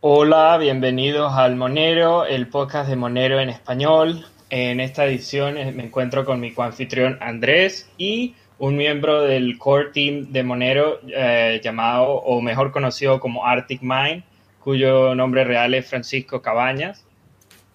Hola, 0.00 0.56
bienvenidos 0.58 1.32
al 1.34 1.56
Monero, 1.56 2.24
el 2.24 2.46
podcast 2.46 2.88
de 2.88 2.94
Monero 2.94 3.40
en 3.40 3.48
español. 3.48 4.24
En 4.48 4.78
esta 4.78 5.04
edición 5.04 5.58
eh, 5.58 5.72
me 5.72 5.86
encuentro 5.86 6.24
con 6.24 6.38
mi 6.38 6.52
coanfitrión 6.52 7.18
Andrés 7.20 7.90
y 7.98 8.36
un 8.60 8.76
miembro 8.76 9.22
del 9.22 9.58
core 9.58 9.86
team 9.92 10.30
de 10.30 10.44
Monero 10.44 11.00
eh, 11.08 11.60
llamado, 11.64 12.12
o 12.12 12.40
mejor 12.40 12.70
conocido 12.70 13.18
como 13.18 13.44
Arctic 13.44 13.80
Mind, 13.82 14.22
cuyo 14.60 15.16
nombre 15.16 15.42
real 15.42 15.74
es 15.74 15.88
Francisco 15.88 16.42
Cabañas. 16.42 17.04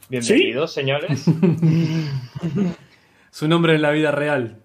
Bienvenidos, 0.07 0.73
señores. 0.73 1.25
Su 3.31 3.49
nombre 3.49 3.75
en 3.75 3.81
la 3.81 3.91
vida 3.91 4.11
real. 4.11 4.63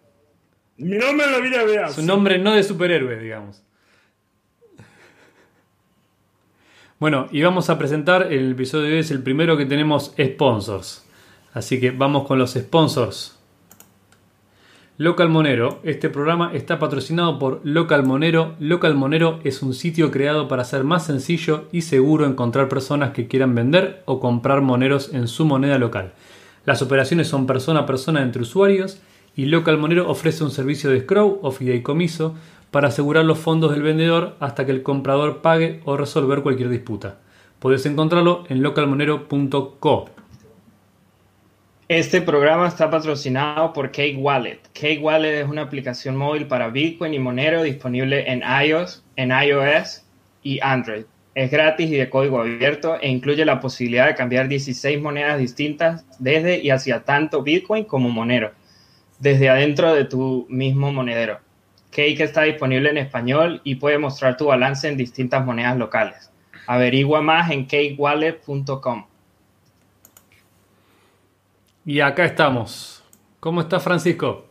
Mi 0.77 0.97
nombre 0.97 1.27
en 1.27 1.33
la 1.33 1.41
vida 1.41 1.65
real. 1.65 1.91
Su 1.91 2.03
nombre 2.03 2.39
no 2.39 2.53
de 2.53 2.63
superhéroe, 2.63 3.19
digamos. 3.19 3.65
Bueno, 7.01 7.29
y 7.31 7.43
vamos 7.43 7.71
a 7.71 7.79
presentar, 7.79 8.33
el 8.33 8.51
episodio 8.51 8.87
de 8.87 8.95
hoy 8.95 8.99
es 8.99 9.13
el 9.13 9.23
primero 9.23 9.57
que 9.57 9.67
tenemos 9.67 10.13
sponsors. 10.21 11.07
Así 11.53 11.79
que 11.79 11.93
vamos 11.93 12.27
con 12.27 12.41
los 12.41 12.55
sponsors. 12.55 13.39
Local 14.97 15.29
Monero. 15.29 15.79
Este 15.85 16.09
programa 16.09 16.51
está 16.55 16.81
patrocinado 16.81 17.39
por 17.39 17.61
Local 17.63 18.05
Monero. 18.05 18.57
Local 18.59 18.97
Monero 18.97 19.39
es 19.45 19.63
un 19.63 19.75
sitio 19.75 20.11
creado 20.11 20.49
para 20.49 20.63
hacer 20.63 20.83
más 20.83 21.07
sencillo 21.07 21.69
y 21.71 21.83
seguro 21.83 22.27
encontrar 22.27 22.69
personas 22.69 23.13
que 23.13 23.29
quieran 23.29 23.55
vender 23.55 24.03
o 24.07 24.19
comprar 24.19 24.61
moneros 24.61 25.15
en 25.15 25.29
su 25.29 25.45
moneda 25.45 25.79
local. 25.79 26.15
Las 26.65 26.83
operaciones 26.83 27.29
son 27.29 27.47
persona 27.47 27.81
a 27.81 27.87
persona 27.87 28.23
entre 28.23 28.43
usuarios 28.43 29.01
y 29.37 29.47
Local 29.47 29.79
Monero 29.79 30.11
ofrece 30.11 30.43
un 30.43 30.51
servicio 30.51 30.91
de 30.91 31.03
scroll 31.03 31.39
o 31.43 31.53
fideicomiso 31.53 32.35
para 32.71 32.89
asegurar 32.89 33.25
los 33.25 33.39
fondos 33.39 33.73
del 33.73 33.83
vendedor 33.83 34.37
hasta 34.41 34.67
que 34.67 34.73
el 34.73 34.83
comprador 34.83 35.41
pague 35.41 35.81
o 35.85 35.97
resolver 35.97 36.43
cualquier 36.43 36.69
disputa. 36.69 37.19
Puedes 37.59 37.87
encontrarlo 37.87 38.45
en 38.49 38.63
localmonero.co. 38.63 40.11
Este 41.89 42.21
programa 42.21 42.69
está 42.69 42.91
patrocinado 42.91 43.73
por 43.73 43.87
Cake 43.91 44.19
Wallet. 44.19 44.61
Cake 44.75 45.01
Wallet 45.01 45.41
es 45.41 45.49
una 45.49 45.63
aplicación 45.63 46.17
móvil 46.17 46.47
para 46.47 46.69
Bitcoin 46.69 47.15
y 47.15 47.19
Monero 47.19 47.63
disponible 47.63 48.31
en 48.31 48.43
iOS, 48.43 49.03
en 49.17 49.31
iOS 49.31 50.05
y 50.43 50.61
Android. 50.61 51.05
Es 51.35 51.51
gratis 51.51 51.91
y 51.91 51.97
de 51.97 52.11
código 52.11 52.41
abierto 52.41 52.99
e 53.01 53.09
incluye 53.09 53.45
la 53.47 53.61
posibilidad 53.61 54.07
de 54.07 54.15
cambiar 54.15 54.49
16 54.49 55.01
monedas 55.01 55.39
distintas 55.39 56.05
desde 56.19 56.59
y 56.59 56.69
hacia 56.69 57.05
tanto 57.05 57.43
Bitcoin 57.43 57.85
como 57.85 58.11
Monero, 58.11 58.53
desde 59.19 59.49
adentro 59.49 59.95
de 59.95 60.05
tu 60.05 60.47
mismo 60.51 60.93
monedero. 60.93 61.39
Cake 61.99 62.23
está 62.23 62.43
disponible 62.43 62.91
en 62.91 62.97
español 62.97 63.61
y 63.65 63.75
puede 63.75 63.99
mostrar 63.99 64.37
tu 64.37 64.45
balance 64.45 64.87
en 64.87 64.97
distintas 64.97 65.45
monedas 65.45 65.77
locales. 65.77 66.31
Averigua 66.69 67.23
más 67.23 67.51
en 67.51 67.65
cakewallet.com. 67.65 69.05
Y 71.85 71.99
acá 71.99 72.25
estamos. 72.25 73.03
¿Cómo 73.41 73.63
está 73.63 73.81
Francisco? 73.81 74.47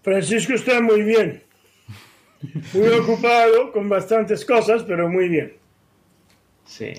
Francisco 0.00 0.54
está 0.54 0.80
muy 0.80 1.02
bien. 1.02 1.42
Muy 2.72 2.88
ocupado 2.88 3.70
con 3.70 3.90
bastantes 3.90 4.42
cosas, 4.42 4.84
pero 4.84 5.10
muy 5.10 5.28
bien. 5.28 5.52
Sí. 6.64 6.94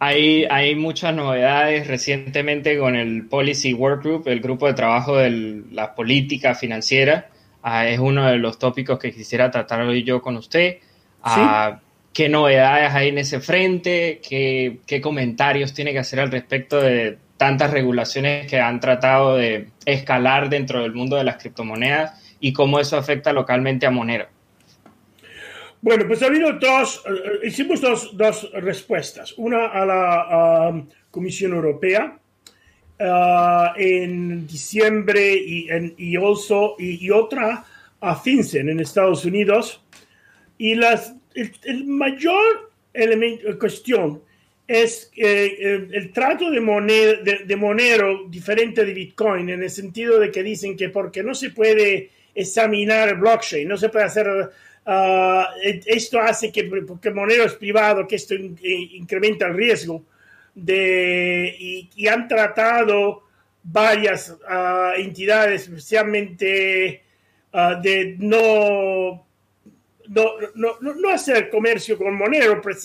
Hay, 0.00 0.46
hay 0.46 0.74
muchas 0.74 1.14
novedades 1.14 1.86
recientemente 1.86 2.76
con 2.76 2.96
el 2.96 3.28
Policy 3.28 3.72
Workgroup, 3.72 4.26
el 4.26 4.40
grupo 4.40 4.66
de 4.66 4.74
trabajo 4.74 5.16
de 5.16 5.62
la 5.70 5.94
política 5.94 6.56
financiera 6.56 7.30
Ah, 7.68 7.88
es 7.88 7.98
uno 7.98 8.30
de 8.30 8.36
los 8.36 8.60
tópicos 8.60 8.96
que 8.96 9.12
quisiera 9.12 9.50
tratar 9.50 9.80
hoy 9.80 10.04
yo 10.04 10.22
con 10.22 10.36
usted. 10.36 10.76
Ah, 11.20 11.80
¿Qué 12.12 12.28
novedades 12.28 12.94
hay 12.94 13.08
en 13.08 13.18
ese 13.18 13.40
frente? 13.40 14.20
¿Qué, 14.26 14.78
¿Qué 14.86 15.00
comentarios 15.00 15.74
tiene 15.74 15.92
que 15.92 15.98
hacer 15.98 16.20
al 16.20 16.30
respecto 16.30 16.80
de 16.80 17.18
tantas 17.36 17.72
regulaciones 17.72 18.46
que 18.46 18.60
han 18.60 18.78
tratado 18.78 19.34
de 19.34 19.70
escalar 19.84 20.48
dentro 20.48 20.80
del 20.80 20.94
mundo 20.94 21.16
de 21.16 21.24
las 21.24 21.38
criptomonedas 21.38 22.36
y 22.38 22.52
cómo 22.52 22.78
eso 22.78 22.96
afecta 22.96 23.32
localmente 23.32 23.84
a 23.84 23.90
Monero? 23.90 24.28
Bueno, 25.80 26.04
pues 26.06 26.22
ha 26.22 26.26
habido 26.26 26.52
dos, 26.52 27.02
eh, 27.04 27.48
hicimos 27.48 27.80
dos, 27.80 28.16
dos 28.16 28.48
respuestas. 28.52 29.34
Una 29.38 29.66
a 29.66 29.84
la 29.84 30.68
um, 30.70 30.88
Comisión 31.10 31.52
Europea, 31.52 32.16
Uh, 32.98 33.76
en 33.76 34.46
diciembre 34.46 35.34
y, 35.34 35.68
en, 35.68 35.94
y, 35.98 36.16
also, 36.16 36.76
y, 36.78 37.10
otra 37.10 37.62
a 38.00 38.16
FinCEN 38.16 38.70
en 38.70 38.80
Estados 38.80 39.26
Unidos. 39.26 39.82
Y 40.56 40.76
las, 40.76 41.14
el, 41.34 41.84
mayor 41.84 42.70
elemento, 42.94 43.58
cuestión 43.58 44.22
es 44.66 45.10
eh, 45.14 45.88
el, 45.92 46.10
trato 46.10 46.50
de, 46.50 46.58
moneda, 46.58 47.16
de, 47.22 47.56
Monero 47.56 48.24
diferente 48.30 48.82
de 48.82 48.94
Bitcoin, 48.94 49.50
en 49.50 49.62
el 49.62 49.70
sentido 49.70 50.18
de 50.18 50.30
que 50.30 50.42
dicen 50.42 50.74
que 50.74 50.88
porque 50.88 51.22
no 51.22 51.34
se 51.34 51.50
puede 51.50 52.08
examinar 52.34 53.10
el 53.10 53.16
blockchain, 53.16 53.68
no 53.68 53.76
se 53.76 53.90
puede 53.90 54.06
hacer, 54.06 54.26
uh, 54.26 55.42
esto 55.84 56.18
hace 56.18 56.50
que, 56.50 56.64
porque 56.64 57.10
Monero 57.10 57.44
es 57.44 57.56
privado, 57.56 58.08
que 58.08 58.16
esto 58.16 58.34
incrementa 58.34 59.48
el 59.48 59.54
riesgo 59.54 60.02
de, 60.56 61.54
y, 61.94 62.08
han 62.08 62.26
tratado 62.26 63.22
varias 63.62 64.34
ah, 64.48 64.94
entidades, 64.96 65.62
especialmente 65.62 67.02
ah, 67.52 67.74
de 67.80 68.16
no 68.18 69.26
no, 70.08 70.32
no, 70.54 70.94
no, 70.94 71.08
hacer 71.10 71.50
comercio 71.50 71.98
con 71.98 72.14
Monero 72.14 72.60
por, 72.62 72.76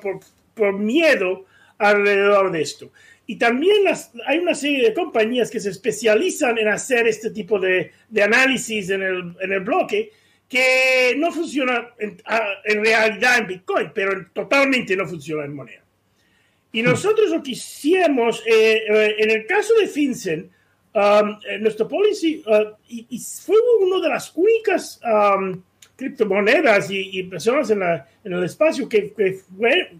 por, 0.00 0.20
por, 0.54 0.78
miedo 0.78 1.44
alrededor 1.78 2.50
de 2.50 2.62
esto. 2.62 2.90
Y 3.26 3.36
también 3.36 3.84
las, 3.84 4.10
hay 4.26 4.38
una 4.38 4.54
serie 4.54 4.82
de 4.82 4.94
compañías 4.94 5.50
que 5.50 5.60
se 5.60 5.70
especializan 5.70 6.58
en 6.58 6.68
hacer 6.68 7.06
este 7.06 7.30
tipo 7.30 7.58
de, 7.58 7.92
de 8.08 8.22
análisis 8.22 8.90
en 8.90 9.02
el, 9.02 9.36
en 9.40 9.52
el, 9.52 9.60
bloque 9.60 10.10
que 10.48 11.14
no 11.16 11.30
funciona 11.30 11.90
en, 11.98 12.16
ah, 12.24 12.54
en, 12.64 12.84
realidad 12.84 13.38
en 13.38 13.46
Bitcoin, 13.46 13.92
pero 13.94 14.26
totalmente 14.32 14.96
no 14.96 15.06
funciona 15.06 15.44
en 15.44 15.54
Monero. 15.54 15.89
Y 16.72 16.82
nosotros 16.82 17.30
lo 17.30 17.42
que 17.42 17.52
hicimos, 17.52 18.42
eh, 18.46 18.82
eh, 18.88 19.16
en 19.18 19.30
el 19.30 19.46
caso 19.46 19.74
de 19.74 19.88
FinCEN, 19.88 20.50
um, 20.94 21.38
eh, 21.48 21.58
nuestro 21.58 21.88
policy, 21.88 22.42
uh, 22.46 22.76
y, 22.88 23.18
fue 23.18 23.56
una 23.80 24.00
de 24.00 24.08
las 24.08 24.32
únicas 24.34 25.00
um, 25.04 25.60
criptomonedas 25.96 26.88
y, 26.90 27.22
personas 27.24 27.70
en, 27.70 27.80
la, 27.80 28.06
en, 28.24 28.32
el 28.32 28.44
espacio 28.44 28.88
que, 28.88 29.12
que, 29.12 29.40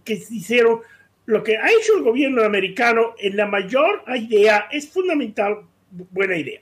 que, 0.04 0.12
hicieron 0.30 0.80
lo 1.26 1.42
que 1.42 1.56
ha 1.56 1.70
hecho 1.70 1.96
el 1.96 2.04
gobierno 2.04 2.42
americano 2.42 3.14
en 3.18 3.36
la 3.36 3.46
mayor 3.46 4.02
idea, 4.16 4.68
es 4.70 4.88
fundamental, 4.88 5.58
buena 5.90 6.36
idea, 6.36 6.60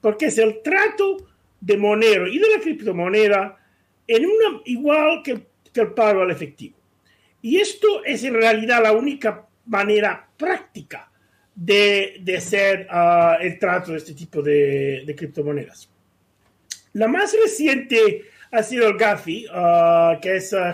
porque 0.00 0.26
es 0.26 0.38
el 0.38 0.62
trato 0.62 1.26
de 1.60 1.76
Monero 1.76 2.26
y 2.26 2.38
de 2.38 2.48
la 2.56 2.60
criptomoneda 2.60 3.58
en 4.06 4.24
una 4.24 4.60
igual 4.64 5.22
que, 5.22 5.42
que 5.72 5.80
el 5.82 5.92
pago 5.92 6.22
al 6.22 6.30
efectivo. 6.30 6.79
Y 7.42 7.58
esto 7.58 8.04
es 8.04 8.22
en 8.24 8.34
realidad 8.34 8.82
la 8.82 8.92
única 8.92 9.46
manera 9.66 10.28
práctica 10.36 11.10
de, 11.54 12.16
de 12.20 12.36
hacer 12.36 12.86
ah, 12.90 13.38
el 13.40 13.58
trato 13.58 13.92
de 13.92 13.98
este 13.98 14.14
tipo 14.14 14.42
de, 14.42 15.14
criptomonedas. 15.16 15.90
La 16.94 17.08
más 17.08 17.34
reciente 17.40 18.24
ha 18.50 18.62
sido 18.62 18.88
el 18.88 18.96
GAFI, 18.96 19.46
ah, 19.52 20.18
que 20.20 20.36
es 20.36 20.52
ah, 20.52 20.72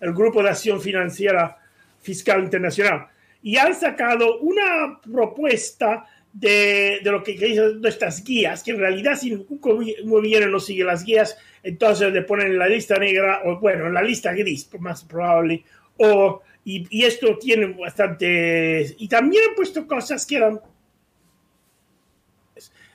el 0.00 0.12
Grupo 0.12 0.42
de 0.42 0.50
Acción 0.50 0.80
Financiera 0.80 1.58
Fiscal 2.00 2.42
Internacional, 2.42 3.06
y 3.42 3.56
han 3.56 3.74
sacado 3.74 4.40
una 4.40 5.00
propuesta 5.00 6.06
de, 6.32 7.00
de, 7.02 7.10
lo 7.10 7.22
que, 7.22 7.32
dicen 7.32 7.80
nuestras 7.80 8.24
guías, 8.24 8.62
que 8.62 8.72
en 8.72 8.78
realidad 8.78 9.16
si 9.16 9.32
un 9.32 9.46
gobierno 9.60 10.48
no 10.48 10.60
sigue 10.60 10.82
las 10.82 11.04
guías, 11.04 11.36
entonces 11.62 12.12
le 12.12 12.22
ponen 12.22 12.48
en 12.48 12.58
la 12.58 12.66
lista 12.66 12.96
negra, 12.96 13.42
o 13.44 13.60
bueno, 13.60 13.86
en 13.86 13.94
la 13.94 14.02
lista 14.02 14.32
gris, 14.32 14.68
más 14.80 15.04
probable, 15.04 15.64
o, 15.98 16.42
y, 16.64 17.04
esto 17.04 17.38
tiene 17.38 17.66
bastante... 17.66 18.94
Y 18.98 19.08
también 19.08 19.42
han 19.48 19.54
puesto 19.54 19.86
cosas 19.86 20.24
que 20.24 20.36
eran 20.36 20.60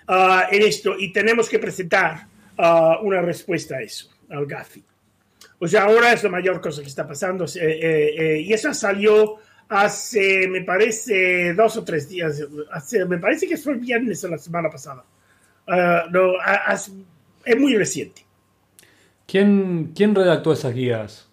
uh, 0.08 0.42
en 0.52 0.62
esto 0.64 0.98
y 0.98 1.12
tenemos 1.14 1.48
que 1.48 1.60
presentar 1.60 2.28
uh, 2.58 3.06
una 3.06 3.22
respuesta 3.22 3.78
a 3.78 3.82
eso, 3.82 4.10
al 4.30 4.46
GAFI. 4.46 4.84
O 5.60 5.68
sea, 5.68 5.84
ahora 5.84 6.14
es 6.14 6.24
la 6.24 6.30
mayor 6.30 6.62
cosa 6.62 6.82
que 6.82 6.88
está 6.88 7.06
pasando 7.06 7.46
eh, 7.46 7.50
eh, 7.58 8.16
eh, 8.18 8.42
y 8.42 8.54
esa 8.54 8.74
salió 8.74 9.36
hace, 9.68 10.48
me 10.48 10.62
parece, 10.62 11.54
dos 11.54 11.76
o 11.78 11.84
tres 11.84 12.08
días. 12.08 12.42
Me 13.08 13.18
parece 13.18 13.48
que 13.48 13.58
fue 13.58 13.74
el 13.74 13.80
viernes 13.80 14.22
de 14.22 14.30
la 14.30 14.38
semana 14.38 14.70
pasada. 14.70 15.04
Uh, 15.68 16.10
no, 16.10 16.32
es 17.46 17.60
muy 17.60 17.76
reciente. 17.76 18.26
¿Quién, 19.28 19.92
¿Quién 19.94 20.16
redactó 20.16 20.54
esas 20.54 20.74
guías, 20.74 21.30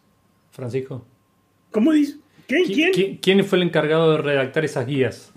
Francisco? 0.51 1.07
¿Cómo 1.77 1.93
dice? 1.93 2.17
¿Quién, 2.47 3.19
¿Quién? 3.21 3.45
fue 3.45 3.59
el 3.59 3.65
encargado 3.65 4.13
de 4.13 4.23
redactar 4.23 4.65
esas 4.65 4.87
guías? 4.87 5.31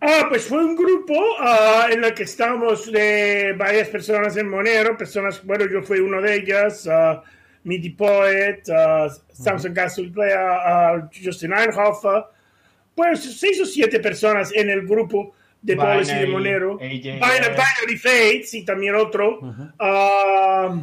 Ah, 0.00 0.24
pues 0.30 0.44
fue 0.46 0.64
un 0.64 0.74
grupo 0.74 1.14
ah, 1.40 1.88
en 1.90 2.02
el 2.04 2.14
que 2.14 2.22
estábamos 2.22 2.90
de 2.90 3.52
varias 3.54 3.86
personas 3.88 4.34
en 4.38 4.48
Monero, 4.48 4.96
personas, 4.96 5.44
bueno, 5.44 5.66
yo 5.70 5.82
fui 5.82 5.98
uno 5.98 6.22
de 6.22 6.36
ellas, 6.36 6.86
uh, 6.86 7.20
Midi 7.64 7.90
Poet, 7.90 8.62
uh, 8.68 9.12
Samson 9.30 9.74
uh, 9.76 11.08
Justin 11.22 11.52
Einhofer, 11.52 12.24
pues 12.94 13.38
seis 13.38 13.60
o 13.60 13.66
siete 13.66 14.00
personas 14.00 14.50
en 14.54 14.70
el 14.70 14.86
grupo 14.86 15.34
de 15.60 15.76
Policy 15.76 16.14
de 16.14 16.26
Monero, 16.28 16.78
Binary 16.78 17.98
Fates 17.98 18.54
y 18.54 18.64
también 18.64 18.94
otro, 18.94 19.38
uh, 19.78 20.82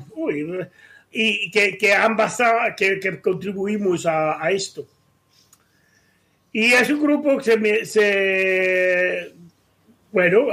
y 1.18 1.50
que, 1.50 1.78
que 1.78 1.94
basado, 2.18 2.60
que, 2.76 3.00
que 3.00 3.22
contribuimos 3.22 4.06
a, 4.06 4.44
a, 4.44 4.52
esto. 4.52 4.86
Y 6.52 6.74
es 6.74 6.90
un 6.90 7.02
grupo 7.02 7.38
que 7.38 7.44
se, 7.44 7.86
se 7.86 9.34
bueno, 10.12 10.48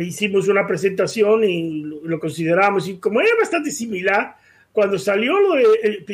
hicimos 0.00 0.48
una 0.48 0.66
presentación 0.66 1.44
y 1.44 1.82
lo, 1.82 2.18
consideramos, 2.18 2.88
y 2.88 2.98
como 2.98 3.20
era 3.20 3.30
bastante 3.38 3.70
similar, 3.70 4.36
cuando 4.72 4.98
salió 4.98 5.38
lo 5.38 5.54
de, 5.54 6.04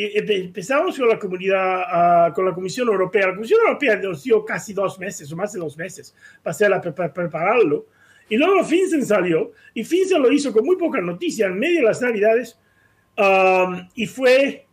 empezamos 0.44 0.99
con 0.99 1.08
la 1.08 1.19
comunidad, 1.19 1.82
ah, 1.87 2.32
con 2.34 2.44
la 2.44 2.52
Comisión 2.52 2.88
Europea, 2.88 3.29
la 3.29 3.34
Comisión 3.37 3.61
Europea 3.61 3.96
nos 3.96 4.23
dio 4.23 4.44
casi 4.44 4.75
dos 4.75 4.99
meses 4.99 5.32
o 5.32 5.37
más 5.37 5.52
de 5.55 5.61
dos 5.61 5.79
meses 5.79 6.14
para, 6.43 6.82
para 6.82 7.12
prepararlo, 7.12 7.87
y 8.29 8.37
luego 8.37 8.62
FinCEN 8.62 9.06
salió, 9.06 9.52
y 9.73 9.82
FinCEN 9.82 10.20
lo 10.20 10.31
hizo 10.31 10.52
con 10.52 10.67
muy 10.67 10.76
poca 10.76 11.00
noticia. 11.00 11.46
En 11.46 11.58
medio 11.58 11.81
de 11.81 11.87
las 11.87 12.02
Navidades, 12.02 12.58
um, 13.19 13.88
y 13.94 14.06
fue, 14.06 14.67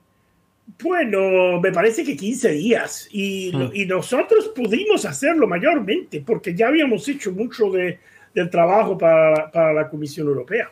bueno, 0.81 1.59
me 1.59 1.71
parece 1.71 2.03
que 2.03 2.15
15 2.15 2.51
días, 2.51 3.09
y, 3.11 3.51
mm. 3.53 3.71
y, 3.73 3.85
nosotros 3.85 4.49
pudimos 4.49 5.05
hacerlo 5.05 5.47
mayormente, 5.47 6.23
porque 6.25 6.55
ya 6.55 6.67
habíamos 6.67 7.07
hecho 7.07 7.31
mucho 7.31 7.69
de, 7.69 7.99
del 8.33 8.49
trabajo 8.49 8.97
para, 8.97 9.51
para 9.51 9.73
la 9.73 9.89
Comisión 9.89 10.27
Europea. 10.27 10.71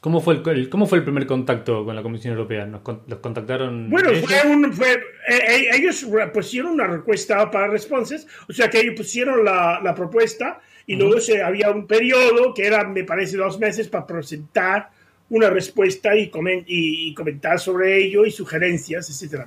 ¿Cómo 0.00 0.20
fue 0.20 0.40
el, 0.46 0.70
¿Cómo 0.70 0.86
fue 0.86 0.98
el 0.98 1.04
primer 1.04 1.26
contacto 1.26 1.84
con 1.84 1.96
la 1.96 2.02
Comisión 2.02 2.34
Europea? 2.34 2.64
¿Nos, 2.66 2.82
¿Los 3.08 3.18
contactaron? 3.18 3.90
Bueno, 3.90 4.10
fue 4.14 4.48
un, 4.48 4.72
fue, 4.72 4.92
eh, 5.28 5.68
ellos 5.72 6.06
pusieron 6.32 6.72
una 6.72 6.86
respuesta 6.86 7.50
para 7.50 7.66
responses, 7.66 8.28
o 8.48 8.52
sea 8.52 8.70
que 8.70 8.80
ellos 8.80 8.94
pusieron 8.96 9.44
la, 9.44 9.80
la 9.82 9.94
propuesta 9.96 10.60
y 10.86 10.94
luego 10.94 11.20
se, 11.20 11.42
había 11.42 11.70
un 11.70 11.86
periodo 11.86 12.54
que 12.54 12.66
era, 12.66 12.84
me 12.84 13.02
parece, 13.02 13.36
dos 13.36 13.58
meses 13.58 13.88
para 13.88 14.06
presentar 14.06 14.88
una 15.30 15.50
respuesta 15.50 16.16
y, 16.16 16.30
y, 16.66 17.14
comentar 17.14 17.58
sobre 17.58 18.04
ello 18.04 18.24
y 18.24 18.30
sugerencias, 18.30 19.10
etcétera. 19.10 19.46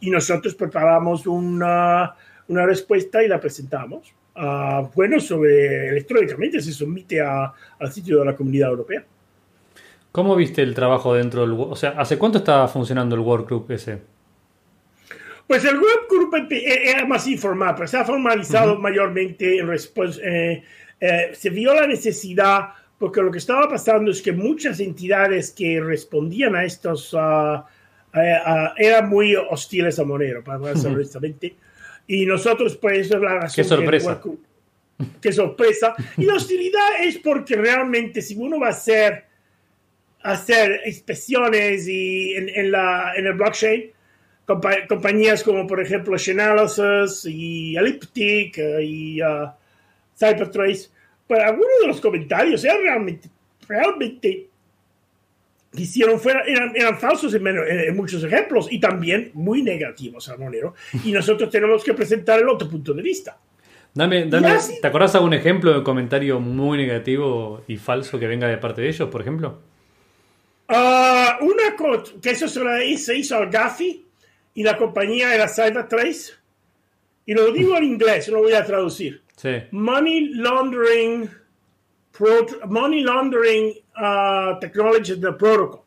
Y 0.00 0.10
nosotros 0.10 0.54
preparamos 0.54 1.26
una, 1.26 2.14
una 2.48 2.66
respuesta 2.66 3.22
y 3.22 3.28
la 3.28 3.40
presentamos. 3.40 4.12
Uh, 4.36 4.88
bueno, 4.94 5.20
sobre 5.20 5.88
electrónicamente 5.90 6.60
se 6.60 6.72
somete 6.72 7.20
a, 7.20 7.52
al 7.78 7.92
sitio 7.92 8.18
de 8.18 8.24
la 8.24 8.34
Comunidad 8.34 8.70
Europea. 8.70 9.04
¿Cómo 10.10 10.34
viste 10.34 10.62
el 10.62 10.74
trabajo 10.74 11.14
dentro 11.14 11.42
del... 11.42 11.52
O 11.52 11.76
sea, 11.76 11.90
¿hace 11.90 12.18
cuánto 12.18 12.38
estaba 12.38 12.66
funcionando 12.66 13.14
el 13.14 13.20
workgroup 13.20 13.70
ese? 13.70 14.00
Pues 15.46 15.64
el 15.64 15.76
workgroup 15.76 16.52
e-, 16.52 16.90
era 16.90 17.06
más 17.06 17.26
informal, 17.28 17.74
pero 17.76 17.86
se 17.86 17.96
ha 17.96 18.04
formalizado 18.04 18.78
mayormente 18.78 19.58
en 19.58 19.68
respuesta... 19.68 20.20
Eh, 20.24 20.64
eh, 21.00 21.30
se 21.34 21.50
vio 21.50 21.74
la 21.74 21.86
necesidad, 21.86 22.70
porque 22.98 23.20
lo 23.22 23.30
que 23.30 23.38
estaba 23.38 23.68
pasando 23.68 24.10
es 24.10 24.22
que 24.22 24.32
muchas 24.32 24.80
entidades 24.80 25.50
que 25.50 25.80
respondían 25.80 26.54
a 26.54 26.64
estos 26.64 27.12
uh, 27.14 27.62
eran 28.76 29.08
muy 29.08 29.34
hostiles 29.34 29.98
a 29.98 30.04
Monero, 30.04 30.42
para 30.44 30.58
decirlo 30.58 30.96
honestamente. 30.96 31.54
Y 32.06 32.26
nosotros, 32.26 32.76
pues, 32.76 33.06
eso 33.06 33.16
es 33.16 33.22
la 33.22 33.34
razón. 33.34 33.56
Qué 33.56 33.64
sorpresa. 33.64 34.20
Qué 35.20 35.32
sorpresa. 35.32 35.94
Y 36.16 36.24
la 36.24 36.34
hostilidad 36.34 37.02
es 37.02 37.18
porque 37.18 37.56
realmente, 37.56 38.22
si 38.22 38.36
uno 38.36 38.60
va 38.60 38.68
a 38.68 38.72
ser 38.72 39.24
hacer 40.24 40.80
inspecciones 40.86 41.86
y 41.86 42.34
en, 42.34 42.72
la, 42.72 43.12
en 43.14 43.26
el 43.26 43.34
blockchain. 43.34 43.92
compañías 44.88 45.42
como 45.42 45.66
por 45.66 45.80
ejemplo 45.80 46.16
Chainalysis 46.16 47.26
y 47.26 47.76
Elliptic 47.76 48.58
eh, 48.58 48.82
y 48.82 49.22
uh, 49.22 49.50
Cybertrace, 50.18 50.88
pero 51.26 51.44
algunos 51.44 51.80
de 51.80 51.86
los 51.88 52.00
comentarios 52.00 52.64
eran 52.64 52.82
realmente, 52.82 53.28
realmente 53.68 54.48
hicieron 55.76 56.20
fuera, 56.20 56.42
eran, 56.46 56.72
eran 56.76 56.98
falsos 56.98 57.34
en, 57.34 57.96
muchos 57.96 58.22
ejemplos 58.22 58.68
y 58.70 58.78
también 58.78 59.30
muy 59.34 59.62
negativos 59.62 60.28
al 60.28 60.38
Monero. 60.38 60.74
Y 61.04 61.12
nosotros 61.12 61.50
tenemos 61.50 61.82
que 61.82 61.94
presentar 61.94 62.40
el 62.40 62.48
otro 62.48 62.68
punto 62.68 62.92
de 62.92 63.02
vista. 63.02 63.38
Dame, 63.92 64.26
dame 64.26 64.58
¿te 64.80 64.86
acordás 64.86 65.14
algún 65.14 65.34
ejemplo 65.34 65.72
de 65.72 65.84
comentario 65.84 66.40
muy 66.40 66.78
negativo 66.78 67.62
y 67.68 67.76
falso 67.76 68.18
que 68.18 68.26
venga 68.26 68.48
de 68.48 68.58
parte 68.58 68.82
de 68.82 68.88
ellos, 68.88 69.08
por 69.08 69.20
ejemplo? 69.20 69.60
Uh, 70.68 71.44
una 71.44 71.76
cosa 71.76 72.12
que 72.20 72.30
eso 72.30 72.48
se 72.48 73.16
hizo 73.16 73.36
al 73.36 73.50
Gafi 73.50 74.04
y 74.54 74.62
la 74.62 74.76
compañía 74.76 75.34
era 75.34 75.48
Cybertrace. 75.48 76.32
Y 77.26 77.34
lo 77.34 77.52
digo 77.52 77.76
en 77.76 77.84
inglés, 77.84 78.28
lo 78.28 78.40
voy 78.40 78.52
a 78.52 78.64
traducir. 78.64 79.23
Money 79.72 80.34
Laundering, 80.34 81.28
Money 82.68 83.02
Laundering 83.02 83.74
uh, 83.96 84.58
Technology 84.60 85.20
the 85.20 85.32
Protocol. 85.32 85.82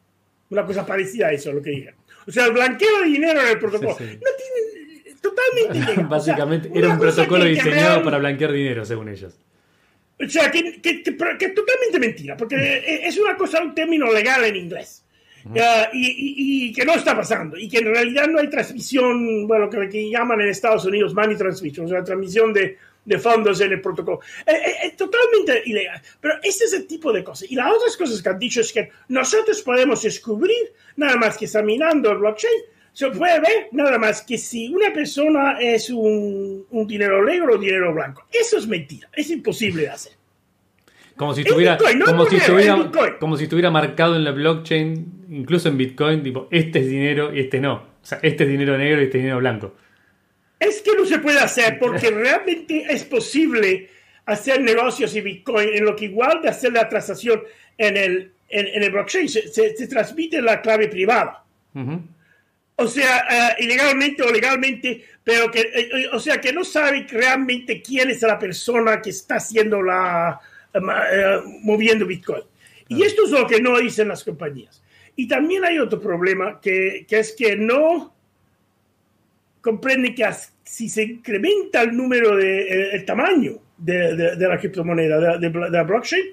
Una 0.49 0.65
cosa 0.65 0.85
parecida 0.85 1.27
a 1.27 1.31
eso, 1.31 1.51
lo 1.51 1.61
que 1.61 1.71
dije. 1.71 1.93
O 2.27 2.31
sea, 2.31 2.45
el 2.45 2.53
blanqueo 2.53 3.01
de 3.01 3.09
dinero 3.09 3.41
en 3.41 3.47
el 3.47 3.59
protocolo. 3.59 3.91
No 3.91 3.97
tiene 3.97 4.67
totalmente. 5.21 6.03
Básicamente 6.09 6.71
era 6.73 6.89
un 6.89 6.99
protocolo 6.99 7.45
diseñado 7.45 8.03
para 8.03 8.17
blanquear 8.17 8.51
dinero, 8.51 8.85
según 8.85 9.09
ellos. 9.09 9.37
O 10.19 10.27
sea, 10.27 10.49
que, 10.49 10.81
que, 10.81 11.03
que, 11.03 11.11
es 11.11 11.53
totalmente 11.53 11.99
mentira, 11.99 12.35
porque 12.35 13.01
es 13.03 13.17
una 13.19 13.35
cosa, 13.37 13.61
un 13.61 13.75
término 13.75 14.11
legal 14.11 14.43
en 14.45 14.55
inglés. 14.55 15.03
y, 15.93 16.65
y, 16.67 16.73
que 16.73 16.83
no 16.83 16.95
está 16.95 17.15
pasando, 17.15 17.55
y 17.55 17.69
que 17.69 17.77
en 17.77 17.85
realidad 17.85 18.27
no 18.27 18.39
hay 18.39 18.49
transmisión, 18.49 19.47
bueno, 19.47 19.69
que, 19.69 19.87
que 19.87 20.09
llaman 20.09 20.41
en 20.41 20.49
Estados 20.49 20.85
Unidos 20.85 21.13
money 21.13 21.37
transmission, 21.37 21.85
o 21.85 21.89
sea, 21.89 22.03
transmisión 22.03 22.51
de, 22.51 22.77
de 23.07 23.17
fondos 23.17 23.59
en 23.61 23.71
el 23.71 23.81
protocolo. 23.81 24.19
Es, 24.45 24.95
totalmente 24.95 25.63
ilegal, 25.65 26.01
pero 26.19 26.35
este 26.43 26.65
es 26.65 26.73
el 26.73 26.85
tipo 26.85 27.11
de 27.11 27.23
cosas. 27.23 27.49
Y 27.49 27.55
las 27.55 27.73
otras 27.73 27.95
cosas 27.95 28.21
que 28.21 28.29
han 28.29 28.37
dicho 28.37 28.61
es 28.61 28.71
que 28.71 28.91
nosotros 29.07 29.61
podemos 29.61 30.01
descubrir, 30.01 30.73
nada 30.97 31.15
más 31.15 31.37
que 31.37 31.45
examinando 31.45 32.11
el 32.11 32.17
blockchain, 32.17 32.61
se 32.91 33.09
puede 33.11 33.39
ver 33.39 33.67
nada 33.71 33.97
más 33.97 34.23
que 34.23 34.37
si 34.37 34.73
una 34.73 34.91
persona 34.91 35.57
es 35.59 35.89
un, 35.89 36.65
dinero 36.85 37.23
negro 37.23 37.55
o 37.55 37.57
dinero 37.57 37.93
blanco. 37.93 38.25
Eso 38.31 38.57
es 38.57 38.67
mentira, 38.67 39.09
es 39.13 39.29
imposible 39.29 39.83
de 39.83 39.89
hacer. 39.89 40.13
Como 41.15 41.33
si 41.33 41.41
estuviera, 41.41 41.77
como, 41.77 42.25
si 42.25 42.35
estuviera 42.35 42.91
como 43.19 43.37
si 43.37 43.43
estuviera 43.45 43.71
marcado 43.71 44.15
en 44.15 44.23
la 44.23 44.31
blockchain, 44.31 45.25
incluso 45.29 45.69
en 45.69 45.77
Bitcoin, 45.77 46.21
tipo, 46.21 46.47
este 46.51 46.79
es 46.79 46.89
dinero 46.89 47.33
y 47.33 47.39
este 47.39 47.59
no. 47.59 47.73
O 47.73 48.05
sea, 48.05 48.19
este 48.21 48.43
es 48.43 48.49
dinero 48.49 48.77
negro 48.77 49.01
y 49.01 49.05
este 49.05 49.17
es 49.17 49.23
dinero 49.23 49.39
blanco. 49.39 49.73
Es 50.59 50.81
que 50.81 50.95
no 50.95 51.05
se 51.05 51.19
puede 51.19 51.39
hacer 51.39 51.77
porque 51.79 52.09
realmente 52.11 52.85
es 52.89 53.03
posible 53.03 53.89
hacer 54.25 54.61
negocios 54.61 55.15
y 55.15 55.21
Bitcoin 55.21 55.69
en 55.69 55.85
lo 55.85 55.95
que 55.95 56.05
igual 56.05 56.41
de 56.41 56.49
hacer 56.49 56.73
la 56.73 56.89
transacción 56.89 57.41
en 57.77 57.97
el, 57.97 58.33
en, 58.49 58.83
el 58.83 58.91
blockchain. 58.91 59.29
Se, 59.29 59.87
transmite 59.87 60.41
la 60.41 60.61
clave 60.61 60.87
privada 60.87 61.43
o 62.79 62.87
sea, 62.87 63.25
uh, 63.57 63.63
ilegalmente 63.63 64.21
o 64.23 64.31
legalmente, 64.31 65.03
pero 65.23 65.49
que, 65.49 65.61
uh, 65.61 66.15
o 66.15 66.19
sea, 66.19 66.39
que 66.39 66.53
no 66.53 66.63
sabe 66.63 67.07
realmente 67.09 67.81
quién 67.81 68.09
es 68.09 68.21
la 68.21 68.37
persona 68.37 69.01
que 69.01 69.09
está 69.09 69.35
haciendo 69.37 69.81
la, 69.81 70.39
uh, 70.75 71.49
moviendo 71.63 72.05
Bitcoin. 72.05 72.43
Y 72.87 73.01
esto 73.03 73.25
es 73.25 73.31
lo 73.31 73.47
que 73.47 73.59
no 73.61 73.79
dicen 73.79 74.07
las 74.07 74.23
compañías. 74.23 74.83
Y 75.15 75.27
también 75.27 75.65
hay 75.65 75.79
otro 75.79 75.99
problema, 75.99 76.61
que, 76.61 77.05
que 77.09 77.19
es 77.19 77.33
que 77.33 77.55
no 77.55 78.15
comprende 79.67 80.15
que 80.15 80.25
si 80.63 80.87
se 80.87 81.03
incrementa 81.03 81.81
el 81.81 81.91
número 81.95 82.37
de, 82.37 82.91
el 82.93 83.03
tamaño 83.03 83.59
de, 83.77 84.15
de, 84.15 84.47
la 84.47 84.57
criptomoneda, 84.57 85.37
de, 85.37 85.49
la 85.49 85.83
blockchain, 85.83 86.23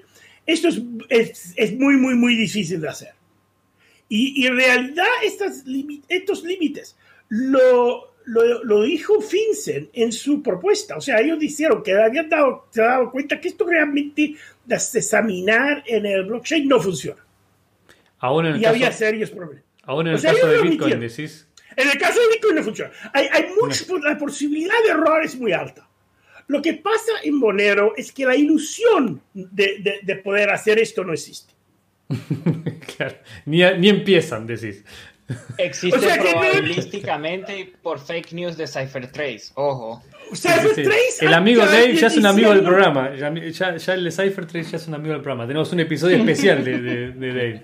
esto 0.45 0.69
es, 0.69 0.81
es, 1.09 1.53
es 1.57 1.73
muy, 1.77 1.97
muy, 1.97 2.15
muy 2.15 2.37
difícil 2.37 2.79
de 2.79 2.87
hacer. 2.87 3.13
Y, 4.07 4.45
en 4.47 4.55
realidad 4.55 5.07
estas 5.21 5.65
estos 6.07 6.43
límites 6.43 6.95
lo, 7.27 8.13
lo, 8.25 8.83
dijo 8.83 9.19
FinCEN 9.19 9.89
en 9.91 10.13
su 10.13 10.41
propuesta. 10.41 10.95
O 10.95 11.01
sea, 11.01 11.19
ellos 11.19 11.37
dijeron 11.37 11.83
que 11.83 11.91
habían 11.91 12.29
dado, 12.29 12.67
se 12.69 12.81
dado 12.83 13.11
cuenta 13.11 13.41
que 13.41 13.49
esto 13.49 13.65
realmente 13.65 14.35
de 14.63 14.75
examinar 14.75 15.83
en 15.87 16.05
el 16.05 16.23
blockchain 16.23 16.69
no 16.69 16.79
funciona. 16.79 17.21
En 18.21 18.61
y 18.61 18.65
había 18.65 18.93
serios 18.93 19.29
problemas. 19.29 19.65
Aún 19.83 20.07
en 20.07 20.15
el 20.15 20.21
caso 20.21 20.47
de 20.47 20.61
Bitcoin, 20.61 20.99
decís. 21.01 21.47
En 21.75 21.89
el 21.89 21.97
caso 21.97 22.19
de 22.19 22.27
Bitcoin 22.33 22.55
no 22.55 22.63
funciona. 22.63 22.91
Hay, 23.13 23.27
hay 23.31 23.45
mucho, 23.59 23.97
la 23.99 24.17
posibilidad 24.17 24.75
de 24.83 24.89
error 24.91 25.23
es 25.23 25.35
muy 25.35 25.51
alta. 25.51 25.87
Lo 26.47 26.61
que 26.61 26.75
pasa 26.75 27.11
en 27.23 27.35
Monero 27.35 27.93
es 27.97 28.11
que 28.11 28.25
la 28.25 28.35
ilusión 28.35 29.21
de, 29.33 29.79
de, 29.79 29.99
de 30.03 30.15
poder 30.17 30.51
hacer 30.51 30.79
esto 30.79 31.03
no 31.03 31.13
existe. 31.13 31.53
ni, 33.45 33.63
ni, 33.77 33.89
empiezan, 33.89 34.45
decís. 34.45 34.83
Existe 35.57 35.97
probabilísticamente 36.19 37.73
por 37.81 37.99
fake 37.99 38.33
news 38.33 38.57
de 38.57 38.67
Cyphertrace, 38.67 39.51
ojo. 39.55 40.03
El 41.21 41.33
amigo 41.33 41.65
Dave 41.65 41.95
ya 41.95 42.07
es 42.07 42.17
un 42.17 42.25
amigo 42.25 42.51
del 42.51 42.63
programa. 42.63 43.15
Ya, 43.15 43.33
ya, 43.75 43.93
el 43.93 44.03
de 44.03 44.11
Cyphertrace 44.11 44.71
ya 44.71 44.77
es 44.77 44.87
un 44.87 44.95
amigo 44.95 45.13
del 45.13 45.21
programa. 45.21 45.47
Tenemos 45.47 45.71
un 45.71 45.79
episodio 45.79 46.17
especial 46.17 46.63
de, 46.63 46.79
de, 46.79 47.27
Dave. 47.27 47.61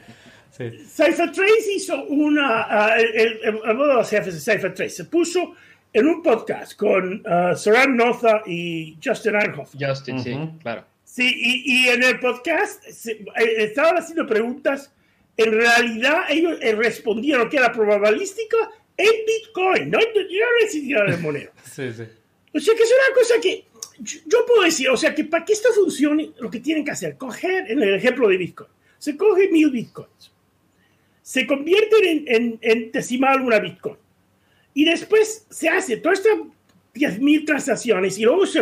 Cypher 0.69 1.31
Trace 1.31 1.73
hizo 1.75 2.03
una, 2.05 2.67
uh, 2.67 2.99
el, 2.99 3.39
el, 3.43 3.75
modo 3.75 3.87
de 3.87 3.93
los 3.95 4.09
jefes 4.09 4.33
de 4.33 4.53
Cypher 4.53 4.73
Trace 4.73 4.89
se 4.89 5.05
puso 5.05 5.55
en 5.93 6.07
un 6.07 6.21
podcast 6.21 6.75
con 6.75 7.23
uh, 7.25 7.55
Soran 7.55 7.95
Noza 7.95 8.43
y 8.45 8.97
Justin 9.03 9.35
Arnhoff. 9.35 9.73
Justin, 9.79 10.19
sí, 10.19 10.37
claro. 10.61 10.85
Sí, 11.03 11.29
y, 11.35 11.63
y, 11.65 11.89
en 11.89 12.03
el 12.03 12.19
podcast 12.19 12.83
se, 12.85 13.11
eh, 13.11 13.25
estaban 13.57 13.97
haciendo 13.97 14.25
preguntas. 14.25 14.91
En 15.35 15.51
realidad, 15.51 16.23
ellos 16.29 16.57
eh, 16.61 16.73
respondieron 16.73 17.49
que 17.49 17.57
era 17.57 17.71
probabilística 17.71 18.57
en 18.95 19.11
Bitcoin, 19.25 19.89
no, 19.89 19.97
no 19.99 21.05
en 21.05 21.13
el 21.13 21.19
monero. 21.19 21.51
sí, 21.63 21.91
sí. 21.91 22.03
O 22.53 22.59
sea 22.59 22.75
que 22.75 22.83
es 22.83 22.91
una 22.91 23.15
cosa 23.15 23.33
que 23.41 23.65
yo 24.25 24.45
puedo 24.45 24.63
decir, 24.63 24.89
o 24.89 24.97
sea 24.97 25.13
que 25.13 25.25
para 25.25 25.45
que 25.45 25.53
esto 25.53 25.69
funcione, 25.73 26.31
lo 26.39 26.49
que 26.49 26.59
tienen 26.59 26.83
que 26.83 26.91
hacer, 26.91 27.17
coger 27.17 27.69
en 27.69 27.81
el 27.81 27.95
ejemplo 27.95 28.27
de 28.27 28.37
Bitcoin, 28.37 28.69
se 28.97 29.15
coge 29.15 29.49
mil 29.49 29.69
Bitcoins, 29.69 30.30
se 31.21 31.45
convierten 31.45 32.05
en, 32.05 32.23
en, 32.27 32.59
en 32.61 32.91
decimal 32.91 33.41
una 33.41 33.59
Bitcoin 33.59 33.97
y 34.73 34.85
después 34.85 35.45
se 35.49 35.69
hace 35.69 35.97
todas 35.97 36.19
estas 36.19 36.39
10.000 36.95 37.45
transacciones 37.45 38.17
y 38.17 38.23
luego 38.23 38.45
se, 38.45 38.61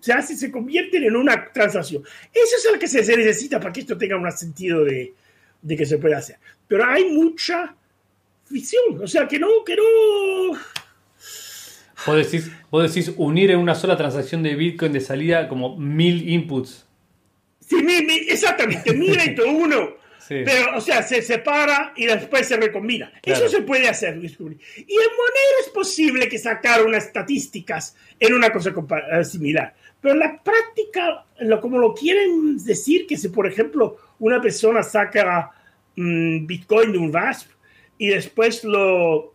se 0.00 0.12
hace, 0.12 0.36
se 0.36 0.50
convierten 0.50 1.04
en 1.04 1.16
una 1.16 1.52
transacción. 1.52 2.02
Eso 2.32 2.56
es 2.56 2.72
lo 2.72 2.78
que 2.78 2.88
se, 2.88 3.00
necesita 3.16 3.58
para 3.58 3.72
que 3.72 3.80
esto 3.80 3.98
tenga 3.98 4.16
un 4.16 4.30
sentido 4.32 4.84
de, 4.84 5.14
de 5.62 5.76
que 5.76 5.86
se 5.86 5.98
pueda 5.98 6.18
hacer. 6.18 6.36
Pero 6.68 6.84
hay 6.84 7.10
mucha 7.10 7.74
ficción, 8.44 9.02
o 9.02 9.06
sea 9.06 9.26
que 9.26 9.38
no, 9.38 9.48
que 9.64 9.76
no 9.76 9.82
Vos 12.06 12.16
decís, 12.16 12.50
vos 12.70 12.94
decís 12.94 13.14
unir 13.16 13.50
en 13.50 13.58
una 13.58 13.74
sola 13.74 13.96
transacción 13.96 14.42
de 14.42 14.54
Bitcoin 14.54 14.92
de 14.92 15.00
salida 15.00 15.48
como 15.48 15.76
mil 15.76 16.28
inputs. 16.28 16.86
Sí, 17.60 17.76
mil, 17.76 18.06
exactamente, 18.28 18.92
mil 18.92 19.18
entre 19.18 19.44
uno. 20.30 20.42
Pero, 20.44 20.76
o 20.76 20.80
sea, 20.80 21.02
se 21.02 21.22
separa 21.22 21.92
y 21.96 22.06
después 22.06 22.46
se 22.46 22.56
recombina. 22.56 23.12
Eso 23.22 23.48
se 23.48 23.62
puede 23.62 23.88
hacer, 23.88 24.16
Y 24.16 24.26
en 24.26 24.26
Monero 24.36 25.58
es 25.64 25.70
posible 25.72 26.28
que 26.28 26.38
sacar 26.38 26.84
unas 26.84 27.06
estadísticas 27.06 27.96
en 28.18 28.34
una 28.34 28.52
cosa 28.52 28.72
eh, 29.12 29.24
similar. 29.24 29.74
Pero 30.00 30.14
en 30.14 30.20
la 30.20 30.42
práctica, 30.42 31.24
lo, 31.40 31.60
como 31.60 31.78
lo 31.78 31.94
quieren 31.94 32.58
decir, 32.64 33.06
que 33.06 33.16
si, 33.16 33.28
por 33.28 33.46
ejemplo, 33.46 33.96
una 34.18 34.40
persona 34.40 34.82
saca 34.82 35.50
mm, 35.96 36.46
Bitcoin 36.46 36.92
de 36.92 36.98
un 36.98 37.10
VASP 37.10 37.50
y 37.98 38.08
después 38.08 38.64
lo 38.64 39.34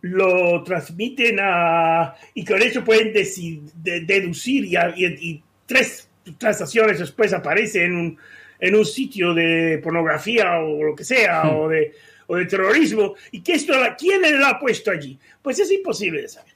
lo 0.00 0.62
transmiten 0.62 1.38
a, 1.40 2.14
y 2.34 2.44
con 2.44 2.62
eso 2.62 2.84
pueden 2.84 3.12
deducir 3.12 4.64
y, 4.64 5.42
tres 5.66 6.08
transacciones 6.38 6.98
después 6.98 7.32
aparecen 7.32 7.82
en 7.82 7.96
un, 7.96 8.18
en 8.60 8.74
un 8.74 8.84
sitio 8.84 9.34
de 9.34 9.80
pornografía 9.82 10.58
o 10.58 10.82
lo 10.82 10.94
que 10.94 11.04
sea, 11.04 11.44
hmm. 11.44 11.56
o, 11.56 11.68
de, 11.68 11.94
o 12.26 12.36
de 12.36 12.46
terrorismo, 12.46 13.14
y 13.30 13.40
que 13.40 13.52
esto, 13.52 13.74
¿quién 13.98 14.22
lo 14.38 14.46
ha 14.46 14.58
puesto 14.58 14.90
allí? 14.90 15.18
Pues 15.42 15.58
es 15.58 15.70
imposible 15.70 16.22
de 16.22 16.28
saber. 16.28 16.52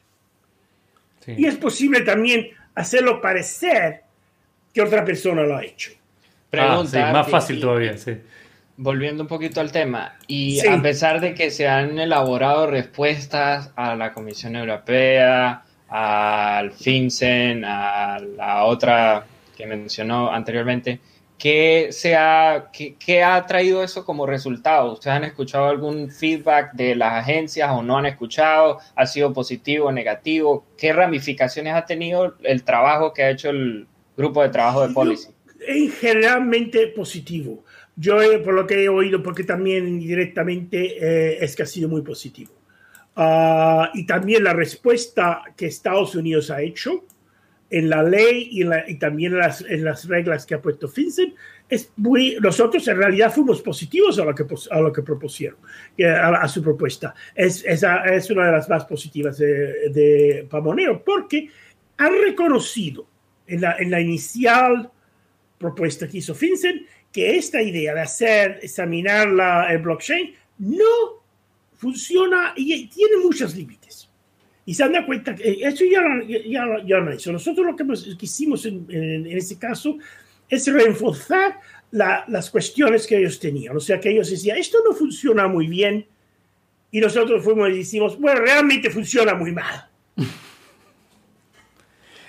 Y 1.26 1.46
es 1.46 1.56
posible 1.56 2.00
también 2.00 2.48
hacerlo 2.74 3.20
parecer 3.20 4.02
que 4.74 4.82
otra 4.82 5.04
persona 5.04 5.42
lo 5.42 5.56
ha 5.56 5.64
hecho. 5.64 5.92
Pregunta, 6.50 7.08
ah, 7.08 7.12
más 7.12 7.30
fácil 7.30 7.60
todavía, 7.60 7.96
sí 7.96 8.16
volviendo 8.76 9.22
un 9.22 9.28
poquito 9.28 9.60
al 9.60 9.70
tema, 9.70 10.16
y 10.26 10.66
a 10.66 10.80
pesar 10.80 11.20
de 11.20 11.34
que 11.34 11.50
se 11.50 11.68
han 11.68 11.98
elaborado 11.98 12.66
respuestas 12.66 13.70
a 13.76 13.94
la 13.94 14.12
Comisión 14.12 14.56
Europea, 14.56 15.62
al 15.88 16.72
FinCEN, 16.72 17.64
a 17.64 18.18
la 18.18 18.64
otra 18.64 19.24
que 19.56 19.66
mencionó 19.66 20.32
anteriormente, 20.32 21.00
¿qué, 21.42 21.88
se 21.90 22.14
ha, 22.14 22.70
qué, 22.72 23.24
ha 23.24 23.44
traído 23.46 23.82
eso 23.82 24.04
como 24.04 24.26
resultado? 24.26 24.92
¿Ustedes 24.92 25.16
han 25.16 25.24
escuchado 25.24 25.66
algún 25.66 26.08
feedback 26.08 26.72
de 26.74 26.94
las 26.94 27.14
agencias 27.14 27.68
o 27.72 27.82
no 27.82 27.98
han 27.98 28.06
escuchado? 28.06 28.78
¿Ha 28.94 29.06
sido 29.06 29.32
positivo 29.32 29.86
o 29.88 29.92
negativo? 29.92 30.64
¿Qué 30.78 30.92
ramificaciones 30.92 31.74
ha 31.74 31.84
tenido 31.84 32.36
el 32.44 32.62
trabajo 32.62 33.12
que 33.12 33.24
ha 33.24 33.30
hecho 33.30 33.50
el 33.50 33.88
grupo 34.16 34.40
de 34.40 34.50
trabajo 34.50 34.86
de 34.86 34.94
Policy? 34.94 35.30
En 35.66 35.90
generalmente 35.90 36.86
positivo. 36.86 37.64
Yo, 37.96 38.18
por 38.44 38.54
lo 38.54 38.64
que 38.64 38.84
he 38.84 38.88
oído, 38.88 39.20
porque 39.20 39.42
también 39.42 39.88
indirectamente 39.88 40.96
eh, 41.00 41.38
es 41.40 41.56
que 41.56 41.64
ha 41.64 41.66
sido 41.66 41.88
muy 41.88 42.02
positivo. 42.02 42.52
Ah, 43.16 43.90
y 43.94 44.06
también 44.06 44.44
la 44.44 44.52
respuesta 44.52 45.42
que 45.56 45.66
Estados 45.66 46.14
Unidos 46.14 46.52
ha 46.52 46.62
hecho 46.62 47.04
en 47.72 47.88
la 47.88 48.02
ley 48.02 48.50
y, 48.50 48.94
también 48.96 49.32
en 49.32 49.38
las, 49.38 49.62
en 49.62 49.82
las, 49.82 50.06
reglas 50.06 50.44
que 50.44 50.54
ha 50.54 50.60
puesto 50.60 50.88
FinCEN, 50.88 51.34
es 51.70 51.90
muy, 51.96 52.36
nosotros 52.38 52.86
en 52.86 52.98
realidad 52.98 53.32
fuimos 53.32 53.62
positivos 53.62 54.18
a 54.18 54.26
lo 54.26 54.34
que, 54.34 54.44
a 54.70 54.80
lo 54.80 54.92
que 54.92 55.00
propusieron, 55.00 55.58
a, 55.98 56.46
su 56.48 56.62
propuesta. 56.62 57.14
Es, 57.34 57.64
esa 57.64 58.04
es 58.04 58.30
una 58.30 58.46
de 58.46 58.52
las 58.52 58.68
más 58.68 58.84
positivas 58.84 59.38
de, 59.38 59.88
de 59.88 60.46
Pamonero, 60.50 61.02
porque 61.02 61.48
han 61.96 62.12
reconocido 62.22 63.06
en 63.46 63.62
la, 63.62 63.76
en 63.78 63.90
la 63.90 64.00
inicial 64.00 64.90
propuesta 65.56 66.06
que 66.06 66.18
hizo 66.18 66.34
FinCEN 66.34 66.86
que 67.10 67.36
esta 67.36 67.62
idea 67.62 67.94
de 67.94 68.00
hacer, 68.02 68.58
examinar 68.62 69.28
la, 69.28 69.72
el 69.72 69.78
blockchain, 69.78 70.34
no 70.58 71.24
funciona 71.72 72.52
y 72.54 72.86
tiene 72.88 73.16
muchos 73.16 73.56
límites. 73.56 74.11
Y 74.64 74.74
se 74.74 74.84
han 74.84 74.92
dado 74.92 75.06
cuenta 75.06 75.34
que 75.34 75.58
eso 75.62 75.84
ya, 75.84 76.02
ya, 76.26 76.66
ya 76.86 77.00
no 77.00 77.14
hizo. 77.14 77.32
Nosotros 77.32 77.66
lo 77.66 77.74
que, 77.74 77.84
hicimos 78.20 78.64
en, 78.66 78.86
en, 78.88 79.26
ese 79.26 79.58
caso 79.58 79.98
es 80.48 80.66
reforzar 80.72 81.58
las 81.90 82.50
cuestiones 82.50 83.06
que 83.06 83.18
ellos 83.18 83.40
tenían. 83.40 83.76
O 83.76 83.80
sea, 83.80 83.98
que 83.98 84.10
ellos 84.10 84.30
decían, 84.30 84.56
esto 84.56 84.78
no 84.88 84.94
funciona 84.94 85.48
muy 85.48 85.66
bien. 85.66 86.06
Y 86.90 87.00
nosotros 87.00 87.42
fuimos 87.42 87.70
y 87.70 87.78
decimos, 87.78 88.18
bueno, 88.18 88.40
realmente 88.40 88.90
funciona 88.90 89.34
muy 89.34 89.52
mal. 89.52 89.88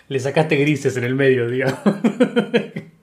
Le 0.08 0.20
sacaste 0.20 0.56
grises 0.56 0.98
en 0.98 1.04
el 1.04 1.16
medio, 1.16 1.48
digamos. 1.50 1.80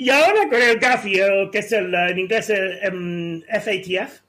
Y 0.00 0.10
ahora 0.10 0.48
con 0.48 0.62
el 0.62 0.78
GAFI, 0.78 1.12
que 1.50 1.58
es 1.58 1.72
el, 1.72 1.92
en 1.92 2.18
inglés 2.20 2.50
el 2.50 3.44
FATF, 3.50 4.20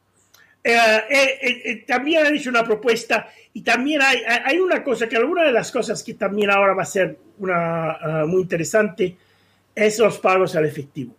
eh, 0.61 0.77
eh, 1.09 1.61
eh, 1.63 1.83
también 1.87 2.25
han 2.25 2.35
hecho 2.35 2.49
una 2.49 2.65
propuesta 2.65 3.29
y 3.53 3.61
también 3.61 4.01
hay, 4.01 4.19
hay 4.27 4.59
una 4.59 4.83
cosa 4.83 5.07
que 5.07 5.15
alguna 5.15 5.43
de 5.43 5.53
las 5.53 5.71
cosas 5.71 6.03
que 6.03 6.15
también 6.15 6.51
ahora 6.51 6.73
va 6.73 6.83
a 6.83 6.85
ser 6.85 7.17
una, 7.37 8.25
muy 8.27 8.41
interesante 8.41 9.15
es 9.73 9.99
los 9.99 10.19
pagos 10.19 10.55
al 10.55 10.65
efectivo. 10.65 11.15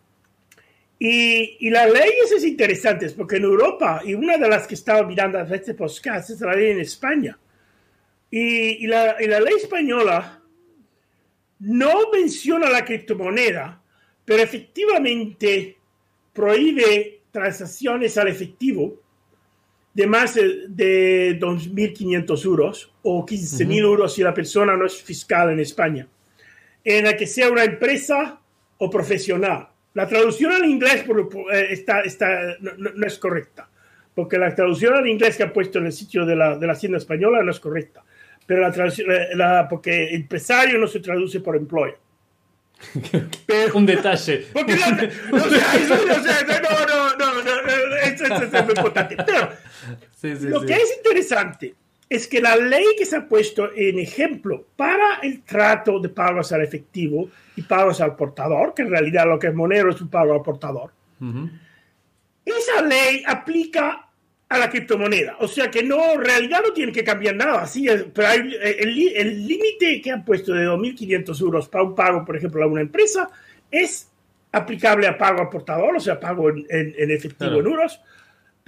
Y, 0.99 1.57
y 1.61 1.71
las 1.71 1.91
leyes 1.91 2.31
es 2.37 2.45
interesantes 2.45 3.15
porque 3.15 3.37
en 3.37 3.45
Europa, 3.45 4.03
y 4.05 4.13
una 4.13 4.37
de 4.37 4.49
las 4.49 4.67
que 4.67 4.75
estaba 4.75 5.07
mirando 5.07 5.39
a 5.39 5.43
este 5.43 5.73
podcast 5.73 6.29
es 6.31 6.41
la 6.43 6.55
ley 6.55 6.73
en 6.73 6.81
España. 6.81 7.39
Y, 8.31 8.85
y, 8.85 8.87
la, 8.87 9.17
y 9.19 9.27
la 9.27 9.41
ley 9.41 9.55
española 9.55 10.43
no 11.61 12.11
menciona 12.13 12.69
la 12.69 12.85
criptomoneda, 12.85 13.83
pero 14.25 14.43
efectivamente 14.43 15.79
prohíbe 16.35 17.23
transacciones 17.31 18.17
al 18.19 18.29
efectivo 18.29 19.01
de 19.93 20.07
más 20.07 20.35
de 20.35 21.39
2.500 21.39 22.45
euros 22.45 22.93
o 23.03 23.27
15.000 23.27 23.79
euros 23.79 24.15
si 24.15 24.23
la 24.23 24.33
persona 24.33 24.77
no 24.77 24.87
es 24.87 25.03
fiscal 25.03 25.51
en 25.51 25.61
España, 25.61 26.07
en 26.85 27.05
la 27.05 27.17
que 27.17 27.27
sea 27.27 27.51
una 27.51 27.65
empresa 27.65 28.41
o 28.79 28.89
profesional. 28.89 29.69
La 29.95 30.07
traducción 30.07 30.53
al 30.53 30.65
inglés 30.65 31.05
eh, 31.53 31.67
está, 31.71 32.01
está, 32.03 32.57
no, 32.61 33.07
es 33.07 33.19
correcta, 33.19 33.69
porque 34.15 34.39
la 34.39 34.55
traducción 34.55 34.95
al 34.95 35.07
inglés 35.09 35.37
que 35.37 35.43
ha 35.43 35.53
puesto 35.53 35.79
en 35.79 35.87
el 35.87 35.93
sitio 35.93 36.25
de 36.25 36.37
la, 36.37 36.57
de 36.57 36.67
la 36.67 36.75
Hacienda 36.75 36.99
Española 36.99 37.43
no 37.43 37.51
es 37.51 37.59
correcta, 37.59 38.05
pero 38.47 38.61
la 38.61 38.71
traducción, 38.71 39.09
la, 39.35 39.67
porque 39.69 40.15
empresario 40.15 40.79
no 40.79 40.87
se 40.87 41.01
traduce 41.01 41.41
por 41.41 41.57
employer. 41.57 41.99
un 43.75 43.85
detalle. 43.85 44.47
Porque 44.53 44.75
no, 44.77 44.91
no, 44.91 44.99
no, 47.17 47.43
no, 47.43 47.43
no, 47.43 47.97
esto, 47.97 48.25
es 48.25 48.65
muy 48.65 48.75
importante. 49.83 50.09
Pero 50.21 50.51
lo 50.51 50.61
que 50.63 50.75
es 50.75 50.97
interesante 50.97 51.75
es 52.09 52.27
que 52.27 52.41
la 52.41 52.57
ley 52.57 52.85
que 52.99 53.07
se 53.07 53.17
ha 53.17 53.29
puesto 53.29 53.71
en 53.75 53.99
ejemplo 53.99 54.67
para 54.77 55.21
el 55.23 55.43
trato 55.43 56.01
de 56.01 56.09
pagos 56.09 56.51
al 56.53 56.63
efectivo 56.63 57.31
y 57.55 57.63
pagos 57.63 58.01
al 58.01 58.17
portador, 58.17 58.75
que 58.75 58.83
en 58.83 58.91
realidad 58.91 59.27
lo 59.27 59.39
que 59.39 59.47
es 59.47 59.55
Monero 59.55 59.91
es 59.91 60.01
un 60.01 60.09
pago 60.09 60.35
al 60.35 60.43
portador, 60.43 60.91
esa 62.45 62.83
ley 62.83 63.23
aplica 63.27 64.09
a 64.49 64.59
la 64.59 64.69
criptomoneda. 64.69 65.37
O 65.39 65.47
sea 65.47 65.71
que 65.71 65.83
no, 65.85 66.15
en 66.15 66.21
realidad 66.21 66.61
no 66.67 66.73
tiene 66.73 66.91
que 66.91 67.05
cambiar 67.05 67.37
nada. 67.37 67.67
Sí, 67.67 67.87
pero 68.13 68.27
hay, 68.27 68.55
eh, 68.61 69.13
el 69.17 69.47
límite 69.47 70.03
que 70.03 70.11
han 70.11 70.25
puesto 70.25 70.53
de 70.53 70.67
2.500 70.67 71.41
euros 71.41 71.69
para 71.69 71.85
un 71.85 71.95
pago, 71.95 72.25
por 72.25 72.37
ejemplo, 72.37 72.65
a 72.65 72.67
una 72.67 72.81
empresa, 72.81 73.31
es 73.71 74.11
aplicable 74.51 75.07
a 75.07 75.17
pago 75.17 75.41
al 75.41 75.49
portador, 75.49 75.95
o 75.97 76.01
sea, 76.01 76.19
pago 76.19 76.51
en, 76.51 76.67
efectivo 76.69 77.61
en 77.61 77.67
euros, 77.67 78.01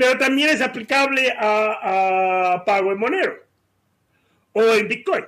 pero 0.02 0.18
también 0.18 0.50
es 0.50 0.61
aplicable 0.61 1.32
a, 1.38 2.61
pago 2.66 2.90
en 2.90 2.99
Monero 2.99 3.35
o 4.52 4.61
en 4.75 4.88
Bitcoin. 4.88 5.25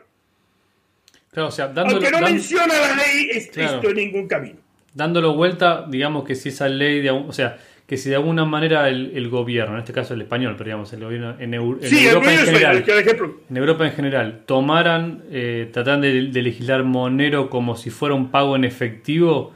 Claro, 1.30 1.48
o 1.48 1.52
sea, 1.52 1.72
Aunque 1.76 2.10
no 2.10 2.20
menciona 2.20 2.74
la 2.74 2.96
ley 2.96 3.30
esto 3.32 3.88
en 3.90 3.96
ningún 3.96 4.26
camino. 4.26 4.56
Dándolo 4.92 5.34
vuelta, 5.34 5.86
digamos 5.88 6.24
que 6.24 6.34
si 6.34 6.48
esa 6.48 6.68
ley, 6.68 7.00
de, 7.00 7.10
o 7.10 7.32
sea, 7.32 7.56
que 7.86 7.96
si 7.96 8.08
de 8.08 8.16
alguna 8.16 8.44
manera 8.44 8.88
el, 8.88 9.28
gobierno, 9.28 9.74
en 9.74 9.80
este 9.80 9.92
caso 9.92 10.14
el 10.14 10.22
español, 10.22 10.54
pero 10.58 10.64
digamos 10.66 10.92
el 10.92 11.04
gobierno 11.04 11.36
en, 11.38 11.54
Europa 11.54 12.32
en 12.32 12.38
general, 12.38 12.84
en 13.48 13.56
Europa 13.56 13.86
en 13.86 13.92
general, 13.92 14.42
tomaran, 14.44 15.22
eh, 15.30 15.70
tratan 15.72 16.00
de, 16.00 16.12
legislar 16.12 16.82
Monero 16.82 17.48
como 17.48 17.76
si 17.76 17.90
fuera 17.90 18.16
un 18.16 18.32
pago 18.32 18.56
en 18.56 18.64
efectivo, 18.64 19.52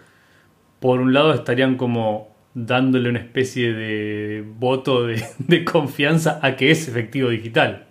por 0.79 1.01
un 1.01 1.13
lado 1.13 1.35
estarían 1.35 1.77
como 1.77 2.38
dándole 2.55 3.11
una 3.11 3.21
especie 3.21 3.73
de 3.73 4.45
voto 4.45 5.07
de, 5.07 5.65
confianza 5.65 6.41
a 6.43 6.57
que 6.57 6.71
es 6.71 6.89
efectivo 6.89 7.31
digital. 7.31 7.87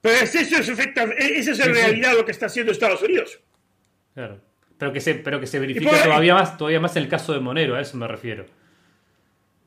Pero 0.00 0.16
eso 0.16 0.38
es, 0.38 0.52
eso 0.52 1.52
es 1.52 1.60
en 1.60 1.74
realidad 1.74 2.12
lo 2.14 2.24
que 2.24 2.32
está 2.32 2.46
haciendo 2.46 2.72
Estados 2.72 3.02
Unidos. 3.02 3.40
Claro. 4.14 4.40
Pero 4.78 4.92
que 4.92 5.00
se, 5.00 5.14
pero 5.14 5.40
que 5.40 5.46
se 5.46 5.58
verifique 5.58 5.86
todavía 5.86 6.34
más, 6.34 6.58
todavía 6.58 6.80
más 6.80 6.96
en 6.96 7.04
el 7.04 7.08
caso 7.08 7.32
de 7.32 7.40
Monero, 7.40 7.74
a 7.74 7.80
eso 7.80 7.96
me 7.96 8.06
refiero. 8.06 8.44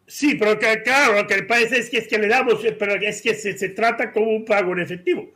Sí, 0.05 0.35
pero 0.35 0.57
que, 0.57 0.81
claro, 0.83 1.21
lo 1.21 1.27
que 1.27 1.43
pasa 1.43 1.75
es 1.75 1.89
que, 1.89 1.97
es 1.97 2.07
que 2.07 2.17
le 2.17 2.27
damos, 2.27 2.61
pero 2.79 2.95
es 2.95 3.21
que 3.21 3.33
se, 3.33 3.69
trata 3.69 4.11
como 4.11 4.31
un 4.31 4.45
pago 4.45 4.73
en 4.73 4.79
efectivo. 4.79 5.33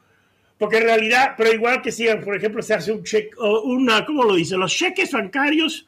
Porque 0.58 0.77
en 0.77 0.84
realidad, 0.84 1.34
pero 1.38 1.51
igual 1.51 1.82
que 1.82 1.91
si, 1.91 2.08
por 2.24 2.36
ejemplo, 2.36 2.62
se 2.62 2.75
hace 2.75 2.91
un 2.91 3.03
cheque, 3.03 3.32
una, 3.63 4.06
¿cómo 4.06 4.24
lo 4.24 4.36
dice? 4.36 4.56
Los 4.56 4.74
cheques 4.74 5.12
bancarios 5.12 5.88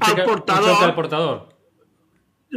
al 0.00 0.24
portador. 0.24 0.84
al 0.84 0.94
portador. 0.94 1.48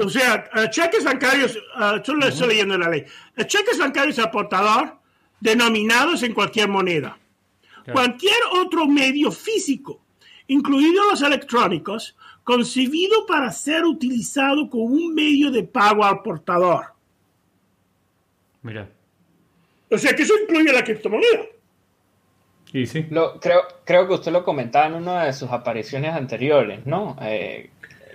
O 0.02 0.10
sea, 0.10 0.50
cheques 0.70 1.04
bancarios, 1.04 1.58
uh, 1.58 2.04
solo 2.04 2.28
estoy 2.28 2.50
leyendo 2.50 2.78
la 2.78 2.90
ley, 2.90 3.06
cheques 3.46 3.78
bancarios 3.78 4.20
al 4.20 4.32
portador 4.32 4.98
denominados 5.40 6.24
en 6.24 6.34
cualquier 6.34 6.70
moneda. 6.70 7.18
Cualquier 7.92 8.38
otro 8.54 8.88
medio 8.88 9.32
físico 9.32 10.02
incluidos 10.52 11.06
los 11.10 11.22
electrónicos, 11.22 12.18
concebido 12.44 13.26
para 13.26 13.52
ser 13.54 13.86
utilizado 13.86 14.70
como 14.70 14.84
un 14.84 15.14
medio 15.14 15.50
de 15.50 15.64
pago 15.64 16.04
al 16.04 16.22
portador. 16.22 16.88
Mira. 18.62 18.92
O 19.90 19.98
sea 19.98 20.14
que 20.14 20.24
eso 20.24 20.34
incluye 20.44 20.74
la 20.74 20.84
criptomoneda. 20.84 21.46
Y 22.74 22.86
sí. 22.86 23.06
Lo, 23.10 23.40
creo, 23.40 23.62
creo 23.84 24.08
que 24.08 24.14
usted 24.14 24.32
lo 24.32 24.44
comentaba 24.44 24.88
en 24.88 24.94
una 24.94 25.26
de 25.26 25.34
sus 25.34 25.52
apariciones 25.52 26.14
anteriores, 26.14 26.86
¿no? 26.86 27.18
Eh, 27.22 27.70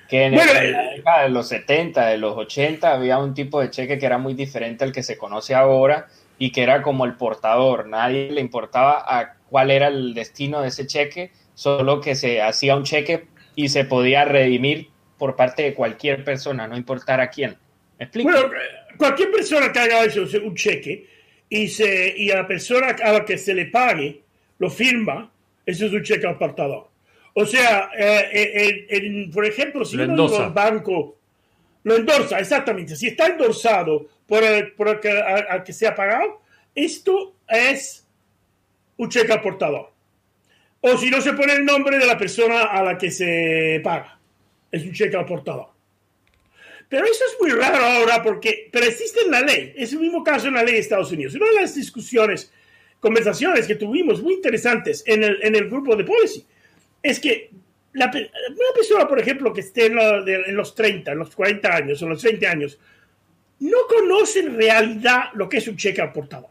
que 0.08 0.24
en, 0.24 0.34
eh, 0.34 1.02
de 1.22 1.28
los 1.28 1.48
70, 1.48 2.06
de 2.06 2.18
los 2.18 2.36
80, 2.36 2.92
había 2.92 3.18
un 3.18 3.34
tipo 3.34 3.60
de 3.60 3.70
cheque 3.70 3.98
que 3.98 4.06
era 4.06 4.18
muy 4.18 4.34
diferente 4.34 4.84
al 4.84 4.92
que 4.92 5.02
se 5.02 5.18
conoce 5.18 5.54
ahora 5.54 6.06
y 6.38 6.52
que 6.52 6.62
era 6.62 6.82
como 6.82 7.04
el 7.04 7.14
portador. 7.14 7.86
Nadie 7.86 8.30
le 8.30 8.40
importaba 8.40 9.04
a 9.06 9.34
cuál 9.48 9.70
era 9.70 9.88
el 9.88 10.14
destino 10.14 10.62
de 10.62 10.68
ese 10.68 10.86
cheque, 10.86 11.32
solo 11.54 12.00
que 12.00 12.14
se 12.14 12.40
hacía 12.40 12.76
un 12.76 12.84
cheque 12.84 13.26
y 13.54 13.68
se 13.68 13.84
podía 13.84 14.24
redimir 14.24 14.90
por 15.18 15.34
parte 15.34 15.62
de 15.62 15.74
cualquier 15.74 16.24
persona, 16.24 16.66
no 16.68 16.76
importar 16.76 17.20
a 17.20 17.30
quién. 17.30 17.56
¿Me 17.98 18.04
explico? 18.04 18.30
Bueno, 18.30 18.50
cualquier 18.98 19.30
persona 19.30 19.72
que 19.72 19.78
haga 19.78 20.04
eso, 20.04 20.22
un 20.44 20.54
cheque 20.54 21.06
y, 21.48 21.68
se, 21.68 22.14
y 22.16 22.30
a 22.30 22.36
la 22.36 22.46
persona 22.46 22.94
a 23.02 23.12
la 23.12 23.24
que 23.24 23.38
se 23.38 23.54
le 23.54 23.66
pague 23.66 24.25
lo 24.58 24.70
firma, 24.70 25.30
eso 25.64 25.86
es 25.86 25.92
un 25.92 26.02
cheque 26.02 26.26
apartado. 26.26 26.90
O 27.34 27.44
sea, 27.44 27.90
eh, 27.96 28.86
eh, 28.88 29.30
por 29.32 29.44
ejemplo, 29.44 29.84
si 29.84 29.96
uno 29.96 30.34
al 30.38 30.52
banco, 30.52 31.16
lo 31.82 31.96
endorsa, 31.96 32.38
exactamente. 32.38 32.96
Si 32.96 33.08
está 33.08 33.26
endorsado 33.26 34.06
por 34.26 34.42
el, 34.42 34.72
por 34.72 34.88
el 34.88 35.00
que, 35.00 35.10
al 35.10 35.62
que 35.62 35.72
se 35.72 35.86
ha 35.86 35.94
pagado, 35.94 36.40
esto 36.74 37.34
es 37.48 38.06
un 38.96 39.08
cheque 39.08 39.32
aportador. 39.32 39.92
O 40.80 40.96
si 40.96 41.10
no 41.10 41.20
se 41.20 41.32
pone 41.32 41.54
el 41.54 41.64
nombre 41.64 41.98
de 41.98 42.06
la 42.06 42.16
persona 42.16 42.64
a 42.64 42.82
la 42.82 42.96
que 42.96 43.10
se 43.10 43.80
paga. 43.82 44.18
Es 44.70 44.82
un 44.84 44.92
cheque 44.92 45.16
al 45.16 45.26
portador. 45.26 45.68
Pero 46.88 47.04
eso 47.04 47.24
es 47.24 47.36
muy 47.40 47.50
raro 47.50 47.84
ahora 47.84 48.22
porque, 48.22 48.68
pero 48.70 48.86
existe 48.86 49.20
en 49.22 49.30
la 49.30 49.40
ley. 49.40 49.72
Es 49.76 49.92
el 49.92 50.00
mismo 50.00 50.22
caso 50.22 50.48
en 50.48 50.54
la 50.54 50.62
ley 50.62 50.74
de 50.74 50.80
Estados 50.80 51.10
Unidos. 51.10 51.34
Una 51.34 51.46
de 51.46 51.60
las 51.60 51.74
discusiones, 51.74 52.52
conversaciones 53.00 53.66
que 53.66 53.74
tuvimos 53.74 54.22
muy 54.22 54.34
interesantes 54.34 55.02
en 55.06 55.22
el, 55.22 55.38
en 55.42 55.54
el 55.54 55.68
grupo 55.68 55.96
de 55.96 56.04
policy 56.04 56.44
es 57.02 57.20
que 57.20 57.50
la, 57.92 58.06
una 58.06 58.74
persona, 58.74 59.08
por 59.08 59.18
ejemplo, 59.18 59.52
que 59.52 59.60
esté 59.60 59.86
en, 59.86 59.98
en, 59.98 60.56
los 60.56 60.74
30, 60.74 61.12
en 61.12 61.18
los 61.18 61.34
40 61.34 61.74
años 61.74 62.02
o 62.02 62.08
los 62.08 62.22
20 62.22 62.46
años, 62.46 62.78
no 63.60 63.78
conoce 63.88 64.40
en 64.40 64.56
realidad 64.56 65.30
lo 65.34 65.48
que 65.48 65.58
es 65.58 65.68
un 65.68 65.76
cheque 65.76 66.02
al 66.02 66.12
portador. 66.12 66.50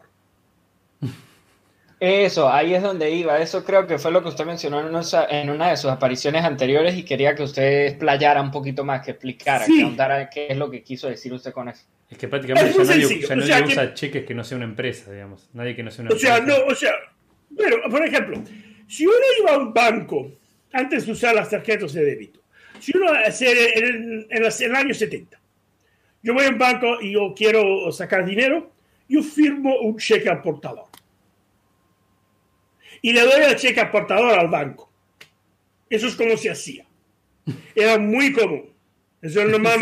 Eso, 1.99 2.49
ahí 2.49 2.73
es 2.73 2.83
donde 2.83 3.09
iba. 3.11 3.39
Eso 3.39 3.63
creo 3.63 3.87
que 3.87 3.97
fue 3.97 4.11
lo 4.11 4.21
que 4.21 4.29
usted 4.29 4.45
mencionó 4.45 4.79
en 4.79 5.49
una, 5.49 5.69
de 5.69 5.77
sus 5.77 5.89
apariciones 5.89 6.43
anteriores 6.43 6.95
y 6.97 7.03
quería 7.03 7.35
que 7.35 7.43
usted 7.43 7.87
explayara 7.87 8.41
un 8.41 8.51
poquito 8.51 8.83
más, 8.83 9.03
que 9.03 9.11
explicara, 9.11 9.65
que 9.65 9.81
contara 9.81 10.29
qué 10.29 10.47
es 10.49 10.57
lo 10.57 10.69
que 10.69 10.83
quiso 10.83 11.07
decir 11.07 11.31
usted 11.31 11.53
con 11.53 11.69
eso. 11.69 11.85
Es 12.09 12.17
que 12.17 12.27
prácticamente 12.27 12.71
ya 12.71 13.35
nadie, 13.35 13.65
usa 13.65 13.93
cheques 13.93 14.25
que 14.25 14.33
no 14.35 14.43
sea 14.43 14.57
una 14.57 14.65
empresa, 14.65 15.11
digamos. 15.11 15.49
Nadie 15.53 15.75
que 15.75 15.83
no 15.83 15.91
sea 15.91 16.03
una 16.05 16.13
o 16.13 16.19
Sea, 16.19 16.39
no, 16.39 16.55
o 16.67 16.75
sea, 16.75 16.91
pero, 17.57 17.81
por 17.89 18.05
ejemplo, 18.05 18.43
si 18.87 19.05
uno 19.05 19.15
iba 19.41 19.53
a 19.53 19.57
un 19.57 19.73
banco 19.73 20.31
antes 20.71 21.05
de 21.05 21.11
usar 21.11 21.33
las 21.35 21.49
tarjetas 21.49 21.93
de 21.93 22.05
débito, 22.05 22.41
si 22.79 22.95
uno 22.95 23.07
en, 23.15 24.27
en, 24.29 24.43
el 24.43 24.75
año 24.75 24.93
70, 24.93 25.39
yo 26.21 26.33
voy 26.33 26.45
a 26.45 26.49
un 26.49 26.57
banco 26.57 27.01
y 27.01 27.13
yo 27.13 27.33
quiero 27.35 27.91
sacar 27.91 28.25
dinero, 28.25 28.71
yo 29.07 29.23
firmo 29.23 29.79
un 29.79 29.97
cheque 29.97 30.29
al 30.29 30.41
portador 30.41 30.85
y 33.05 33.13
le 33.13 33.21
doy 33.21 33.43
el 33.43 33.55
cheque 33.55 33.79
aportador 33.79 34.39
al 34.39 34.47
banco. 34.47 34.91
Eso 35.87 36.07
es 36.07 36.15
como 36.15 36.35
se 36.37 36.49
hacía. 36.49 36.87
Era 37.75 37.99
muy 37.99 38.33
común. 38.33 38.73
Eso 39.21 39.41
es 39.41 39.47
lo 39.47 39.59
más 39.59 39.77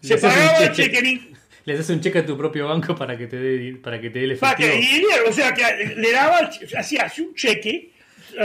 Se 0.00 0.18
pagaba 0.18 0.58
el 0.58 0.72
cheque. 0.72 1.33
Le 1.64 1.76
das 1.76 1.88
un 1.90 2.00
cheque 2.00 2.18
a 2.18 2.26
tu 2.26 2.36
propio 2.36 2.68
banco 2.68 2.94
para 2.94 3.16
que 3.16 3.26
te 3.26 3.36
dé, 3.36 3.76
para 3.82 4.00
que 4.00 4.10
te 4.10 4.18
dé 4.18 4.24
el 4.26 4.30
efectivo. 4.32 4.68
Para 4.68 4.80
que, 4.80 5.28
o 5.28 5.32
sea, 5.32 5.54
que 5.54 5.94
le 5.96 6.12
daba, 6.12 6.50
hacía 6.76 7.10
un 7.18 7.34
cheque, 7.34 7.90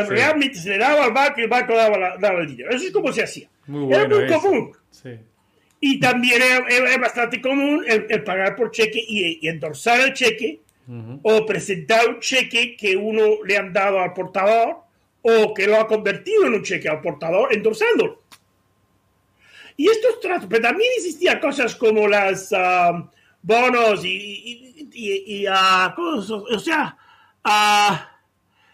realmente 0.07 0.57
se 0.57 0.69
le 0.69 0.77
daba 0.77 1.05
al 1.05 1.11
banco 1.11 1.39
y 1.39 1.43
el 1.43 1.49
banco 1.49 1.75
daba, 1.75 2.17
daba 2.17 2.39
el 2.39 2.47
dinero. 2.47 2.69
Eso 2.71 2.85
es 2.85 2.91
como 2.91 3.11
se 3.11 3.23
hacía. 3.23 3.49
Muy 3.67 3.93
era 3.93 4.07
muy 4.07 4.27
común. 4.27 4.71
Sí. 4.89 5.11
Y 5.81 5.99
también 5.99 6.41
era, 6.41 6.97
bastante 6.97 7.41
común 7.41 7.83
el, 7.87 8.23
pagar 8.23 8.55
por 8.55 8.71
cheque 8.71 9.03
y, 9.05 9.39
y 9.41 9.47
endorsar 9.47 9.99
el 10.01 10.13
cheque 10.13 10.61
o 11.21 11.45
presentar 11.45 12.07
un 12.09 12.19
cheque 12.19 12.75
que 12.75 12.95
uno 12.95 13.43
le 13.45 13.57
han 13.57 13.71
dado 13.71 13.99
al 13.99 14.13
portador 14.13 14.77
o 15.21 15.53
que 15.53 15.67
lo 15.67 15.79
ha 15.79 15.87
convertido 15.87 16.47
en 16.47 16.53
un 16.53 16.63
cheque 16.63 16.89
al 16.89 17.01
portador 17.01 17.53
endorsándolo. 17.53 18.23
Y 19.79 19.87
estos 19.87 20.19
tratos, 20.19 20.47
pero 20.49 20.61
también 20.61 20.91
existían 20.97 21.39
cosas 21.39 21.73
como 21.73 22.05
las 22.05 22.51
ah, 22.51 23.09
bonos 23.41 24.03
y, 24.03 24.89
y, 24.91 25.45
ah, 25.49 25.95
o 25.97 26.59
sea, 26.59 26.97
uh, 27.45 27.95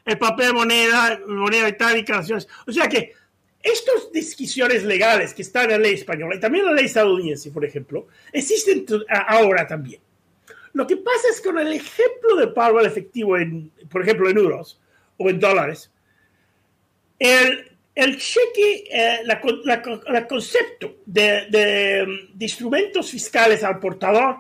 el 0.03 0.17
papel 0.17 0.55
moneda, 0.55 1.21
moneda 1.27 1.69
itálica, 1.69 2.23
o 2.65 2.71
sea 2.71 2.89
que 2.89 3.13
estas 3.61 4.11
discusiones 4.11 4.83
legales 4.83 5.35
que 5.35 5.43
están 5.43 5.65
en 5.65 5.71
la 5.73 5.77
ley 5.77 5.93
española 5.93 6.37
y 6.37 6.39
también 6.39 6.65
en 6.65 6.71
la 6.71 6.77
ley 6.77 6.85
estadounidense, 6.85 7.51
por 7.51 7.63
ejemplo, 7.63 8.07
existen 8.33 8.83
ahora 9.27 9.67
también. 9.67 10.01
Lo 10.73 10.87
que 10.87 10.97
pasa 10.97 11.27
es 11.29 11.39
que 11.39 11.49
con 11.49 11.59
el 11.59 11.71
ejemplo 11.71 12.35
de 12.35 12.47
pago 12.47 12.79
al 12.79 12.87
efectivo, 12.87 13.37
en, 13.37 13.71
por 13.91 14.01
ejemplo, 14.01 14.27
en 14.27 14.39
euros 14.39 14.81
o 15.17 15.29
en 15.29 15.39
dólares, 15.39 15.91
el, 17.19 17.74
el 17.95 18.17
cheque, 18.17 18.83
eh, 18.91 19.19
el 19.23 20.27
concepto 20.27 20.97
de, 21.05 22.05
instrumentos 22.37 23.09
fiscales 23.09 23.63
al 23.63 23.79
portador 23.79 24.37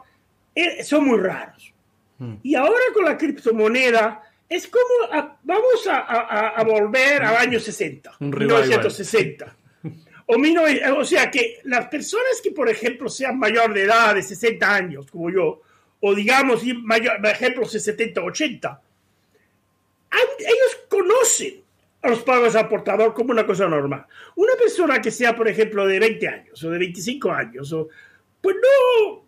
eh, 0.53 0.83
son 0.83 1.05
muy 1.05 1.17
raros. 1.17 1.73
Hmm. 2.17 2.35
Y 2.43 2.55
ahora 2.55 2.83
con 2.93 3.05
la 3.05 3.17
criptomoneda 3.17 4.21
es 4.49 4.67
como 4.67 5.33
vamos 5.43 5.87
a, 5.89 6.63
volver 6.65 7.23
al 7.23 7.37
año 7.37 7.59
60, 7.59 8.17
1960. 8.19 9.55
O, 10.27 10.35
o 10.97 11.05
sea 11.05 11.29
que 11.29 11.59
las 11.63 11.87
personas 11.87 12.41
que, 12.43 12.51
por 12.51 12.69
ejemplo, 12.69 13.09
sean 13.09 13.37
mayor 13.37 13.73
de 13.73 13.83
edad, 13.83 14.15
de 14.15 14.23
60 14.23 14.75
años, 14.75 15.09
como 15.09 15.29
yo, 15.29 15.61
o 15.99 16.15
digamos, 16.15 16.61
ejemplos 16.63 17.71
de 17.71 17.79
70, 17.79 18.21
80, 18.21 18.81
ellos 20.39 20.79
conocen 20.89 21.64
a 22.05 22.09
los 22.09 22.21
pagos 22.21 22.55
al 22.55 22.69
portador 22.69 23.13
como 23.13 23.31
una 23.31 23.45
cosa 23.45 23.67
normal. 23.67 24.05
Una 24.35 24.53
persona 24.55 25.01
que 25.01 25.11
sea, 25.11 25.35
por 25.35 25.47
ejemplo, 25.47 25.85
de 25.87 25.99
20 25.99 26.27
años 26.27 26.63
o 26.63 26.69
de 26.69 26.79
25 26.79 27.31
años, 27.31 27.73
o, 27.73 27.89
pues 28.41 28.55
no, 28.55 29.25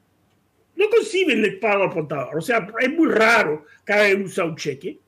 no 0.75 0.89
conciben 0.89 1.43
el 1.43 1.59
pago 1.59 1.83
al 1.83 1.89
portador. 1.91 2.37
O 2.37 2.41
sea, 2.41 2.67
es 2.79 2.89
muy 2.89 3.09
raro 3.09 3.65
que 3.85 3.93
alguien 3.93 4.23
usa 4.23 4.45
un 4.45 4.55
cheque. 4.55 4.99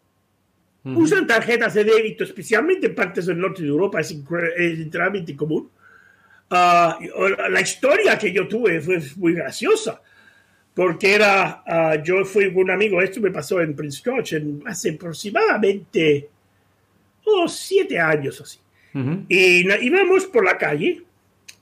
Usan 0.83 1.27
tarjetas 1.27 1.73
de 1.75 1.83
débito, 1.83 2.23
especialmente 2.23 2.87
en 2.87 2.95
partes 2.95 3.27
del 3.27 3.37
norte 3.37 3.61
de 3.61 3.67
Europa, 3.67 3.99
es, 3.99 4.11
es 4.11 5.35
común. 5.35 5.69
Ah, 6.49 6.97
la 7.51 7.61
historia 7.61 8.17
que 8.17 8.31
yo 8.31 8.47
tuve 8.47 8.81
fue 8.81 8.99
muy 9.17 9.33
graciosa 9.33 10.01
porque 10.73 11.13
era, 11.13 11.61
ah, 11.67 11.95
yo 12.01 12.23
fui 12.23 12.45
un 12.45 12.71
amigo, 12.71 13.01
esto 13.01 13.19
me 13.19 13.31
pasó 13.31 13.61
en 13.61 13.75
Prince 13.75 14.01
George 14.01 14.41
hace 14.65 14.91
aproximadamente 14.91 16.29
oh, 17.35 17.47
siete 17.47 17.99
años 17.99 18.41
así. 18.41 18.59
Y 19.29 19.85
íbamos 19.85 20.25
por 20.25 20.43
la 20.43 20.57
calle 20.57 21.03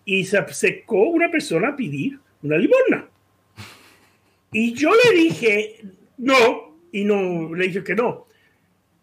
y 0.05 0.23
se 0.23 0.37
acercó 0.37 1.09
una 1.09 1.29
persona 1.29 1.69
a 1.69 1.75
pedir 1.75 2.17
una 2.41 2.57
limosna. 2.57 3.07
Y 4.51 4.73
yo 4.73 4.91
le 4.91 5.17
dije, 5.17 5.81
no, 6.17 6.77
y 6.91 7.03
no, 7.03 7.53
le 7.53 7.67
dije 7.67 7.83
que 7.83 7.95
no. 7.95 8.25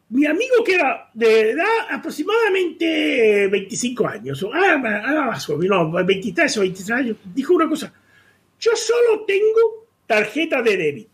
Mi 0.09 0.27
amigo, 0.27 0.63
que 0.65 0.75
era 0.75 1.11
de 1.13 1.51
edad 1.51 1.89
aproximadamente 1.91 3.49
25 3.49 4.07
años, 4.07 4.43
o 4.43 4.51
ah, 4.53 5.39
joven, 5.39 5.69
no, 5.69 5.91
23 5.91 6.57
o 6.59 6.61
23 6.61 6.91
años, 6.91 7.17
dijo 7.35 7.55
una 7.55 7.69
cosa, 7.69 7.93
yo 8.61 8.73
solo 8.77 9.25
tengo 9.27 9.87
tarjeta 10.07 10.63
de 10.63 10.77
débito. 10.77 11.14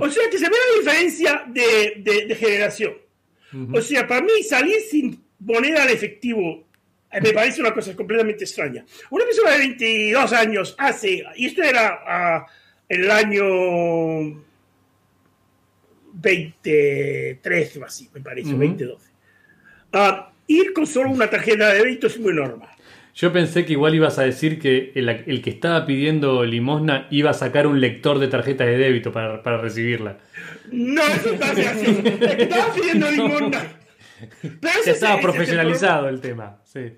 O 0.00 0.10
sea 0.10 0.30
que 0.30 0.38
se 0.38 0.48
ve 0.48 0.56
la 0.56 0.80
diferencia 0.80 1.44
de, 1.48 2.36
generación. 2.38 2.94
O 3.72 3.80
sea, 3.80 4.06
para 4.06 4.22
mí 4.22 4.42
salir 4.42 4.80
sin 4.80 5.22
moneda 5.40 5.82
al 5.82 5.90
efectivo 5.90 6.64
eh, 7.10 7.20
me 7.20 7.32
parece 7.32 7.60
una 7.60 7.74
cosa 7.74 7.94
completamente 7.96 8.44
extraña. 8.44 8.84
Una 9.10 9.24
persona 9.24 9.50
de 9.52 9.58
22 9.58 10.32
años 10.32 10.74
hace, 10.78 11.24
y 11.36 11.46
esto 11.46 11.62
era 11.62 12.00
ah, 12.06 12.46
el 12.88 13.10
año 13.10 13.44
2013 16.12 17.80
o 17.80 17.84
así, 17.84 18.08
me 18.14 18.20
parece, 18.20 18.50
2012. 18.50 19.10
Ah, 19.92 20.32
ir 20.46 20.72
con 20.72 20.86
solo 20.86 21.10
una 21.10 21.28
tarjeta 21.28 21.72
de 21.72 21.78
débito 21.78 22.06
es 22.06 22.18
muy 22.18 22.32
normal. 22.32 22.70
Yo 23.14 23.32
pensé 23.32 23.64
que 23.64 23.72
igual 23.72 23.94
ibas 23.94 24.18
a 24.18 24.22
decir 24.22 24.58
que 24.58 24.92
el, 24.94 25.42
que 25.42 25.50
estaba 25.50 25.84
pidiendo 25.86 26.44
limosna 26.44 27.06
iba 27.10 27.30
a 27.30 27.34
sacar 27.34 27.66
un 27.66 27.80
lector 27.80 28.18
de 28.18 28.28
tarjetas 28.28 28.66
de 28.66 28.78
débito 28.78 29.12
para, 29.12 29.42
para 29.42 29.58
recibirla. 29.58 30.18
No, 30.70 31.02
eso 31.02 31.32
está 31.32 31.50
así. 31.50 32.02
Estaba 32.04 32.72
pidiendo 32.74 33.10
limosna 33.10 33.80
ya 34.84 34.92
estaba 34.92 35.20
profesionalizado 35.20 36.08
el 36.08 36.20
tema, 36.20 36.60
sí. 36.64 36.92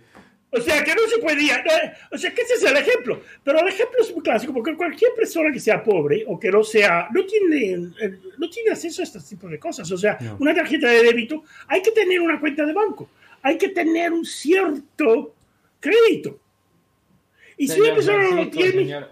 O 0.54 0.60
sea, 0.60 0.84
que 0.84 0.94
no 0.94 1.00
se 1.08 1.18
podía. 1.18 1.64
o 2.10 2.18
sea, 2.18 2.34
que 2.34 2.42
ese 2.42 2.54
es 2.54 2.62
el 2.64 2.76
ejemplo. 2.76 3.22
Pero 3.42 3.60
el 3.60 3.68
ejemplo 3.68 4.02
es 4.02 4.12
muy 4.12 4.22
clásico, 4.22 4.52
porque 4.52 4.76
cualquier 4.76 5.12
persona 5.14 5.50
que 5.50 5.58
sea 5.58 5.82
pobre 5.82 6.24
o 6.26 6.38
que 6.38 6.50
no 6.50 6.62
sea. 6.62 7.08
no 7.10 7.24
tiene, 7.24 7.90
eh, 8.00 8.18
no 8.36 8.50
tiene 8.50 8.70
acceso 8.70 9.00
a 9.00 9.04
este 9.04 9.18
tipo 9.20 9.48
de 9.48 9.58
cosas. 9.58 9.90
O 9.90 9.96
sea, 9.96 10.18
una 10.38 10.54
tarjeta 10.54 10.90
de 10.90 11.04
débito, 11.04 11.42
hay 11.68 11.80
que 11.80 11.90
tener 11.92 12.20
una 12.20 12.38
cuenta 12.38 12.66
de 12.66 12.74
banco. 12.74 13.08
Hay 13.40 13.56
que 13.56 13.70
tener 13.70 14.12
un 14.12 14.26
cierto 14.26 15.34
crédito. 15.82 16.38
Y 17.58 17.68
si 17.68 17.80
una 17.80 17.94
persona 17.94 18.30
no 18.30 18.36
lo 18.36 18.50
tiene. 18.50 18.72
Señor, 18.72 19.08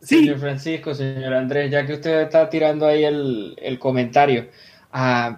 sí. 0.00 0.18
señor 0.20 0.38
Francisco, 0.38 0.94
señor 0.94 1.34
Andrés, 1.34 1.70
ya 1.72 1.84
que 1.84 1.94
usted 1.94 2.20
está 2.20 2.48
tirando 2.48 2.86
ahí 2.86 3.02
el, 3.02 3.56
el 3.60 3.80
comentario. 3.80 4.46
Uh, 4.94 5.34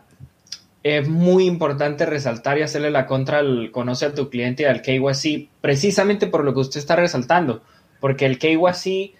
es 0.82 1.08
muy 1.08 1.46
importante 1.46 2.06
resaltar 2.06 2.58
y 2.58 2.62
hacerle 2.62 2.90
la 2.90 3.06
contra 3.06 3.38
al 3.38 3.70
conoce 3.72 4.06
a 4.06 4.14
tu 4.14 4.30
cliente 4.30 4.62
y 4.64 4.66
al 4.66 4.82
KYC, 4.82 5.48
precisamente 5.60 6.26
por 6.26 6.44
lo 6.44 6.54
que 6.54 6.60
usted 6.60 6.80
está 6.80 6.96
resaltando, 6.96 7.62
porque 8.00 8.26
el 8.26 8.38
KYC 8.38 9.16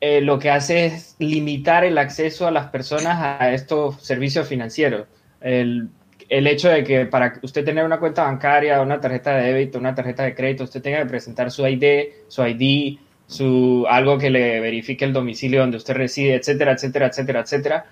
eh, 0.00 0.20
lo 0.20 0.38
que 0.38 0.50
hace 0.50 0.86
es 0.86 1.14
limitar 1.18 1.84
el 1.84 1.98
acceso 1.98 2.46
a 2.46 2.50
las 2.50 2.68
personas 2.70 3.18
a 3.40 3.52
estos 3.52 4.02
servicios 4.02 4.48
financieros. 4.48 5.06
El, 5.40 5.90
el 6.38 6.46
hecho 6.46 6.68
de 6.68 6.82
que 6.84 7.06
para 7.06 7.34
usted 7.42 7.64
tener 7.64 7.84
una 7.84 7.98
cuenta 7.98 8.24
bancaria, 8.24 8.80
una 8.80 9.00
tarjeta 9.00 9.36
de 9.36 9.52
débito, 9.52 9.78
una 9.78 9.94
tarjeta 9.94 10.22
de 10.22 10.34
crédito, 10.34 10.64
usted 10.64 10.82
tenga 10.82 10.98
que 10.98 11.06
presentar 11.06 11.50
su 11.50 11.66
ID, 11.66 12.08
su 12.28 12.46
ID, 12.46 12.98
su, 13.26 13.86
algo 13.88 14.18
que 14.18 14.30
le 14.30 14.60
verifique 14.60 15.04
el 15.04 15.12
domicilio 15.12 15.60
donde 15.60 15.76
usted 15.76 15.94
reside, 15.94 16.34
etcétera, 16.34 16.72
etcétera, 16.72 17.06
etcétera, 17.06 17.40
etcétera 17.40 17.86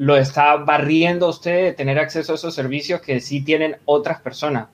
lo 0.00 0.16
está 0.16 0.56
barriendo 0.56 1.28
usted 1.28 1.64
de 1.64 1.72
tener 1.74 1.98
acceso 1.98 2.32
a 2.32 2.36
esos 2.36 2.54
servicios 2.54 3.02
que 3.02 3.20
sí 3.20 3.42
tienen 3.42 3.76
otras 3.84 4.20
personas. 4.22 4.68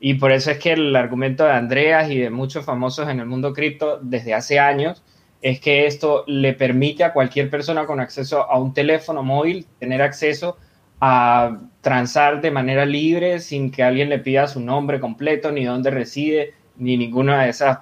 Y 0.00 0.14
por 0.14 0.32
eso 0.32 0.50
es 0.50 0.58
que 0.58 0.72
el 0.72 0.94
argumento 0.94 1.44
de 1.44 1.52
Andreas 1.52 2.10
y 2.10 2.18
de 2.18 2.28
muchos 2.28 2.66
famosos 2.66 3.08
en 3.08 3.20
el 3.20 3.24
mundo 3.24 3.54
cripto 3.54 3.98
desde 4.02 4.34
hace 4.34 4.58
años 4.58 5.02
es 5.40 5.60
que 5.60 5.86
esto 5.86 6.24
le 6.26 6.52
permite 6.52 7.04
a 7.04 7.14
cualquier 7.14 7.48
persona 7.48 7.86
con 7.86 8.00
acceso 8.00 8.42
a 8.50 8.58
un 8.58 8.74
teléfono 8.74 9.22
móvil 9.22 9.66
tener 9.78 10.02
acceso 10.02 10.58
a 11.00 11.58
transar 11.80 12.40
de 12.40 12.50
manera 12.50 12.86
libre 12.86 13.40
sin 13.40 13.70
que 13.70 13.82
alguien 13.82 14.08
le 14.08 14.18
pida 14.18 14.48
su 14.48 14.60
nombre 14.60 14.98
completo, 14.98 15.52
ni 15.52 15.64
dónde 15.64 15.90
reside, 15.90 16.54
ni 16.76 16.96
ninguna 16.96 17.44
de 17.44 17.50
esas 17.50 17.78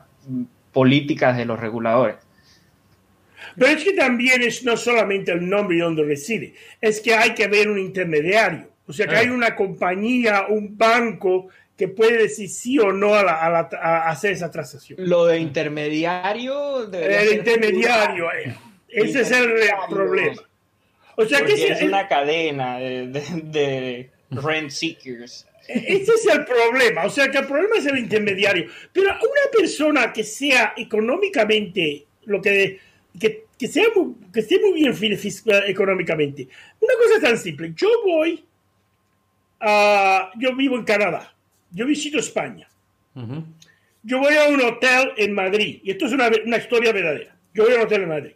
políticas 0.72 1.37
de 1.37 1.44
los 1.44 1.59
reguladores. 1.59 2.16
Pero 3.57 3.70
es 3.70 3.85
que 3.85 3.92
también 3.92 4.42
es 4.42 4.64
no 4.64 4.77
solamente 4.77 5.33
el 5.33 5.48
nombre 5.48 5.77
y 5.77 5.81
donde 5.81 6.05
reside, 6.05 6.55
es 6.81 7.00
que 7.00 7.14
hay 7.14 7.35
que 7.35 7.44
haber 7.44 7.68
un 7.70 7.79
intermediario. 7.79 8.68
O 8.87 8.92
sea, 8.92 9.07
que 9.07 9.16
hay 9.16 9.29
una 9.29 9.57
compañía, 9.57 10.46
un 10.48 10.77
banco 10.77 11.48
que 11.77 11.88
puede 11.88 12.18
decir 12.18 12.48
sí 12.48 12.79
o 12.79 12.92
no 12.92 13.14
a, 13.14 14.09
hacer 14.09 14.33
esa 14.33 14.50
transacción. 14.50 14.98
Lo 15.09 15.27
de 15.27 15.38
intermediario. 15.38 16.92
El 16.92 17.38
intermediario, 17.38 18.27
ese 18.88 19.20
es 19.22 19.31
el 19.31 19.55
problema. 19.88 20.42
O 21.16 21.24
sea, 21.24 21.44
que 21.44 21.53
es, 21.53 21.83
una 21.83 22.09
cadena 22.09 22.79
de, 22.79 23.09
de 23.44 24.11
rent 24.31 24.70
seekers. 24.70 25.46
Ese 25.66 26.12
es 26.12 26.27
el 26.27 26.44
problema, 26.44 27.07
o 27.07 27.11
sea 27.11 27.31
que 27.31 27.38
el 27.38 27.46
problema 27.46 27.77
es 27.77 27.87
el 27.87 27.98
intermediario. 27.98 28.66
Pero 28.92 29.11
una 29.11 29.50
persona 29.50 30.12
que 30.12 30.22
sea 30.22 30.74
económicamente 30.77 32.05
lo 32.27 32.42
que 32.42 32.79
que, 33.18 33.44
que, 33.59 33.68
sea 33.68 33.85
muy, 33.94 34.14
que 34.33 34.40
esté 34.40 34.59
muy 34.61 34.72
bien 34.72 34.94
económicamente. 35.66 36.48
Una 36.81 36.94
cosa 36.94 37.20
tan 37.20 37.38
simple, 37.38 37.72
yo 37.77 37.88
voy, 38.05 38.44
a, 39.61 40.31
yo 40.37 40.55
vivo 40.57 40.77
en 40.77 40.85
Canadá, 40.85 41.35
yo 41.70 41.87
visito 41.87 42.18
España, 42.18 42.68
yo 44.03 44.18
voy 44.18 44.35
a 44.35 44.48
un 44.48 44.61
hotel 44.61 45.12
en 45.16 45.33
Madrid, 45.33 45.81
y 45.83 45.90
esto 45.90 46.07
es 46.07 46.12
una, 46.12 46.29
una 46.44 46.57
historia 46.57 46.92
verdadera, 46.92 47.37
yo 47.55 47.64
voy 47.64 47.74
a 47.74 47.77
un 47.77 47.83
hotel 47.83 48.03
en 48.03 48.09
Madrid, 48.09 48.33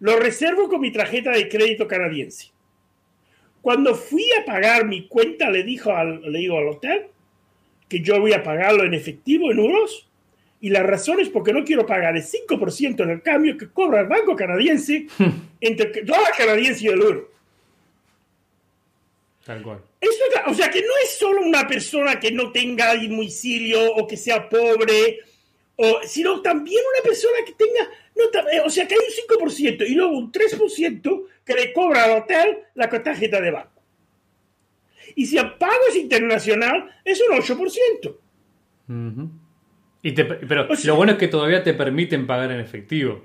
lo 0.00 0.18
reservo 0.18 0.68
con 0.68 0.80
mi 0.80 0.92
tarjeta 0.92 1.30
de 1.30 1.48
crédito 1.48 1.86
canadiense. 1.88 2.52
Cuando 3.62 3.94
fui 3.94 4.26
a 4.38 4.44
pagar 4.44 4.86
mi 4.86 5.08
cuenta, 5.08 5.50
le, 5.50 5.62
dijo 5.62 5.90
al, 5.90 6.20
le 6.30 6.38
digo 6.38 6.58
al 6.58 6.68
hotel 6.68 7.06
que 7.88 8.00
yo 8.00 8.20
voy 8.20 8.32
a 8.32 8.42
pagarlo 8.42 8.84
en 8.84 8.94
efectivo, 8.94 9.50
en 9.50 9.58
euros, 9.58 10.08
y 10.60 10.70
la 10.70 10.82
razón 10.82 11.20
es 11.20 11.28
porque 11.28 11.52
no 11.52 11.64
quiero 11.64 11.84
pagar 11.84 12.16
el 12.16 12.22
5% 12.22 13.06
del 13.06 13.22
cambio 13.22 13.56
que 13.56 13.68
cobra 13.68 14.00
el 14.00 14.06
banco 14.06 14.34
canadiense 14.34 15.06
entre 15.60 16.00
el 16.00 16.06
dólar 16.06 16.32
canadiense 16.36 16.84
y 16.84 16.88
el 16.88 17.02
euro. 17.02 17.30
Tal 19.44 19.62
cual. 19.62 19.82
o 20.46 20.54
sea, 20.54 20.70
que 20.70 20.80
no 20.80 20.92
es 21.02 21.18
solo 21.18 21.42
una 21.42 21.68
persona 21.68 22.18
que 22.18 22.32
no 22.32 22.50
tenga 22.50 22.94
domicilio 22.94 23.94
o 23.94 24.06
que 24.06 24.16
sea 24.16 24.48
pobre, 24.48 25.18
o, 25.76 26.00
sino 26.04 26.40
también 26.40 26.80
una 26.94 27.02
persona 27.02 27.38
que 27.44 27.52
tenga, 27.52 27.90
no, 28.16 28.50
eh, 28.50 28.60
o 28.64 28.70
sea, 28.70 28.86
que 28.86 28.94
hay 28.94 29.00
un 29.00 29.38
5% 29.38 29.88
y 29.88 29.94
luego 29.94 30.16
un 30.16 30.30
3% 30.30 31.26
que 31.44 31.54
le 31.54 31.72
cobra 31.72 32.04
al 32.04 32.22
hotel 32.22 32.58
la 32.74 32.88
tarjeta 32.88 33.40
de 33.40 33.50
banco. 33.50 33.82
Y 35.16 35.26
si 35.26 35.36
el 35.36 35.54
pago 35.54 35.82
es 35.88 35.96
internacional, 35.96 36.90
es 37.04 37.20
un 37.20 37.36
8%. 37.36 38.16
Uh 38.86 39.28
pero 40.46 40.68
lo 40.84 40.96
bueno 40.96 41.12
es 41.12 41.18
que 41.18 41.28
todavía 41.28 41.62
te 41.62 41.72
permiten 41.72 42.26
pagar 42.26 42.52
en 42.52 42.60
efectivo. 42.60 43.24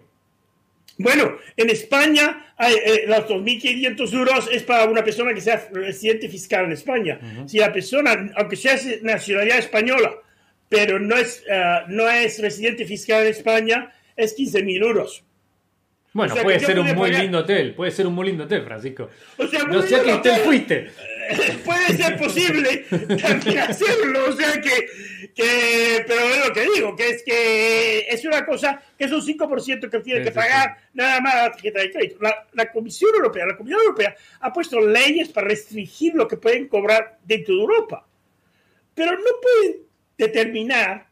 Bueno, 0.97 1.38
en 1.57 1.69
España 1.69 2.53
eh, 2.57 3.03
los 3.07 3.27
2.500 3.27 4.13
euros 4.13 4.49
es 4.51 4.63
para 4.63 4.85
una 4.85 5.03
persona 5.03 5.33
que 5.33 5.41
sea 5.41 5.67
residente 5.73 6.29
fiscal 6.29 6.65
en 6.65 6.71
España. 6.71 7.19
Si 7.47 7.57
la 7.57 7.73
persona, 7.73 8.31
aunque 8.35 8.55
sea 8.55 8.77
nacionalidad 9.01 9.59
española, 9.59 10.13
pero 10.69 10.99
no 10.99 11.15
es, 11.17 11.43
eh, 11.49 11.79
no 11.88 12.08
es 12.08 12.39
residente 12.39 12.86
fiscal 12.86 13.23
en 13.23 13.32
España, 13.32 13.91
es 14.15 14.38
15.000 14.38 14.82
euros. 14.84 15.23
Bueno, 16.13 16.36
puede 16.41 16.60
ser 16.60 16.79
un 16.79 16.95
muy 16.95 17.12
lindo 17.12 17.39
hotel, 17.39 17.75
puede 17.75 17.91
ser 17.91 18.08
un 18.08 18.13
muy 18.13 18.27
lindo 18.27 18.45
hotel, 18.45 18.63
Francisco. 18.63 19.10
O 19.38 19.47
sea, 19.47 19.63
no 19.63 19.82
sé 19.82 19.95
a 19.95 20.03
qué 20.03 20.13
hotel 20.13 20.41
fuiste. 20.41 20.89
puede 21.65 21.95
ser 21.95 22.17
posible 22.17 22.86
también 23.21 23.60
hacerlo, 23.69 24.29
o 24.29 24.32
sea 24.32 24.60
que, 24.60 24.88
que, 25.36 26.03
pero 26.08 26.21
es 26.21 26.47
lo 26.47 26.53
que 26.53 26.67
digo, 26.73 26.95
que 26.95 27.10
es 27.10 27.23
que 27.23 27.99
es 28.10 28.25
una 28.25 28.43
cosa 28.45 28.82
que 28.97 29.05
es 29.05 29.12
un 29.12 29.21
5% 29.21 29.89
que 29.89 29.99
tiene 29.99 30.23
que 30.23 30.32
pagar 30.32 30.77
nada 30.93 31.21
más 31.21 31.36
la 31.36 31.51
tarjeta 31.51 31.82
de 31.82 31.91
crédito. 31.91 32.17
La, 32.53 32.71
Comisión 32.71 33.12
Europea, 33.13 33.45
la 33.45 33.58
Comunidad 33.58 33.82
Europea 33.82 34.15
ha 34.39 34.51
puesto 34.51 34.79
leyes 34.79 35.29
para 35.29 35.47
restringir 35.47 36.15
lo 36.15 36.27
que 36.27 36.38
pueden 36.38 36.67
cobrar 36.67 37.19
dentro 37.23 37.53
de 37.53 37.62
Europa, 37.62 38.08
pero 38.95 39.12
no 39.12 39.29
pueden 39.41 39.88
determinar 40.19 41.08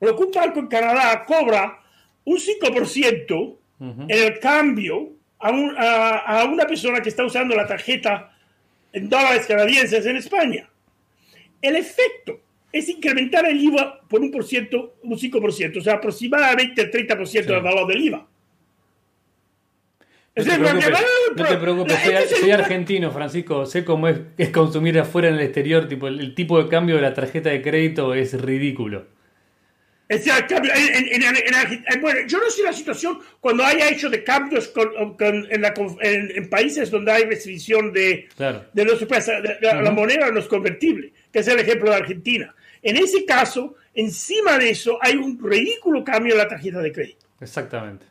lo 0.00 0.16
que 0.16 0.24
un 0.24 0.32
banco 0.32 0.60
en 0.60 0.66
Canadá 0.66 1.24
cobra 1.24 1.80
un 2.24 2.36
5% 2.36 3.56
en 3.80 4.10
el 4.10 4.38
cambio 4.40 5.12
a, 5.38 5.48
a, 5.48 6.40
a 6.40 6.44
una 6.44 6.66
persona 6.66 7.00
que 7.00 7.08
está 7.08 7.24
usando 7.24 7.54
la 7.54 7.66
tarjeta 7.66 8.36
en 8.92 9.08
dólares 9.08 9.46
canadienses 9.46 10.04
en 10.04 10.16
España. 10.16 10.68
El 11.62 11.76
efecto 11.76 12.40
es 12.72 12.88
incrementar 12.88 13.46
el 13.46 13.60
IVA 13.60 14.00
por 14.08 14.20
un 14.20 14.30
por 14.30 14.44
ciento, 14.44 14.96
un 15.02 15.16
5%, 15.16 15.78
o 15.78 15.80
sea, 15.80 15.94
aproximadamente 15.94 16.82
el 16.82 16.90
30% 16.90 17.46
del 17.46 17.62
valor 17.62 17.86
del 17.86 18.02
IVA. 18.02 18.26
No 20.44 21.44
te 21.44 21.56
preocupes, 21.56 21.96
soy, 22.38 22.50
argentino, 22.50 23.10
Francisco. 23.10 23.66
Sé 23.66 23.84
cómo 23.84 24.08
es, 24.08 24.48
consumir 24.50 24.98
afuera 24.98 25.28
en 25.28 25.34
el 25.34 25.40
exterior. 25.40 25.88
Tipo, 25.88 26.08
el, 26.08 26.34
tipo 26.34 26.62
de 26.62 26.68
cambio 26.68 26.96
de 26.96 27.02
la 27.02 27.14
tarjeta 27.14 27.50
de 27.50 27.62
crédito 27.62 28.14
es 28.14 28.40
ridículo. 28.40 29.06
bueno, 32.00 32.20
yo 32.26 32.38
no 32.38 32.50
sé 32.50 32.62
la 32.62 32.72
situación 32.72 33.18
cuando 33.40 33.62
haya 33.64 33.90
hecho 33.90 34.08
de 34.08 34.24
cambios 34.24 34.72
en, 36.00 36.48
países 36.48 36.90
donde 36.90 37.12
hay 37.12 37.24
restricción 37.24 37.92
de, 37.92 38.26
de, 38.72 38.84
los, 38.84 39.06
la 39.60 39.90
moneda 39.90 40.30
no 40.30 40.40
es 40.40 40.46
convertible, 40.46 41.12
que 41.30 41.40
es 41.40 41.48
el 41.48 41.60
ejemplo 41.60 41.90
de 41.90 41.96
Argentina. 41.96 42.54
En 42.82 42.96
ese 42.96 43.24
caso, 43.24 43.74
encima 43.94 44.56
de 44.56 44.70
eso, 44.70 44.98
hay 45.02 45.16
un 45.16 45.38
ridículo 45.42 46.04
cambio 46.04 46.32
en 46.32 46.38
la 46.38 46.48
tarjeta 46.48 46.80
de 46.80 46.92
crédito. 46.92 47.26
Exactamente. 47.40 48.06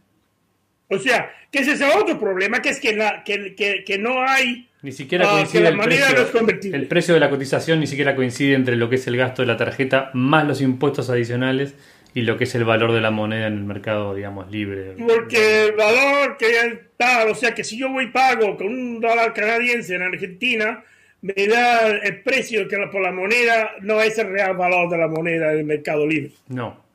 O 0.90 1.00
sea, 1.00 1.32
que 1.52 1.60
ese 1.60 1.74
es 1.74 1.82
otro 1.96 2.20
problema, 2.20 2.62
que 2.62 2.70
es 2.70 2.80
que, 2.80 2.96
la, 2.96 3.24
que, 3.24 3.56
que, 3.86 3.98
no 3.98 4.22
hay... 4.22 4.70
Ni 4.82 4.92
siquiera 4.92 5.26
ah, 5.28 5.32
coincide 5.34 5.68
el, 5.68 5.78
precio, 5.78 6.74
el 6.74 6.88
precio 6.88 7.14
de 7.14 7.20
la 7.20 7.30
cotización, 7.30 7.80
ni 7.80 7.88
siquiera 7.88 8.16
coincide 8.16 8.54
entre 8.54 8.78
lo 8.78 8.90
que 8.90 8.96
es 8.96 9.08
el 9.08 9.18
gasto 9.18 9.42
de 9.42 9.48
la 9.48 9.58
tarjeta 9.58 10.12
más 10.14 10.48
los 10.48 10.62
impuestos 10.62 11.10
adicionales 11.10 11.74
y 12.14 12.22
lo 12.22 12.38
que 12.38 12.46
es 12.46 12.56
el 12.56 12.64
valor 12.64 12.94
de 12.94 13.02
la 13.02 13.12
moneda 13.12 13.48
en 13.48 13.54
el 13.54 13.64
mercado, 13.64 14.16
digamos, 14.16 14.50
libre. 14.50 14.96
Porque 14.98 15.66
el 15.66 15.74
valor 15.74 16.38
que 16.38 16.48
está, 16.48 17.26
o 17.26 17.36
sea, 17.36 17.54
que 17.54 17.64
si 17.64 17.78
yo 17.78 17.90
voy 17.90 18.08
pago 18.08 18.56
con 18.56 18.68
un 18.68 19.02
dólar 19.02 19.34
canadiense 19.34 19.96
en 19.96 20.04
Argentina, 20.04 20.84
me 21.22 21.48
da 21.48 21.90
el 21.90 22.22
precio 22.22 22.68
que 22.68 22.78
por 22.92 23.02
la 23.02 23.12
moneda 23.12 23.72
no 23.82 24.02
es 24.02 24.18
el 24.18 24.30
real 24.30 24.56
valor 24.56 24.90
de 24.90 24.98
la 24.98 25.08
moneda 25.08 25.52
en 25.52 25.60
el 25.60 25.66
mercado 25.66 26.08
libre. 26.08 26.32
No. 26.48 26.87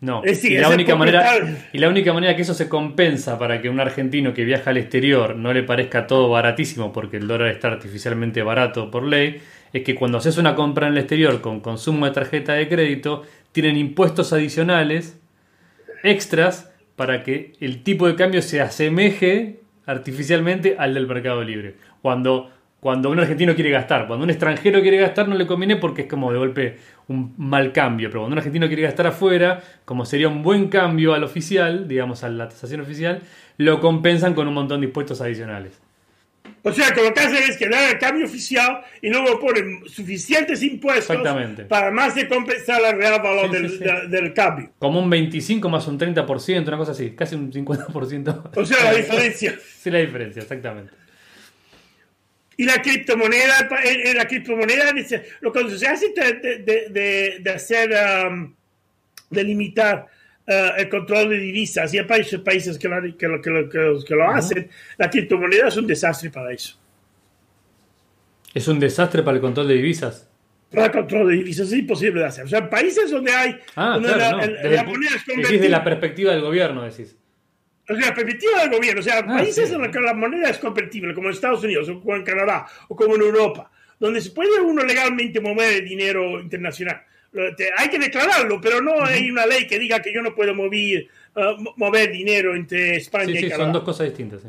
No, 0.00 0.22
y, 0.24 0.56
la 0.56 0.70
única 0.70 0.96
manera, 0.96 1.68
y 1.74 1.78
la 1.78 1.90
única 1.90 2.14
manera 2.14 2.34
que 2.34 2.40
eso 2.42 2.54
se 2.54 2.70
compensa 2.70 3.38
para 3.38 3.60
que 3.60 3.68
un 3.68 3.80
argentino 3.80 4.32
que 4.32 4.44
viaja 4.44 4.70
al 4.70 4.78
exterior 4.78 5.36
no 5.36 5.52
le 5.52 5.62
parezca 5.62 6.06
todo 6.06 6.30
baratísimo 6.30 6.90
porque 6.90 7.18
el 7.18 7.28
dólar 7.28 7.48
está 7.48 7.68
artificialmente 7.68 8.42
barato 8.42 8.90
por 8.90 9.04
ley, 9.04 9.42
es 9.74 9.82
que 9.82 9.94
cuando 9.94 10.16
haces 10.16 10.38
una 10.38 10.54
compra 10.54 10.86
en 10.86 10.94
el 10.94 11.00
exterior 11.00 11.42
con 11.42 11.60
consumo 11.60 12.06
de 12.06 12.12
tarjeta 12.12 12.54
de 12.54 12.66
crédito, 12.66 13.24
tienen 13.52 13.76
impuestos 13.76 14.32
adicionales, 14.32 15.20
extras, 16.02 16.72
para 16.96 17.22
que 17.22 17.52
el 17.60 17.82
tipo 17.82 18.06
de 18.06 18.14
cambio 18.14 18.40
se 18.40 18.62
asemeje 18.62 19.60
artificialmente 19.84 20.76
al 20.78 20.94
del 20.94 21.06
mercado 21.06 21.44
libre. 21.44 21.74
Cuando 22.00 22.50
cuando 22.80 23.10
un 23.10 23.20
argentino 23.20 23.54
quiere 23.54 23.70
gastar. 23.70 24.06
Cuando 24.06 24.24
un 24.24 24.30
extranjero 24.30 24.80
quiere 24.80 24.96
gastar 24.96 25.28
no 25.28 25.36
le 25.36 25.46
conviene 25.46 25.76
porque 25.76 26.02
es 26.02 26.08
como 26.08 26.32
de 26.32 26.38
golpe 26.38 26.78
un 27.10 27.34
mal 27.36 27.72
cambio. 27.72 28.08
Pero 28.08 28.20
cuando 28.20 28.34
un 28.34 28.38
argentino 28.38 28.68
quiere 28.68 28.82
gastar 28.82 29.08
afuera, 29.08 29.60
como 29.84 30.06
sería 30.06 30.28
un 30.28 30.42
buen 30.42 30.68
cambio 30.68 31.12
al 31.12 31.24
oficial, 31.24 31.88
digamos 31.88 32.22
a 32.22 32.28
la 32.28 32.48
tasación 32.48 32.80
oficial, 32.80 33.22
lo 33.56 33.80
compensan 33.80 34.32
con 34.32 34.46
un 34.46 34.54
montón 34.54 34.80
de 34.80 34.86
impuestos 34.86 35.20
adicionales. 35.20 35.80
O 36.62 36.72
sea, 36.72 36.92
que 36.92 37.02
lo 37.02 37.12
que 37.12 37.20
hacen 37.20 37.42
es 37.48 37.56
que 37.56 37.68
dan 37.68 37.90
el 37.90 37.98
cambio 37.98 38.26
oficial 38.26 38.82
y 39.00 39.08
luego 39.08 39.40
ponen 39.40 39.82
suficientes 39.86 40.62
impuestos 40.62 41.16
para 41.68 41.90
más 41.90 42.14
de 42.14 42.28
compensar 42.28 42.82
el 42.84 42.96
real 42.96 43.20
valor 43.20 43.50
del, 43.50 44.32
cambio. 44.34 44.70
Como 44.78 45.00
un 45.00 45.08
25 45.08 45.68
más 45.68 45.86
un 45.88 45.98
30%, 45.98 46.68
una 46.68 46.76
cosa 46.76 46.92
así, 46.92 47.10
casi 47.12 47.34
un 47.34 47.50
50%. 47.50 48.50
O 48.54 48.64
sea, 48.64 48.84
la 48.84 48.92
diferencia. 48.96 49.54
sí, 49.78 49.90
la 49.90 49.98
diferencia, 49.98 50.42
exactamente. 50.42 50.92
Y 52.60 52.66
la 52.66 52.82
criptomoneda, 52.82 53.70
en, 53.84 54.18
la 54.18 54.28
criptomoneda, 54.28 54.92
lo 55.40 55.50
que 55.50 55.78
se 55.78 55.86
hace 55.88 56.12
de, 56.12 57.40
de, 57.40 57.50
hacer, 57.50 57.88
um, 58.28 58.54
de 59.30 59.44
limitar 59.44 60.06
uh, 60.46 60.52
el 60.76 60.90
control 60.90 61.30
de 61.30 61.38
divisas, 61.38 61.94
y 61.94 61.98
hay 61.98 62.04
países, 62.04 62.38
países 62.40 62.78
que, 62.78 62.86
lo, 62.86 63.00
que, 63.16 63.28
lo, 63.28 63.40
que, 64.04 64.14
lo, 64.14 64.28
hacen, 64.28 64.68
la 64.98 65.08
criptomoneda 65.08 65.68
es 65.68 65.76
un 65.78 65.86
desastre 65.86 66.28
para 66.28 66.52
eso. 66.52 66.78
¿Es 68.52 68.68
un 68.68 68.78
desastre 68.78 69.22
para 69.22 69.36
el 69.36 69.40
control 69.40 69.66
de 69.66 69.76
divisas? 69.76 70.28
Para 70.70 70.84
el 70.84 70.92
control 70.92 71.28
de 71.28 71.36
divisas 71.36 71.68
es 71.68 71.78
imposible 71.78 72.20
de 72.20 72.26
hacer. 72.26 72.44
O 72.44 72.48
sea, 72.48 72.68
países 72.68 73.10
donde 73.10 73.32
hay... 73.32 73.58
Ah, 73.74 73.98
claro, 73.98 74.36
la, 74.68 74.84
moneda 74.84 75.12
es 75.16 75.48
Desde 75.48 75.70
la 75.70 75.82
perspectiva 75.82 76.32
del 76.32 76.42
gobierno, 76.42 76.82
decís. 76.82 77.16
O 77.90 77.96
sea, 77.96 78.14
perspectiva 78.14 78.60
del 78.60 78.70
gobierno, 78.70 79.00
o 79.00 79.02
sea, 79.02 79.18
ah, 79.18 79.26
países 79.26 79.70
en 79.70 79.80
los 79.82 79.88
que 79.88 79.98
la 79.98 80.14
moneda 80.14 80.48
es 80.48 80.58
convertible, 80.58 81.12
como 81.12 81.28
en 81.28 81.34
Estados 81.34 81.64
Unidos, 81.64 81.88
o 81.88 82.00
como 82.00 82.14
en 82.14 82.22
Canadá, 82.22 82.66
o 82.88 82.94
como 82.94 83.16
en 83.16 83.22
Europa, 83.22 83.68
donde 83.98 84.20
se 84.20 84.30
puede 84.30 84.60
uno 84.60 84.84
legalmente 84.84 85.40
mover 85.40 85.82
dinero 85.82 86.40
internacional. 86.40 87.02
Hay 87.76 87.88
que 87.88 87.98
declararlo, 87.98 88.60
pero 88.60 88.80
no 88.80 89.04
hay 89.04 89.30
una 89.30 89.44
ley 89.44 89.66
que 89.66 89.78
diga 89.78 90.00
que 90.00 90.12
yo 90.12 90.22
no 90.22 90.34
puedo 90.34 90.54
mover, 90.54 91.06
uh, 91.34 91.72
mover 91.76 92.12
dinero 92.12 92.54
entre 92.54 92.96
España 92.96 93.32
y 93.32 93.48
Canadá. 93.48 93.64
Son 93.64 93.72
dos 93.72 93.82
cosas 93.82 94.06
distintas. 94.06 94.42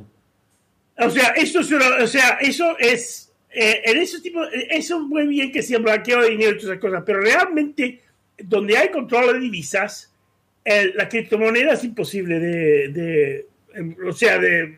O 0.97 1.10
sea, 1.10 1.30
eso 1.30 1.62
es, 1.62 1.71
o 1.71 2.08
sea, 2.08 2.38
eso 2.41 2.77
es, 2.77 3.34
eh, 3.49 3.82
en 3.86 3.97
ese 3.97 4.21
tipo, 4.21 4.43
eso 4.43 4.97
es 4.97 5.01
muy 5.01 5.25
bien 5.27 5.51
que 5.51 5.63
sea 5.63 5.80
blanqueo 5.80 6.21
de 6.21 6.30
dinero 6.30 6.51
y 6.51 6.60
todas 6.60 6.71
esas 6.71 6.80
cosas, 6.80 7.04
pero 7.06 7.21
realmente 7.21 8.01
donde 8.38 8.77
hay 8.77 8.89
control 8.89 9.34
de 9.34 9.39
divisas, 9.39 10.11
la 10.65 11.10
criptomoneda 11.10 11.74
es 11.74 11.84
imposible 11.84 12.39
de, 12.39 13.47
em, 13.74 13.95
o 14.08 14.13
sea, 14.13 14.38
de, 14.38 14.78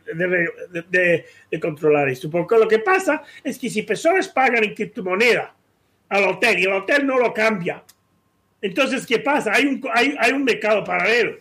de, 0.89 1.59
controlar 1.59 2.09
esto. 2.09 2.29
Porque 2.29 2.57
lo 2.57 2.67
que 2.67 2.79
pasa 2.79 3.23
es 3.43 3.57
que 3.57 3.69
si 3.69 3.81
personas 3.81 4.27
pagan 4.29 4.63
en 4.63 4.73
criptomoneda 4.73 5.53
al 6.09 6.23
hotel 6.25 6.59
y 6.59 6.63
el 6.63 6.73
hotel 6.73 7.05
no 7.05 7.19
lo 7.19 7.33
cambia, 7.33 7.83
entonces, 8.61 9.05
¿qué 9.05 9.19
pasa? 9.19 9.51
Hay 9.53 9.65
un, 9.65 9.81
hay, 9.93 10.15
hay 10.17 10.31
un 10.31 10.45
mercado 10.45 10.83
paralelo. 10.85 11.37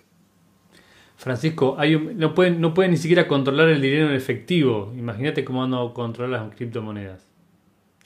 Francisco, 1.17 1.77
hay 1.79 1.97
no, 1.97 2.35
pueden, 2.35 2.61
no 2.61 2.75
pueden 2.75 2.91
ni 2.91 2.97
siquiera 2.97 3.29
controlar 3.29 3.69
el 3.69 3.81
dinero 3.81 4.09
en 4.09 4.15
efectivo. 4.15 4.93
Imagínate 4.97 5.45
cómo 5.45 5.65
no 5.69 5.95
controlan 5.95 6.49
las 6.49 6.57
criptomonedas. 6.57 7.25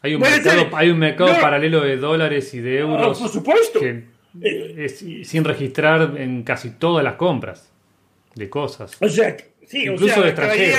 Hay 0.03 0.15
un 0.15 0.21
mercado, 0.21 0.69
hay 0.75 0.91
un 0.91 0.99
mercado 0.99 1.33
paralelo 1.41 1.81
de 1.81 1.97
dólares 1.97 2.53
y 2.53 2.61
de 2.61 2.81
euros. 2.81 3.19
por 3.19 3.31
supuesto. 3.31 3.81
Eh, 4.43 4.89
sin 5.25 5.45
registrar 5.45 6.15
en 6.19 6.43
casi 6.43 6.71
todas 6.71 7.05
las 7.05 7.15
compras 7.15 7.73
de 8.35 8.51
cosas. 8.51 8.97
O 9.01 9.09
sea, 9.09 9.37
sí, 9.67 9.85
incluso 9.85 10.23
de 10.23 10.29
extranjeros. 10.29 10.79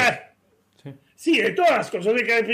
Sí. 1.16 1.42
de 1.42 1.52
todas 1.52 1.72
las 1.72 1.90
cosas. 1.90 2.14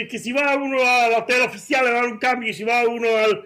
que, 0.10 0.20
si 0.20 0.32
va 0.32 0.56
uno 0.56 0.78
al 0.82 1.13
hotel 1.13 1.42
oficial 1.42 1.86
le 1.86 1.92
dan 1.92 2.06
un 2.06 2.18
cambio 2.18 2.50
y 2.50 2.54
si 2.54 2.63
va 2.63 2.88
uno 2.88 3.08
al, 3.10 3.46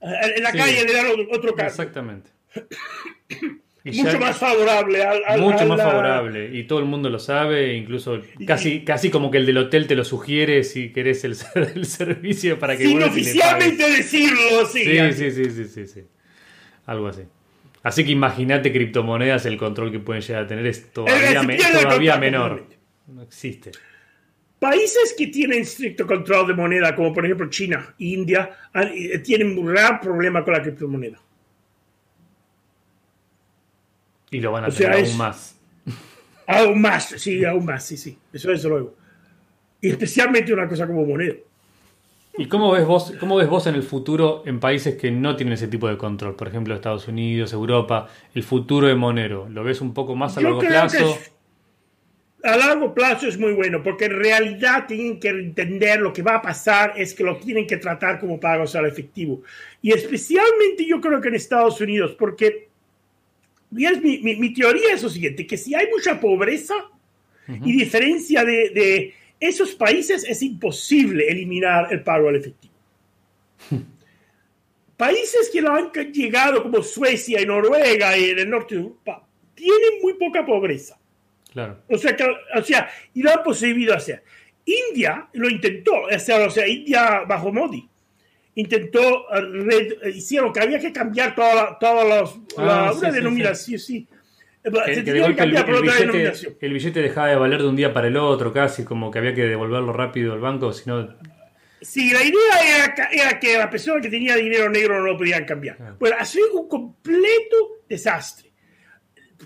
en 0.00 0.42
la 0.42 0.52
calle 0.52 0.84
le 0.84 0.92
dan 0.92 1.06
otro 1.30 1.54
cambio. 1.54 1.66
Exactamente. 1.66 2.30
mucho 3.92 4.18
más 4.18 4.38
favorable. 4.38 5.04
mucho 5.38 5.66
más 5.66 5.80
favorable. 5.80 6.50
Y 6.52 6.64
todo 6.64 6.78
el 6.78 6.84
mundo 6.84 7.10
lo 7.10 7.18
sabe, 7.18 7.74
incluso 7.74 8.20
casi, 8.46 8.84
casi 8.84 9.10
como 9.10 9.30
que 9.30 9.38
el 9.38 9.46
del 9.46 9.58
hotel 9.58 9.86
te 9.86 9.94
lo 9.94 10.04
sugiere 10.04 10.64
si 10.64 10.92
querés 10.92 11.24
el, 11.24 11.36
el 11.74 11.86
servicio 11.86 12.58
para 12.58 12.76
que... 12.76 12.86
Sin 12.86 13.02
oficialmente 13.02 13.88
decirlo, 13.88 14.66
sí. 14.66 14.84
Sí, 14.84 15.12
sí, 15.12 15.50
sí, 15.50 15.66
sí, 15.68 15.86
sí, 15.86 16.00
Algo 16.86 17.08
así. 17.08 17.22
Así 17.82 18.04
que 18.04 18.10
imagínate 18.10 18.72
criptomonedas, 18.72 19.46
el 19.46 19.56
control 19.56 19.92
que 19.92 20.00
pueden 20.00 20.22
llegar 20.22 20.42
a 20.42 20.46
tener 20.46 20.66
es 20.66 20.92
todavía, 20.92 21.40
todavía 21.82 22.16
menor. 22.16 22.66
No 23.06 23.22
existe. 23.22 23.70
Países 24.58 25.14
que 25.16 25.28
tienen 25.28 25.60
estricto 25.60 26.06
control 26.06 26.48
de 26.48 26.54
moneda, 26.54 26.96
como 26.96 27.12
por 27.12 27.24
ejemplo 27.24 27.48
China 27.50 27.94
India, 27.98 28.50
eh, 28.74 29.18
tienen 29.20 29.56
un 29.56 29.66
gran 29.66 30.00
problema 30.00 30.42
con 30.42 30.54
la 30.54 30.62
criptomoneda. 30.62 31.20
Y 34.30 34.40
lo 34.40 34.52
van 34.52 34.64
a 34.64 34.68
tener 34.70 35.04
aún 35.04 35.16
más. 35.16 35.56
Aún 36.48 36.80
más, 36.80 37.06
sí, 37.08 37.44
aún 37.44 37.64
más, 37.64 37.84
sí, 37.84 37.96
sí. 37.96 38.16
Eso 38.32 38.52
es 38.52 38.62
luego. 38.62 38.94
Y 39.80 39.90
especialmente 39.90 40.52
una 40.52 40.68
cosa 40.68 40.86
como 40.86 41.04
moneda. 41.04 41.34
¿Y 42.38 42.46
cómo 42.46 42.70
ves 42.70 42.86
vos, 42.86 43.14
cómo 43.18 43.36
ves 43.36 43.48
vos 43.48 43.66
en 43.66 43.74
el 43.74 43.82
futuro 43.82 44.44
en 44.46 44.60
países 44.60 44.94
que 44.94 45.10
no 45.10 45.34
tienen 45.34 45.54
ese 45.54 45.66
tipo 45.68 45.88
de 45.88 45.96
control? 45.96 46.36
Por 46.36 46.46
ejemplo, 46.46 46.74
Estados 46.74 47.08
Unidos, 47.08 47.52
Europa, 47.52 48.08
el 48.34 48.44
futuro 48.44 48.86
de 48.86 48.94
Monero. 48.94 49.48
¿Lo 49.48 49.64
ves 49.64 49.80
un 49.80 49.92
poco 49.92 50.14
más 50.14 50.36
a 50.36 50.40
largo 50.40 50.60
plazo? 50.60 51.18
a 52.46 52.56
largo 52.56 52.94
plazo 52.94 53.26
es 53.26 53.38
muy 53.38 53.52
bueno, 53.52 53.82
porque 53.82 54.04
en 54.04 54.18
realidad 54.18 54.86
tienen 54.86 55.18
que 55.18 55.28
entender 55.28 56.00
lo 56.00 56.12
que 56.12 56.22
va 56.22 56.36
a 56.36 56.42
pasar 56.42 56.92
es 56.96 57.14
que 57.14 57.24
lo 57.24 57.36
tienen 57.38 57.66
que 57.66 57.78
tratar 57.78 58.20
como 58.20 58.38
pagos 58.38 58.76
al 58.76 58.86
efectivo. 58.86 59.42
Y 59.82 59.92
especialmente 59.92 60.86
yo 60.86 61.00
creo 61.00 61.20
que 61.20 61.28
en 61.28 61.34
Estados 61.34 61.80
Unidos, 61.80 62.14
porque 62.16 62.65
mi, 63.70 64.54
teoría 64.54 64.94
es 64.94 65.02
lo 65.02 65.08
siguiente, 65.08 65.46
que 65.46 65.56
si 65.56 65.74
hay 65.74 65.86
mucha 65.88 66.20
pobreza 66.20 66.74
y 67.48 67.72
diferencia 67.72 68.44
de, 68.44 69.14
esos 69.38 69.74
países, 69.74 70.24
es 70.24 70.42
imposible 70.42 71.28
eliminar 71.28 71.92
el 71.92 72.02
pago 72.02 72.28
al 72.28 72.36
efectivo. 72.36 72.74
países 74.96 75.50
que 75.52 75.60
lo 75.60 75.72
han 75.72 75.92
llegado, 75.92 76.62
como 76.62 76.82
Suecia 76.82 77.40
y 77.42 77.46
Noruega 77.46 78.16
y 78.16 78.30
el 78.30 78.48
norte 78.48 78.76
de 78.76 78.80
Europa, 78.80 79.26
tienen 79.54 80.00
muy 80.02 80.14
poca 80.14 80.44
pobreza. 80.44 80.98
Claro. 81.52 81.82
O 81.88 81.98
sea, 81.98 82.16
o 82.54 82.62
sea, 82.62 82.88
y 83.12 83.22
lo 83.22 83.30
han 83.30 83.42
posible 83.42 83.92
hacer. 83.92 84.22
India 84.64 85.28
lo 85.34 85.48
intentó, 85.48 86.02
o 86.02 86.18
sea, 86.18 86.46
o 86.46 86.50
sea 86.50 86.66
India 86.66 87.24
bajo 87.26 87.52
Modi 87.52 87.88
intentó, 88.56 89.26
hicieron 90.12 90.52
que 90.52 90.60
había 90.60 90.80
que 90.80 90.92
cambiar 90.92 91.34
todas 91.34 91.78
toda 91.78 92.04
la, 92.04 92.24
ah, 92.58 92.92
una 92.96 93.10
denominación, 93.12 93.78
sí. 93.78 94.08
el, 94.64 94.72
billete, 96.72 97.00
dejaba 97.00 97.28
de 97.28 97.36
valer 97.36 97.62
de 97.62 97.68
un 97.68 97.76
día 97.76 97.92
para 97.92 98.08
el 98.08 98.16
otro, 98.16 98.52
casi, 98.52 98.84
como 98.84 99.10
que 99.10 99.18
había 99.18 99.34
que 99.34 99.44
devolverlo 99.44 99.92
rápido 99.92 100.32
al 100.32 100.40
banco, 100.40 100.72
si 100.72 100.88
no... 100.88 101.14
Sí, 101.82 102.10
la 102.10 102.24
idea 102.24 102.94
era, 103.12 103.38
que 103.38 103.58
la 103.58 103.70
persona 103.70 104.00
que 104.00 104.08
tenía 104.08 104.34
dinero 104.34 104.68
negro 104.70 104.98
no 104.98 105.06
lo 105.06 105.18
podían 105.18 105.44
cambiar. 105.44 105.76
Ah. 105.78 105.94
Bueno, 106.00 106.16
ha 106.18 106.24
sido 106.24 106.52
un 106.54 106.68
completo 106.68 107.82
desastre. 107.88 108.50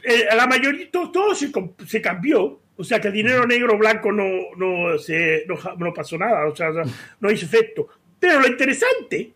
Eh, 0.05 0.25
la 0.35 0.47
mayoría, 0.47 0.89
todo, 0.91 1.35
se, 1.35 2.01
cambió, 2.01 2.63
o 2.77 2.85
sea 2.85 3.01
que 3.01 3.09
el 3.09 3.15
dinero 3.15 3.45
negro 3.47 3.77
blanco 3.77 4.13
no, 4.13 4.25
no, 4.57 4.97
se, 4.99 5.45
no, 5.47 5.93
pasó 5.93 6.17
nada, 6.17 6.47
o 6.47 6.55
sea, 6.55 6.71
no 7.19 7.31
hizo 7.31 7.45
efecto. 7.45 7.89
Pero 8.21 8.41
lo 8.41 8.47
interesante 8.47 9.33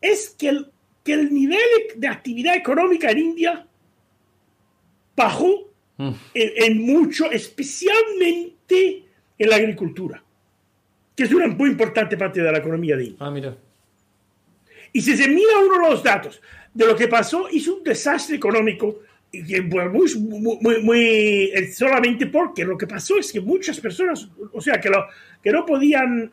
es 0.00 0.30
que 0.38 0.50
el, 0.50 0.70
que 1.02 1.14
el 1.14 1.32
nivel 1.32 1.58
de 1.96 2.06
actividad 2.06 2.54
económica 2.54 3.10
en 3.10 3.18
India 3.18 3.66
bajó 5.16 5.72
mm. 5.96 6.10
en, 6.34 6.82
mucho, 6.82 7.30
especialmente 7.30 9.04
en 9.38 9.50
la 9.50 9.56
agricultura, 9.56 10.22
que 11.16 11.24
es 11.24 11.32
una 11.32 11.48
muy 11.48 11.70
importante 11.70 12.16
parte 12.16 12.40
de 12.40 12.52
la 12.52 12.58
economía 12.58 12.96
de 12.96 13.04
India. 13.04 13.18
Ah, 13.20 13.30
mira. 13.30 13.56
Y 14.92 15.00
si 15.00 15.16
se 15.16 15.28
mira 15.28 15.58
uno 15.58 15.86
de 15.86 15.90
los 15.90 16.02
datos 16.02 16.40
de 16.72 16.86
lo 16.86 16.94
que 16.94 17.08
pasó, 17.08 17.48
hizo 17.50 17.76
un 17.76 17.82
desastre 17.82 18.36
económico 18.36 19.00
muy, 19.32 20.14
muy, 20.60 20.82
muy, 20.82 21.00
eh, 21.54 21.72
solamente 21.72 22.26
porque 22.26 22.64
lo 22.64 22.78
que 22.78 22.86
pasó 22.86 23.18
es 23.18 23.32
que 23.32 23.40
muchas 23.40 23.78
personas, 23.78 24.28
o 24.52 24.60
sea, 24.60 24.80
que, 24.80 24.88
lo, 24.88 25.06
que 25.42 25.52
no 25.52 25.66
podían 25.66 26.30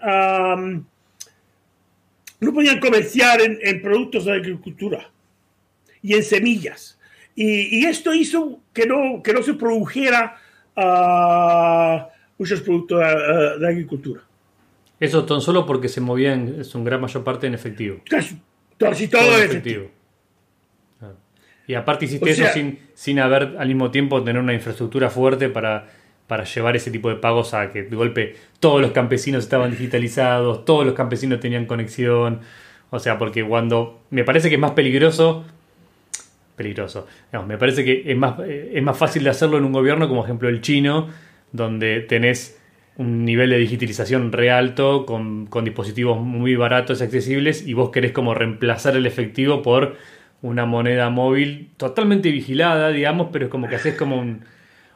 no 2.46 2.54
podían 2.54 2.80
comerciar 2.80 3.40
en, 3.42 3.82
productos 3.82 4.26
de 4.26 4.34
agricultura 4.34 5.10
y 6.02 6.14
en 6.14 6.24
semillas. 6.24 7.00
Y, 7.36 7.86
esto 7.86 8.14
hizo 8.14 8.60
que 8.74 8.86
no, 8.86 9.22
que 9.22 9.34
no 9.34 9.44
se 9.44 9.56
produjera 9.56 10.38
ah, 10.76 12.10
muchos 12.38 12.62
productos 12.62 13.02
ah, 13.04 13.58
de, 13.60 13.68
agricultura. 13.68 14.22
Eso 15.00 15.26
tan 15.26 15.42
solo 15.42 15.66
porque 15.66 15.90
se 15.90 16.00
movían 16.00 16.62
en 16.74 16.84
gran 16.86 17.02
mayor 17.02 17.24
parte 17.24 17.48
en 17.48 17.54
efectivo. 17.54 18.02
Casi, 18.10 18.40
casi 18.78 19.08
todo, 19.10 19.38
en 19.38 19.44
efectivo. 19.44 19.92
Y 21.68 21.74
aparte 21.74 22.06
hiciste 22.06 22.30
eso 22.30 22.46
sin, 22.54 22.80
sin 22.94 23.20
haber 23.20 23.56
al 23.58 23.68
mismo 23.68 23.90
tiempo 23.90 24.24
tener 24.24 24.42
una 24.42 24.54
infraestructura 24.54 25.10
fuerte 25.10 25.50
para, 25.50 25.88
para 26.28 26.44
llevar 26.44 26.76
ese 26.76 26.92
tipo 26.92 27.10
de 27.10 27.16
pagos 27.16 27.54
a 27.54 27.72
que 27.72 27.84
de 27.84 27.96
golpe 27.96 28.36
todos 28.60 28.82
los 28.82 28.92
campesinos 28.92 29.44
estaban 29.44 29.72
digitalizados, 29.72 30.66
todos 30.66 30.86
los 30.86 30.96
campesinos 30.96 31.40
tenían 31.40 31.66
conexión. 31.66 32.42
O 32.90 33.00
sea, 33.00 33.18
porque 33.18 33.44
cuando 33.44 34.02
me 34.10 34.24
parece 34.24 34.50
que 34.50 34.56
es 34.56 34.62
más 34.62 34.72
peligroso, 34.72 35.46
peligroso, 36.56 37.08
me 37.46 37.58
parece 37.58 37.84
que 37.84 38.04
es 38.06 38.18
más, 38.18 38.40
es 38.40 38.82
más 38.82 38.98
fácil 38.98 39.24
de 39.24 39.30
hacerlo 39.30 39.58
en 39.58 39.66
un 39.66 39.74
gobierno 39.74 40.08
como 40.08 40.24
ejemplo 40.24 40.50
el 40.50 40.62
chino, 40.62 41.10
donde 41.52 42.02
tenés 42.02 42.60
un 42.98 43.26
nivel 43.26 43.50
de 43.50 43.58
digitalización 43.58 44.32
re 44.32 44.52
alto, 44.52 45.06
con, 45.06 45.48
con 45.48 45.66
dispositivos 45.66 46.20
muy 46.20 46.56
baratos 46.56 47.02
y 47.02 47.04
accesibles, 47.04 47.68
y 47.68 47.74
vos 47.74 47.90
querés 47.92 48.14
como 48.14 48.34
reemplazar 48.34 48.96
el 48.96 49.06
efectivo 49.06 49.62
por 49.62 49.98
una 50.42 50.66
moneda 50.66 51.10
móvil 51.10 51.72
totalmente 51.78 52.32
vigilada, 52.32 52.90
digamos, 52.90 53.30
pero 53.34 53.46
es 53.46 53.52
como 53.52 53.68
que 53.68 53.76
haces 53.76 53.96
como 53.96 54.18
un, 54.18 54.46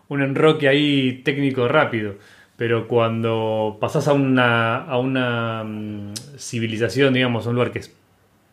enroque 0.09 0.67
ahí 0.67 1.21
técnico 1.23 1.67
rápido. 1.67 2.15
Pero 2.57 2.87
cuando 2.87 3.77
pasás 3.79 4.07
a 4.07 4.13
una, 4.13 4.77
a 4.77 4.97
una 4.97 5.63
mm, 5.63 6.13
civilización, 6.37 7.13
digamos, 7.13 7.45
a 7.45 7.49
un 7.49 7.55
lugar 7.55 7.71
que 7.71 7.79
es 7.79 7.95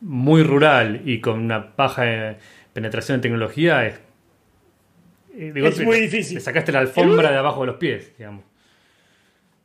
muy 0.01 0.43
rural 0.43 1.03
y 1.05 1.21
con 1.21 1.41
una 1.41 1.73
baja 1.77 2.37
penetración 2.73 3.17
en 3.17 3.21
tecnología, 3.23 3.87
es, 3.87 3.95
eh, 5.35 5.53
es 5.55 5.81
muy 5.81 6.01
difícil. 6.01 6.37
Le 6.37 6.41
sacaste 6.41 6.73
la 6.73 6.81
alfombra 6.81 7.31
de 7.31 7.39
abajo 7.39 7.63
de 7.63 7.67
los 7.67 7.77
pies, 7.77 8.13
digamos. 8.17 8.45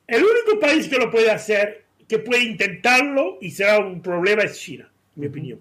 El 0.07 0.23
único 0.23 0.59
país 0.59 0.87
que 0.87 0.97
lo 0.97 1.09
puede 1.11 1.31
hacer, 1.31 1.85
que 2.07 2.19
puede 2.19 2.43
intentarlo 2.43 3.37
y 3.39 3.51
será 3.51 3.79
un 3.79 4.01
problema, 4.01 4.43
es 4.43 4.59
China, 4.59 4.89
en 5.15 5.21
mi 5.21 5.27
opinión. 5.27 5.59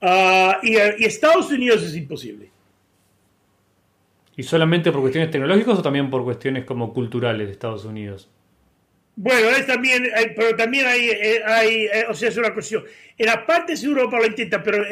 Ah, 0.00 0.58
y, 0.62 0.76
Estados 1.04 1.50
Unidos 1.50 1.82
es 1.82 1.94
imposible. 1.96 2.50
¿Y 4.36 4.42
solamente 4.42 4.92
por 4.92 5.00
cuestiones 5.00 5.30
tecnológicas 5.30 5.78
o 5.78 5.82
también 5.82 6.10
por 6.10 6.22
cuestiones 6.22 6.64
como 6.64 6.92
culturales 6.92 7.46
de 7.46 7.52
Estados 7.52 7.84
Unidos? 7.84 8.30
Bueno, 9.18 9.48
es 9.48 9.66
también, 9.66 10.04
eh, 10.04 10.34
pero 10.36 10.54
también 10.54 10.86
hay, 10.86 11.08
eh, 11.08 11.42
hay, 11.42 11.86
eh, 11.86 12.04
o 12.06 12.12
sea, 12.12 12.28
es 12.28 12.36
una 12.36 12.52
cuestión. 12.52 12.84
En 13.16 13.26
la 13.26 13.46
parte 13.46 13.74
de 13.74 13.86
Europa 13.86 14.18
lo 14.18 14.26
intenta, 14.26 14.62
pero 14.62 14.84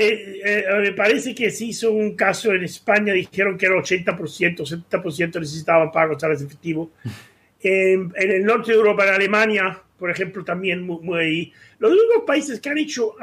me 0.81 0.93
parece 0.93 1.35
que 1.35 1.51
se 1.51 1.67
hizo 1.67 1.93
un 1.93 2.17
caso 2.17 2.51
en 2.55 2.65
España, 2.65 3.13
dijeron 3.13 3.59
que 3.59 3.67
era 3.67 3.75
80%, 3.75 4.65
70% 4.89 5.41
necesitaban 5.41 5.93
pagos 5.93 6.25
a 6.25 6.33
efectivo. 6.33 6.93
en, 7.61 8.11
en, 8.17 8.31
el 8.31 8.45
norte 8.47 8.73
de 8.73 8.79
Europa, 8.79 9.07
en 9.07 9.13
Alemania, 9.13 9.79
por 9.99 10.11
ejemplo, 10.11 10.43
también 10.43 10.87
muy, 10.87 11.53
los 11.79 11.93
únicos 11.93 12.25
países 12.27 12.61
que 12.61 12.71
han 12.71 12.79
hecho, 12.79 13.15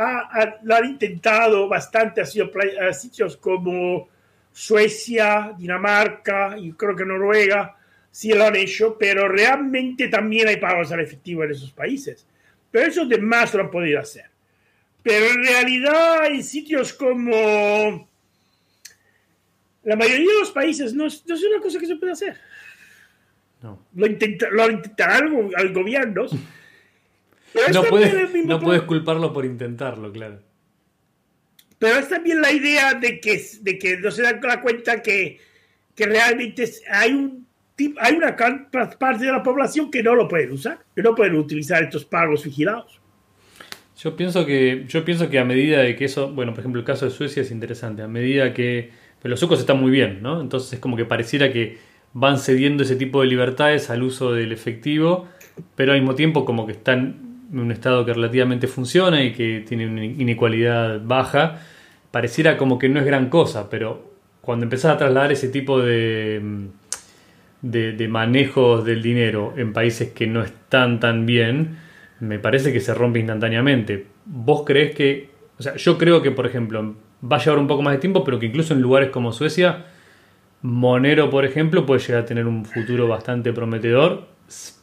lo 0.62 0.76
han 0.76 0.86
intentado 0.86 1.68
bastante, 1.68 2.22
han 2.22 2.28
sido 2.28 2.52
sitios 2.94 3.38
como 3.38 4.08
Suecia, 4.52 5.54
Dinamarca 5.58 6.58
y 6.58 6.72
creo 6.74 6.96
que 6.96 7.06
Noruega, 7.06 7.78
sí 8.10 8.34
lo 8.34 8.46
han 8.46 8.56
hecho, 8.56 8.98
pero 8.98 9.28
realmente 9.28 10.08
también 10.08 10.48
hay 10.48 10.58
pagos 10.58 10.92
al 10.92 11.00
efectivo 11.00 11.44
en 11.44 11.52
esos 11.52 11.72
países. 11.72 12.26
Pero 12.70 12.88
esos 12.88 13.10
demás 13.10 13.54
lo 13.54 13.64
han 13.64 13.72
podido 13.72 14.00
hacer. 14.00 14.26
Pero 15.04 15.26
en 15.28 15.44
realidad 15.44 16.26
en 16.28 16.44
sitios 16.44 16.94
como 16.94 18.10
la 19.84 19.96
mayoría 19.96 20.32
de 20.32 20.40
los 20.40 20.52
países 20.52 20.94
no 20.94 21.08
es, 21.08 21.24
una 21.26 21.62
cosa 21.62 21.80
que 21.80 21.88
se 21.88 21.96
puede 21.96 22.12
hacer. 22.12 22.38
No. 23.62 23.86
Lo, 23.96 24.06
intenta, 24.08 24.50
lo 24.50 24.70
intentarán 24.70 25.52
al 25.56 25.74
gobierno 25.74 26.28
no, 27.74 27.84
puedes, 27.84 28.46
no 28.46 28.60
puedes 28.60 28.82
culparlo 28.84 29.34
por 29.34 29.46
intentarlo, 29.46 30.12
claro. 30.12 30.40
Pero 31.82 31.98
es 31.98 32.10
también 32.10 32.40
la 32.40 32.52
idea 32.52 32.94
de 32.94 33.20
que, 33.20 33.44
de 33.62 33.80
que 33.80 33.98
no 33.98 34.12
se 34.12 34.22
dan 34.22 34.40
cuenta 34.62 35.02
que, 35.02 35.40
que 35.96 36.06
realmente 36.06 36.70
hay 36.88 37.12
un 37.12 37.48
hay 38.00 38.14
una 38.14 38.36
parte 38.36 39.26
de 39.26 39.32
la 39.32 39.42
población 39.42 39.90
que 39.90 40.04
no 40.04 40.14
lo 40.14 40.28
pueden 40.28 40.52
usar, 40.52 40.78
que 40.96 41.02
no 41.02 41.16
pueden 41.16 41.34
utilizar 41.34 41.82
estos 41.82 42.06
pagos 42.06 42.44
vigilados. 42.44 43.00
Yo 43.98 44.16
pienso 44.16 44.46
que, 44.46 44.86
yo 44.88 45.04
pienso 45.04 45.32
que 45.32 45.40
a 45.40 45.44
medida 45.46 45.80
de 45.80 45.96
que 45.96 46.06
eso, 46.06 46.32
bueno, 46.32 46.54
por 46.54 46.60
ejemplo, 46.60 46.80
el 46.80 46.86
caso 46.86 47.06
de 47.06 47.12
Suecia 47.12 47.42
es 47.42 47.50
interesante, 47.50 48.04
a 48.04 48.08
medida 48.08 48.54
que 48.54 48.92
los 49.24 49.40
suecos 49.40 49.60
están 49.60 49.80
muy 49.80 49.90
bien, 49.90 50.22
¿no? 50.22 50.40
Entonces 50.40 50.74
es 50.74 50.80
como 50.80 50.96
que 50.96 51.06
pareciera 51.06 51.52
que 51.52 51.80
van 52.14 52.38
cediendo 52.38 52.84
ese 52.84 52.96
tipo 52.96 53.22
de 53.22 53.28
libertades 53.28 53.90
al 53.90 54.04
uso 54.04 54.32
del 54.34 54.52
efectivo, 54.52 55.28
pero 55.76 55.94
al 55.94 56.00
mismo 56.00 56.14
tiempo 56.14 56.46
como 56.46 56.68
que 56.68 56.74
están 56.74 57.32
un 57.52 57.72
estado 57.72 58.06
que 58.06 58.14
relativamente 58.14 58.68
funciona 58.68 59.24
y 59.24 59.34
que 59.34 59.64
tiene 59.68 59.88
una 59.88 60.06
inequalidad 60.06 61.02
baja, 61.04 61.62
pareciera 62.12 62.58
como 62.58 62.78
que 62.78 62.90
no 62.90 63.00
es 63.00 63.06
gran 63.06 63.30
cosa, 63.30 63.70
pero 63.70 64.12
cuando 64.42 64.66
empezás 64.66 64.96
a 64.96 64.98
trasladar 64.98 65.32
ese 65.32 65.50
tipo 65.50 65.80
de, 65.80 66.70
de, 67.62 68.08
manejos 68.08 68.86
del 68.86 69.02
dinero 69.02 69.54
en 69.58 69.74
países 69.74 70.12
que 70.12 70.28
no 70.28 70.44
están 70.44 71.00
tan 71.00 71.26
bien, 71.26 71.78
me 72.20 72.40
parece 72.40 72.74
que 72.74 72.80
se 72.80 72.94
rompe 72.94 73.20
instantáneamente. 73.20 74.08
¿Vos 74.26 74.64
crees 74.66 74.96
que, 74.96 75.30
o 75.58 75.64
sea, 75.64 75.76
yo 75.76 75.98
creo 75.98 76.22
que, 76.22 76.32
por 76.32 76.46
ejemplo, 76.46 76.96
va 77.24 77.38
a 77.38 77.40
llevar 77.40 77.60
un 77.60 77.68
poco 77.68 77.82
más 77.82 77.94
de 77.94 78.00
tiempo, 78.00 78.24
pero 78.24 78.40
que 78.40 78.48
incluso 78.48 78.74
en 78.74 78.82
lugares 78.82 79.10
como 79.10 79.32
Suecia, 79.32 79.86
Monero, 80.64 81.30
por 81.30 81.46
ejemplo, 81.46 81.86
puede 81.86 82.02
llegar 82.02 82.24
a 82.24 82.26
tener 82.26 82.46
un 82.46 82.66
futuro 82.66 83.08
bastante 83.08 83.54
prometedor 83.54 84.32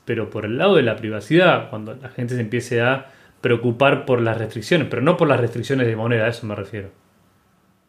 pero 0.04 0.30
por 0.30 0.44
el 0.44 0.56
lado 0.56 0.76
de 0.76 0.82
la 0.82 0.96
privacidad, 0.96 1.68
cuando 1.70 1.94
la 1.94 2.08
gente 2.08 2.34
se 2.34 2.40
empiece 2.40 2.80
a 2.80 3.10
preocupar 3.40 4.06
por 4.06 4.20
las 4.20 4.38
restricciones, 4.38 4.88
pero 4.88 5.02
no 5.02 5.16
por 5.16 5.28
las 5.28 5.38
restricciones 5.38 5.86
de 5.86 5.96
moneda, 5.96 6.24
a 6.24 6.28
eso 6.28 6.46
me 6.46 6.54
refiero. 6.54 6.88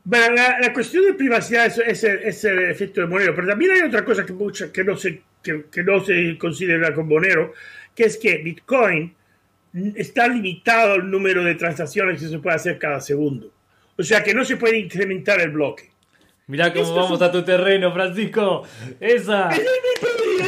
Bueno, 0.10 0.34
la, 0.34 0.74
cuestión 0.74 1.06
de 1.06 1.14
privacidad 1.14 1.68
es, 1.68 2.04
el, 2.04 2.60
efecto 2.72 3.02
de 3.02 3.06
Monero, 3.06 3.36
pero 3.36 3.48
también 3.48 3.74
hay 3.74 3.82
otra 3.82 4.04
cosa 4.04 4.26
que, 4.26 4.34
que, 4.74 4.84
no, 4.84 4.98
se, 4.98 5.22
que, 5.44 5.84
no 5.84 6.04
se 6.04 6.36
considera 6.40 6.96
con 6.96 7.08
Monero, 7.08 7.54
que 7.94 8.06
es 8.06 8.18
que 8.18 8.38
Bitcoin 8.38 9.14
está 9.94 10.28
limitado 10.28 10.96
el 10.96 11.12
número 11.12 11.44
de 11.44 11.54
transacciones 11.54 12.20
que 12.20 12.28
se 12.28 12.40
puede 12.40 12.56
hacer 12.56 12.80
cada 12.80 13.00
segundo. 13.02 13.54
O 13.98 14.02
sea 14.02 14.24
que 14.24 14.34
no 14.34 14.44
se 14.44 14.58
puede 14.58 14.80
incrementar 14.80 15.40
el 15.42 15.52
bloque. 15.52 15.92
Mirá 16.48 16.74
cómo 16.74 16.96
vamos 16.96 17.22
a 17.22 17.32
tu 17.32 17.44
terreno, 17.44 17.94
Francisco. 17.94 18.64
Esa. 19.00 19.50
Es 19.52 19.60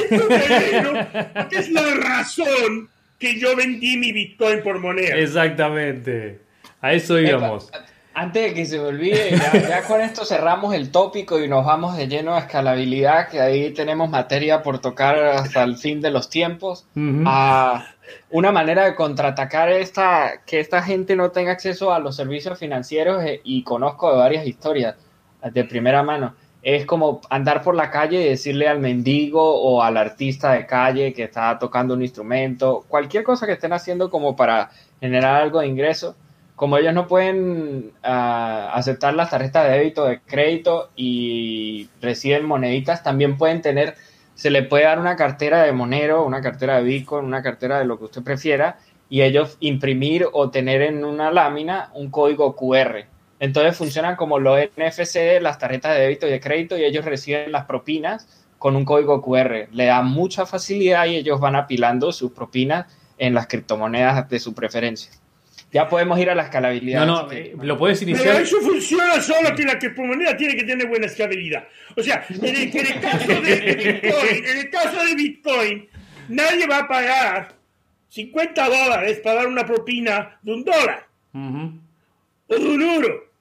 mi 0.09 0.17
terreno, 0.17 1.07
es 1.51 1.69
la 1.69 1.93
razón 1.93 2.89
que 3.19 3.39
yo 3.39 3.55
vendí 3.55 3.95
mi 3.97 4.11
Bitcoin 4.11 4.63
por 4.63 4.79
moneda. 4.79 5.17
Exactamente. 5.17 6.39
A 6.81 6.93
eso 6.93 7.19
íbamos. 7.19 7.69
Antes 8.13 8.43
de 8.43 8.53
que 8.53 8.65
se 8.65 8.77
me 8.77 8.85
olvide, 8.85 9.31
ya, 9.69 9.83
con 9.87 10.01
esto 10.01 10.25
cerramos 10.25 10.73
el 10.73 10.91
tópico 10.91 11.39
y 11.39 11.47
nos 11.47 11.65
vamos 11.65 11.95
de 11.95 12.07
lleno 12.07 12.35
a 12.35 12.39
escalabilidad, 12.39 13.29
que 13.29 13.39
ahí 13.39 13.71
tenemos 13.73 14.09
materia 14.09 14.61
por 14.63 14.79
tocar 14.79 15.17
hasta 15.17 15.63
el 15.63 15.77
fin 15.77 16.01
de 16.01 16.11
los 16.11 16.29
tiempos. 16.29 16.85
a 17.25 17.85
una 18.29 18.51
manera 18.51 18.85
de 18.85 18.95
contraatacar 18.95 19.69
esta, 19.69 20.41
que 20.45 20.59
esta 20.59 20.81
gente 20.81 21.15
no 21.15 21.31
tenga 21.31 21.51
acceso 21.51 21.93
a 21.93 21.99
los 21.99 22.15
servicios 22.15 22.59
financieros 22.59 23.23
eh, 23.23 23.39
y 23.43 23.63
conozco 23.63 24.11
de 24.11 24.17
varias 24.17 24.45
historias 24.45 24.95
de 25.49 25.63
primera 25.63 26.03
mano, 26.03 26.35
es 26.61 26.85
como 26.85 27.21
andar 27.29 27.63
por 27.63 27.75
la 27.75 27.89
calle 27.89 28.21
y 28.21 28.29
decirle 28.29 28.67
al 28.67 28.79
mendigo 28.79 29.41
o 29.61 29.81
al 29.81 29.97
artista 29.97 30.53
de 30.53 30.65
calle 30.65 31.13
que 31.13 31.23
está 31.23 31.57
tocando 31.57 31.93
un 31.93 32.03
instrumento, 32.03 32.85
cualquier 32.87 33.23
cosa 33.23 33.47
que 33.47 33.53
estén 33.53 33.73
haciendo 33.73 34.11
como 34.11 34.35
para 34.35 34.69
generar 34.99 35.41
algo 35.41 35.59
de 35.59 35.67
ingreso, 35.67 36.15
como 36.61 36.77
ellos 36.77 36.93
no 36.93 37.07
pueden 37.07 37.91
ah, 38.03 38.69
aceptar 38.75 39.15
las 39.15 39.31
tarjetas 39.31 39.65
de 39.65 39.79
débito, 39.79 40.05
de 40.05 40.19
crédito 40.21 40.91
y 40.95 41.89
reciben 42.01 42.45
moneditas, 42.45 43.01
también 43.01 43.35
pueden 43.35 43.63
tener, 43.63 43.95
se 44.35 44.51
le 44.51 44.61
puede 44.61 44.83
dar 44.83 44.99
una 44.99 45.15
cartera 45.15 45.63
de 45.63 45.71
Monero, 45.71 46.23
una 46.23 46.39
cartera 46.39 46.77
de 46.77 46.83
Bitcoin, 46.83 47.25
una 47.25 47.41
cartera 47.41 47.79
de 47.79 47.85
lo 47.85 47.97
que 47.97 48.05
usted 48.05 48.21
prefiera, 48.21 48.77
y 49.09 49.23
ellos 49.23 49.57
imprimir 49.59 50.27
o 50.31 50.51
tener 50.51 50.83
en 50.83 51.03
una 51.03 51.31
lámina 51.31 51.89
un 51.95 52.11
código 52.11 52.55
QR 52.55 53.07
entonces 53.41 53.75
funcionan 53.75 54.17
como 54.17 54.37
los 54.37 54.59
NFC, 54.77 55.41
las 55.41 55.57
tarjetas 55.57 55.95
de 55.95 56.01
débito 56.01 56.27
y 56.27 56.29
de 56.29 56.39
crédito, 56.39 56.77
y 56.77 56.83
ellos 56.83 57.03
reciben 57.03 57.51
las 57.51 57.65
propinas 57.65 58.45
con 58.59 58.75
un 58.75 58.85
código 58.85 59.19
QR. 59.19 59.67
Le 59.71 59.85
da 59.85 60.03
mucha 60.03 60.45
facilidad 60.45 61.07
y 61.07 61.15
ellos 61.15 61.39
van 61.39 61.55
apilando 61.55 62.11
sus 62.11 62.33
propinas 62.33 62.85
en 63.17 63.33
las 63.33 63.47
criptomonedas 63.47 64.29
de 64.29 64.37
su 64.37 64.53
preferencia. 64.53 65.11
Ya 65.71 65.87
podemos 65.87 66.19
ir 66.19 66.29
a 66.29 66.35
la 66.35 66.43
escalabilidad. 66.43 67.05
No, 67.05 67.23
no, 67.23 67.31
eh, 67.31 67.55
lo 67.61 67.77
puedes 67.77 68.01
iniciar. 68.01 68.27
Pero 68.27 68.39
eso 68.39 68.59
funciona 68.59 69.21
solo 69.21 69.55
que 69.55 69.63
la 69.63 69.79
criptomoneda 69.79 70.35
tiene 70.35 70.55
que 70.55 70.63
tener 70.63 70.87
buena 70.87 71.05
escalabilidad. 71.05 71.65
O 71.95 72.03
sea, 72.03 72.25
en 72.29 72.55
el, 72.55 72.71
caso, 72.99 73.27
de, 73.27 74.01
Bitcoin, 74.01 74.45
en 74.45 74.57
el 74.57 74.69
caso 74.69 75.03
de 75.05 75.15
Bitcoin, 75.15 75.89
nadie 76.27 76.67
va 76.67 76.79
a 76.79 76.87
pagar 76.87 77.53
50 78.09 78.67
dólares 78.67 79.21
para 79.23 79.35
dar 79.37 79.47
una 79.47 79.65
propina 79.65 80.37
de 80.41 80.53
un 80.53 80.65
dólar. 80.65 81.07
O 81.33 82.55
de 82.55 82.65
un 82.65 82.81
euro. 82.81 83.31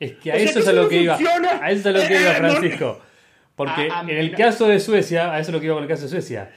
Es 0.00 0.12
que 0.12 0.32
a 0.32 0.36
eso 0.36 0.60
es 0.60 0.68
a 0.68 0.72
lo 0.72 0.88
que 0.88 1.02
iba. 1.02 1.16
A 1.16 1.70
eso 1.70 1.80
es 1.80 1.86
a 1.86 1.90
lo 1.90 2.08
que 2.08 2.20
iba 2.20 2.32
Francisco. 2.34 3.02
Porque 3.54 3.88
en 3.88 4.10
el 4.10 4.34
caso 4.34 4.68
de 4.68 4.78
Suecia, 4.80 5.32
a 5.32 5.40
eso 5.40 5.50
es 5.50 5.54
lo 5.54 5.60
que 5.60 5.66
iba 5.66 5.74
con 5.74 5.82
el 5.82 5.88
caso 5.88 6.04
de 6.04 6.08
Suecia. 6.08 6.50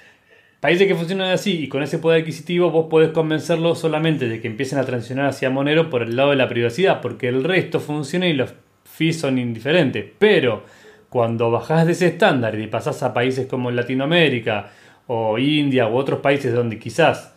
Países 0.62 0.88
que 0.88 0.94
funcionan 0.94 1.32
así 1.32 1.64
y 1.64 1.68
con 1.68 1.82
ese 1.82 1.98
poder 1.98 2.22
adquisitivo 2.22 2.70
vos 2.70 2.86
podés 2.88 3.10
convencerlos 3.10 3.80
solamente 3.80 4.30
de 4.30 4.40
que 4.40 4.48
empiecen 4.48 4.78
a 4.78 4.86
transicionar 4.86 5.26
hacia 5.26 5.50
Monero 5.50 5.90
por 5.90 6.04
el 6.04 6.16
lado 6.16 6.30
de 6.30 6.36
la 6.36 6.48
privacidad, 6.48 7.02
porque 7.02 7.30
el 7.30 7.44
resto 7.44 7.80
funciona 7.80 8.28
y 8.28 8.34
los 8.34 8.54
fees 8.84 9.20
son 9.20 9.40
indiferentes. 9.40 10.06
Pero 10.20 10.64
cuando 11.10 11.50
bajás 11.50 11.88
de 11.88 11.94
ese 11.94 12.06
estándar 12.06 12.60
y 12.60 12.68
pasás 12.68 13.02
a 13.02 13.12
países 13.12 13.48
como 13.48 13.72
Latinoamérica 13.72 14.70
o 15.08 15.40
India 15.40 15.88
u 15.88 15.96
otros 15.96 16.20
países 16.20 16.54
donde 16.54 16.78
quizás 16.78 17.31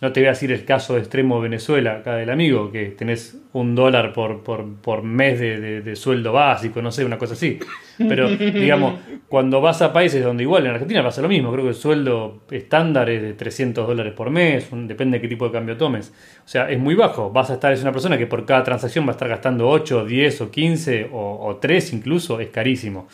no 0.00 0.12
te 0.12 0.18
voy 0.18 0.26
a 0.26 0.30
decir 0.30 0.50
el 0.50 0.64
caso 0.64 0.98
extremo 0.98 1.36
de 1.36 1.42
Venezuela, 1.42 1.98
acá 1.98 2.16
del 2.16 2.28
amigo, 2.28 2.72
que 2.72 2.86
tenés 2.86 3.38
un 3.52 3.76
dólar 3.76 4.12
por, 4.12 4.42
por, 4.42 5.02
mes 5.04 5.38
de, 5.38 5.94
sueldo 5.94 6.32
básico, 6.32 6.82
no 6.82 6.90
sé, 6.90 7.04
una 7.04 7.18
cosa 7.18 7.34
así. 7.34 7.60
Pero, 7.96 8.28
digamos, 8.36 8.98
cuando 9.28 9.60
vas 9.60 9.80
a 9.80 9.92
países 9.92 10.24
donde 10.24 10.42
igual 10.42 10.66
en 10.66 10.72
Argentina 10.72 11.04
pasa 11.04 11.22
lo 11.22 11.28
mismo, 11.28 11.52
creo 11.52 11.64
que 11.64 11.68
el 11.68 11.76
sueldo 11.76 12.42
estándar 12.50 13.10
es 13.10 13.22
de 13.22 13.34
300 13.34 13.86
dólares 13.86 14.12
por 14.12 14.30
mes, 14.30 14.68
depende 14.72 15.18
de 15.18 15.22
qué 15.22 15.28
tipo 15.28 15.46
de 15.46 15.52
cambio 15.52 15.76
tomes. 15.76 16.12
O 16.44 16.48
sea, 16.48 16.68
es 16.68 16.80
muy 16.80 16.96
bajo. 16.96 17.30
Vas 17.30 17.50
a 17.50 17.54
estar, 17.54 17.72
es 17.72 17.82
una 17.82 17.92
persona 17.92 18.18
que 18.18 18.26
por 18.26 18.44
cada 18.44 18.64
transacción 18.64 19.06
va 19.06 19.10
a 19.10 19.12
estar 19.12 19.28
gastando 19.28 19.68
8, 19.68 20.04
10 20.04 20.40
o 20.40 20.50
15 20.50 21.10
o, 21.12 21.46
o 21.46 21.56
3 21.58 21.92
incluso, 21.92 22.40
es 22.40 22.48
carísimo. 22.48 23.06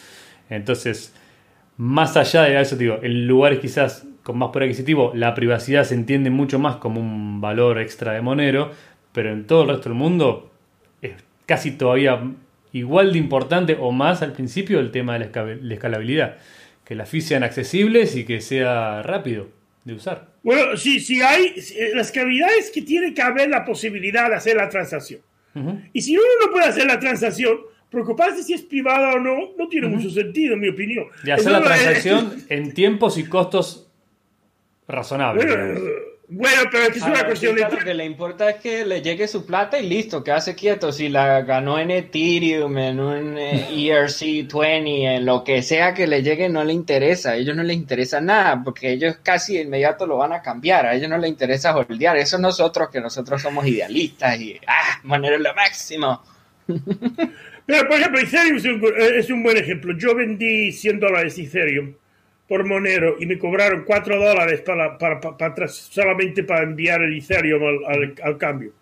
Entonces, 0.48 1.14
más 1.76 2.16
allá 2.16 2.44
de 2.44 2.58
eso, 2.58 2.76
digo, 2.76 2.98
en 3.02 3.26
lugares 3.26 3.58
quizás 3.58 4.07
con 4.28 4.36
más 4.36 4.50
poder 4.50 4.64
adquisitivo, 4.64 5.12
la 5.14 5.32
privacidad 5.32 5.84
se 5.84 5.94
entiende 5.94 6.28
mucho 6.28 6.58
más 6.58 6.76
como 6.76 7.00
un 7.00 7.40
valor 7.40 7.80
extra 7.80 8.12
de 8.12 8.20
Monero, 8.20 8.70
pero 9.14 9.32
en 9.32 9.46
todo 9.46 9.62
el 9.62 9.68
resto 9.70 9.88
del 9.88 9.96
mundo 9.96 10.52
es 11.00 11.12
casi 11.46 11.70
todavía 11.70 12.20
igual 12.72 13.14
de 13.14 13.20
importante 13.20 13.78
o 13.80 13.90
más 13.90 14.20
al 14.20 14.34
principio 14.34 14.80
el 14.80 14.90
tema 14.90 15.18
de 15.18 15.30
la 15.62 15.74
escalabilidad. 15.74 16.36
Que 16.84 16.94
las 16.94 17.08
fees 17.08 17.24
sean 17.24 17.42
accesibles 17.42 18.16
y 18.16 18.24
que 18.24 18.42
sea 18.42 19.02
rápido 19.02 19.48
de 19.84 19.94
usar. 19.94 20.28
Bueno, 20.42 20.76
sí, 20.76 21.00
sí 21.00 21.22
hay, 21.22 21.54
la 21.94 22.02
escalabilidad 22.02 22.50
es 22.58 22.70
que 22.70 22.82
tiene 22.82 23.14
que 23.14 23.22
haber 23.22 23.48
la 23.48 23.64
posibilidad 23.64 24.28
de 24.28 24.36
hacer 24.36 24.56
la 24.56 24.68
transacción. 24.68 25.22
Y 25.94 26.02
si 26.02 26.18
uno 26.18 26.28
no 26.44 26.52
puede 26.52 26.66
hacer 26.66 26.86
la 26.86 27.00
transacción, 27.00 27.60
preocuparse 27.88 28.42
si 28.42 28.52
es 28.52 28.60
privada 28.60 29.14
o 29.14 29.20
no, 29.20 29.54
no 29.56 29.68
tiene 29.68 29.88
mucho 29.88 30.10
sentido, 30.10 30.52
en 30.52 30.60
mi 30.60 30.68
opinión. 30.68 31.06
De 31.24 31.32
hacer 31.32 31.50
la 31.50 31.62
transacción 31.62 32.44
en 32.50 32.74
tiempos 32.74 33.16
y 33.16 33.24
costos 33.24 33.87
razonable. 34.88 36.08
Bueno, 36.30 36.62
pero 36.70 36.84
es 36.84 37.02
una 37.02 37.24
cuestión 37.24 37.56
de... 37.56 37.62
Lo 37.62 37.78
que 37.78 37.94
le 37.94 38.04
importa 38.04 38.50
es 38.50 38.56
que 38.56 38.84
le 38.84 39.00
llegue 39.00 39.26
su 39.26 39.46
plata 39.46 39.78
y 39.78 39.88
listo, 39.88 40.22
que 40.22 40.30
hace 40.30 40.54
quieto. 40.54 40.92
Si 40.92 41.08
la 41.08 41.40
ganó 41.40 41.78
en 41.78 41.90
Ethereum, 41.90 42.76
en 42.76 43.00
un 43.00 43.36
ERC20, 43.36 44.86
eh, 44.86 45.06
e 45.06 45.16
en 45.16 45.24
lo 45.24 45.42
que 45.42 45.62
sea 45.62 45.94
que 45.94 46.06
le 46.06 46.22
llegue, 46.22 46.50
no 46.50 46.64
le 46.64 46.74
interesa. 46.74 47.30
A 47.30 47.36
ellos 47.36 47.56
no 47.56 47.62
les 47.62 47.76
interesa 47.76 48.20
nada, 48.20 48.62
porque 48.62 48.92
ellos 48.92 49.16
casi 49.22 49.54
de 49.54 49.62
inmediato 49.62 50.06
lo 50.06 50.18
van 50.18 50.34
a 50.34 50.42
cambiar. 50.42 50.84
A 50.84 50.94
ellos 50.94 51.08
no 51.08 51.16
les 51.16 51.30
interesa 51.30 51.74
holdear. 51.74 52.18
Eso 52.18 52.36
nosotros, 52.36 52.90
que 52.90 53.00
nosotros 53.00 53.40
somos 53.40 53.66
idealistas 53.66 54.38
y, 54.38 54.60
ah, 54.66 55.00
manera 55.04 55.38
lo 55.38 55.54
máximo. 55.54 56.22
Pero, 56.66 57.88
por 57.88 57.98
ejemplo, 57.98 58.20
Ethereum 58.20 58.56
es 58.58 58.64
un, 58.66 58.82
es 59.14 59.30
un 59.30 59.42
buen 59.42 59.56
ejemplo. 59.56 59.96
Yo 59.96 60.14
vendí 60.14 60.72
100 60.72 61.00
dólares 61.00 61.38
Ethereum 61.38 61.94
por 62.48 62.64
Monero 62.64 63.16
y 63.20 63.26
me 63.26 63.38
cobraron 63.38 63.84
4 63.84 64.18
dólares 64.18 64.62
para, 64.62 64.96
para, 64.96 65.68
solamente 65.68 66.42
para 66.42 66.62
enviar 66.62 67.02
el 67.02 67.18
Ethereum 67.18 67.84
al, 67.86 68.38
cambio. 68.38 68.72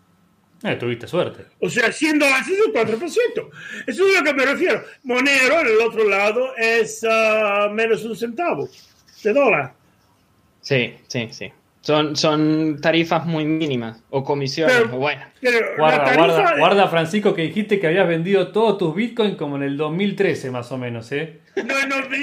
Eh, 0.62 0.76
tuviste 0.76 1.06
suerte. 1.06 1.44
O 1.60 1.68
sea, 1.68 1.92
100 1.92 2.18
dólares 2.18 2.48
es 2.48 2.66
un 2.66 2.72
4%. 2.72 3.50
Eso 3.86 4.08
es 4.08 4.16
a 4.16 4.20
lo 4.20 4.24
que 4.24 4.34
me 4.34 4.46
refiero. 4.46 4.82
Monero, 5.02 5.60
en 5.60 5.66
el 5.66 5.78
otro 5.80 6.08
lado, 6.08 6.56
es 6.56 7.02
uh, 7.02 7.70
menos 7.70 8.04
un 8.04 8.16
centavo 8.16 8.68
de 9.22 9.32
dólar. 9.32 9.74
Sí, 10.60 10.94
sí, 11.08 11.28
sí. 11.30 11.52
Son, 11.86 12.16
son 12.16 12.80
tarifas 12.80 13.26
muy 13.26 13.44
mínimas 13.44 14.02
o 14.10 14.24
comisiones. 14.24 14.90
bueno. 14.90 15.22
guarda, 15.78 16.56
guarda, 16.58 16.88
Francisco, 16.88 17.32
que 17.32 17.42
dijiste 17.42 17.78
que 17.78 17.86
habías 17.86 18.08
vendido 18.08 18.48
todos 18.48 18.76
tus 18.76 18.92
bitcoins 18.92 19.36
como 19.36 19.54
en 19.54 19.62
el 19.62 19.76
2013, 19.76 20.50
más 20.50 20.72
o 20.72 20.78
menos, 20.78 21.12
¿eh? 21.12 21.38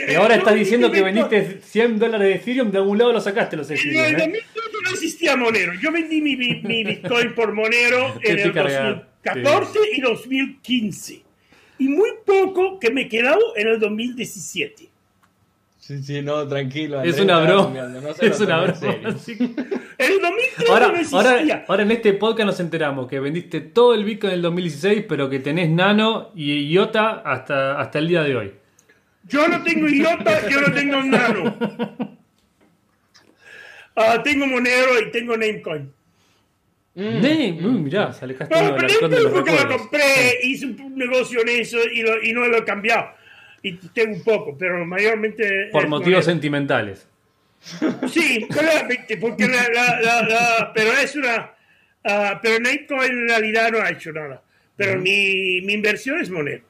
y 0.10 0.16
ahora 0.16 0.36
estás 0.36 0.56
diciendo 0.56 0.92
que 0.92 1.02
vendiste 1.02 1.62
100 1.62 1.98
dólares 1.98 2.28
de 2.28 2.36
Ethereum, 2.36 2.72
de 2.72 2.80
algún 2.80 2.98
lado 2.98 3.14
lo 3.14 3.22
sacaste 3.22 3.56
los 3.56 3.72
Ethereum. 3.72 4.04
En 4.04 4.16
el 4.16 4.18
2013 4.18 4.36
¿eh? 4.36 4.72
no 4.84 4.90
existía 4.90 5.38
Monero. 5.38 5.74
Yo 5.82 5.94
vendí 5.94 6.20
mi, 6.20 6.36
mi 6.36 6.84
bitcoin 6.84 7.34
por 7.34 7.54
Monero 7.54 8.16
en 8.22 8.40
el 8.40 8.54
2014 8.54 9.80
y 9.94 10.02
2015. 10.02 11.24
Y 11.80 11.88
muy 11.88 12.10
poco 12.26 12.80
que 12.82 12.92
me 12.92 13.04
he 13.04 13.08
quedado 13.08 13.56
en 13.56 13.70
el 13.70 13.80
2017. 13.80 14.90
Sí, 15.86 16.02
sí, 16.02 16.22
no, 16.22 16.48
tranquilo. 16.48 17.04
es 17.04 17.20
una 17.20 17.42
broma. 17.42 17.78
es 18.22 18.40
una 18.40 18.62
broma. 18.62 18.80
El 19.98 20.22
2013 20.22 20.72
ahora, 20.72 20.94
ahora, 21.12 21.66
ahora, 21.68 21.84
en 21.84 21.92
este 21.92 22.14
podcast 22.14 22.48
nos 22.48 22.60
enteramos 22.62 23.10
que 23.10 23.20
vendiste 23.20 23.60
todo 23.60 23.94
el 23.94 24.06
Bitcoin 24.06 24.32
en 24.32 24.38
el 24.38 24.42
2016, 24.44 25.04
pero 25.10 25.30
que 25.30 25.40
tenés 25.40 25.70
Nano 25.70 26.32
y 26.36 26.72
IOTA 26.72 27.24
hasta, 27.26 27.82
hasta 27.82 28.00
el 28.00 28.08
día 28.08 28.24
de 28.24 28.34
hoy. 28.34 28.54
Yo 29.28 29.46
no 29.50 29.62
tengo 29.62 29.90
IOTA, 29.90 30.50
yo 30.50 30.62
no 30.62 30.74
tengo 30.74 31.04
Nano. 31.04 31.58
Uh, 33.96 34.24
tengo 34.24 34.48
Monero 34.48 35.00
y 35.06 35.12
tengo 35.12 35.36
Namecoin. 35.36 35.92
Mm. 36.96 37.14
Name, 37.16 37.60
uy, 37.62 37.82
mirá, 37.82 38.14
sale 38.14 38.36
no, 38.40 38.48
pero 38.50 38.72
Namecoin 39.10 39.34
porque 39.34 39.52
lo 39.52 39.78
compré, 39.78 40.40
hice 40.44 40.66
un 40.66 40.96
negocio 40.96 41.42
en 41.42 41.50
eso 41.50 41.78
y, 41.92 42.30
y 42.30 42.32
no 42.32 42.48
lo 42.48 42.58
he 42.58 42.64
cambiado 42.64 43.22
y 43.64 43.78
tengo 43.90 44.14
un 44.14 44.24
poco, 44.24 44.58
pero 44.58 44.86
mayormente... 44.86 45.70
Por 45.72 45.88
motivos 45.88 46.26
sentimentales. 46.26 47.08
Sí, 48.10 48.46
claramente, 48.50 49.16
porque 49.18 49.48
la, 49.48 50.72
pero 50.76 50.92
es 50.92 51.16
una... 51.16 51.52
Uh, 52.06 52.38
pero 52.42 52.60
Natecoin 52.60 53.12
en 53.12 53.30
realidad 53.30 53.72
no 53.72 53.80
ha 53.80 53.90
hecho 53.90 54.12
nada. 54.12 54.42
Pero 54.76 55.00
mi, 55.00 55.62
mi, 55.62 55.74
inversión 55.74 56.20
es 56.20 56.30
Monero. 56.30 56.62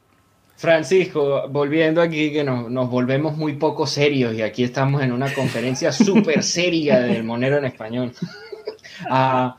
Francisco, 0.55 1.47
volviendo 1.49 1.99
aquí, 1.99 2.31
que 2.31 2.43
nos, 2.43 2.69
nos, 2.69 2.87
volvemos 2.87 3.35
muy 3.35 3.53
poco 3.53 3.87
serios 3.87 4.35
y 4.35 4.43
aquí 4.43 4.63
estamos 4.63 5.01
en 5.01 5.11
una 5.11 5.33
conferencia 5.33 5.91
súper 5.91 6.43
seria 6.43 6.99
del 6.99 7.23
Monero 7.23 7.57
en 7.57 7.65
español. 7.65 8.13
uh, 9.09 9.49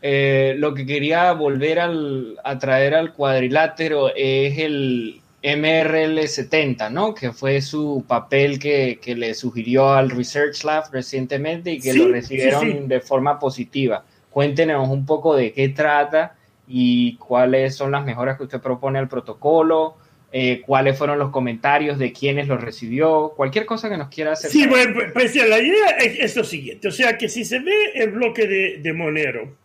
eh, 0.00 0.54
lo 0.56 0.72
que 0.72 0.86
quería 0.86 1.32
volver 1.32 1.78
al, 1.80 2.38
a 2.42 2.58
traer 2.58 2.94
al 2.94 3.12
cuadrilátero 3.12 4.08
es 4.16 4.58
el, 4.58 5.20
MRL70, 5.42 6.90
¿no? 6.90 7.14
Que 7.14 7.32
fue 7.32 7.62
su 7.62 8.04
papel 8.06 8.58
que, 8.58 8.98
le 9.16 9.34
sugirió 9.34 9.92
al 9.92 10.10
Research 10.10 10.64
Lab 10.64 10.92
recientemente 10.92 11.72
y 11.72 11.80
que 11.80 11.94
lo 11.94 12.08
recibieron 12.08 12.88
de 12.88 13.00
forma 13.00 13.38
positiva. 13.38 14.04
Cuéntenos 14.30 14.88
un 14.88 15.06
poco 15.06 15.34
de 15.34 15.52
qué 15.52 15.70
trata 15.70 16.36
y 16.68 17.16
cuáles 17.16 17.74
son 17.74 17.90
las 17.90 18.04
mejoras 18.04 18.36
que 18.36 18.44
usted 18.44 18.60
propone 18.60 18.98
al 18.98 19.08
protocolo, 19.08 19.96
eh, 20.30 20.62
cuáles 20.64 20.96
fueron 20.96 21.18
los 21.18 21.30
comentarios 21.30 21.98
de 21.98 22.12
quienes 22.12 22.46
lo 22.46 22.56
recibió, 22.56 23.32
cualquier 23.34 23.66
cosa 23.66 23.88
que 23.88 23.96
nos 23.96 24.08
quiera 24.08 24.32
hacer. 24.32 24.50
Sí, 24.50 24.66
bueno, 24.68 24.92
pues, 24.94 25.10
pues 25.12 25.34
la 25.34 25.58
idea 25.58 25.88
es, 25.98 26.36
lo 26.36 26.44
siguiente, 26.44 26.86
o 26.86 26.92
sea 26.92 27.18
que 27.18 27.28
si 27.28 27.44
se 27.44 27.58
ve 27.58 27.74
el 27.94 28.10
bloque 28.10 28.46
de, 28.46 28.92
Monero, 28.92 29.56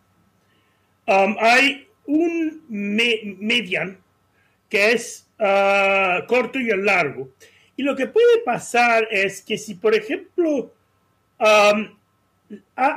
um, 1.06 1.36
hay 1.40 1.88
un 2.08 2.64
median 2.70 4.00
que 4.70 4.92
es 4.94 5.28
ah, 5.40 6.26
corto 6.28 6.60
y 6.60 6.70
el 6.70 6.86
largo. 6.86 7.30
Y 7.78 7.84
lo 7.84 7.96
que 7.96 8.08
puede 8.08 8.40
pasar 8.46 9.08
es 9.12 9.42
que 9.42 9.58
si, 9.58 9.76
por 9.76 9.94
ejemplo, 9.94 10.74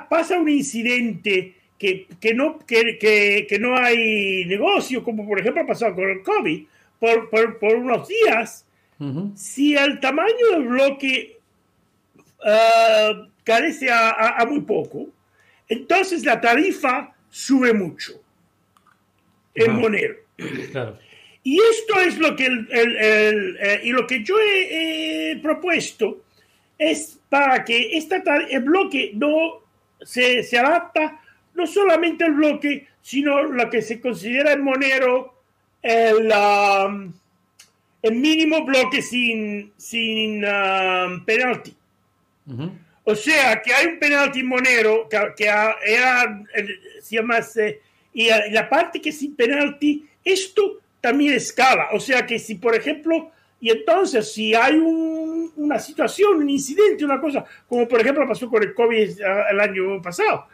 pasa 0.09 0.39
un 0.39 0.49
incidente 0.49 1.55
que, 1.79 2.07
no, 2.35 2.59
que, 2.67 3.59
no 3.61 3.77
hay 3.77 4.45
negocio, 4.47 5.03
como 5.03 5.27
por 5.27 5.41
ejemplo 5.41 5.63
ha 5.63 5.67
pasado 5.67 5.95
con 5.95 6.11
el 6.11 6.23
COVID, 6.23 6.65
por, 7.01 7.75
unos 7.77 8.09
días, 8.09 8.65
si 9.35 9.77
el 9.77 10.01
tamaño 10.01 10.51
del 10.53 10.65
bloque 10.65 11.39
ah, 12.45 13.27
carece 13.45 13.89
a, 13.91 14.45
muy 14.49 14.61
poco, 14.61 15.09
entonces 15.69 16.25
la 16.25 16.41
tarifa 16.41 17.15
sube 17.31 17.73
mucho 17.73 18.13
en 19.55 19.75
Monero. 19.75 20.17
Y 21.49 21.59
esto 21.59 21.99
es 21.99 22.19
lo 22.19 22.37
que, 22.37 22.45
el, 22.45 23.57
eh, 23.59 23.81
y 23.83 23.91
lo 23.93 24.07
que 24.07 24.23
yo 24.23 24.35
he, 24.39 25.41
propuesto 25.43 26.25
es 26.77 27.19
para 27.31 27.65
que 27.65 27.97
esta, 27.97 28.23
el 28.51 28.65
bloque 28.65 29.13
no 29.15 29.63
se, 30.03 30.43
se, 30.43 30.59
adapta 30.59 31.19
no 31.55 31.67
solamente 31.67 32.25
al 32.25 32.33
bloque, 32.33 32.89
sino 33.01 33.45
lo 33.45 33.71
que 33.71 33.81
se 33.81 33.99
considera 33.99 34.53
en 34.53 34.61
Monero 34.61 35.37
el, 35.81 36.31
um, 36.31 37.15
el 38.03 38.15
mínimo 38.17 38.67
bloque 38.67 39.01
sin, 39.01 39.73
sin 39.79 40.45
um, 40.45 41.25
penalty. 41.25 41.75
O 43.05 43.15
sea, 43.15 43.63
que 43.63 43.73
hay 43.73 43.87
un 43.87 43.99
penalty 43.99 44.43
Monero 44.43 45.09
que, 45.09 45.19
que 45.35 45.47
era, 45.47 46.45
se 47.01 47.17
llama, 47.17 47.39
y 48.13 48.29
la 48.51 48.69
parte 48.69 49.01
que 49.01 49.13
sin 49.13 49.35
penalty, 49.35 50.05
esto 50.23 50.83
también 51.01 51.35
escala. 51.35 51.89
O 51.93 52.01
sea 52.01 52.27
que 52.27 52.39
si, 52.39 52.57
por 52.57 52.75
ejemplo, 52.75 53.31
y 53.61 53.71
entonces 53.71 54.33
si 54.33 54.55
hay 54.55 54.77
una 54.77 55.79
situación, 55.79 56.37
un 56.39 56.51
incidente, 56.51 57.05
una 57.05 57.21
cosa, 57.21 57.45
como 57.69 57.89
por 57.89 58.01
ejemplo 58.01 58.27
pasó 58.27 58.49
con 58.49 58.63
el 58.63 58.75
COVID 58.75 59.21
ah, 59.23 59.47
el 59.51 59.61
año 59.61 60.03
pasado, 60.03 60.47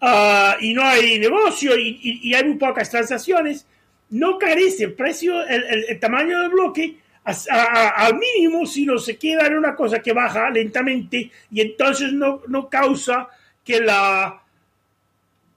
ah, 0.00 0.56
y 0.60 0.74
no 0.74 0.82
hay 0.82 1.18
negocio 1.18 1.76
y, 1.78 2.34
hay 2.34 2.44
muy 2.44 2.58
pocas 2.58 2.90
transacciones, 2.90 3.66
no 4.10 4.38
carece 4.38 4.84
el 4.84 4.92
precio, 4.94 5.46
el, 5.46 5.98
tamaño 6.00 6.40
del 6.40 6.50
bloque 6.50 6.96
al 7.24 8.18
mínimo, 8.18 8.66
sino 8.66 8.98
se 8.98 9.16
queda 9.16 9.46
en 9.46 9.56
una 9.56 9.74
cosa 9.74 10.00
que 10.00 10.12
baja 10.12 10.50
lentamente 10.50 11.30
y 11.50 11.60
entonces 11.60 12.12
no, 12.12 12.42
no 12.48 12.68
causa 12.68 13.28
que 13.64 13.80
la 13.80 14.42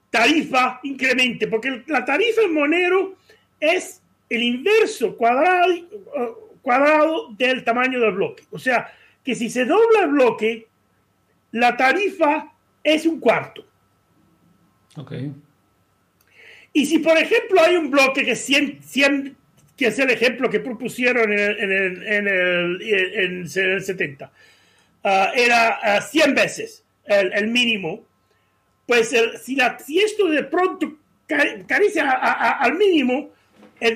tarifa 0.08 0.78
incremente, 0.84 1.48
porque 1.48 1.82
la 1.88 2.04
tarifa 2.04 2.42
en 2.42 2.54
Monero 2.54 3.16
es 3.58 4.00
el 4.34 4.42
inverso 4.42 5.16
cuadrado, 5.16 5.72
cuadrado 6.62 7.28
del 7.36 7.64
tamaño 7.64 8.00
del 8.00 8.12
bloque. 8.12 8.44
O 8.50 8.58
sea, 8.58 8.92
que 9.22 9.34
si 9.34 9.50
se 9.50 9.64
dobla 9.64 10.04
el 10.04 10.10
bloque, 10.10 10.66
la 11.52 11.76
tarifa 11.76 12.52
es 12.82 13.06
un 13.06 13.20
cuarto. 13.20 13.64
Ok. 14.96 15.12
Y 16.72 16.86
si, 16.86 16.98
por 16.98 17.16
ejemplo, 17.16 17.60
hay 17.60 17.76
un 17.76 17.90
bloque 17.90 18.24
que 18.24 18.34
100, 18.34 18.82
100 18.82 19.36
que 19.76 19.86
es 19.86 19.98
el 19.98 20.10
ejemplo 20.10 20.50
que 20.50 20.60
propusieron 20.60 21.32
en 21.32 21.38
el, 21.38 21.58
en 21.62 22.28
el, 22.28 22.82
en 22.82 23.40
el, 23.40 23.48
70, 23.48 24.30
ah, 25.02 25.32
era 25.34 26.00
100 26.00 26.30
ah, 26.30 26.32
veces 26.32 26.84
el, 27.06 27.48
mínimo, 27.48 28.04
pues 28.86 29.12
si, 29.42 29.56
la, 29.56 29.78
si 29.78 29.98
esto 29.98 30.28
de 30.28 30.44
pronto 30.44 30.96
carece 31.26 32.00
al 32.00 32.74
mínimo, 32.76 33.30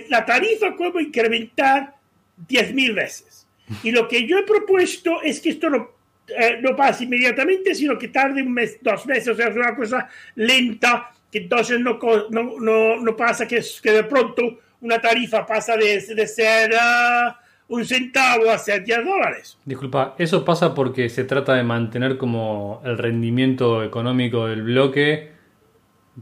la 0.09 0.25
tarifa 0.25 0.75
puede 0.77 1.03
incrementar 1.03 1.95
10.000 2.49 2.95
veces. 2.95 3.47
Y 3.83 3.91
lo 3.91 4.09
que 4.09 4.27
yo 4.27 4.39
he 4.39 4.43
propuesto 4.45 5.23
es 5.23 5.41
que 5.41 5.51
esto 5.51 5.69
no, 5.69 5.91
eh, 6.29 6.59
no 6.61 6.75
pase 6.75 7.05
inmediatamente, 7.05 7.75
sino 7.75 7.99
que 7.99 8.09
tarde 8.09 8.43
un 8.43 8.53
mes, 8.53 8.79
dos 8.81 9.07
meses, 9.07 9.29
o 9.29 9.35
sea, 9.35 9.49
es 9.49 9.57
una 9.57 9.75
cosa 9.77 10.09
lenta, 10.37 11.11
que 11.31 11.39
entonces 11.39 11.79
no, 11.81 11.99
no, 12.31 12.97
no, 13.01 13.17
pasa 13.17 13.47
que, 13.47 13.63
que 13.83 13.91
de 13.91 14.05
pronto 14.05 14.59
una 14.81 15.01
tarifa 15.01 15.45
pasa 15.45 15.77
de, 15.77 16.01
de 16.01 16.27
ser 16.27 16.71
ah, 16.79 17.39
un 17.69 17.85
centavo 17.85 18.51
a 18.51 18.59
ser 18.59 18.85
10 18.85 19.05
dólares. 19.05 19.59
Disculpa, 19.65 20.15
eso 20.19 20.45
pasa 20.45 20.75
porque 20.75 21.09
se 21.11 21.25
trata 21.25 21.55
de 21.55 21.63
mantener 21.63 22.17
como 22.17 22.81
el 22.85 22.97
rendimiento 22.97 23.83
económico 23.83 24.47
del 24.47 24.63
bloque 24.63 25.38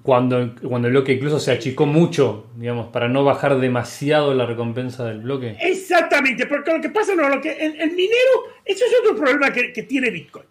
cuando, 0.02 0.54
cuando 0.62 0.88
el 0.88 0.94
bloque 0.94 1.12
incluso 1.12 1.38
se 1.38 1.52
achicó 1.52 1.86
mucho, 1.86 2.46
digamos, 2.56 2.88
para 2.88 3.08
no 3.08 3.24
bajar 3.24 3.58
demasiado 3.58 4.34
la 4.34 4.46
recompensa 4.46 5.04
del 5.04 5.20
bloque. 5.20 5.56
Exactamente, 5.60 6.46
porque 6.46 6.72
lo 6.72 6.80
que 6.80 6.90
pasa 6.90 7.14
no, 7.14 7.28
lo 7.28 7.40
que 7.40 7.52
el, 7.52 7.90
minero, 7.92 8.44
eso 8.64 8.84
es 8.84 8.92
otro 9.00 9.16
problema 9.16 9.52
que, 9.52 9.82
tiene 9.84 10.10
Bitcoin, 10.10 10.46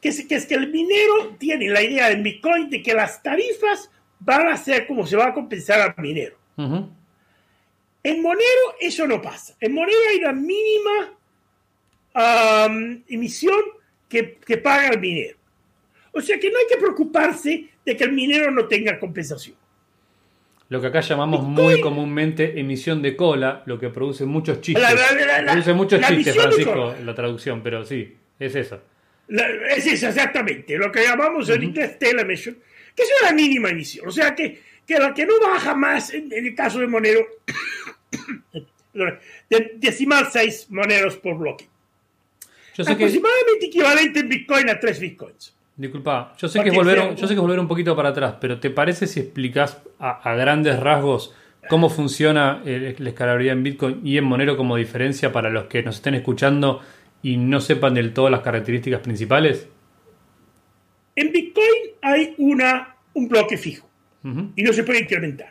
que 0.00 0.10
es, 0.10 0.26
que 0.26 0.34
es 0.34 0.46
que 0.46 0.54
el 0.54 0.70
minero 0.70 1.34
tiene 1.38 1.68
la 1.68 1.82
idea 1.82 2.10
en 2.10 2.22
Bitcoin 2.22 2.68
de 2.68 2.82
que 2.82 2.94
las 2.94 3.22
tarifas 3.22 3.90
van 4.18 4.48
a 4.48 4.56
ser 4.56 4.86
como 4.86 5.06
se 5.06 5.16
va 5.16 5.28
a 5.28 5.34
compensar 5.34 5.80
al 5.80 5.94
minero. 6.02 6.36
En 8.02 8.22
Monero 8.22 8.74
eso 8.80 9.06
no 9.06 9.22
pasa. 9.22 9.54
En 9.60 9.74
Monero 9.74 9.98
hay 10.10 10.18
una 10.18 10.32
mínima 10.32 11.14
emisión 13.08 13.60
que, 14.08 14.36
que 14.36 14.58
paga 14.58 14.88
el 14.88 15.00
minero. 15.00 15.38
O 16.12 16.20
sea 16.20 16.38
que 16.38 16.50
no 16.50 16.58
hay 16.58 16.66
que 16.68 16.76
preocuparse 16.76 17.69
de 17.84 17.96
que 17.96 18.04
el 18.04 18.12
minero 18.12 18.50
no 18.50 18.66
tenga 18.66 18.98
compensación. 18.98 19.56
Lo 20.70 20.80
que 20.80 20.86
acá 20.86 21.00
llamamos 21.00 21.42
muy 21.42 21.80
comúnmente 21.80 22.60
emisión 22.60 23.02
de 23.02 23.16
cola, 23.16 23.64
lo 23.66 23.76
que 23.78 23.88
produce 23.88 24.24
muchos 24.24 24.60
chistes. 24.60 24.86
produce 25.44 25.74
muchos 25.74 26.00
chistes, 26.00 26.34
Francisco, 26.34 26.94
la 27.04 27.12
traducción, 27.12 27.60
pero 27.60 27.84
sí, 27.84 28.16
es 28.38 28.54
eso. 28.54 28.80
es 29.28 29.86
eso, 29.86 30.06
exactamente. 30.06 30.78
Lo 30.78 30.92
que 30.92 31.02
llamamos 31.02 31.48
el 31.48 31.64
inglés 31.64 31.96
emission, 32.00 32.56
que 32.94 33.02
es 33.02 33.10
una 33.20 33.32
mínima 33.32 33.70
emisión. 33.70 34.06
O 34.06 34.12
sea 34.12 34.32
que, 34.32 34.62
que 34.86 34.96
la 34.96 35.12
que 35.12 35.26
no 35.26 35.40
baja 35.40 35.74
más, 35.74 36.14
en, 36.14 36.32
el 36.32 36.54
caso 36.54 36.78
de 36.78 36.86
Monero, 36.86 37.26
de 39.50 39.72
decimal 39.74 40.28
6 40.30 40.68
moneros 40.70 41.16
por 41.16 41.36
bloque. 41.36 41.68
Yo 42.76 42.84
sé 42.84 42.92
aproximadamente 42.92 43.66
equivalente 43.66 44.20
en 44.20 44.28
Bitcoin 44.28 44.70
a 44.70 44.78
3 44.78 45.00
Bitcoins. 45.00 45.56
Disculpa, 45.80 46.34
yo 46.36 46.46
sé, 46.46 46.62
que 46.62 46.68
es 46.68 46.74
volver, 46.74 47.14
yo 47.14 47.26
sé 47.26 47.32
que 47.32 47.40
volver 47.40 47.58
un 47.58 47.66
poquito 47.66 47.96
para 47.96 48.10
atrás, 48.10 48.34
pero 48.38 48.60
¿te 48.60 48.68
parece 48.68 49.06
si 49.06 49.20
explicas 49.20 49.80
a, 49.98 50.34
grandes 50.34 50.78
rasgos 50.78 51.34
cómo 51.70 51.88
funciona 51.88 52.60
la 52.62 53.08
escalabilidad 53.08 53.56
en 53.56 53.62
Bitcoin 53.62 54.00
y 54.04 54.18
en 54.18 54.24
Monero 54.24 54.58
como 54.58 54.76
diferencia 54.76 55.32
para 55.32 55.48
los 55.48 55.64
que 55.68 55.82
nos 55.82 55.96
estén 55.96 56.14
escuchando 56.16 56.82
y 57.22 57.38
no 57.38 57.62
sepan 57.62 57.94
del 57.94 58.12
todo 58.12 58.28
las 58.28 58.40
características 58.40 59.00
principales? 59.00 59.68
En 61.16 61.32
Bitcoin 61.32 61.94
hay 62.02 62.34
una, 62.36 62.96
un 63.14 63.28
bloque 63.28 63.56
fijo 63.56 63.88
y 64.56 64.62
no 64.62 64.74
se 64.74 64.84
puede 64.84 65.00
incrementar. 65.00 65.50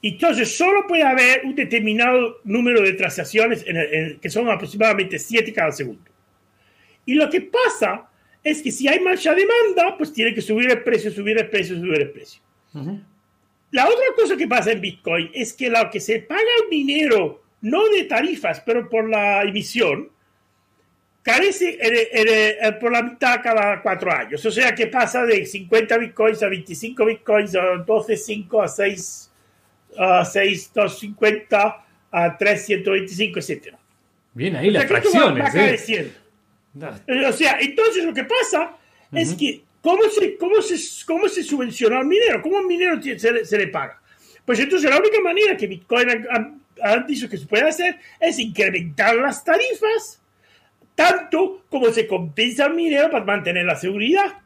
Entonces, 0.00 0.56
solo 0.56 0.86
puede 0.88 1.02
haber 1.02 1.42
un 1.44 1.54
determinado 1.54 2.38
número 2.44 2.80
de 2.80 2.94
transacciones 2.94 3.62
que 4.22 4.30
son 4.30 4.48
aproximadamente 4.48 5.18
7 5.18 5.52
cada 5.52 5.70
segundo. 5.70 6.10
Y 7.04 7.12
lo 7.12 7.28
que 7.28 7.42
pasa 7.42 8.09
es 8.42 8.62
que 8.62 8.70
si 8.70 8.88
hay 8.88 9.00
mucha 9.00 9.34
demanda, 9.34 9.96
pues 9.96 10.12
tiene 10.12 10.34
que 10.34 10.40
subir 10.40 10.70
el 10.70 10.82
precio, 10.82 11.10
subir 11.10 11.38
el 11.38 11.48
precio, 11.48 11.76
subir 11.76 12.00
el 12.00 12.10
precio. 12.10 12.40
La 13.70 13.86
otra 13.86 14.06
cosa 14.16 14.36
que 14.36 14.46
pasa 14.46 14.72
en 14.72 14.80
Bitcoin 14.80 15.30
es 15.32 15.52
que 15.52 15.70
lo 15.70 15.90
que 15.90 16.00
se 16.00 16.20
paga 16.20 16.40
al 16.62 16.68
minero, 16.68 17.42
no 17.60 17.88
de 17.88 18.04
tarifas, 18.04 18.60
pero 18.60 18.88
por 18.88 19.08
la 19.08 19.42
emisión, 19.42 20.10
carece 21.22 21.78
por 22.80 22.92
la 22.92 23.02
mitad 23.02 23.40
cada 23.42 23.82
cuatro 23.82 24.10
años. 24.12 24.44
O 24.44 24.50
sea 24.50 24.74
que 24.74 24.86
pasa 24.86 25.24
de 25.24 25.44
50 25.44 25.98
bitcoins 25.98 26.42
a 26.42 26.48
25 26.48 27.04
bitcoins, 27.04 27.54
a 27.54 27.76
12, 27.76 28.16
5, 28.16 28.62
a 28.62 28.68
6, 28.68 29.32
a 29.98 30.24
6, 30.24 30.72
250, 30.74 31.86
a 32.10 32.38
325, 32.38 33.38
etc. 33.38 33.74
Bien, 34.32 34.56
ahí 34.56 34.70
las 34.70 34.86
fracciones. 34.86 35.54
¿eh? 35.54 36.12
Eh, 37.06 37.26
o 37.26 37.32
sea, 37.32 37.58
entonces 37.60 38.04
lo 38.04 38.14
que 38.14 38.24
pasa 38.24 38.76
es 39.12 39.34
que, 39.34 39.62
¿cómo 39.82 40.04
se, 40.04 40.36
cómo, 40.36 40.62
se, 40.62 40.76
¿cómo 41.04 41.28
se 41.28 41.42
subvenciona 41.42 41.98
al 41.98 42.06
minero? 42.06 42.40
¿Cómo 42.42 42.58
al 42.58 42.66
minero 42.66 43.00
se, 43.02 43.58
le 43.58 43.66
paga? 43.68 44.00
Pues 44.44 44.58
entonces 44.60 44.88
la 44.88 44.98
única 44.98 45.20
manera 45.20 45.56
que 45.56 45.66
Bitcoin 45.66 46.08
ha, 46.82 46.96
dicho 47.06 47.28
que 47.28 47.36
se 47.36 47.46
puede 47.46 47.68
hacer 47.68 47.98
es 48.20 48.38
incrementar 48.38 49.16
las 49.16 49.44
tarifas, 49.44 50.22
tanto 50.94 51.64
como 51.68 51.90
se 51.90 52.06
compensa 52.06 52.66
al 52.66 52.74
minero 52.74 53.10
para 53.10 53.24
mantener 53.24 53.64
la 53.64 53.76
seguridad. 53.76 54.38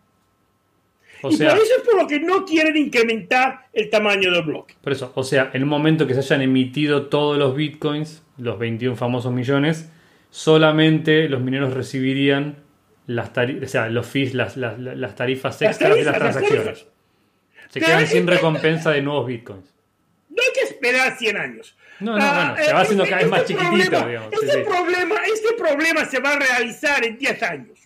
O 1.23 1.31
y 1.31 1.37
por 1.37 1.47
eso 1.47 1.77
es 1.79 1.83
por 1.85 2.03
lo 2.03 2.07
que 2.07 2.21
no 2.21 2.45
quieren 2.45 2.77
incrementar 2.77 3.67
el 3.73 3.89
tamaño 3.89 4.31
del 4.31 4.43
bloque. 4.43 4.75
Por 4.83 4.93
eso, 4.93 5.13
o 5.15 5.25
sea, 5.25 5.51
en 5.55 5.63
un 5.63 5.69
momento 5.69 6.07
que 6.07 6.13
se 6.13 6.21
hayan 6.21 6.43
emitido 6.43 7.07
todos 7.07 7.39
los 7.39 7.57
bitcoins, 7.57 8.23
los 8.37 8.59
21 8.59 8.97
famosos 8.97 9.33
millones, 9.33 9.89
solamente 10.35 11.29
los 11.29 11.41
mineros 11.41 11.73
recibirían 11.75 12.57
las 13.07 13.33
tarifas, 13.33 13.63
o 13.69 13.69
sea, 13.69 13.89
los 13.89 14.05
fees, 14.05 14.35
las, 14.35 14.55
tarifas 15.15 15.63
extras 15.63 15.95
de 15.95 16.03
las 16.05 16.19
transacciones. 16.19 16.87
Se 17.69 17.79
quedan 17.81 18.05
sin 18.09 18.27
recompensa 18.27 18.91
de 18.91 19.01
nuevos 19.01 19.29
bitcoins. 19.29 19.73
No 20.31 20.43
hay 20.43 20.53
que 20.53 20.63
esperar 20.63 21.17
100 21.17 21.37
años. 21.37 21.77
No, 22.01 22.19
no, 22.19 22.35
bueno, 22.35 22.57
se 22.57 22.73
va 22.73 22.81
haciendo 22.81 23.05
cada 23.05 23.19
vez 23.19 23.29
más 23.29 23.41
este 23.43 23.55
chiquitito, 23.55 23.91
problema, 23.91 24.09
digamos. 24.09 24.33
Este, 24.33 24.47
Sí, 24.47 24.53
sí. 24.59 24.65
Problema, 24.65 25.15
este 25.33 25.53
problema 25.57 26.05
se 26.05 26.19
va 26.19 26.33
a 26.33 26.39
realizar 26.41 27.05
en 27.07 27.17
10 27.19 27.43
años. 27.45 27.79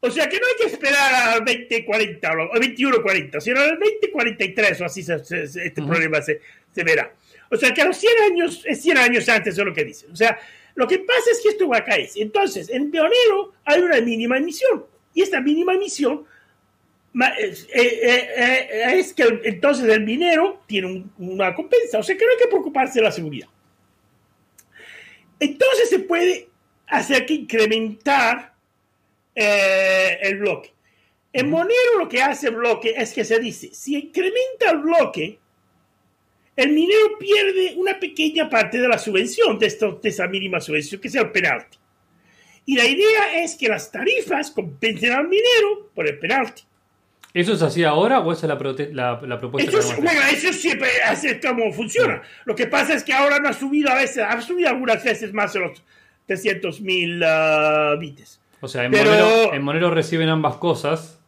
O 0.00 0.10
sea 0.10 0.28
que 0.30 0.40
no 0.40 0.46
hay 0.46 0.54
que 0.58 0.74
esperar 0.74 1.14
al 1.34 1.44
2040 1.44 2.28
o 2.28 2.32
al 2.32 2.48
2140, 2.54 3.40
sino 3.40 3.60
al 3.60 3.78
2043 3.78 4.80
o 4.80 4.84
así 4.86 5.02
se- 5.02 5.22
se- 5.24 5.46
se- 5.46 5.66
este 5.66 5.82
problema 5.82 6.22
se, 6.22 6.40
se 6.74 6.82
verá. 6.82 7.12
O 7.50 7.56
sea 7.58 7.72
que 7.74 7.82
a 7.82 7.84
los 7.84 7.98
100 7.98 8.12
años, 8.32 8.62
es 8.66 8.80
100 8.80 8.96
años 8.96 9.28
antes 9.28 9.54
de 9.56 9.64
lo 9.64 9.74
que 9.74 9.84
dicen. 9.84 10.10
O 10.10 10.16
sea, 10.16 10.38
lo 10.74 10.86
que 10.88 10.98
pasa 11.00 11.30
es 11.30 11.40
que 11.42 11.50
esto 11.50 11.68
va 11.68 11.78
a 11.78 11.84
caer. 11.84 12.08
Entonces, 12.16 12.68
en 12.70 12.90
pionero 12.90 13.52
hay 13.64 13.80
una 13.82 14.00
mínima 14.00 14.38
emisión. 14.38 14.84
Y 15.14 15.22
esta 15.22 15.40
mínima 15.40 15.74
emisión 15.74 16.24
eh, 17.14 17.54
eh, 17.74 18.28
eh, 18.36 18.68
es 18.94 19.12
que 19.12 19.24
entonces 19.44 19.84
el 19.86 20.02
minero 20.02 20.62
tiene 20.66 20.86
un- 20.86 21.12
una 21.18 21.54
compensa. 21.54 21.98
O 21.98 22.02
sea 22.02 22.16
que 22.16 22.24
no 22.24 22.30
hay 22.32 22.38
que 22.38 22.48
preocuparse 22.48 23.00
de 23.00 23.04
la 23.04 23.12
seguridad. 23.12 23.48
Entonces 25.38 25.90
se 25.90 25.98
puede 25.98 26.48
hacer 26.86 27.26
que 27.26 27.34
incrementar 27.34 28.54
el 29.34 30.38
bloque. 30.38 30.72
En 31.32 31.48
Monero 31.48 31.98
lo 31.98 32.08
que 32.08 32.22
hace 32.22 32.48
el 32.48 32.56
bloque 32.56 32.94
es 32.96 33.12
que 33.12 33.24
se 33.24 33.38
dice, 33.38 33.70
si 33.72 33.96
incrementa 33.96 34.70
el 34.70 34.78
bloque, 34.78 35.38
el 36.56 36.72
minero 36.72 37.16
pierde 37.18 37.74
una 37.76 37.98
pequeña 37.98 38.48
parte 38.50 38.78
de 38.78 38.88
la 38.88 38.98
subvención, 38.98 39.58
de, 39.58 39.66
esto- 39.66 39.98
de 40.02 40.08
esa 40.08 40.26
mínima 40.26 40.60
subvención, 40.60 41.00
que 41.00 41.08
sea 41.08 41.22
el 41.22 41.30
penalti. 41.30 41.78
Y 42.66 42.76
la 42.76 42.84
idea 42.86 43.42
es 43.42 43.56
que 43.56 43.68
las 43.68 43.90
tarifas 43.90 44.50
compensen 44.50 45.12
al 45.12 45.24
minero 45.28 45.90
por 45.94 46.06
el 46.08 46.18
penalti. 46.18 46.62
¿Eso 47.34 47.56
se 47.56 47.64
hacía 47.64 47.88
ahora 47.88 48.20
o 48.20 48.30
esa 48.30 48.46
es 48.46 48.48
la, 48.50 48.58
prote- 48.58 48.92
la, 48.92 49.18
la 49.22 49.38
propuesta 49.40 49.70
Eso, 49.70 49.78
que 49.78 49.84
es- 49.86 49.90
hacer? 49.92 50.04
bueno, 50.04 50.20
eso 50.30 50.52
siempre 50.52 50.88
es 51.10 51.46
como 51.46 51.72
funciona. 51.72 52.22
Lo 52.44 52.54
que 52.54 52.66
pasa 52.66 52.92
es 52.94 53.02
que 53.02 53.12
ahora 53.14 53.38
no 53.38 53.48
ha 53.48 53.52
subido 53.54 53.90
a 53.90 53.94
veces, 53.94 54.18
ha 54.18 54.40
subido 54.42 54.68
algunas 54.68 55.02
veces 55.02 55.32
más 55.32 55.54
de 55.54 55.60
los 55.60 55.82
300 56.26 56.80
mil 56.82 57.24
bits. 57.98 58.40
O 58.60 58.68
sea, 58.68 58.84
en, 58.84 58.92
Pero- 58.92 59.10
Monero, 59.10 59.54
en 59.54 59.62
Monero 59.62 59.90
reciben 59.90 60.28
ambas 60.28 60.56
cosas, 60.56 61.18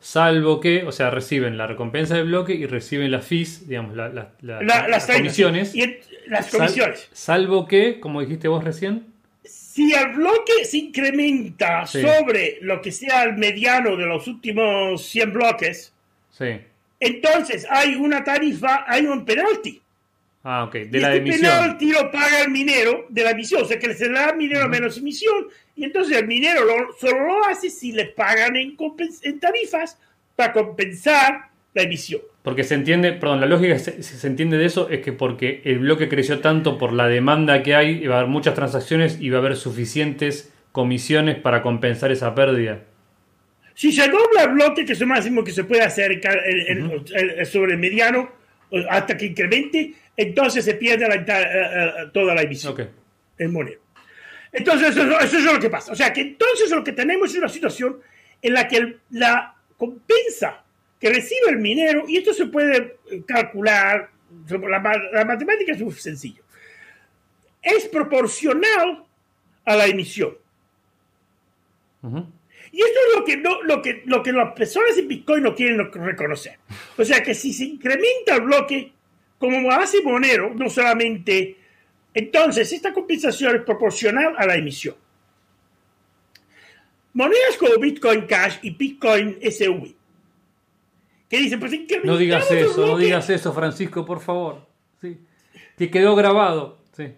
salvo 0.00 0.60
que, 0.60 0.84
o 0.84 0.92
sea, 0.92 1.10
reciben 1.10 1.56
la 1.58 1.66
recompensa 1.66 2.16
del 2.16 2.26
bloque 2.26 2.54
y 2.54 2.66
reciben 2.66 3.10
las 3.10 3.26
fees, 3.26 3.68
digamos, 3.68 3.94
la- 3.94 4.08
la- 4.08 4.32
la- 4.40 4.62
La- 4.62 4.88
las 4.88 5.06
comisiones. 5.06 5.74
Y 5.74 5.82
en- 5.82 5.98
las 6.26 6.46
Sal- 6.50 6.60
comisiones. 6.60 7.08
salvo 7.12 7.66
que, 7.68 8.00
como 8.00 8.20
dijiste 8.20 8.48
vos 8.48 8.64
recién, 8.64 9.06
Si 9.44 9.92
el 9.92 10.08
bloque 10.16 10.64
se 10.64 10.78
incrementa 10.78 11.86
Sí. 11.86 12.02
sobre 12.02 12.58
lo 12.60 12.82
que 12.82 12.90
sea 12.92 13.22
el 13.22 13.36
mediano 13.36 13.96
de 13.96 14.04
los 14.04 14.26
últimos 14.26 15.04
100 15.06 15.32
bloques, 15.32 15.92
sí. 16.30 16.60
entonces 16.98 17.66
hay 17.70 17.94
una 17.94 18.22
tarifa, 18.24 18.84
hay 18.86 19.06
un 19.06 19.24
penalti. 19.24 19.80
Ah, 20.42 20.64
ok, 20.64 20.72
de 20.74 20.98
y 20.98 21.00
la 21.00 21.08
este 21.14 21.18
emisión. 21.18 21.40
penalti 21.52 21.92
lo 21.92 22.10
paga 22.10 22.40
el 22.42 22.50
minero 22.50 23.06
de 23.10 23.22
la 23.22 23.30
emisión, 23.30 23.62
o 23.62 23.64
sea 23.64 23.78
que 23.78 23.94
se 23.94 24.06
le 24.08 24.12
da 24.14 24.28
al 24.30 24.36
minero 24.36 24.68
menos 24.68 24.98
emisión, 24.98 25.46
y 25.80 25.84
entonces 25.84 26.16
el 26.18 26.26
minero 26.26 26.64
lo- 26.64 26.92
solo 27.00 27.26
lo 27.26 27.44
hace 27.46 27.70
si 27.70 27.92
le 27.92 28.04
pagan 28.04 28.54
en, 28.56 28.76
tarifas 29.40 29.98
para 30.36 30.52
compensar 30.52 31.48
la 31.72 31.82
emisión. 31.82 32.20
Porque 32.42 32.64
se 32.64 32.74
entiende, 32.74 33.12
perdón, 33.12 33.40
la 33.40 33.46
lógica 33.46 33.78
se, 33.78 34.02
se 34.02 34.26
entiende 34.26 34.58
de 34.58 34.66
eso 34.66 34.88
es 34.90 35.00
que 35.00 35.12
porque 35.12 35.62
el 35.64 35.78
bloque 35.78 36.08
creció 36.08 36.40
tanto 36.40 36.76
por 36.78 36.92
la 36.92 37.06
demanda 37.08 37.62
que 37.62 37.74
hay, 37.74 38.06
va 38.06 38.16
a 38.16 38.18
haber 38.18 38.30
muchas 38.30 38.54
transacciones 38.54 39.18
y 39.20 39.30
va 39.30 39.38
a 39.38 39.40
haber 39.40 39.56
suficientes 39.56 40.52
comisiones 40.72 41.36
para 41.36 41.62
compensar 41.62 42.12
esa 42.12 42.34
pérdida. 42.34 42.80
Si 43.74 43.92
se 43.92 44.08
dobla 44.08 44.42
el 44.44 44.50
bloque, 44.50 44.84
que 44.84 44.92
es 44.92 45.00
lo 45.00 45.06
máximo 45.06 45.42
que 45.44 45.52
se 45.52 45.64
puede 45.64 45.82
hacer 45.82 46.20
sobre 47.46 47.72
el 47.72 47.78
mediano, 47.78 48.30
eh, 48.70 48.84
hasta 48.88 49.16
que 49.16 49.26
incremente, 49.26 49.94
entonces 50.16 50.64
se 50.64 50.74
pierde 50.74 51.08
la 51.08 51.14
enta- 51.16 51.40
eh, 51.42 52.04
eh, 52.04 52.10
toda 52.12 52.34
la 52.34 52.42
emisión 52.42 52.72
Ok. 52.74 52.80
en 53.38 53.52
Monero. 53.52 53.80
Entonces, 54.52 54.96
eso, 54.96 55.20
eso 55.20 55.38
es 55.38 55.44
lo 55.44 55.58
que 55.60 55.70
pasa. 55.70 55.92
O 55.92 55.94
sea, 55.94 56.12
que 56.12 56.20
entonces 56.22 56.70
lo 56.70 56.82
que 56.82 56.92
tenemos 56.92 57.30
es 57.30 57.38
una 57.38 57.48
situación 57.48 58.00
en 58.42 58.54
la 58.54 58.66
que 58.66 58.76
el- 58.76 59.00
la 59.10 59.54
compensa 59.76 60.64
que 61.00 61.08
recibe 61.08 61.50
el 61.50 61.58
minero, 61.58 62.04
y 62.08 62.18
esto 62.18 62.34
se 62.34 62.46
puede 62.46 62.96
eh, 63.10 63.22
calcular, 63.26 64.10
la, 64.48 65.08
la 65.12 65.24
matemática 65.24 65.72
es 65.72 65.80
muy 65.80 65.92
sencillo, 65.94 66.42
es 67.62 67.86
proporcional 67.88 69.04
a 69.64 69.76
la 69.76 69.86
emisión. 69.86 70.36
Ujú. 72.02 72.26
Y 72.72 72.82
esto 72.82 72.98
es 73.08 73.18
lo 73.18 73.24
que, 73.24 73.36
no, 73.36 73.62
lo, 73.62 73.82
que, 73.82 74.02
lo 74.06 74.22
que 74.22 74.32
las 74.32 74.52
personas 74.52 74.96
en 74.96 75.08
Bitcoin 75.08 75.42
no 75.42 75.54
quieren 75.54 75.90
reconocer. 75.92 76.58
O 76.96 77.04
sea 77.04 77.22
que 77.22 77.34
si 77.34 77.52
se 77.52 77.64
incrementa 77.64 78.36
el 78.36 78.42
bloque, 78.42 78.92
como 79.38 79.70
hace 79.72 80.02
Monero, 80.02 80.52
no 80.54 80.68
solamente, 80.70 81.56
entonces 82.14 82.72
esta 82.72 82.92
compensación 82.92 83.56
es 83.56 83.62
proporcional 83.62 84.34
a 84.36 84.46
la 84.46 84.56
emisión. 84.56 84.96
Monedas 87.12 87.56
como 87.58 87.78
Bitcoin 87.78 88.26
Cash 88.26 88.58
y 88.62 88.70
Bitcoin 88.70 89.38
SV, 89.42 89.94
que 91.28 91.38
dicen, 91.38 91.60
pues 91.60 91.72
No 92.04 92.16
digas 92.16 92.50
eso, 92.50 92.86
no 92.86 92.96
digas 92.96 93.28
eso, 93.30 93.52
Francisco, 93.52 94.04
por 94.04 94.20
favor. 94.20 94.66
Sí. 95.00 95.18
Te 95.76 95.90
quedó 95.90 96.14
grabado. 96.14 96.78
Sí. 96.92 97.14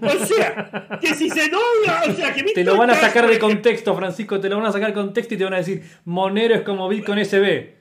O 0.00 0.26
sea, 0.26 0.98
que 1.00 1.14
si 1.14 1.28
se 1.28 1.48
dobla, 1.48 2.02
o 2.08 2.12
sea, 2.12 2.32
que 2.32 2.42
Te 2.42 2.48
Bitcoin 2.48 2.66
lo 2.66 2.76
van 2.76 2.90
a 2.90 2.94
sacar 2.94 3.26
de 3.26 3.38
contexto, 3.38 3.94
Francisco, 3.94 4.40
te 4.40 4.48
lo 4.48 4.56
van 4.56 4.66
a 4.66 4.72
sacar 4.72 4.88
de 4.88 4.94
contexto 4.94 5.34
y 5.34 5.38
te 5.38 5.44
van 5.44 5.54
a 5.54 5.58
decir, 5.58 5.82
Monero 6.04 6.54
es 6.54 6.62
como 6.62 6.88
Bitcoin 6.88 7.24
SB. 7.24 7.74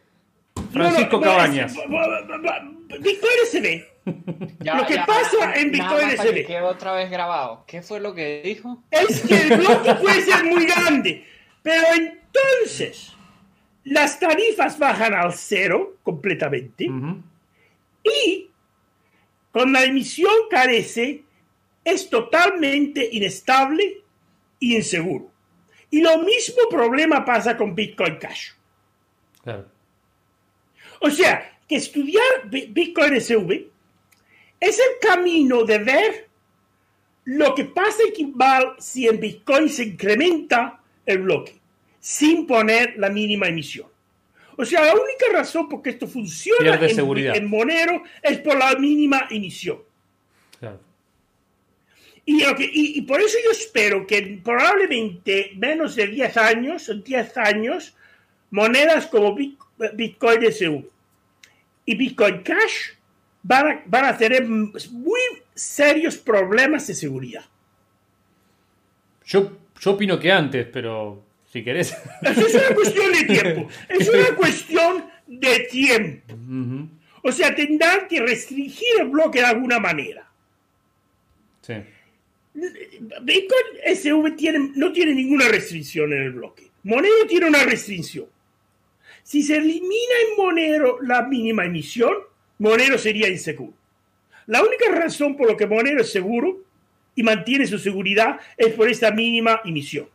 Francisco 0.72 1.20
no, 1.20 1.26
no, 1.26 1.32
Cabañas. 1.32 1.74
Bitcoin 3.00 3.34
SV. 3.50 3.97
Ya, 4.60 4.76
Lo 4.76 4.86
que 4.86 4.96
ya, 4.96 5.06
pasa 5.06 5.38
nada 5.40 5.56
en 5.56 5.72
Bitcoin 5.72 6.08
más 6.08 6.16
para 6.16 6.34
que 6.34 6.62
otra 6.62 6.94
vez 6.94 7.10
grabado. 7.10 7.64
¿Qué 7.68 7.82
fue 7.82 8.00
lo 8.00 8.14
que 8.14 8.42
dijo? 8.44 8.84
es 8.92 9.22
que 9.22 9.36
el 9.42 9.58
bloque 9.58 9.94
puede 9.96 10.22
ser 10.22 10.46
muy 10.46 10.66
grande, 10.66 11.26
pero 11.62 11.84
entonces 11.96 13.14
las 13.84 14.20
tarifas 14.20 14.78
bajan 14.80 15.14
al 15.14 15.34
cero 15.34 15.98
completamente 16.04 16.90
y 18.04 18.50
con 19.52 19.72
la 19.74 19.84
emisión 19.84 20.32
carece 20.50 21.24
es 21.84 22.10
totalmente 22.10 23.08
inestable 23.12 24.04
y 24.60 24.76
inseguro. 24.76 25.32
Y 25.90 26.02
lo 26.02 26.18
mismo 26.20 26.64
problema 26.70 27.24
pasa 27.24 27.56
con 27.56 27.74
Bitcoin 27.74 28.18
Cash. 28.18 28.52
Claro. 29.44 29.66
O 31.00 31.10
sea, 31.10 31.58
que 31.68 31.76
estudiar 31.78 32.24
Bi- 32.46 32.68
Bitcoin 32.68 33.20
SV 33.22 33.68
es 34.60 34.80
el 34.80 35.08
camino 35.08 35.64
de 35.64 35.80
ver 35.80 36.28
lo 37.26 37.54
que 37.54 37.66
pasa 37.66 38.04
en 38.08 38.14
Kimball 38.14 38.76
si 38.80 39.08
en 39.08 39.20
Bitcoin 39.20 39.70
se 39.70 39.84
incrementa 39.84 40.80
el 41.06 41.20
bloque 41.20 41.56
sin 42.00 42.48
poner 42.48 42.96
la 42.98 43.10
mínima 43.10 43.48
emisión. 43.48 43.88
O 44.56 44.66
sea, 44.66 44.82
la 44.84 44.94
única 44.94 45.26
razón 45.32 45.68
por 45.70 45.82
que 45.82 45.92
esto 45.92 46.08
funciona 46.08 46.80
en, 46.82 47.46
Monero 47.48 48.04
es 48.24 48.40
por 48.40 48.58
la 48.58 48.74
mínima 48.76 49.28
emisión. 49.30 49.80
claro. 50.60 50.80
Y, 52.26 53.02
por 53.04 53.22
eso 53.22 53.38
yo 53.44 53.52
espero 53.52 54.06
que 54.06 54.40
probablemente 54.44 55.52
menos 55.56 55.96
de 55.96 56.08
10 56.08 56.38
años, 56.38 56.90
en 56.90 57.04
10 57.04 57.38
años, 57.38 57.96
monedas 58.52 59.08
como 59.08 59.34
Bit- 59.34 59.60
Bitcoin 59.94 60.52
SV 60.52 60.84
y 61.86 61.96
Bitcoin 61.96 62.42
Cash 62.42 62.97
van 63.48 63.68
a, 63.68 63.84
van 63.86 64.06
a 64.06 64.18
tener 64.18 64.46
muy 64.46 65.22
serios 65.56 66.18
problemas 66.18 66.86
de 66.88 66.94
seguridad. 66.94 67.46
Yo, 69.26 69.58
yo 69.80 69.92
opino 69.92 70.20
que 70.20 70.32
antes, 70.32 70.68
pero 70.72 71.24
si 71.52 71.64
querés. 71.64 71.96
Eso 72.22 72.48
es 72.48 72.56
una 72.56 72.76
cuestión 72.76 73.12
de 73.14 73.24
tiempo. 73.24 73.68
Es 73.88 74.10
una 74.10 74.36
cuestión 74.36 75.06
de 75.28 75.60
tiempo. 75.72 76.34
O 77.24 77.32
sea, 77.32 77.56
tendrán 77.56 78.08
que 78.08 78.20
restringir 78.20 79.00
el 79.00 79.08
bloque 79.08 79.40
de 79.40 79.46
alguna 79.46 79.80
manera. 79.80 80.30
Sí. 81.62 81.74
Bitcoin 82.54 83.66
SV 83.86 84.36
tiene, 84.36 84.72
no 84.76 84.92
tiene 84.92 85.14
ninguna 85.14 85.48
restricción 85.48 86.12
en 86.12 86.24
el 86.24 86.32
bloque. 86.32 86.70
Monero 86.84 87.28
tiene 87.28 87.48
una 87.48 87.64
restricción. 87.64 88.26
Si 89.24 89.44
se 89.44 89.58
elimina 89.58 90.16
en 90.30 90.38
Monero 90.38 91.02
la 91.02 91.24
mínima 91.24 91.66
emisión, 91.66 92.14
Monero 92.60 92.98
sería 92.98 93.28
inseguro. 93.28 93.74
La 94.48 94.62
única 94.64 94.90
razón 94.92 95.36
por 95.36 95.50
la 95.50 95.58
que 95.58 95.68
Monero 95.68 96.02
es 96.02 96.12
seguro 96.12 96.64
y 97.16 97.24
mantiene 97.24 97.68
su 97.68 97.78
seguridad 97.80 98.40
es 98.58 98.74
por 98.74 98.90
esta 98.90 99.12
mínima 99.12 99.62
emisión, 99.66 100.08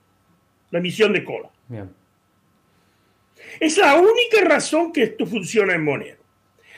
la 0.70 0.78
emisión 0.78 1.12
de 1.12 1.24
cola. 1.24 1.50
Bien. 1.68 1.90
Es 3.60 3.76
la 3.76 3.94
única 4.00 4.40
razón 4.42 4.92
que 4.92 5.02
esto 5.04 5.26
funciona 5.26 5.74
en 5.74 5.84
Monero. 5.84 6.18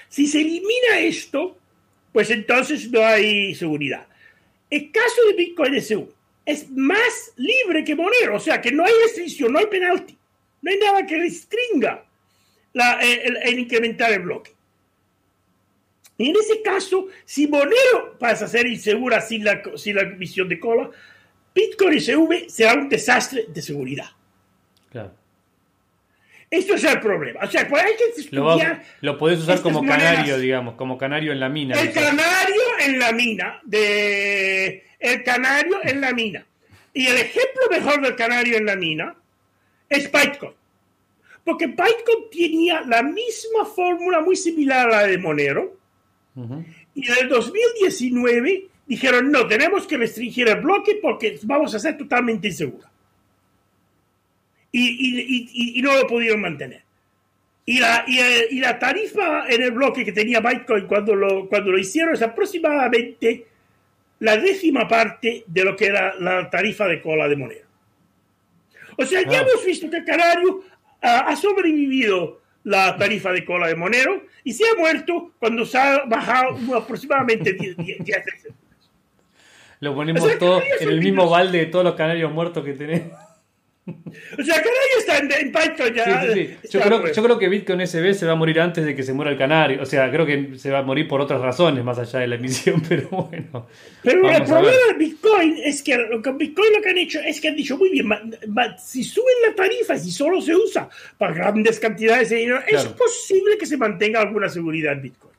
Si 0.08 0.26
se 0.26 0.40
elimina 0.40 0.98
esto, 0.98 1.56
pues 2.12 2.30
entonces 2.30 2.90
no 2.90 3.04
hay 3.04 3.54
seguridad. 3.54 4.06
El 4.70 4.90
caso 4.90 5.24
de 5.28 5.34
Bitcoin 5.34 5.80
SV 5.80 6.06
es 6.46 6.68
más 6.70 7.32
libre 7.36 7.84
que 7.84 7.94
Monero, 7.94 8.36
o 8.36 8.40
sea 8.40 8.60
que 8.60 8.72
no 8.72 8.84
hay 8.84 8.92
restricción, 9.04 9.52
no 9.52 9.58
hay 9.58 9.66
penalti, 9.66 10.16
no 10.62 10.70
hay 10.70 10.78
nada 10.78 11.06
que 11.06 11.16
restringa 11.18 12.04
la- 12.72 13.00
el, 13.00 13.36
el 13.42 13.58
incrementar 13.60 14.12
el 14.12 14.20
bloque. 14.20 14.52
Y 16.16 16.30
en 16.30 16.36
ese 16.36 16.62
caso, 16.62 17.08
si 17.24 17.46
Monero 17.48 18.16
pasa 18.18 18.44
a 18.44 18.48
ser 18.48 18.66
insegura 18.66 19.20
sin 19.20 19.44
la, 19.44 19.60
sin 19.76 19.96
la 19.96 20.02
emisión 20.02 20.48
de 20.48 20.60
cola, 20.60 20.90
Bitcoin 21.54 22.00
SV 22.00 22.48
será 22.48 22.74
un 22.74 22.88
desastre 22.88 23.46
de 23.48 23.62
seguridad. 23.62 24.06
Claro. 24.90 25.12
Esto 26.50 26.74
es 26.74 26.84
el 26.84 27.00
problema. 27.00 27.40
O 27.42 27.50
sea, 27.50 27.66
pues 27.68 27.82
hay 27.82 27.92
que 27.96 28.04
Lo, 28.30 28.52
estudiar 28.52 28.84
lo 29.00 29.18
podés 29.18 29.40
usar 29.40 29.60
como 29.60 29.82
monedas. 29.82 30.12
canario, 30.12 30.38
digamos, 30.38 30.74
como 30.76 30.96
canario 30.96 31.32
en 31.32 31.40
la 31.40 31.48
mina. 31.48 31.74
El 31.80 31.88
quizás. 31.88 32.04
canario 32.04 32.62
en 32.80 32.98
la 33.00 33.12
mina. 33.12 33.60
De... 33.64 34.84
El 35.00 35.24
canario 35.24 35.78
en 35.82 36.00
la 36.00 36.12
mina. 36.12 36.46
Y 36.92 37.06
el 37.08 37.16
ejemplo 37.16 37.62
mejor 37.70 38.00
del 38.02 38.14
canario 38.14 38.56
en 38.56 38.66
la 38.66 38.76
mina 38.76 39.16
es 39.88 40.10
Bitcoin. 40.10 40.52
Porque 41.44 41.66
Bitcoin 41.66 42.30
tenía 42.30 42.82
la 42.82 43.02
misma 43.02 43.64
fórmula 43.64 44.20
muy 44.20 44.36
similar 44.36 44.88
a 44.88 45.02
la 45.02 45.06
de 45.08 45.18
Monero. 45.18 45.76
Ujú. 46.36 46.64
Y 46.94 47.06
en 47.10 47.18
el 47.22 47.28
2019 47.28 48.66
dijeron, 48.86 49.30
no, 49.30 49.46
tenemos 49.46 49.86
que 49.86 49.96
restringir 49.96 50.48
el 50.48 50.60
bloque 50.60 50.98
porque 51.00 51.38
vamos 51.44 51.74
a 51.74 51.78
ser 51.78 51.96
totalmente 51.96 52.48
insegura. 52.48 52.90
Y, 54.72 54.80
y- 54.80 55.20
y- 55.54 55.78
y- 55.78 55.82
no 55.82 55.94
lo 55.96 56.06
pudieron 56.06 56.40
mantener. 56.40 56.82
Y 57.66 57.78
la, 57.78 58.04
y, 58.06 58.58
la 58.60 58.78
tarifa 58.78 59.46
en 59.48 59.62
el 59.62 59.70
bloque 59.70 60.04
que 60.04 60.12
tenía 60.12 60.40
Bitcoin 60.40 60.86
cuando 60.86 61.14
lo, 61.14 61.48
cuando 61.48 61.70
lo 61.70 61.78
hicieron 61.78 62.12
es 62.14 62.20
aproximadamente 62.22 63.46
la 64.18 64.36
décima 64.36 64.86
parte 64.86 65.44
de 65.46 65.64
lo 65.64 65.74
que 65.76 65.86
era 65.86 66.14
la 66.18 66.50
tarifa 66.50 66.86
de 66.86 67.00
cola 67.00 67.28
de 67.28 67.36
Monero. 67.36 67.66
O 68.98 69.04
sea, 69.06 69.22
ya 69.22 69.38
Ah. 69.40 69.46
hemos 69.48 69.64
visto 69.64 69.88
que 69.88 70.04
Canario 70.04 70.62
ah, 71.02 71.24
ha 71.28 71.36
sobrevivido 71.36 72.42
la 72.64 72.96
tarifa 72.96 73.30
de 73.32 73.44
cola 73.44 73.68
de 73.68 73.76
Monero 73.76 74.24
y 74.42 74.52
se 74.52 74.64
ha 74.68 74.74
muerto 74.78 75.32
cuando 75.38 75.64
se 75.64 75.78
ha 75.78 76.04
bajado 76.06 76.56
aproximadamente 76.76 77.52
10 77.52 77.76
10 77.76 78.04
10 78.04 78.24
veces. 78.24 78.52
Lo 79.80 79.94
ponemos 79.94 80.22
O 80.22 80.26
sea, 80.26 80.38
todo 80.38 80.62
en 80.80 80.88
el 80.88 81.00
mismo 81.00 81.28
balde 81.28 81.58
de 81.58 81.66
todos 81.66 81.84
los 81.84 81.94
canarios 81.94 82.32
muertos 82.32 82.64
que 82.64 82.72
tenemos. 82.72 83.12
O 83.86 84.42
sea, 84.42 84.54
Canario 84.54 84.98
está 84.98 85.18
en, 85.18 85.30
en 85.30 85.52
Sí, 85.52 85.94
ya. 85.94 86.22
sí, 86.22 86.28
sí. 86.32 86.40
está 86.62 86.78
Yo, 86.78 86.80
creo, 86.84 86.98
muerto. 87.00 87.16
yo 87.16 87.22
creo 87.22 87.38
que 87.38 87.48
Bitcoin 87.50 87.86
SB 87.86 88.14
se 88.14 88.24
va 88.24 88.32
a 88.32 88.36
morir 88.36 88.58
antes 88.60 88.82
de 88.84 88.94
que 88.94 89.02
se 89.02 89.12
muera 89.12 89.30
el 89.30 89.36
canario. 89.36 89.82
O 89.82 89.86
sea, 89.86 90.10
creo 90.10 90.24
que 90.24 90.58
se 90.58 90.70
va 90.70 90.78
a 90.78 90.82
morir 90.82 91.06
por 91.06 91.20
otras 91.20 91.40
razones 91.40 91.84
más 91.84 91.98
allá 91.98 92.20
de 92.20 92.28
la 92.28 92.36
emisión, 92.36 92.82
pero 92.88 93.08
bueno. 93.10 93.66
Pero 94.02 94.30
el 94.30 94.42
problema 94.44 94.70
de 94.92 94.94
Bitcoin 94.98 95.58
es 95.62 95.82
que 95.82 95.98
con 96.22 96.38
Bitcoin 96.38 96.72
lo 96.76 96.82
que 96.82 96.88
han 96.90 96.98
hecho 96.98 97.20
es 97.20 97.40
que 97.40 97.48
han 97.48 97.56
dicho, 97.56 97.76
muy 97.76 97.90
bien, 97.90 98.06
ma- 98.06 98.22
ma- 98.48 98.78
si 98.78 99.04
suben 99.04 99.34
la 99.46 99.54
tarifa, 99.54 99.98
si 99.98 100.10
solo 100.10 100.40
se 100.40 100.56
usa 100.56 100.88
para 101.18 101.34
grandes 101.34 101.78
cantidades 101.78 102.30
de 102.30 102.36
dinero, 102.36 102.60
es 102.66 102.84
posible 102.86 103.58
que 103.58 103.66
se 103.66 103.76
mantenga 103.76 104.20
alguna 104.20 104.48
seguridad 104.48 104.94
en 104.94 105.02
Bitcoin. 105.02 105.34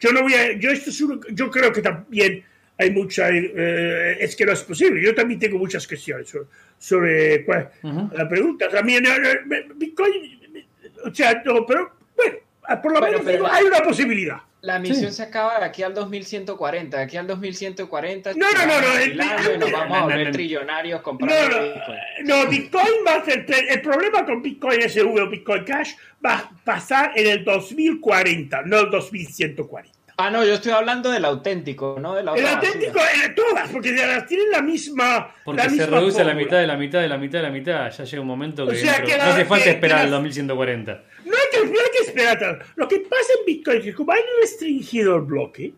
Yo 0.00 0.12
no 0.12 0.22
voy 0.22 0.32
a, 0.34 0.52
yo 0.58 0.70
esto 0.70 0.88
es 0.90 0.98
yo 1.34 1.50
creo 1.50 1.72
que 1.72 1.82
también 1.82 2.42
hay 2.82 2.90
mucha, 2.90 3.28
eh, 3.30 4.16
es 4.20 4.36
que 4.36 4.44
no 4.44 4.52
es 4.52 4.62
posible. 4.62 5.02
Yo 5.02 5.14
también 5.14 5.40
tengo 5.40 5.58
muchas 5.58 5.86
cuestiones 5.86 6.28
sobre, 6.28 6.46
sobre 6.78 7.44
cuál- 7.44 7.70
Ujú. 7.82 8.10
la 8.16 8.28
pregunta. 8.28 8.68
También 8.68 9.04
eh, 9.06 9.10
eh, 9.10 9.68
Bitcoin, 9.74 10.12
eh, 10.54 10.66
o 11.04 11.14
sea, 11.14 11.42
no, 11.44 11.64
pero 11.66 11.90
bueno, 12.16 12.36
por 12.82 12.92
lo 12.92 13.00
Bueno, 13.00 13.18
menos 13.18 13.22
pero 13.24 13.46
hay 13.46 13.64
una 13.64 13.80
posibilidad. 13.82 14.36
La 14.62 14.78
misión 14.78 15.10
Sí. 15.10 15.16
se 15.16 15.22
acaba 15.24 15.58
de 15.58 15.64
aquí 15.64 15.82
al 15.82 15.92
2140. 15.92 16.96
De 16.98 17.02
aquí 17.02 17.16
al 17.16 17.26
2140. 17.26 18.32
No, 18.34 18.46
no, 18.52 18.64
no, 18.66 18.80
no, 18.80 18.98
el- 18.98 19.12
y 19.14 19.58
nos 19.58 19.72
vamos 19.72 19.96
a 19.96 20.00
no, 20.00 20.04
volver 20.06 20.26
no. 20.28 20.32
trillonarios 20.32 21.00
No, 21.00 21.02
comprando 21.02 21.48
no, 21.58 21.62
Bitcoin. 21.64 21.98
no, 22.24 22.46
Bitcoin 22.46 22.92
va 23.04 23.14
a 23.16 23.24
ser, 23.24 23.44
el 23.70 23.82
problema 23.82 24.24
con 24.24 24.40
Bitcoin 24.40 24.80
SV 24.82 25.20
o 25.20 25.28
Bitcoin 25.28 25.64
Cash 25.64 25.94
va 26.24 26.34
a 26.38 26.50
pasar 26.64 27.10
en 27.16 27.26
el 27.26 27.44
2040, 27.44 28.62
no 28.62 28.78
el 28.78 28.90
2140. 28.90 29.90
Ah, 30.24 30.30
no, 30.30 30.44
yo 30.44 30.54
estoy 30.54 30.70
hablando 30.70 31.10
del 31.10 31.24
auténtico, 31.24 31.98
no 32.00 32.14
de 32.14 32.22
la 32.22 32.34
El 32.34 32.46
auténtico, 32.46 32.94
basura. 32.94 33.26
eh, 33.26 33.30
todas, 33.34 33.68
porque 33.70 33.92
de 33.92 34.06
las 34.06 34.26
tienen 34.26 34.50
la 34.50 34.62
misma. 34.62 35.34
Porque 35.44 35.58
la 35.62 35.64
se 35.64 35.70
misma 35.76 35.98
reduce 35.98 36.20
a 36.20 36.24
la 36.24 36.34
mitad 36.34 36.58
de 36.60 36.66
la 36.68 36.76
mitad 36.76 37.00
de 37.00 37.08
la 37.08 37.18
mitad 37.18 37.38
de 37.38 37.42
la 37.42 37.50
mitad. 37.50 37.90
Ya 37.90 38.04
llega 38.04 38.20
un 38.22 38.28
momento 38.28 38.64
que, 38.66 38.72
O 38.72 38.76
sea, 38.76 38.92
dentro- 38.92 39.06
que 39.08 39.16
la- 39.18 39.24
no 39.26 39.32
hace 39.32 39.44
falta 39.46 39.64
que- 39.64 39.70
esperar 39.70 39.98
que 39.98 40.02
las- 40.04 40.10
2140. 40.12 41.04
No 41.24 41.32
hay 41.32 41.42
que, 41.50 41.58
no 41.66 41.80
hay 41.80 41.90
que 41.98 42.04
esperar 42.06 42.38
tanto. 42.38 42.64
Lo 42.76 42.86
que 42.88 43.00
pasa 43.00 43.32
en 43.40 43.46
Bitcoin 43.46 43.78
es 43.78 43.84
que 43.84 43.94
como 43.94 44.12
hay 44.12 44.20
restringido 44.40 45.16
el 45.16 45.22
bloque, 45.22 45.72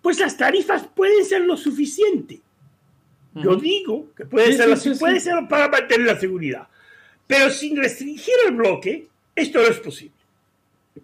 pues 0.00 0.18
las 0.18 0.36
tarifas 0.36 0.88
pueden 0.94 1.24
ser 1.24 1.42
lo 1.42 1.56
suficiente. 1.56 2.40
Yo 3.34 3.54
digo 3.56 4.08
que 4.16 4.26
puede, 4.26 4.48
Sí, 4.48 4.52
ser, 4.54 4.76
sí, 4.76 4.92
sí, 4.94 4.98
puede 4.98 5.20
sí. 5.20 5.30
ser 5.30 5.46
para 5.48 5.68
mantener 5.68 6.06
la 6.06 6.18
seguridad. 6.18 6.66
Pero 7.28 7.48
sin 7.48 7.76
restringir 7.76 8.34
el 8.46 8.54
bloque, 8.56 9.06
esto 9.36 9.60
no 9.62 9.68
es 9.68 9.78
posible. 9.78 10.12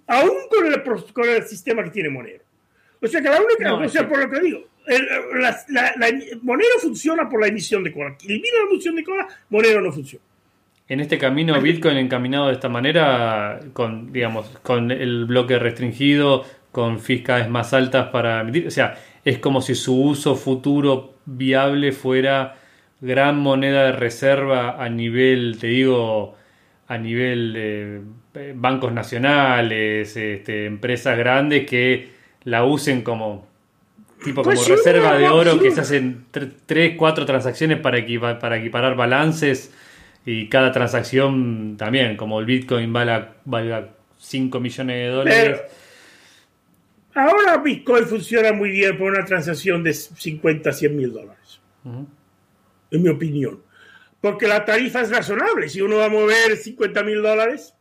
Aún 0.08 0.32
el, 0.64 0.82
con 1.12 1.28
el 1.28 1.44
sistema 1.44 1.82
que 1.84 1.90
tiene 1.90 2.10
Monero. 2.10 2.42
O 3.00 3.06
sea 3.06 3.20
que 3.20 3.28
la 3.28 3.40
única, 3.40 3.64
No, 3.68 3.78
o 3.78 3.88
sea, 3.88 4.08
por 4.08 4.18
lo 4.18 4.30
que 4.30 4.40
digo, 4.40 4.64
el- 4.86 5.06
la- 5.40 5.56
la- 5.68 5.92
la- 5.96 6.18
Monero 6.42 6.78
funciona 6.80 7.28
por 7.28 7.40
la 7.40 7.48
emisión 7.48 7.84
de 7.84 7.92
cola. 7.92 8.16
Elimina 8.24 8.56
la 8.64 8.70
emisión 8.70 8.96
de 8.96 9.04
cola, 9.04 9.28
Monero 9.50 9.80
no 9.80 9.92
funciona. 9.92 10.24
En 10.88 11.00
este 11.00 11.18
camino, 11.18 11.60
Bitcoin 11.60 11.98
encaminado 11.98 12.46
de 12.48 12.54
esta 12.54 12.68
manera, 12.70 13.60
con, 13.74 14.10
digamos, 14.12 14.48
con 14.62 14.90
el 14.90 15.26
bloque 15.26 15.58
restringido, 15.58 16.44
con 16.72 16.98
fees 16.98 17.22
cada 17.22 17.40
vez 17.40 17.48
más 17.50 17.74
altas 17.74 18.08
para 18.08 18.40
emitir. 18.40 18.66
O 18.66 18.70
sea, 18.70 18.96
es 19.24 19.38
como 19.38 19.60
si 19.60 19.74
su 19.74 20.00
uso 20.02 20.34
futuro 20.34 21.16
viable 21.26 21.92
fuera 21.92 22.56
gran 23.00 23.38
moneda 23.38 23.84
de 23.84 23.92
reserva 23.92 24.82
a 24.82 24.88
nivel, 24.88 25.58
te 25.60 25.66
digo, 25.68 26.36
a 26.88 26.96
nivel 26.96 27.52
de 27.52 28.00
eh, 28.34 28.52
bancos 28.56 28.90
nacionales, 28.92 30.16
este, 30.16 30.64
empresas 30.66 31.18
grandes 31.18 31.66
que 31.66 32.08
la 32.48 32.64
usen 32.64 33.02
como 33.02 33.46
tipo 34.24 34.42
Pues 34.42 34.60
como 34.62 34.76
reserva 34.76 35.16
de 35.16 35.28
oro 35.28 35.60
que 35.60 35.70
se 35.70 35.80
hacen 35.80 36.26
3, 36.30 36.94
4 36.96 37.24
transacciones 37.26 37.78
para, 37.80 37.98
equipa- 37.98 38.38
para 38.38 38.56
equiparar 38.58 38.96
balances 38.96 39.72
y 40.26 40.48
cada 40.48 40.72
transacción 40.72 41.76
también, 41.76 42.16
como 42.16 42.40
el 42.40 42.46
Bitcoin 42.46 42.92
valga, 42.92 43.36
valga 43.44 43.88
5 44.18 44.60
millones 44.60 44.96
de 44.96 45.08
dólares. 45.08 45.60
Pero 47.14 47.28
ahora 47.30 47.56
Bitcoin 47.58 48.04
funciona 48.06 48.52
muy 48.52 48.70
bien 48.70 48.96
por 48.98 49.10
una 49.12 49.24
transacción 49.24 49.82
de 49.84 49.92
50 49.94 50.70
a 50.70 50.72
100 50.72 50.96
mil 50.96 51.12
dólares. 51.12 51.60
En 51.84 53.02
mi 53.02 53.08
opinión. 53.08 53.62
Porque 54.20 54.48
la 54.48 54.64
tarifa 54.64 55.00
es 55.02 55.10
razonable. 55.10 55.68
Si 55.68 55.80
uno 55.80 55.96
va 55.96 56.06
a 56.06 56.10
mover 56.10 56.56
50 56.56 57.02
mil 57.04 57.22
dólares, 57.22 57.74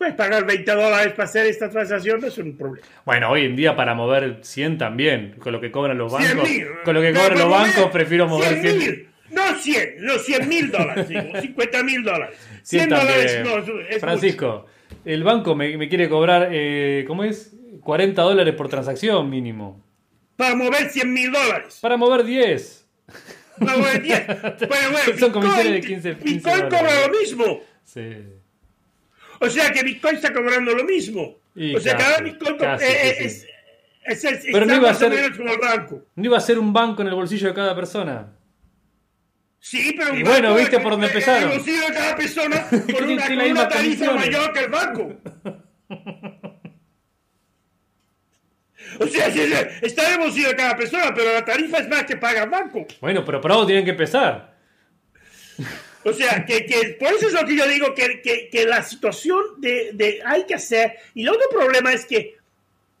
pues 0.00 0.14
pagar 0.14 0.46
20 0.46 0.72
dólares 0.72 1.12
para 1.12 1.24
hacer 1.28 1.44
esta 1.44 1.68
transacción 1.68 2.22
no 2.22 2.28
es 2.28 2.38
un 2.38 2.56
problema. 2.56 2.86
Bueno, 3.04 3.28
hoy 3.30 3.44
en 3.44 3.54
día 3.54 3.76
para 3.76 3.92
mover 3.92 4.38
100 4.40 4.78
también, 4.78 5.34
con 5.38 5.52
lo 5.52 5.60
que 5.60 5.70
cobran 5.70 5.98
los 5.98 6.10
100 6.16 6.22
bancos. 6.38 6.48
mil. 6.50 6.66
Con 6.86 6.94
lo 6.94 7.02
que 7.02 7.12
cobran 7.12 7.28
pero 7.34 7.38
los 7.40 7.48
mover 7.50 7.74
bancos, 7.74 7.90
prefiero 7.92 8.26
mover 8.26 8.60
100. 8.62 8.78
mil. 8.78 9.08
No 9.30 9.54
100, 9.58 9.94
no 9.98 10.18
100 10.18 10.48
mil 10.48 10.70
dólares, 10.70 11.06
digo, 11.06 11.20
50 11.42 11.82
mil 11.82 12.02
dólares. 12.02 12.34
100 12.62 12.88
100 12.88 12.88
dólares 12.88 13.40
no, 13.44 13.80
es- 13.90 14.00
Francisco, 14.00 14.64
el 15.04 15.22
banco 15.22 15.54
me, 15.54 15.76
me 15.76 15.86
quiere 15.90 16.08
cobrar, 16.08 16.48
eh, 16.50 17.04
¿cómo 17.06 17.22
es? 17.22 17.54
40 17.82 18.22
dólares 18.22 18.54
por 18.54 18.70
transacción 18.70 19.28
mínimo. 19.28 19.72
mucho. 19.74 19.84
Para 20.36 20.54
mover 20.54 20.88
100 20.88 21.12
mil 21.12 21.30
dólares. 21.30 21.78
Para 21.82 21.98
mover 21.98 22.24
10. 22.24 22.86
Para 23.58 23.76
mover 23.76 24.00
10. 24.00 24.26
Bueno, 24.26 24.90
bueno, 24.92 25.18
Son 25.18 25.30
comisiones 25.30 25.64
de 25.66 25.80
Bitcoin- 25.82 25.86
15, 25.86 26.16
15 26.16 26.24
Bitcoin 26.24 26.62
cobra 26.70 27.06
lo 27.06 27.18
mismo. 27.20 27.60
Sí. 27.84 28.00
O 29.40 29.48
sea 29.48 29.72
que 29.72 29.82
Bitcoin 29.82 30.16
está 30.16 30.32
cobrando 30.32 30.72
lo 30.74 30.84
mismo. 30.84 31.38
Y 31.54 31.74
o 31.74 31.80
sea, 31.80 31.96
casi, 31.96 32.04
cada 32.06 32.20
Bitcoin 32.22 32.52
co- 32.56 32.64
casi, 32.64 32.84
eh, 32.84 33.14
sí, 33.18 33.24
es, 34.04 34.24
es, 34.24 34.24
es, 34.24 34.46
Pero 34.52 34.66
no 34.66 34.76
iba 34.76 34.90
a 34.90 34.94
ser- 34.94 35.10
menos 35.12 35.36
como 35.36 35.52
el 35.52 35.58
banco. 35.58 36.04
¿No 36.14 36.24
iba 36.24 36.36
a 36.36 36.40
ser 36.40 36.58
un 36.58 36.72
banco 36.72 37.02
en 37.02 37.08
el 37.08 37.14
bolsillo 37.14 37.48
de 37.48 37.54
cada 37.54 37.74
persona? 37.74 38.32
Sí, 39.58 39.94
pero 39.96 40.14
Y 40.14 40.18
un 40.22 40.28
bueno, 40.28 40.48
banco 40.50 40.60
¿viste 40.60 40.76
es- 40.76 40.82
por 40.82 40.92
dónde 40.92 41.06
es- 41.08 41.12
empezaron? 41.14 41.50
El 41.50 41.58
bolsillo 41.58 41.86
de 41.86 41.92
cada 41.94 42.16
persona 42.16 42.68
tiene 42.86 43.12
una, 43.14 43.26
con 43.26 43.50
una 43.50 43.68
tarifa 43.68 44.12
mayor 44.14 44.52
que 44.52 44.60
el 44.60 44.70
banco. 44.70 45.16
O 48.98 49.06
sea, 49.06 49.26
está 49.82 50.12
el 50.14 50.18
bolsillo 50.18 50.48
de 50.48 50.56
cada 50.56 50.76
persona, 50.76 51.12
pero 51.14 51.32
la 51.32 51.44
tarifa 51.44 51.78
es 51.78 51.88
más 51.88 52.04
que 52.04 52.16
paga 52.16 52.42
el 52.44 52.50
banco. 52.50 52.86
Bueno, 53.00 53.24
pero 53.24 53.40
por 53.40 53.52
algo 53.52 53.66
tienen 53.66 53.84
que 53.84 53.92
empezar. 53.92 54.56
O 56.04 56.12
sea, 56.12 56.44
que, 56.46 56.64
que 56.64 56.96
por 56.98 57.12
eso 57.12 57.26
es 57.28 57.32
lo 57.34 57.44
que 57.46 57.56
yo 57.56 57.66
digo, 57.68 57.94
que, 57.94 58.22
que, 58.22 58.48
que 58.50 58.64
la 58.64 58.82
situación 58.82 59.42
de, 59.58 59.90
de 59.92 60.20
hay 60.24 60.44
que 60.46 60.54
hacer. 60.54 60.94
Y 61.14 61.22
el 61.22 61.28
otro 61.30 61.48
problema 61.50 61.92
es 61.92 62.06
que 62.06 62.36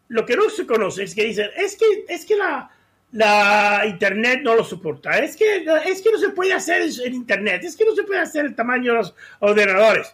lo 0.08 0.26
que 0.26 0.36
no 0.36 0.50
se 0.50 0.66
conoce 0.66 1.04
es 1.04 1.14
que 1.14 1.24
dicen, 1.24 1.48
es 1.56 1.76
que, 1.76 1.86
es 2.08 2.26
que 2.26 2.36
la, 2.36 2.70
la 3.12 3.84
Internet 3.86 4.40
no 4.42 4.54
lo 4.54 4.64
soporta, 4.64 5.18
es 5.18 5.36
que, 5.36 5.64
es 5.86 6.02
que 6.02 6.10
no 6.12 6.18
se 6.18 6.30
puede 6.30 6.52
hacer 6.52 6.82
en 7.04 7.14
Internet, 7.14 7.62
es 7.64 7.76
que 7.76 7.84
no 7.84 7.94
se 7.94 8.02
puede 8.02 8.20
hacer 8.20 8.44
el 8.44 8.54
tamaño 8.54 8.92
de 8.92 8.98
los 8.98 9.14
ordenadores. 9.38 10.12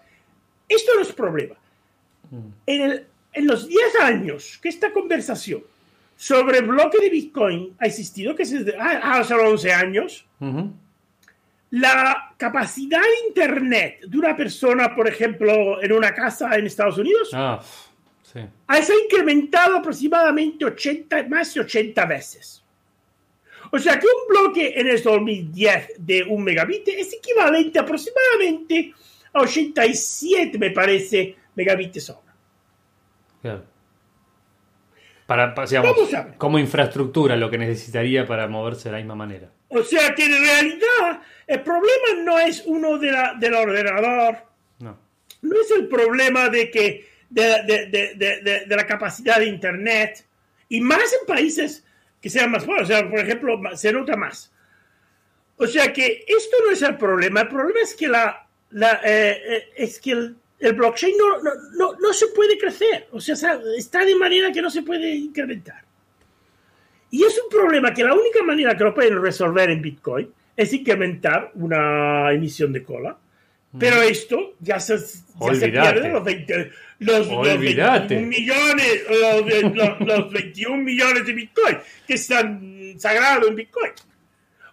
Esto 0.68 0.92
no 0.94 1.02
es 1.02 1.12
problema. 1.12 1.54
En, 2.66 2.82
el- 2.82 3.06
en 3.32 3.46
los 3.46 3.68
10 3.68 3.96
años 4.00 4.58
que 4.62 4.68
esta 4.68 4.92
conversación 4.92 5.62
sobre 6.16 6.58
el 6.58 6.64
bloque 6.66 6.98
de 6.98 7.10
Bitcoin 7.10 7.74
ha 7.78 7.86
existido, 7.86 8.34
que 8.34 8.44
es 8.44 8.50
desde, 8.50 8.76
ah, 8.78 9.00
ah, 9.02 9.24
son 9.24 9.40
11 9.40 9.72
años, 9.72 10.24
Ujú. 10.40 10.72
La 11.76 12.34
capacidad 12.38 13.00
de 13.02 13.28
Internet 13.28 14.00
de 14.06 14.18
una 14.18 14.34
persona, 14.34 14.94
por 14.94 15.06
ejemplo, 15.06 15.82
en 15.82 15.92
una 15.92 16.14
casa 16.14 16.56
en 16.56 16.66
Estados 16.66 16.96
Unidos, 16.96 17.30
Ah, 17.34 17.60
sí. 18.22 18.40
ha 18.66 18.78
incrementado 19.04 19.76
aproximadamente 19.76 20.64
80, 20.64 21.28
más 21.28 21.52
de 21.52 21.60
80 21.60 22.06
veces. 22.06 22.64
O 23.70 23.78
sea 23.78 23.98
que 23.98 24.06
un 24.06 24.28
bloque 24.28 24.72
en 24.74 24.86
el 24.86 25.02
2010 25.02 25.94
de 25.98 26.22
un 26.22 26.44
megabit 26.44 26.88
es 26.88 27.12
equivalente 27.12 27.78
aproximadamente 27.78 28.94
a 29.34 29.40
87, 29.40 30.58
me 30.58 30.70
parece, 30.70 31.36
megabits 31.56 32.08
hora. 32.08 32.34
Claro. 33.42 33.64
Para, 35.26 35.54
como 36.38 36.58
infraestructura, 36.58 37.36
lo 37.36 37.50
que 37.50 37.58
necesitaría 37.58 38.24
para 38.26 38.46
moverse 38.46 38.88
de 38.88 38.92
la 38.92 38.98
misma 38.98 39.16
manera. 39.16 39.50
O 39.68 39.82
sea 39.82 40.14
que 40.14 40.24
en 40.24 40.38
realidad 40.38 41.22
el 41.46 41.60
problema 41.62 42.22
no 42.22 42.38
es 42.38 42.62
uno 42.66 42.98
de 42.98 43.12
la, 43.12 43.34
del 43.34 43.54
ordenador. 43.54 44.38
No. 44.78 44.98
No 45.42 45.60
es 45.60 45.70
el 45.70 45.88
problema 45.88 46.48
de 46.48 46.70
que 46.70 47.08
de, 47.30 47.62
de, 47.64 48.64
de, 48.66 48.76
la 48.76 48.86
capacidad 48.86 49.38
de 49.38 49.46
Internet. 49.46 50.24
Y 50.68 50.80
más 50.80 51.12
en 51.20 51.26
países 51.26 51.84
que 52.20 52.30
sean 52.30 52.50
más 52.50 52.64
pobres. 52.64 52.84
O 52.84 52.86
sea, 52.86 53.08
por 53.08 53.20
ejemplo, 53.20 53.60
se 53.74 53.92
nota 53.92 54.16
más. 54.16 54.52
O 55.58 55.66
sea 55.66 55.92
que 55.92 56.24
esto 56.26 56.56
no 56.64 56.72
es 56.72 56.82
el 56.82 56.96
problema. 56.96 57.42
El 57.42 57.48
problema 57.48 57.80
es 57.80 57.94
que, 57.94 58.08
la, 58.08 58.46
la 58.70 59.00
eh, 59.04 59.42
eh, 59.46 59.64
es 59.76 60.00
que 60.00 60.12
el, 60.12 60.36
el 60.58 60.72
blockchain 60.74 61.16
no, 61.16 61.38
no, 61.76 61.96
no, 61.98 62.12
se 62.12 62.28
puede 62.28 62.58
crecer. 62.58 63.08
O 63.12 63.20
sea, 63.20 63.60
está 63.76 64.04
de 64.04 64.14
manera 64.14 64.52
que 64.52 64.62
no 64.62 64.70
se 64.70 64.82
puede 64.82 65.14
incrementar. 65.14 65.85
Y 67.16 67.24
es 67.24 67.40
un 67.42 67.48
problema 67.48 67.94
que 67.94 68.04
la 68.04 68.12
única 68.12 68.42
manera 68.42 68.76
que 68.76 68.84
lo 68.84 68.92
pueden 68.92 69.22
resolver 69.22 69.70
en 69.70 69.80
Bitcoin 69.80 70.28
es 70.54 70.70
incrementar 70.74 71.50
una 71.54 72.30
emisión 72.30 72.74
de 72.74 72.82
cola. 72.82 73.16
Pero 73.78 74.02
esto 74.02 74.54
ya 74.60 74.78
se, 74.78 74.98
ya 74.98 75.54
se 75.54 75.68
pierde 75.68 76.10
los 76.10 76.22
20, 76.22 76.70
los, 76.98 77.26
los 77.26 77.58
21 77.58 78.26
millones, 78.26 79.02
los, 79.08 80.00
los, 80.06 80.30
21 80.30 80.76
millones 80.76 81.24
de 81.24 81.32
Bitcoin 81.32 81.78
que 82.06 82.14
están 82.14 82.94
sagrados 82.98 83.48
en 83.48 83.56
Bitcoin. 83.56 83.92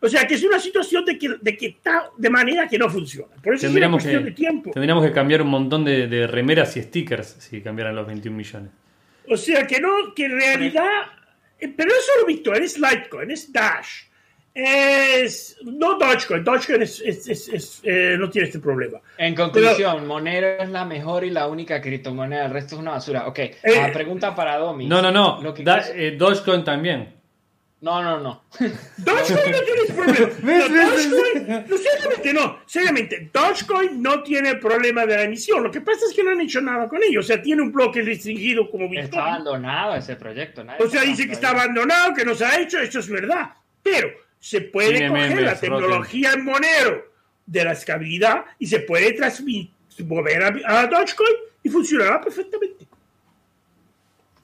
O 0.02 0.10
sea 0.10 0.28
que 0.28 0.36
es 0.36 0.44
una 0.44 0.60
situación 0.60 1.06
de 1.06 1.18
que, 1.18 1.36
de 1.40 1.56
que 1.56 1.68
está 1.68 2.10
de 2.18 2.30
manera 2.30 2.68
que 2.68 2.78
no 2.78 2.90
funciona. 2.90 3.34
Por 3.42 3.56
eso 3.56 3.68
tendríamos 3.68 4.04
es 4.04 4.12
una 4.12 4.20
cuestión 4.20 4.24
que, 4.24 4.30
de 4.30 4.36
tiempo. 4.36 4.72
Tendríamos 4.72 5.06
que 5.06 5.14
cambiar 5.14 5.42
un 5.44 5.50
montón 5.50 5.86
de, 5.86 6.08
de, 6.08 6.28
remeras 6.28 6.76
y 6.76 6.82
stickers 6.82 7.38
si 7.40 7.62
cambiaran 7.62 7.96
los 7.96 8.06
21 8.06 8.36
millones. 8.36 8.70
O 9.30 9.38
sea 9.38 9.66
que 9.66 9.80
no, 9.80 10.14
que 10.14 10.26
en 10.26 10.32
realidad. 10.32 11.23
Eh, 11.64 11.74
pero 11.76 11.90
no 11.90 11.96
es 11.96 12.06
solo 12.06 12.26
Bitcoin, 12.28 12.64
es 12.64 12.78
Litecoin, 12.78 13.32
es 13.32 13.52
Dash 13.52 14.04
es 14.54 15.58
no 15.64 15.98
Dogecoin, 15.98 16.44
Dogecoin 16.44 16.84
es, 16.84 17.02
es, 17.02 17.82
eh, 17.84 18.16
no 18.20 18.30
tiene 18.30 18.48
este 18.48 18.60
problema. 18.60 19.00
En 19.18 19.34
conclusión, 19.34 20.06
Monero 20.06 20.62
es 20.62 20.70
la 20.70 20.86
mejor 20.86 21.24
y 21.24 21.32
la 21.32 21.48
única 21.48 21.82
criptomoneda, 21.82 22.46
el 22.46 22.52
resto 22.52 22.76
es 22.76 22.82
una 22.82 22.92
basura. 22.92 23.28
Ok, 23.28 23.40
eh, 23.40 23.58
la 23.64 23.92
pregunta 23.92 24.36
para 24.36 24.58
Domi. 24.58 24.88
No, 24.88 25.02
no, 25.02 25.12
no, 25.12 25.40
eh, 25.58 26.16
Dogecoin 26.18 26.64
también. 26.64 27.23
No, 27.84 28.02
no, 28.02 28.18
no. 28.18 28.44
Dogecoin 28.98 29.52
no 29.52 29.60
tiene 29.60 29.94
problema. 29.94 30.30
No, 30.42 30.70
Dogecoin, 30.70 31.68
no, 31.68 31.78
seriamente 31.78 32.34
no, 32.34 32.60
seriamente, 32.66 33.30
Dogecoin 33.34 34.02
no 34.02 34.24
tiene 34.24 34.56
problema 34.56 35.06
de 35.06 35.18
la 35.18 35.24
emisión. 35.24 35.62
Lo 35.62 35.70
que 35.70 35.82
pasa 35.82 36.06
es 36.08 36.16
que 36.16 36.24
no 36.24 36.32
han 36.32 36.40
hecho 36.40 36.62
nada 36.62 36.88
con 36.88 37.04
ello. 37.04 37.20
O 37.20 37.24
sea, 37.24 37.42
tiene 37.42 37.62
un 37.62 37.74
bloque 37.74 38.02
restringido 38.02 38.72
como 38.72 38.86
Bitcoin. 38.88 39.04
Está 39.04 39.26
abandonado 39.26 39.96
ese 39.98 40.16
proyecto. 40.16 40.64
o 40.80 40.88
sea, 40.88 41.02
dice 41.02 41.28
que 41.28 41.34
está 41.34 41.50
abandonado, 41.50 42.14
que 42.14 42.24
no 42.24 42.34
se 42.34 42.46
ha 42.46 42.58
hecho, 42.58 42.80
eso 42.80 43.00
es 43.00 43.10
verdad. 43.10 43.52
Pero 43.82 44.12
se 44.40 44.62
puede 44.62 45.06
coger 45.10 45.42
la 45.42 45.60
tecnología 45.60 46.32
en 46.32 46.46
Monero 46.46 47.06
de 47.46 47.66
la 47.66 47.74
escalabilidad 47.74 48.46
y 48.60 48.68
se 48.68 48.80
puede 48.80 49.12
transmitir, 49.12 49.72
mover 50.06 50.42
a, 50.66 50.88
Dogecoin 50.88 51.36
y 51.62 51.68
funcionará 51.68 52.22
perfectamente. 52.22 52.88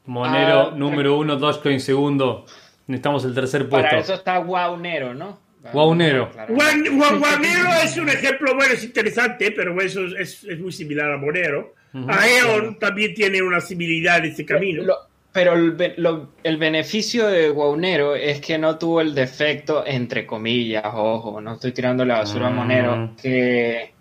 Monero 0.07 0.71
ah, 0.71 0.75
número 0.75 1.17
uno, 1.17 1.37
Dogecoin 1.37 1.79
segundo. 1.79 2.45
Necesitamos 2.89 3.23
el 3.23 3.35
tercer 3.35 3.69
puesto. 3.69 3.87
Para 3.87 3.99
eso 3.99 4.15
está 4.15 4.39
Guaunero, 4.39 5.13
¿no? 5.13 5.39
Guaunero. 5.71 6.31
Guaunero 6.47 7.69
es 7.83 7.95
un 7.97 8.09
ejemplo, 8.09 8.55
bueno, 8.55 8.73
es 8.73 8.83
interesante, 8.83 9.51
pero 9.51 9.79
eso 9.79 10.01
es, 10.17 10.43
muy 10.59 10.71
similar 10.71 11.11
a 11.11 11.17
Monero. 11.17 11.75
A 12.07 12.27
Eon 12.27 12.79
también 12.79 13.13
tiene 13.13 13.43
una 13.43 13.61
similitude 13.61 14.17
en 14.17 14.25
este 14.25 14.43
camino. 14.43 14.91
Pero 15.31 15.53
el, 15.53 16.57
beneficio 16.57 17.27
de 17.27 17.49
Guaunero 17.49 18.15
es 18.15 18.41
que 18.41 18.57
no 18.57 18.79
tuvo 18.79 19.01
el 19.01 19.13
defecto, 19.13 19.85
entre 19.85 20.25
comillas, 20.25 20.85
ojo, 20.91 21.39
no 21.41 21.53
estoy 21.53 21.71
tirando 21.71 22.03
la 22.05 22.17
basura 22.17 22.47
a 22.47 22.49
Monero, 22.49 22.95
mm. 22.95 23.15
que, 23.17 23.93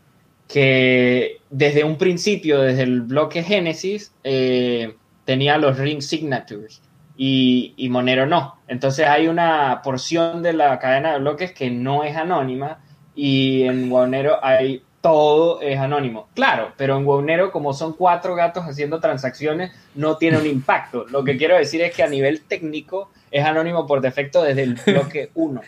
que 0.48 1.40
desde 1.50 1.84
un 1.84 1.98
principio, 1.98 2.62
desde 2.62 2.84
el 2.84 3.02
bloque 3.02 3.42
Génesis, 3.42 4.14
eh, 4.24 4.94
tenía 5.26 5.58
los 5.58 5.76
ring 5.76 6.00
signatures 6.00 6.80
y, 7.18 7.74
y, 7.76 7.90
Monero 7.90 8.24
no. 8.24 8.56
Entonces 8.68 9.06
hay 9.06 9.28
una 9.28 9.82
porción 9.82 10.42
de 10.42 10.54
la 10.54 10.78
cadena 10.78 11.12
de 11.12 11.18
bloques 11.18 11.52
que 11.52 11.68
no 11.70 12.04
es 12.04 12.16
anónima 12.16 12.78
y 13.14 13.64
en 13.64 13.90
Guaunero 13.90 14.42
hay 14.42 14.82
todo 15.00 15.60
es 15.60 15.78
anónimo. 15.78 16.28
Claro, 16.34 16.72
pero 16.76 16.96
en 16.96 17.06
Wownero, 17.06 17.50
como 17.50 17.72
son 17.72 17.92
cuatro 17.92 18.34
gatos 18.34 18.64
haciendo 18.64 19.00
transacciones, 19.00 19.72
no 19.94 20.16
tiene 20.16 20.38
un 20.38 20.46
impacto. 20.46 21.06
Lo 21.10 21.24
que 21.24 21.36
quiero 21.36 21.56
decir 21.56 21.82
es 21.82 21.94
que 21.94 22.02
a 22.02 22.08
nivel 22.08 22.42
técnico 22.42 23.10
es 23.30 23.44
anónimo 23.44 23.86
por 23.86 24.00
defecto 24.00 24.42
desde 24.42 24.62
el 24.62 24.74
bloque 24.74 25.30
1. 25.34 25.60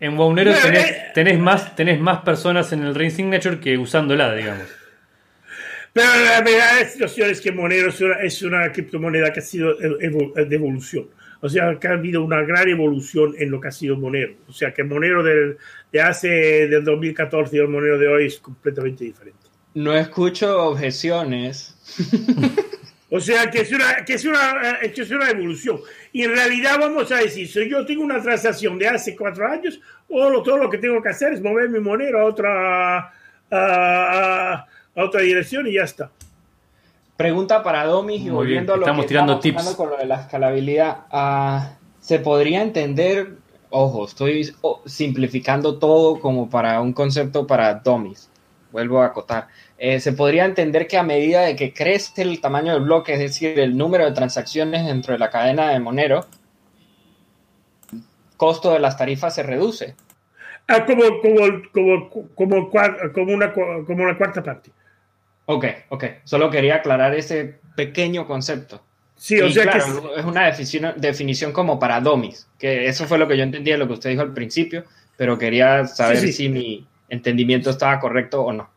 en 0.00 0.18
Wownero 0.18 0.52
eh, 0.52 1.10
tenés, 1.14 1.38
más, 1.38 1.74
tenés 1.74 2.00
más 2.00 2.20
personas 2.20 2.72
en 2.72 2.82
el 2.82 2.94
Ring 2.94 3.10
Signature 3.10 3.60
que 3.60 3.78
usándola, 3.78 4.32
digamos. 4.34 4.66
Pero 5.96 6.10
la 6.26 6.42
verdad 6.42 6.82
es 6.82 7.40
que 7.40 7.52
Monero 7.52 7.88
es 7.88 8.42
una 8.42 8.70
criptomoneda 8.70 9.32
que 9.32 9.40
ha 9.40 9.42
sido 9.42 9.76
de 9.76 10.54
evolución. 10.54 11.08
O 11.40 11.48
sea, 11.48 11.78
que 11.80 11.88
ha 11.88 11.92
habido 11.92 12.22
una 12.22 12.42
gran 12.42 12.68
evolución 12.68 13.34
en 13.38 13.50
lo 13.50 13.58
que 13.58 13.68
ha 13.68 13.72
sido 13.72 13.96
Monero. 13.96 14.34
O 14.46 14.52
sea, 14.52 14.74
que 14.74 14.84
Monero 14.84 15.22
del, 15.22 15.56
de 15.90 16.00
hace 16.02 16.28
del 16.68 16.84
2014 16.84 17.56
y 17.56 17.60
el 17.60 17.68
Monero 17.68 17.96
de 17.96 18.08
hoy 18.08 18.26
es 18.26 18.38
completamente 18.40 19.04
diferente. 19.04 19.40
No 19.72 19.96
escucho 19.96 20.64
objeciones. 20.64 21.74
o 23.10 23.18
sea, 23.18 23.50
que 23.50 23.62
es, 23.62 23.72
una, 23.72 24.04
que, 24.04 24.12
es 24.12 24.24
una, 24.26 24.78
eh, 24.82 24.92
que 24.92 25.00
es 25.00 25.10
una 25.10 25.30
evolución. 25.30 25.80
Y 26.12 26.24
en 26.24 26.32
realidad 26.32 26.76
vamos 26.78 27.10
a 27.10 27.20
decir, 27.20 27.48
si 27.48 27.70
yo 27.70 27.86
tengo 27.86 28.04
una 28.04 28.20
transacción 28.20 28.78
de 28.78 28.88
hace 28.88 29.16
cuatro 29.16 29.50
años, 29.50 29.80
o 30.10 30.42
todo 30.42 30.58
lo 30.58 30.68
que 30.68 30.76
tengo 30.76 31.00
que 31.02 31.08
hacer 31.08 31.32
es 31.32 31.40
mover 31.40 31.70
mi 31.70 31.80
Monero 31.80 32.20
a 32.20 32.24
otra, 32.26 33.12
a, 33.50 34.66
otra 34.96 35.20
dirección 35.20 35.66
y 35.66 35.74
ya 35.74 35.82
está. 35.82 36.10
Pregunta 37.16 37.62
para 37.62 37.84
Domis 37.84 38.22
y 38.22 38.30
volviendo 38.30 38.74
a 38.74 38.76
lo 38.76 38.82
estamos 38.82 39.04
que 39.04 39.08
tirando 39.08 39.34
estamos 39.34 39.64
tips. 39.64 39.76
con 39.76 39.90
lo 39.90 39.96
de 39.96 40.06
la 40.06 40.22
escalabilidad. 40.22 41.06
Ah, 41.10 41.76
¿Se 41.98 42.18
podría 42.18 42.62
entender, 42.62 43.36
ojo, 43.70 44.04
estoy 44.04 44.54
simplificando 44.84 45.78
todo 45.78 46.20
como 46.20 46.50
para 46.50 46.80
un 46.80 46.92
concepto 46.92 47.46
para 47.46 47.74
Domis? 47.74 48.28
Vuelvo 48.70 49.00
a 49.00 49.06
acotar. 49.06 49.48
Eh, 49.78 50.00
¿Se 50.00 50.12
podría 50.12 50.44
entender 50.44 50.86
que 50.86 50.98
a 50.98 51.02
medida 51.02 51.42
de 51.42 51.56
que 51.56 51.72
crece 51.72 52.20
el 52.22 52.40
tamaño 52.40 52.74
del 52.74 52.82
bloque, 52.82 53.14
es 53.14 53.18
decir, 53.18 53.58
el 53.58 53.76
número 53.76 54.04
de 54.04 54.12
transacciones 54.12 54.84
dentro 54.84 55.14
de 55.14 55.18
la 55.18 55.30
cadena 55.30 55.70
de 55.70 55.80
Monero, 55.80 56.26
el 57.92 58.02
costo 58.36 58.72
de 58.72 58.78
las 58.78 58.98
tarifas 58.98 59.34
se 59.34 59.42
reduce? 59.42 59.94
Ah, 60.68 60.84
como, 60.84 61.02
como, 61.22 61.62
como, 61.72 62.10
como, 62.34 62.70
como, 63.14 63.32
una, 63.32 63.52
como 63.52 64.02
una 64.02 64.18
cuarta 64.18 64.42
parte. 64.42 64.70
Ok, 65.46 65.64
ok. 65.88 66.04
Solo 66.24 66.50
quería 66.50 66.76
aclarar 66.76 67.14
ese 67.14 67.58
pequeño 67.74 68.26
concepto. 68.26 68.82
Sí, 69.16 69.40
o 69.40 69.50
sea 69.50 69.72
que 69.72 69.78
es 69.78 70.24
una 70.24 70.44
definición, 70.46 70.92
definición 70.96 71.52
como 71.52 71.78
para 71.78 72.00
domis, 72.00 72.48
que 72.58 72.86
eso 72.86 73.06
fue 73.06 73.16
lo 73.16 73.26
que 73.26 73.36
yo 73.36 73.44
entendía 73.44 73.74
de 73.74 73.78
lo 73.78 73.86
que 73.86 73.94
usted 73.94 74.10
dijo 74.10 74.20
al 74.20 74.34
principio, 74.34 74.84
pero 75.16 75.38
quería 75.38 75.86
saber 75.86 76.18
si 76.18 76.50
mi 76.50 76.86
entendimiento 77.08 77.70
estaba 77.70 77.98
correcto 77.98 78.42
o 78.42 78.52
no. 78.52 78.70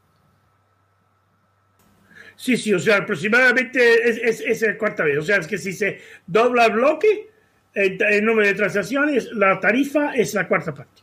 Sí, 2.37 2.55
sí, 2.55 2.73
o 2.73 2.79
sea, 2.79 2.97
aproximadamente 2.97 4.09
es, 4.09 4.39
es, 4.39 4.61
la 4.61 4.77
cuarta 4.77 5.03
vez. 5.03 5.17
O 5.17 5.21
sea, 5.23 5.37
es 5.37 5.47
que 5.47 5.57
si 5.57 5.73
se 5.73 5.99
dobla 6.25 6.67
el 6.67 6.71
bloque, 6.71 7.29
el, 7.73 8.23
número 8.23 8.47
de 8.47 8.53
transacciones, 8.53 9.29
la 9.33 9.59
tarifa 9.59 10.13
es 10.13 10.33
la 10.33 10.47
cuarta 10.47 10.73
parte. 10.73 11.01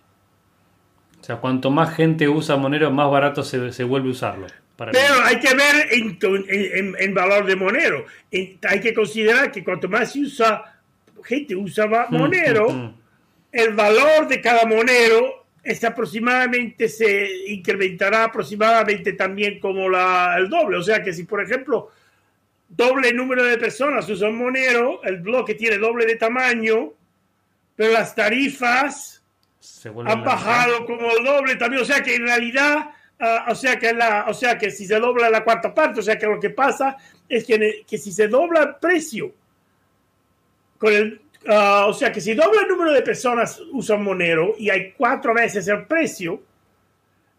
O 1.20 1.24
sea, 1.24 1.36
cuanto 1.36 1.70
más 1.70 1.94
gente 1.94 2.26
usa 2.26 2.56
Monero, 2.56 2.90
más 2.90 3.10
barato 3.10 3.42
se, 3.42 3.70
se 3.70 3.84
vuelve 3.84 4.08
a 4.08 4.12
usarlo. 4.12 4.46
Pero 4.76 5.22
hay 5.24 5.40
que 5.40 5.54
ver 5.54 5.88
en, 5.90 7.14
valor 7.14 7.46
de 7.46 7.56
Monero. 7.56 8.04
hay 8.30 8.80
que 8.80 8.92
considerar 8.92 9.50
que 9.50 9.64
cuanto 9.64 9.88
más 9.88 10.12
se 10.12 10.20
usa, 10.20 10.80
gente 11.24 11.56
usa 11.56 11.86
mm, 11.86 12.14
Monero, 12.14 12.70
mm, 12.70 12.84
mm. 12.84 12.94
el 13.52 13.74
valor 13.74 14.28
de 14.28 14.40
cada 14.40 14.66
Monero 14.66 15.46
es 15.62 15.82
aproximadamente, 15.82 16.88
se 16.88 17.48
incrementará 17.48 18.24
aproximadamente 18.24 19.14
también 19.14 19.58
como 19.58 19.88
la, 19.88 20.36
el 20.38 20.48
doble. 20.48 20.76
O 20.76 20.82
sea 20.82 21.02
que 21.02 21.12
si, 21.12 21.24
por 21.24 21.42
ejemplo, 21.42 21.90
doble 22.68 23.12
número 23.12 23.42
de 23.44 23.56
personas 23.58 24.08
usan 24.08 24.36
Monero, 24.36 25.02
el 25.04 25.20
bloque 25.22 25.54
tiene 25.54 25.78
doble 25.78 26.06
de 26.06 26.16
tamaño, 26.16 26.92
pero 27.74 27.92
las 27.92 28.14
tarifas 28.14 29.24
han 30.04 30.22
bajado 30.22 30.84
como 30.84 31.10
el 31.10 31.24
doble 31.24 31.56
también. 31.56 31.82
O 31.82 31.86
sea 31.86 32.02
que 32.02 32.14
en 32.14 32.26
realidad 32.26 32.90
ah, 33.20 33.46
o, 33.48 33.54
sea 33.54 33.78
que 33.78 33.92
la, 33.92 34.26
o 34.28 34.34
sea 34.34 34.58
que 34.58 34.70
si 34.70 34.86
se 34.86 34.98
dobla 34.98 35.30
la 35.30 35.44
cuarta 35.44 35.74
parte, 35.74 36.00
o 36.00 36.02
sea 36.02 36.18
que 36.18 36.26
lo 36.26 36.40
que 36.40 36.50
pasa 36.50 36.96
es 37.28 37.44
que, 37.44 37.84
que 37.86 37.98
si 37.98 38.12
se 38.12 38.28
dobla 38.28 38.62
el 38.62 38.74
precio, 38.76 39.32
con 40.78 40.92
el, 40.92 41.20
ah, 41.48 41.86
o 41.88 41.92
sea 41.92 42.12
que 42.12 42.20
si 42.20 42.34
dobla 42.34 42.62
el 42.62 42.68
número 42.68 42.92
de 42.92 43.02
personas 43.02 43.60
usan 43.72 44.02
Monero 44.02 44.54
y 44.58 44.70
hay 44.70 44.92
cuatro 44.92 45.34
veces 45.34 45.66
el 45.68 45.86
precio, 45.86 46.42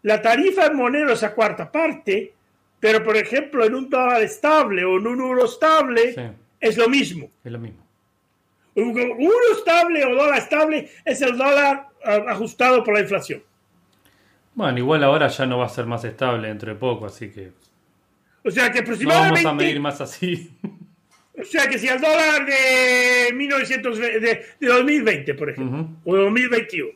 la 0.02 0.22
tarifa 0.22 0.66
en 0.66 0.76
Monero 0.76 1.12
es 1.12 1.22
a 1.22 1.34
cuarta 1.34 1.70
parte, 1.70 2.32
pero 2.80 3.02
por 3.02 3.16
ejemplo 3.16 3.64
en 3.64 3.74
un 3.74 3.90
dólar 3.90 4.22
estable 4.22 4.84
o 4.84 4.96
en 4.98 5.06
un 5.06 5.20
euro 5.20 5.44
estable 5.44 6.34
es 6.60 6.76
lo 6.76 6.88
mismo. 6.88 7.30
Es 7.44 7.52
lo 7.52 7.58
mismo. 7.58 7.84
Un 8.74 8.96
euro 8.96 9.56
estable 9.56 10.04
o 10.04 10.14
dólar 10.14 10.38
estable 10.38 10.88
es 11.04 11.20
el 11.22 11.36
dólar 11.36 11.88
ah, 12.04 12.24
ajustado 12.28 12.84
por 12.84 12.94
la 12.94 13.00
inflación. 13.00 13.42
Bueno, 14.58 14.76
igual 14.76 15.04
ahora 15.04 15.28
ya 15.28 15.46
no 15.46 15.58
va 15.58 15.66
a 15.66 15.68
ser 15.68 15.86
más 15.86 16.02
estable 16.02 16.48
dentro 16.48 16.72
de 16.72 16.76
poco, 16.80 17.06
así 17.06 17.30
que. 17.30 17.52
O 18.44 18.50
sea 18.50 18.72
que 18.72 18.80
aproximadamente. 18.80 19.44
No 19.44 19.50
vamos 19.50 19.62
a 19.62 19.64
medir 19.64 19.78
más 19.78 20.00
así. 20.00 20.50
O 21.40 21.44
sea 21.44 21.68
que 21.68 21.78
si 21.78 21.86
el 21.86 22.00
dólar 22.00 22.44
de, 22.44 23.32
1900, 23.32 23.96
de, 23.96 24.44
2020, 24.60 25.34
por 25.34 25.50
ejemplo, 25.50 25.88
o 26.04 26.16
de 26.16 26.22
2021. 26.24 26.88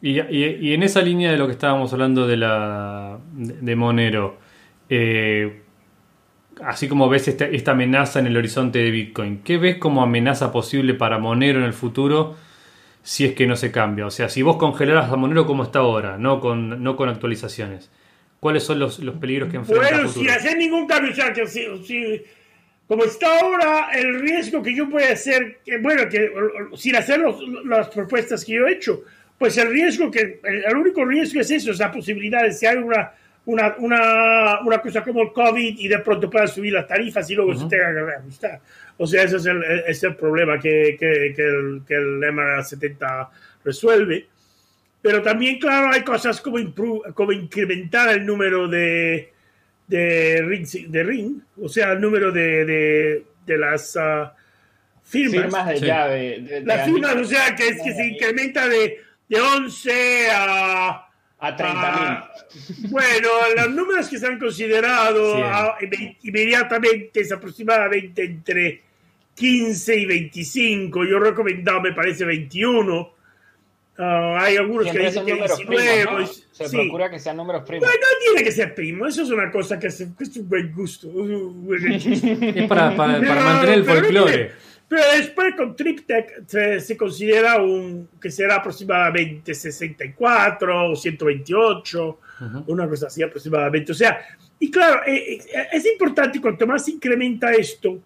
Y, 0.00 0.20
y, 0.20 0.74
en 0.74 0.84
esa 0.84 1.02
línea 1.02 1.32
de 1.32 1.38
lo 1.38 1.46
que 1.46 1.54
estábamos 1.54 1.92
hablando 1.92 2.28
de 2.28 2.36
la 2.36 3.18
de, 3.32 3.74
Monero, 3.74 4.38
eh, 4.88 5.62
así 6.62 6.86
como 6.86 7.08
ves 7.08 7.26
esta, 7.26 7.46
esta, 7.46 7.72
amenaza 7.72 8.20
en 8.20 8.28
el 8.28 8.36
horizonte 8.36 8.78
de 8.78 8.92
Bitcoin, 8.92 9.42
¿qué 9.42 9.58
ves 9.58 9.78
como 9.78 10.04
amenaza 10.04 10.52
posible 10.52 10.94
para 10.94 11.18
Monero 11.18 11.58
en 11.58 11.64
el 11.64 11.72
futuro 11.72 12.36
si 13.06 13.24
es 13.24 13.34
que 13.34 13.46
no 13.46 13.54
se 13.54 13.70
cambia? 13.70 14.04
O 14.04 14.10
sea, 14.10 14.28
si 14.28 14.42
vos 14.42 14.56
congelaras 14.56 15.12
a 15.12 15.16
Monero 15.16 15.46
como 15.46 15.62
está 15.62 15.78
ahora, 15.78 16.18
no 16.18 16.40
con, 16.40 16.82
no 16.82 16.96
con 16.96 17.08
actualizaciones, 17.08 17.88
¿cuáles 18.40 18.64
son 18.64 18.80
los, 18.80 18.98
los 18.98 19.14
peligros 19.14 19.48
que 19.48 19.58
enfrenta 19.58 19.90
Bueno, 19.92 20.08
sin 20.08 20.28
hacer 20.28 20.58
ningún 20.58 20.88
cambio, 20.88 21.12
o 21.12 21.46
si, 21.46 22.24
como 22.88 23.04
está 23.04 23.38
ahora, 23.38 23.90
el 23.94 24.20
riesgo 24.20 24.60
que 24.60 24.74
yo 24.74 24.90
pueda 24.90 25.12
hacer, 25.12 25.60
que, 25.64 25.78
bueno, 25.78 26.08
que 26.08 26.32
sin 26.74 26.96
hacer 26.96 27.22
las 27.64 27.88
propuestas 27.90 28.44
que 28.44 28.54
yo 28.54 28.66
he 28.66 28.72
hecho, 28.72 29.04
pues 29.38 29.56
el 29.56 29.70
riesgo 29.70 30.10
que, 30.10 30.40
el, 30.42 30.76
único 30.76 31.04
riesgo 31.04 31.40
es 31.40 31.50
eso, 31.52 31.70
es 31.70 31.78
la 31.78 31.92
posibilidad 31.92 32.42
de 32.42 32.52
si 32.52 32.66
hay 32.66 32.76
una 32.76 33.12
una, 33.44 33.76
una, 33.78 34.60
una, 34.62 34.82
cosa 34.82 35.04
como 35.04 35.22
el 35.22 35.32
COVID 35.32 35.78
y 35.78 35.86
de 35.86 36.00
pronto 36.00 36.28
puedan 36.28 36.48
subir 36.48 36.72
las 36.72 36.88
tarifas 36.88 37.30
y 37.30 37.36
luego 37.36 37.54
se 37.54 37.68
tenga 37.68 37.94
que 37.94 38.00
reajustar. 38.00 38.60
O 38.98 39.06
sea, 39.06 39.22
ese 39.22 39.36
es 39.36 39.46
el, 39.46 39.62
es 39.86 40.02
el 40.02 40.16
problema 40.16 40.58
que, 40.58 40.96
que, 40.98 41.32
que 41.34 41.42
el, 41.42 41.82
que 41.86 41.94
el 41.94 42.20
MR70 42.20 43.28
resuelve. 43.64 44.26
Pero 45.02 45.22
también, 45.22 45.58
claro, 45.58 45.92
hay 45.92 46.02
cosas 46.02 46.40
como, 46.40 46.58
como 47.14 47.32
incrementar 47.32 48.08
el 48.08 48.24
número 48.24 48.66
de, 48.68 49.32
de, 49.86 50.42
ring, 50.42 50.66
de 50.66 51.02
ring, 51.04 51.40
o 51.60 51.68
sea, 51.68 51.92
el 51.92 52.00
número 52.00 52.32
de, 52.32 52.64
de, 52.64 53.24
de 53.44 53.58
las 53.58 53.94
uh, 53.96 54.28
firmas. 55.04 55.42
Firmas 55.44 55.68
de 55.68 55.80
llave. 55.80 56.62
las 56.64 56.84
firmas, 56.86 57.16
o 57.16 57.24
sea, 57.24 57.54
que, 57.54 57.68
es 57.68 57.82
que 57.82 57.94
se 57.94 58.06
incrementa 58.06 58.66
de, 58.66 59.00
de 59.28 59.40
11 59.40 60.30
a 60.32 61.06
a 61.38 61.56
30.000. 61.56 62.84
Uh, 62.84 62.88
bueno, 62.88 63.28
los 63.56 63.70
números 63.70 64.08
que 64.08 64.18
se 64.18 64.26
han 64.26 64.38
considerado 64.38 65.36
ah, 65.44 65.76
inmediatamente 66.22 67.20
es 67.20 67.32
aproximadamente 67.32 68.24
entre 68.24 68.82
15 69.36 69.96
y 69.96 70.06
25. 70.06 71.04
Yo 71.04 71.18
recomendado, 71.18 71.80
me 71.80 71.92
parece 71.92 72.24
21. 72.24 73.00
Uh, 73.98 74.02
hay 74.38 74.56
algunos 74.56 74.90
que 74.90 74.98
dicen 74.98 75.24
que 75.24 75.34
19. 75.34 76.04
¿no? 76.04 76.26
Se 76.26 76.68
sí. 76.68 76.76
procura 76.76 77.10
que 77.10 77.18
sean 77.18 77.36
números 77.36 77.62
primos. 77.62 77.88
Bueno, 77.88 78.00
no 78.00 78.18
tiene 78.20 78.44
que 78.44 78.52
ser 78.52 78.74
primo. 78.74 79.06
Eso 79.06 79.22
es 79.22 79.30
una 79.30 79.50
cosa 79.50 79.78
que, 79.78 79.86
es, 79.86 80.06
que 80.18 80.24
es 80.24 80.36
un 80.36 80.48
buen 80.48 80.72
gusto. 80.74 81.08
es 81.08 82.66
para, 82.68 82.96
para, 82.96 83.20
para 83.20 83.44
mantener 83.44 83.78
el 83.78 83.84
folclore. 83.84 84.52
Pero 84.88 85.02
después 85.16 85.54
con 85.56 85.74
Triptech 85.74 86.46
se, 86.46 86.96
considera 86.96 87.60
un 87.60 88.08
que 88.20 88.30
será 88.30 88.56
aproximadamente 88.56 89.52
64 89.52 90.90
o 90.90 90.94
128, 90.94 92.18
una 92.68 92.88
cosa 92.88 93.08
así 93.08 93.22
aproximadamente. 93.22 93.90
O 93.90 93.94
sea, 93.94 94.20
y 94.60 94.70
claro, 94.70 95.02
eh, 95.04 95.38
eh, 95.38 95.68
es 95.72 95.86
importante 95.86 96.40
cuanto 96.40 96.66
más 96.68 96.84
se 96.84 96.92
incrementa 96.92 97.50
esto, 97.52 97.98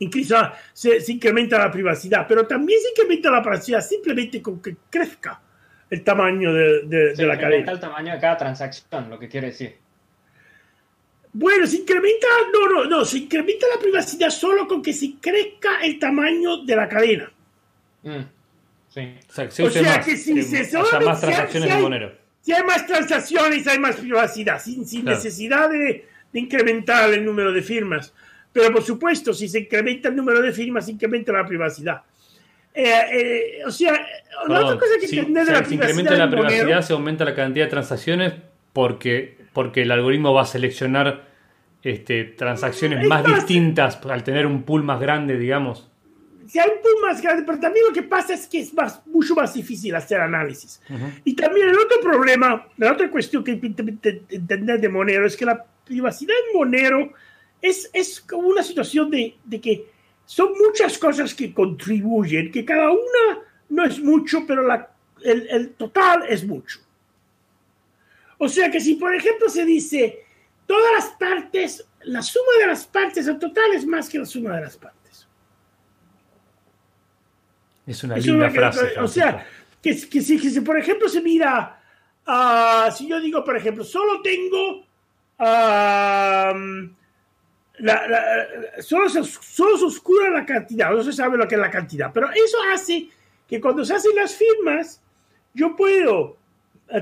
incluso 0.00 0.36
se, 0.72 1.00
se, 1.00 1.12
incrementa 1.12 1.58
la 1.58 1.70
privacidad, 1.70 2.26
pero 2.28 2.46
también 2.46 2.80
se 2.80 2.90
incrementa 2.90 3.30
la 3.30 3.40
privacidad 3.40 3.80
simplemente 3.80 4.42
con 4.42 4.60
que 4.60 4.76
crezca 4.90 5.40
el 5.88 6.04
tamaño 6.04 6.52
de, 6.52 6.82
de, 6.84 7.14
de 7.14 7.26
la 7.26 7.38
cadena. 7.38 7.72
el 7.72 7.80
tamaño 7.80 8.12
de 8.14 8.20
cada 8.20 8.36
transacción, 8.36 9.10
lo 9.10 9.18
que 9.18 9.28
quiere 9.28 9.48
decir. 9.48 9.76
Bueno, 11.32 11.66
se 11.66 11.76
incrementa, 11.76 12.26
no, 12.52 12.68
no, 12.68 12.84
no, 12.84 13.04
se 13.04 13.18
incrementa 13.18 13.66
la 13.72 13.80
privacidad 13.80 14.30
solo 14.30 14.66
con 14.66 14.82
que 14.82 14.92
se 14.92 15.14
crezca 15.20 15.80
el 15.82 15.98
tamaño 15.98 16.64
de 16.64 16.76
la 16.76 16.88
cadena. 16.88 17.30
Mm, 18.02 18.22
sí. 18.88 19.14
O 19.62 19.70
sea, 19.70 20.00
que 20.00 20.16
si 20.16 20.42
se 20.42 20.64
solamente, 20.64 21.04
más 21.04 21.20
transacciones 21.20 21.68
si 21.68 21.70
hay, 21.70 21.76
de 21.76 21.82
Monero. 21.82 22.12
Si 22.40 22.52
hay 22.52 22.62
más 22.64 22.86
transacciones, 22.86 23.66
hay 23.66 23.78
más 23.78 23.96
privacidad, 23.96 24.60
sin, 24.60 24.86
sin 24.86 25.04
necesidad 25.04 25.70
de, 25.70 26.06
de, 26.32 26.40
incrementar 26.40 27.12
el 27.12 27.24
número 27.24 27.52
de 27.52 27.62
firmas. 27.62 28.12
Pero 28.52 28.72
por 28.72 28.82
supuesto, 28.82 29.32
si 29.32 29.48
se 29.48 29.60
incrementa 29.60 30.08
el 30.08 30.16
número 30.16 30.40
de 30.40 30.52
firmas, 30.52 30.86
se 30.86 30.92
incrementa 30.92 31.32
la 31.32 31.46
privacidad. 31.46 32.02
Eh, 32.72 32.84
eh, 33.12 33.64
o 33.66 33.70
sea, 33.70 33.92
la 34.48 34.60
otra 34.60 34.78
cosa 34.78 34.92
que 35.00 35.08
si, 35.08 35.18
entender 35.18 35.46
de 35.46 35.52
la 35.52 35.64
si 35.64 35.74
incrementa 35.74 36.16
la 36.16 36.30
privacidad, 36.30 36.82
se 36.82 36.92
aumenta 36.92 37.24
la 37.24 37.34
cantidad 37.34 37.64
de 37.64 37.70
transacciones 37.70 38.34
porque 38.72 39.40
porque 39.52 39.82
el 39.82 39.90
algoritmo 39.90 40.32
va 40.32 40.42
a 40.42 40.46
seleccionar 40.46 41.24
este, 41.82 42.24
transacciones 42.24 43.06
más, 43.06 43.24
distintas 43.24 43.98
al 44.06 44.22
tener 44.22 44.46
un 44.46 44.62
pool 44.62 44.82
más 44.82 45.00
grande, 45.00 45.38
digamos. 45.38 45.88
Si 46.46 46.58
hay 46.58 46.68
un 46.68 46.82
pool 46.82 47.08
más 47.08 47.22
grande, 47.22 47.44
pero 47.46 47.60
también 47.60 47.86
lo 47.86 47.92
que 47.92 48.02
pasa 48.02 48.34
es 48.34 48.46
que 48.46 48.60
es 48.60 48.74
más, 48.74 49.06
mucho 49.06 49.34
más 49.34 49.54
difícil 49.54 49.94
hacer 49.94 50.20
análisis. 50.20 50.80
Y 51.24 51.34
también 51.34 51.68
el 51.68 51.78
otro 51.78 52.00
problema, 52.02 52.66
la 52.76 52.92
otra 52.92 53.08
cuestión 53.08 53.44
que 53.44 53.52
entender 53.52 54.80
de 54.80 54.88
Monero 54.88 55.26
es 55.26 55.36
que 55.36 55.44
la 55.44 55.64
privacidad 55.84 56.34
en 56.48 56.58
Monero 56.58 57.12
es, 57.62 57.90
es 57.92 58.20
como 58.20 58.48
una 58.48 58.62
situación 58.62 59.10
de, 59.10 59.36
de 59.44 59.60
que 59.60 59.86
son 60.24 60.52
muchas 60.58 60.98
cosas 60.98 61.34
que 61.34 61.52
contribuyen, 61.52 62.52
que 62.52 62.64
cada 62.64 62.90
una 62.90 63.42
no 63.68 63.84
es 63.84 63.98
mucho, 64.00 64.44
pero 64.46 64.66
la, 64.66 64.92
el, 65.22 65.48
el 65.50 65.70
total 65.70 66.24
es 66.28 66.46
mucho. 66.46 66.80
O 68.38 68.48
sea 68.48 68.70
que 68.70 68.80
si, 68.80 68.94
por 68.94 69.14
ejemplo, 69.14 69.48
se 69.48 69.64
dice 69.64 70.24
todas 70.66 70.92
las 70.94 71.06
partes, 71.18 71.86
la 72.04 72.22
suma 72.22 72.52
de 72.60 72.66
las 72.68 72.86
partes 72.86 73.26
en 73.26 73.38
total 73.38 73.72
es 73.74 73.84
más 73.84 74.08
que 74.08 74.18
la 74.18 74.24
suma 74.24 74.54
de 74.56 74.62
las 74.62 74.76
partes. 74.76 75.28
Es 77.86 78.04
una 78.04 78.16
linda 78.16 78.50
frase. 78.50 78.98
o 79.00 79.08
sea, 79.08 79.44
que, 79.82 79.94
si, 79.94 80.60
por 80.60 80.78
ejemplo 80.78 81.08
se 81.08 81.20
mira, 81.20 81.82
uh, 82.26 82.90
si 82.92 83.08
yo 83.08 83.20
digo, 83.20 83.44
por 83.44 83.56
ejemplo, 83.56 83.82
solo 83.82 84.22
tengo, 84.22 84.86
uh, 85.38 86.88
la, 87.80 88.06
la, 88.08 88.82
solo, 88.82 89.08
se, 89.08 89.22
solo 89.24 89.76
se 89.76 89.84
oscura 89.84 90.30
la 90.30 90.46
cantidad, 90.46 90.90
no 90.90 91.02
se 91.02 91.12
sabe 91.12 91.36
lo 91.36 91.48
que 91.48 91.54
es 91.54 91.60
la 91.60 91.70
cantidad, 91.70 92.10
pero 92.12 92.28
eso 92.30 92.58
hace 92.72 93.08
que 93.48 93.60
cuando 93.60 93.84
se 93.84 93.94
hacen 93.94 94.14
las 94.14 94.34
firmas, 94.34 95.02
yo 95.54 95.74
puedo 95.74 96.36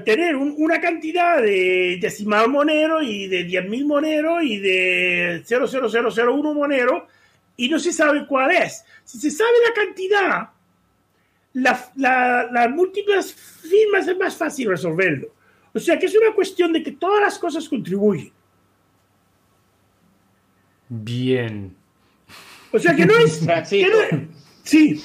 tener 0.04 0.36
una 0.36 0.80
cantidad 0.80 1.40
de 1.40 1.98
decimal 2.00 2.48
monero 2.48 3.02
y 3.02 3.26
de 3.26 3.46
10.000 3.46 3.86
monero 3.86 4.42
y 4.42 4.58
de 4.58 5.42
00001 5.46 6.54
monero 6.54 7.06
y 7.56 7.68
no 7.68 7.78
se 7.78 7.92
sabe 7.92 8.26
cuál 8.26 8.50
es. 8.50 8.84
Si 9.04 9.18
se 9.18 9.30
sabe 9.30 9.50
la 9.66 9.74
cantidad, 9.74 10.48
las 11.54 11.90
la, 11.96 12.68
múltiples 12.68 13.34
firmas 13.34 14.06
es 14.06 14.16
más 14.18 14.36
fácil 14.36 14.68
resolverlo. 14.68 15.28
O 15.72 15.78
sea 15.78 15.98
que 15.98 16.06
es 16.06 16.16
una 16.16 16.34
cuestión 16.34 16.72
de 16.72 16.82
que 16.82 16.92
todas 16.92 17.22
las 17.22 17.38
cosas 17.38 17.68
contribuyen. 17.68 18.32
Bien. 20.88 21.76
O 22.72 22.78
sea 22.78 22.94
que 22.96 23.06
no 23.06 23.14
es... 23.18 23.46
sí. 24.62 25.02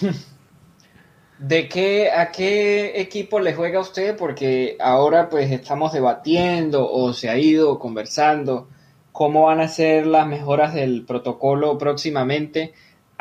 ¿De 1.39 1.67
qué, 1.67 2.09
a 2.11 2.31
qué 2.31 3.01
equipo 3.01 3.39
le 3.39 3.53
juega 3.53 3.81
usted? 3.81 4.15
Porque 4.15 4.77
ahora 4.79 5.29
pues 5.29 5.51
estamos 5.51 5.91
debatiendo 5.91 6.89
o 6.89 7.11
se 7.11 7.29
ha 7.29 7.37
ido 7.37 7.79
conversando 7.79 8.69
cómo 9.11 9.45
van 9.45 9.59
a 9.59 9.67
ser 9.67 10.07
las 10.07 10.25
mejoras 10.25 10.73
del 10.73 11.03
protocolo 11.05 11.77
próximamente. 11.77 12.73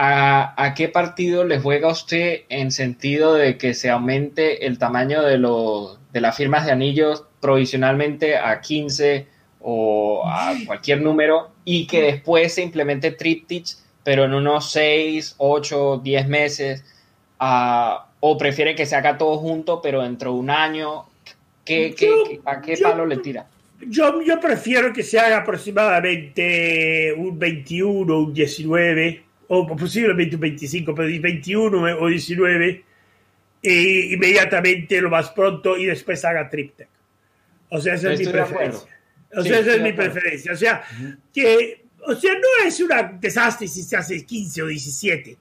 ¿A, 0.04 0.74
qué 0.76 0.88
partido 0.88 1.44
le 1.44 1.60
juega 1.60 1.88
usted 1.88 2.40
en 2.48 2.72
sentido 2.72 3.34
de 3.34 3.56
que 3.56 3.72
se 3.74 3.88
aumente 3.88 4.66
el 4.66 4.78
tamaño 4.78 5.22
de, 5.22 5.38
de 6.12 6.20
las 6.20 6.36
firmas 6.36 6.66
de 6.66 6.72
anillos 6.72 7.24
provisionalmente 7.40 8.36
a 8.36 8.60
15 8.60 9.28
o 9.60 10.22
a 10.26 10.54
cualquier 10.66 11.02
número 11.02 11.51
y 11.64 11.86
que 11.86 12.02
después 12.02 12.54
se 12.54 12.62
implemente 12.62 13.12
Triptych, 13.12 13.76
pero 14.02 14.24
en 14.24 14.34
unos 14.34 14.72
6, 14.72 15.36
8, 15.38 16.00
10 16.02 16.28
meses? 16.28 16.84
a 17.44 18.06
o 18.24 18.38
prefiere 18.38 18.76
que 18.76 18.86
se 18.86 18.94
haga 18.94 19.18
todo 19.18 19.36
junto, 19.38 19.82
pero 19.82 20.00
dentro 20.00 20.32
de 20.32 20.38
un 20.38 20.48
año, 20.48 21.06
¿qué, 21.64 21.92
qué, 21.92 22.40
¿a 22.44 22.60
qué 22.60 22.76
palo 22.76 23.04
le 23.04 23.16
tira? 23.16 23.48
Yo, 23.80 24.22
yo 24.22 24.38
prefiero 24.38 24.92
que 24.92 25.02
se 25.02 25.18
haga 25.18 25.38
aproximadamente 25.38 27.12
un 27.16 27.36
21, 27.36 28.16
un 28.16 28.32
19, 28.32 29.22
o 29.48 29.66
posiblemente 29.66 30.36
un 30.36 30.40
25, 30.40 30.94
pero 30.94 31.08
21 31.20 31.98
o 31.98 32.06
19, 32.06 32.84
e 33.60 34.08
inmediatamente 34.12 35.00
lo 35.00 35.10
más 35.10 35.30
pronto 35.30 35.76
y 35.76 35.86
después 35.86 36.24
haga 36.24 36.48
triptych. 36.48 36.86
O 37.70 37.80
sea, 37.80 37.94
esa 37.94 38.12
es 38.12 38.20
mi 38.20 38.26
preferencia. 38.26 38.88
O 39.36 39.42
sea, 39.42 39.58
esa 39.60 39.74
es 39.74 39.80
mi 39.80 39.92
preferencia. 39.92 40.52
O 40.52 40.56
sea, 40.56 40.82
que, 41.32 41.84
o 42.06 42.14
sea, 42.14 42.32
no 42.34 42.66
es 42.66 42.80
un 42.80 42.90
desastre 43.20 43.68
si 43.68 43.82
se 43.82 43.96
hace 43.96 44.24
15 44.24 44.62
o 44.62 44.66
17, 44.66 45.36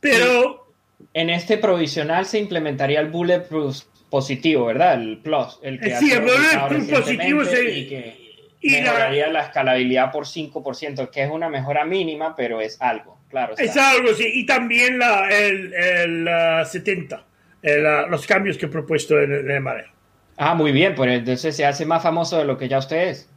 pero... 0.00 0.66
En 1.14 1.30
este 1.30 1.56
provisional 1.56 2.26
se 2.26 2.38
implementaría 2.38 3.00
el 3.00 3.08
bulletproof 3.08 3.84
positivo, 4.10 4.66
¿verdad? 4.66 5.00
El 5.00 5.18
plus, 5.18 5.58
el 5.62 5.80
que 5.80 5.96
sí, 5.96 6.12
el 6.12 6.20
bulletproof 6.20 6.90
positivo 6.90 7.44
se... 7.44 7.70
y 7.70 7.88
que 7.88 8.16
mejoraría 8.62 9.28
la... 9.28 9.44
escalabilidad 9.44 10.12
por 10.12 10.26
5%, 10.26 11.10
que 11.10 11.22
es 11.22 11.30
una 11.30 11.48
mejora 11.48 11.86
mínima, 11.86 12.36
pero 12.36 12.60
es 12.60 12.80
algo, 12.82 13.18
claro. 13.30 13.54
Es 13.56 13.76
algo, 13.78 14.12
sí. 14.14 14.30
Y 14.34 14.44
también 14.44 14.98
la, 14.98 15.30
el, 15.30 15.72
el 15.72 16.66
70, 16.66 17.24
los 18.08 18.26
cambios 18.26 18.58
que 18.58 18.66
he 18.66 18.68
propuesto 18.68 19.18
en, 19.18 19.32
en 19.32 19.50
el 19.50 19.60
mareo. 19.62 19.88
Ah, 20.42 20.54
muy 20.54 20.72
bien, 20.72 20.94
pues 20.94 21.10
entonces 21.10 21.54
se 21.54 21.66
hace 21.66 21.84
más 21.84 22.02
famoso 22.02 22.38
de 22.38 22.46
lo 22.46 22.56
que 22.56 22.66
ya 22.66 22.78
usted 22.78 23.08
es. 23.08 23.28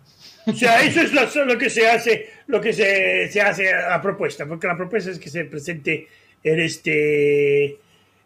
O 0.45 0.53
sea, 0.53 0.81
eso 0.81 1.01
es 1.01 1.11
lo, 1.11 1.57
que 1.57 1.69
se 1.69 1.85
hace, 1.85 2.29
lo 2.47 2.61
que 2.61 2.71
se, 2.71 3.29
se, 3.29 3.41
hace 3.41 3.73
a 3.73 4.01
propuesta, 4.01 4.45
porque 4.45 4.67
la 4.67 4.77
propuesta 4.77 5.11
es 5.11 5.19
que 5.19 5.29
se 5.29 5.43
presente 5.43 6.07
en 6.41 6.59
este... 6.61 7.65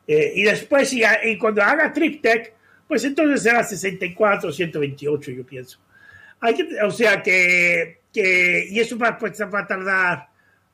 Eh, 0.07 0.31
y 0.35 0.43
después, 0.43 0.93
y, 0.93 1.01
y, 1.23 1.39
cuando 1.39 1.63
haga 1.63 1.91
TripTech, 1.91 2.53
pues 2.87 3.03
entonces 3.03 3.41
será 3.41 3.63
64, 3.63 4.51
128, 4.51 5.31
yo 5.31 5.43
pienso. 5.43 5.79
Hay 6.39 6.53
que, 6.53 6.79
o 6.83 6.91
sea 6.91 7.23
que, 7.23 8.01
que, 8.13 8.67
y 8.69 8.79
eso 8.79 8.95
va, 8.95 9.17
pues, 9.17 9.41
va 9.41 9.61
a 9.61 9.67
tardar, 9.67 10.27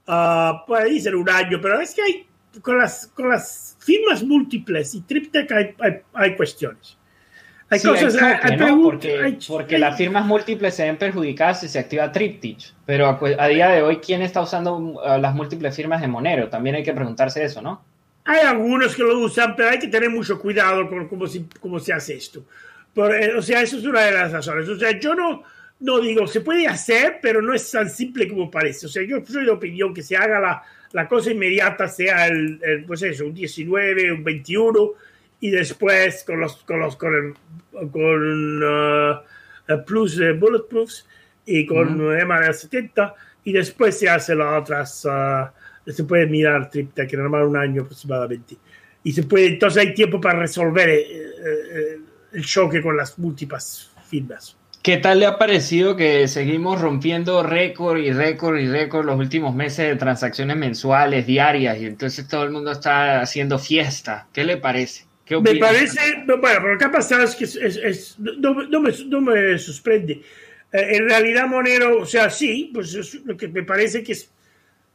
uh, 0.08 0.66
puede 0.68 1.00
ser 1.00 1.16
un 1.16 1.30
año, 1.30 1.58
pero 1.62 1.80
es 1.80 1.94
que 1.96 2.02
hay, 2.02 2.28
con 2.62 2.78
las, 2.78 3.08
con 3.08 3.30
las 3.30 3.78
firmas 3.80 4.24
múltiples 4.24 4.94
y 4.94 5.02
TripTech 5.04 5.50
hay, 5.54 5.76
hay, 5.80 6.02
hay 6.14 6.36
cuestiones. 6.36 6.98
Hay 7.70 7.80
cosas, 7.82 8.16
hay, 8.22 8.58
¿no? 8.58 8.84
porque, 8.84 9.38
porque 9.48 9.78
las 9.80 9.98
firmas 9.98 10.26
múltiples 10.26 10.76
se 10.76 10.84
ven 10.84 10.98
perjudicadas 10.98 11.62
si 11.62 11.68
se 11.68 11.80
activa 11.80 12.12
Triptych, 12.12 12.74
pero 12.86 13.20
a, 13.40 13.48
día 13.48 13.70
de 13.70 13.82
hoy, 13.82 13.98
¿quién 13.98 14.22
está 14.22 14.42
usando 14.42 14.76
uh, 14.78 15.18
las 15.20 15.34
múltiples 15.34 15.76
firmas 15.76 16.02
de 16.02 16.08
Monero? 16.08 16.50
También 16.50 16.76
hay 16.76 16.84
que 16.84 16.94
preguntarse 16.94 17.44
eso, 17.44 17.62
¿no? 17.62 17.84
Hay 18.26 18.40
algunos 18.42 18.96
que 18.96 19.04
lo 19.04 19.18
usan, 19.20 19.56
pero 19.56 19.70
hay 19.70 19.80
que 19.80 19.88
tener 19.88 20.10
mucho 20.10 20.40
cuidado 20.40 20.88
con 20.88 21.08
cómo 21.08 21.28
se, 21.28 21.46
cómo 21.60 21.80
se 21.80 21.94
hace 21.94 22.16
esto. 22.16 22.46
Eh, 22.96 23.34
o 23.36 23.42
sea, 23.42 23.62
eso 23.62 23.78
es 23.78 23.86
una 23.86 24.02
de 24.02 24.12
las 24.12 24.32
razones. 24.32 24.70
O 24.70 24.78
sea, 24.78 24.98
yo 24.98 25.16
no, 25.16 25.44
no 25.80 26.00
digo, 26.00 26.28
se 26.28 26.42
puede 26.42 26.68
hacer, 26.68 27.20
pero 27.22 27.42
no 27.42 27.54
es 27.54 27.70
tan 27.70 27.90
simple 27.90 28.28
como 28.28 28.50
parece. 28.50 28.86
O 28.86 28.90
sea, 28.90 29.04
yo 29.04 29.18
soy 29.26 29.46
de 29.46 29.52
opinión 29.52 29.94
que 29.94 30.04
se 30.04 30.16
haga 30.16 30.40
la, 30.40 30.64
la 30.94 31.08
cosa 31.08 31.32
inmediata, 31.32 31.88
sea 31.88 32.28
el, 32.28 32.60
el, 32.64 32.86
pues 32.86 33.02
eso, 33.02 33.26
un 33.26 33.34
19, 33.34 34.14
un 34.14 34.24
21, 34.24 34.92
y 35.44 35.52
después 35.52 36.24
con 36.24 36.40
los 36.40 36.56
con 36.64 36.80
los 36.80 36.96
con 36.96 37.14
el, 37.14 37.92
con 37.92 38.64
uh, 38.64 39.86
plus 39.86 40.16
de 40.16 40.32
bulletproofs 40.32 41.06
y 41.46 41.66
con 41.66 42.00
uh 42.00 42.14
-huh. 42.14 42.54
70 42.54 43.14
y 43.44 43.52
después 43.52 44.00
se 44.00 44.08
hace 44.08 44.36
las 44.36 44.62
otras 44.62 45.04
uh, 45.04 45.92
se 45.92 46.06
puede 46.06 46.28
mirar 46.28 46.70
tripta 46.70 47.06
que 47.06 47.18
normal 47.18 47.44
un 47.44 47.58
año 47.58 47.82
aproximadamente 47.82 48.56
y 49.04 49.12
se 49.12 49.24
puede 49.24 49.48
entonces 49.48 49.86
hay 49.86 49.94
tiempo 49.94 50.22
para 50.22 50.40
resolver 50.40 50.88
eh, 50.88 51.04
eh, 51.12 52.00
el 52.32 52.46
choque 52.46 52.82
con 52.82 52.96
las 52.96 53.20
múltiples 53.20 53.92
firmas 54.10 54.56
¿Qué 54.82 54.98
tal 54.98 55.20
le 55.20 55.26
ha 55.26 55.38
parecido 55.38 55.98
que 55.98 56.28
seguimos 56.30 56.80
rompiendo 56.80 57.44
récord 57.44 57.98
y 57.98 58.12
récord 58.14 58.60
y 58.60 58.68
récord 58.68 59.06
los 59.06 59.18
últimos 59.18 59.56
meses 59.56 59.88
de 59.88 59.96
transacciones 59.96 60.58
mensuales, 60.58 61.26
diarias, 61.26 61.78
y 61.80 61.86
entonces 61.86 62.28
todo 62.28 62.44
el 62.44 62.52
mundo 62.52 62.70
está 62.74 63.22
haciendo 63.22 63.60
fiesta? 63.60 64.28
¿Qué 64.34 64.44
le 64.44 64.58
parece? 64.58 65.06
Me 65.30 65.56
parece, 65.56 66.24
bueno, 66.26 66.78
que 66.78 66.86
ha 66.86 66.92
pasado 66.92 67.24
es 67.24 67.36
que 67.36 67.46
es, 67.46 67.56
es, 67.56 68.20
no, 68.20 68.54
no, 68.54 68.82
me, 68.82 68.92
no, 69.06 69.22
me, 69.22 69.58
sorprende. 69.58 70.22
Eh, 70.72 70.88
en 70.96 71.08
realidad, 71.08 71.48
Monero, 71.48 72.00
o 72.02 72.06
sea, 72.06 72.30
sí, 72.30 72.72
pues 72.74 72.94
es 72.94 73.16
lo 73.26 73.38
que 73.38 73.48
me 73.48 73.64
parece 73.64 74.04
que 74.04 74.12
es, 74.12 74.30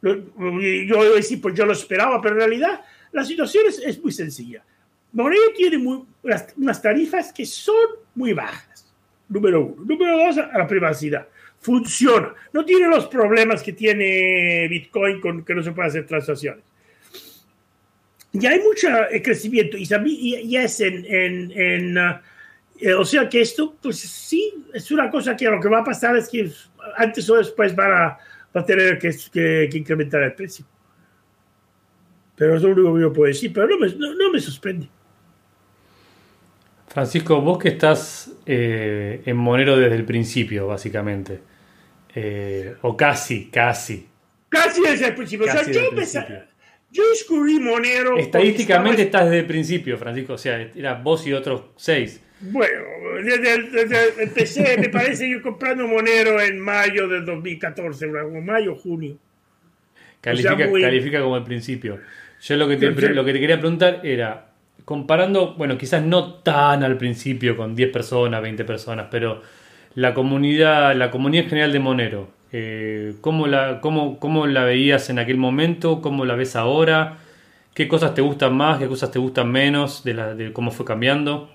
lo, 0.01 0.15
yo 0.61 1.15
decir, 1.15 1.41
pues 1.41 1.55
yo 1.55 1.65
lo 1.65 1.73
esperaba, 1.73 2.21
pero 2.21 2.35
en 2.35 2.41
realidad 2.41 2.81
la 3.11 3.25
situación 3.25 3.65
es, 3.67 3.79
es 3.79 4.01
muy 4.01 4.11
sencilla. 4.11 4.63
Monero 5.13 5.51
tiene 5.55 5.79
muy, 5.79 6.03
unas, 6.21 6.53
unas, 6.57 6.81
tarifas 6.81 7.33
que 7.33 7.45
son 7.45 7.87
muy 8.13 8.33
bajas, 8.33 8.93
número 9.27 9.65
uno. 9.65 9.83
Número 9.83 10.25
dos, 10.25 10.37
a 10.37 10.57
la 10.57 10.67
privacidad. 10.67 11.27
Funciona. 11.59 12.35
No 12.53 12.63
tiene 12.63 12.87
los 12.87 13.07
problemas 13.07 13.63
que 13.63 13.73
tiene 13.73 14.67
Bitcoin 14.69 15.19
con 15.19 15.43
que 15.43 15.55
no 15.55 15.63
se 15.63 15.71
pueden 15.71 15.89
hacer 15.89 16.05
transacciones 16.05 16.68
ya 18.33 18.51
hay 18.51 18.59
mucho 18.59 18.87
eh, 19.09 19.21
crecimiento 19.21 19.77
y, 19.77 19.87
y 20.35 20.57
es 20.57 20.79
en, 20.79 21.05
en, 21.05 21.51
en 21.51 21.97
uh, 21.97 22.99
o 22.99 23.05
sea 23.05 23.27
que 23.27 23.41
esto, 23.41 23.75
pues 23.81 23.99
sí, 23.99 24.53
es 24.73 24.91
una 24.91 25.09
cosa 25.09 25.35
que 25.35 25.45
lo 25.45 25.59
que 25.59 25.69
va 25.69 25.79
a 25.79 25.83
pasar 25.83 26.15
es 26.15 26.29
que 26.29 26.51
antes 26.97 27.29
o 27.29 27.35
después 27.35 27.75
van 27.75 27.91
a, 27.91 28.17
va 28.55 28.61
a 28.61 28.65
tener 28.65 28.97
que, 28.97 29.09
que, 29.31 29.69
que, 29.71 29.77
incrementar 29.77 30.23
el 30.23 30.33
precio. 30.33 30.65
Pero 32.35 32.55
es 32.55 32.61
lo 32.61 32.69
único 32.69 32.95
que 32.95 33.01
yo 33.01 33.13
puedo 33.13 33.27
decir, 33.27 33.51
pero 33.51 33.67
no 33.67 33.77
me, 33.77 33.87
no, 33.95 34.13
no 34.13 34.31
me 34.31 34.39
sorprende. 34.39 34.87
Francisco, 36.87 37.41
vos 37.41 37.59
que 37.59 37.69
estás 37.69 38.31
eh, 38.45 39.21
en 39.25 39.37
Monero 39.37 39.77
desde 39.77 39.95
el 39.95 40.05
principio, 40.05 40.67
básicamente. 40.67 41.39
Eh, 42.15 42.75
o 42.81 42.97
casi, 42.97 43.49
casi. 43.49 44.07
Casi 44.49 44.81
desde 44.81 45.07
el 45.07 45.15
principio. 45.15 45.45
Casi 45.45 45.59
o 45.59 45.63
sea, 45.65 45.73
yo 45.73 45.89
empecé, 45.89 46.25
yo 46.91 47.07
descubrí 47.09 47.59
Monero. 47.59 48.17
Estadísticamente 48.17 49.03
estás 49.03 49.25
desde 49.25 49.39
el 49.39 49.45
principio, 49.45 49.97
Francisco. 49.97 50.33
O 50.33 50.37
sea, 50.37 50.59
era 50.75 50.95
vos 50.95 51.25
y 51.27 51.33
otros 51.33 51.63
seis. 51.75 52.21
Bueno, 52.41 52.83
desde, 53.23 53.63
desde, 53.69 54.23
empecé, 54.23 54.77
me 54.77 54.89
parece, 54.89 55.29
yo 55.29 55.41
comprando 55.41 55.85
Monero 55.87 56.41
en 56.41 56.59
mayo 56.59 57.07
del 57.07 57.25
2014, 57.25 58.07
mayo, 58.07 58.75
junio. 58.75 59.17
Califica, 60.21 60.53
o 60.53 60.57
sea, 60.57 60.67
muy... 60.67 60.81
califica 60.81 61.21
como 61.21 61.37
el 61.37 61.43
principio. 61.43 61.99
Yo 62.41 62.55
lo 62.55 62.67
que, 62.67 62.77
te, 62.77 62.91
lo 62.91 63.25
que 63.25 63.33
te 63.33 63.39
quería 63.39 63.59
preguntar 63.59 64.01
era, 64.03 64.51
comparando, 64.85 65.55
bueno, 65.55 65.77
quizás 65.77 66.03
no 66.03 66.35
tan 66.35 66.83
al 66.83 66.97
principio 66.97 67.57
con 67.57 67.75
10 67.75 67.91
personas, 67.91 68.41
20 68.41 68.63
personas, 68.63 69.07
pero 69.11 69.41
la 69.95 70.13
comunidad, 70.13 70.95
la 70.95 71.11
comunidad 71.11 71.47
general 71.49 71.73
de 71.73 71.79
Monero, 71.79 72.31
eh, 72.51 73.15
¿cómo, 73.21 73.47
la, 73.47 73.79
cómo, 73.81 74.19
¿Cómo 74.19 74.47
la 74.47 74.63
veías 74.63 75.09
en 75.09 75.19
aquel 75.19 75.37
momento? 75.37 76.01
¿Cómo 76.01 76.25
la 76.25 76.35
ves 76.35 76.55
ahora? 76.55 77.17
¿Qué 77.73 77.87
cosas 77.87 78.13
te 78.13 78.21
gustan 78.21 78.57
más? 78.57 78.79
¿Qué 78.79 78.87
cosas 78.87 79.11
te 79.11 79.19
gustan 79.19 79.51
menos? 79.51 80.03
De, 80.03 80.13
la, 80.13 80.33
de 80.33 80.51
cómo 80.51 80.71
fue 80.71 80.85
cambiando. 80.85 81.49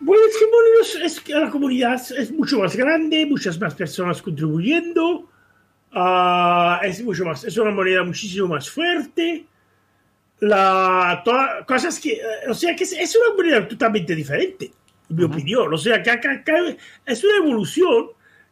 Bueno, 0.00 0.22
es 0.28 0.38
que, 0.38 0.46
bueno, 0.46 1.06
es 1.06 1.20
que 1.20 1.34
la 1.34 1.50
comunidad 1.50 2.00
es 2.16 2.32
mucho 2.32 2.58
más 2.58 2.74
grande, 2.76 3.26
muchas 3.26 3.60
más 3.60 3.74
personas 3.74 4.22
contribuyendo, 4.22 5.28
uh, 5.94 6.82
es 6.82 7.02
mucho 7.04 7.26
más, 7.26 7.44
es 7.44 7.56
una 7.58 7.70
moneda 7.70 8.02
muchísimo 8.02 8.48
más 8.48 8.70
fuerte. 8.70 9.44
La, 10.40 11.20
toda, 11.22 11.66
cosas 11.66 12.00
que, 12.00 12.18
o 12.48 12.54
sea, 12.54 12.74
que 12.74 12.84
es, 12.84 12.94
es, 12.94 13.14
una 13.16 13.34
moneda 13.36 13.68
totalmente 13.68 14.14
diferente, 14.14 14.72
en 15.10 15.16
mi 15.16 15.24
uh 15.24 15.28
-huh. 15.28 15.32
opinión. 15.34 15.74
O 15.74 15.76
sea, 15.76 16.02
que 16.02 16.10
acá, 16.10 16.32
acá 16.32 16.54
es 17.04 17.22
una 17.22 17.36
evolución 17.36 18.06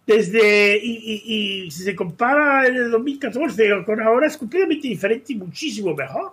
desde, 0.09 0.79
y, 0.83 0.91
y, 0.91 1.67
y, 1.67 1.71
si 1.71 1.83
se 1.83 1.95
compara 1.95 2.67
en 2.67 2.77
el 2.77 2.91
2014 2.91 3.85
con 3.85 4.01
ahora 4.01 4.27
es 4.27 4.39
completamente 4.39 4.89
diferente 4.89 5.35
y 5.35 5.37
muchísimo 5.37 5.95
mejor. 5.95 6.33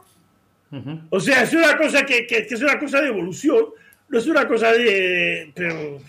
Uh 0.71 0.75
-huh. 0.77 1.01
O 1.09 1.19
sea, 1.19 1.43
es 1.43 1.53
una 1.53 1.77
cosa 1.77 2.05
que, 2.05 2.25
que, 2.25 2.47
que, 2.47 2.53
es 2.53 2.61
una 2.61 2.79
cosa 2.79 3.01
de 3.01 3.09
evolución, 3.09 3.65
no 4.07 4.17
es 4.17 4.27
una 4.27 4.47
cosa 4.47 4.71
de... 4.71 5.51
Pero 5.53 5.99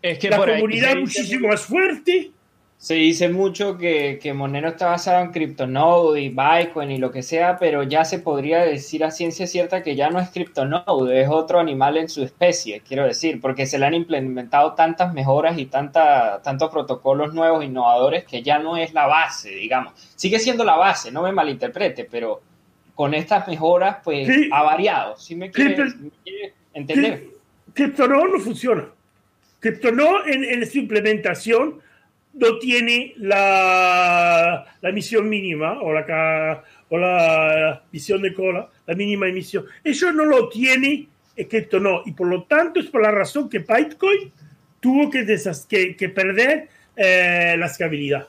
es 0.00 0.18
que 0.20 0.30
la 0.30 0.38
comunidad 0.38 0.92
es 0.92 1.00
muchísimo 1.00 1.48
más 1.48 1.62
fuerte. 1.62 2.30
Se 2.78 2.94
dice 2.94 3.30
mucho 3.30 3.78
que, 3.78 4.18
que, 4.20 4.34
Monero 4.34 4.68
está 4.68 4.88
basado 4.88 5.24
en 5.24 5.30
CryptoNode 5.30 6.20
y 6.20 6.28
Bitcoin 6.28 6.90
y 6.90 6.98
lo 6.98 7.10
que 7.10 7.22
sea, 7.22 7.56
pero 7.58 7.82
ya 7.82 8.04
se 8.04 8.18
podría 8.18 8.60
decir 8.60 9.04
a 9.04 9.10
ciencia 9.10 9.46
cierta 9.46 9.82
que 9.82 9.96
ya 9.96 10.10
no 10.10 10.20
es 10.20 10.28
CryptoNode, 10.28 11.22
es 11.22 11.28
otro 11.30 11.60
animal 11.60 11.96
en 11.96 12.10
su 12.10 12.22
especie, 12.22 12.82
quiero 12.86 13.06
decir, 13.06 13.40
porque 13.40 13.64
se 13.64 13.78
le 13.78 13.86
han 13.86 13.94
implementado 13.94 14.74
tantas 14.74 15.14
mejoras 15.14 15.56
y 15.56 15.64
tanta, 15.64 16.42
tantos 16.42 16.70
protocolos 16.70 17.32
nuevos, 17.32 17.64
innovadores, 17.64 18.24
que 18.24 18.42
ya 18.42 18.58
no 18.58 18.76
es 18.76 18.92
la 18.92 19.06
base, 19.06 19.48
digamos. 19.48 19.94
Sigue 20.14 20.38
siendo 20.38 20.62
la 20.62 20.76
base, 20.76 21.10
no 21.10 21.22
me 21.22 21.32
malinterprete, 21.32 22.04
pero 22.04 22.42
con 22.94 23.14
estas 23.14 23.48
mejoras, 23.48 23.96
pues 24.04 24.28
sí. 24.28 24.50
ha 24.52 24.62
variado. 24.62 25.16
¿Sí 25.16 25.34
me 25.34 25.50
quiere, 25.50 25.84
me 25.84 26.10
quiere 26.22 26.54
entender? 26.74 27.28
CryptoNode 27.72 28.32
no 28.32 28.40
funciona. 28.40 28.88
CryptoNode 29.60 30.34
en, 30.34 30.44
en 30.44 30.66
su 30.70 30.78
implementación 30.78 31.80
no 32.34 32.58
tiene 32.58 33.14
la, 33.16 34.66
la 34.80 34.88
emisión 34.88 35.28
mínima 35.28 35.80
o 35.80 35.92
la, 35.92 36.64
o 36.88 36.98
la 36.98 37.82
emisión 37.90 38.22
de 38.22 38.34
cola, 38.34 38.68
la 38.86 38.94
mínima 38.94 39.28
emisión. 39.28 39.66
Eso 39.82 40.12
no 40.12 40.24
lo 40.24 40.48
tiene 40.48 41.08
cripto 41.48 41.80
no. 41.80 42.02
Y 42.06 42.12
por 42.12 42.28
lo 42.28 42.44
tanto 42.44 42.80
es 42.80 42.86
por 42.86 43.02
la 43.02 43.10
razón 43.10 43.48
que 43.48 43.58
Bitcoin 43.58 44.32
tuvo 44.80 45.10
que, 45.10 45.96
que, 45.96 46.08
perder 46.08 46.68
eh, 46.96 47.56
la 47.58 47.66
escalabilidad. 47.66 48.28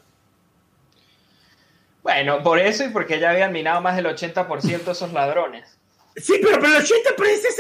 Bueno, 2.02 2.42
por 2.44 2.60
eso 2.60 2.86
y 2.86 2.90
porque 2.90 3.20
ya 3.20 3.32
habían 3.32 3.52
minado 3.52 3.82
más 3.82 3.96
del 3.96 4.06
80% 4.06 4.84
de 4.84 4.92
esos 4.92 5.12
ladrones. 5.12 5.78
Sí, 6.16 6.36
pero, 6.42 6.60
pero 6.60 6.78
el 6.78 6.84
80% 6.84 6.88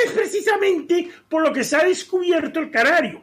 es 0.05 0.11
precisamente 0.13 1.09
por 1.27 1.41
lo 1.41 1.51
que 1.51 1.63
se 1.63 1.75
ha 1.75 1.83
descubierto 1.83 2.59
el 2.59 2.71
canario. 2.71 3.21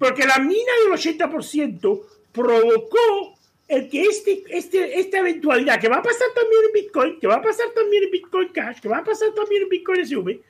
Porque 0.00 0.26
la 0.26 0.38
mina 0.38 0.72
del 0.82 0.98
80% 0.98 2.00
provocó 2.32 3.38
el 3.68 3.88
que 3.90 4.02
este, 4.02 4.42
este, 4.48 4.98
esta 4.98 5.18
eventualidad 5.18 5.78
que 5.78 5.88
va 5.88 5.98
a 5.98 6.02
pasar 6.02 6.26
también 6.34 6.62
en 6.64 6.72
Bitcoin, 6.72 7.20
que 7.20 7.26
va 7.26 7.34
a 7.34 7.42
pasar 7.42 7.66
también 7.74 8.04
en 8.04 8.10
Bitcoin 8.10 8.48
Cash, 8.48 8.80
que 8.80 8.88
va 8.88 8.98
a 8.98 9.04
pasar 9.04 9.28
también 9.34 9.64
en 9.64 9.68
Bitcoin 9.68 10.06
SV, 10.06 10.40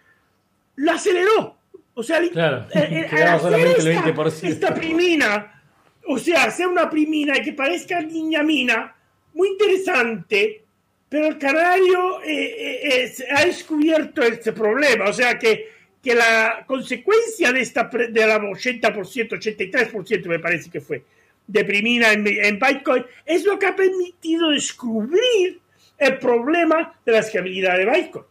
lo 0.77 0.93
aceleró. 0.93 1.57
O 1.95 2.03
sea, 2.05 2.21
claro, 2.31 2.67
eh, 2.73 3.09
eh, 3.11 3.39
solamente 3.41 3.81
el 3.81 3.99
20%. 3.99 4.49
esta 4.49 4.73
primina, 4.73 5.63
o 6.07 6.17
sea, 6.17 6.45
hacer 6.45 6.69
una 6.69 6.89
primina 6.89 7.37
y 7.37 7.43
que 7.43 7.53
parezca 7.53 8.01
niña 8.01 8.45
mina, 8.45 8.95
muy 9.35 9.49
interesante, 9.49 10.65
pero 11.11 11.27
el 11.27 11.39
canario 11.39 12.23
eh, 12.23 13.05
eh, 13.05 13.13
ha 13.37 13.45
descubierto 13.45 14.23
este 14.23 14.53
problema, 14.53 15.09
o 15.09 15.13
sea 15.13 15.37
que, 15.37 15.80
que 16.03 16.15
la 16.15 16.65
consecuencia 16.67 17.53
de 17.53 17.61
esta 17.61 17.85
de 17.85 18.27
la 18.27 18.39
80%, 18.41 18.93
83% 18.93 20.27
me 20.27 20.39
parece 20.39 20.71
que 20.71 20.81
fue, 20.81 21.05
deprimida 21.47 22.13
en, 22.13 22.27
en 22.27 22.59
Bitcoin, 22.59 23.05
es 23.27 23.45
lo 23.45 23.59
que 23.59 23.67
ha 23.67 23.77
permitido 23.77 24.51
descubrir 24.51 25.61
el 25.99 26.19
problema 26.19 26.95
de 27.05 27.13
la 27.13 27.19
escalabilidad 27.19 27.77
de 27.77 27.87
Bitcoin. 27.87 28.25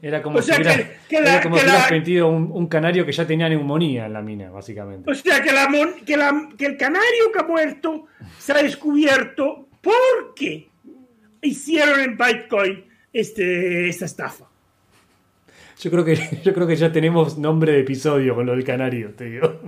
Era 0.00 0.22
como 0.22 0.40
si, 0.40 0.50
hubieras 0.52 1.90
metido 1.90 2.28
un, 2.28 2.66
canario 2.66 3.04
que 3.04 3.12
ya 3.12 3.26
tenía 3.26 3.48
neumonía 3.48 4.06
en 4.06 4.12
la 4.14 4.22
mina, 4.22 4.50
básicamente. 4.50 5.10
O 5.10 5.14
sea, 5.14 5.42
que, 5.42 5.52
la, 5.52 5.68
que, 6.04 6.16
la, 6.16 6.48
que 6.56 6.66
el 6.66 6.76
canario 6.78 7.30
que 7.32 7.38
ha 7.38 7.42
muerto 7.42 8.06
se 8.38 8.52
ha 8.52 8.62
descubierto 8.62 9.68
porque 9.82 10.68
hicieron 11.42 12.00
en 12.00 12.16
Bitcoin 12.16 12.84
este, 13.12 13.88
esta 13.88 14.06
estafa. 14.06 14.46
Yo 15.78 15.90
creo, 15.90 16.04
que, 16.04 16.40
yo 16.44 16.54
creo 16.54 16.66
que 16.66 16.76
ya 16.76 16.90
tenemos 16.90 17.36
nombre 17.36 17.72
de 17.72 17.80
episodio 17.80 18.34
con 18.34 18.46
lo 18.46 18.52
del 18.52 18.64
canario, 18.64 19.14
te 19.14 19.24
digo. 19.26 19.60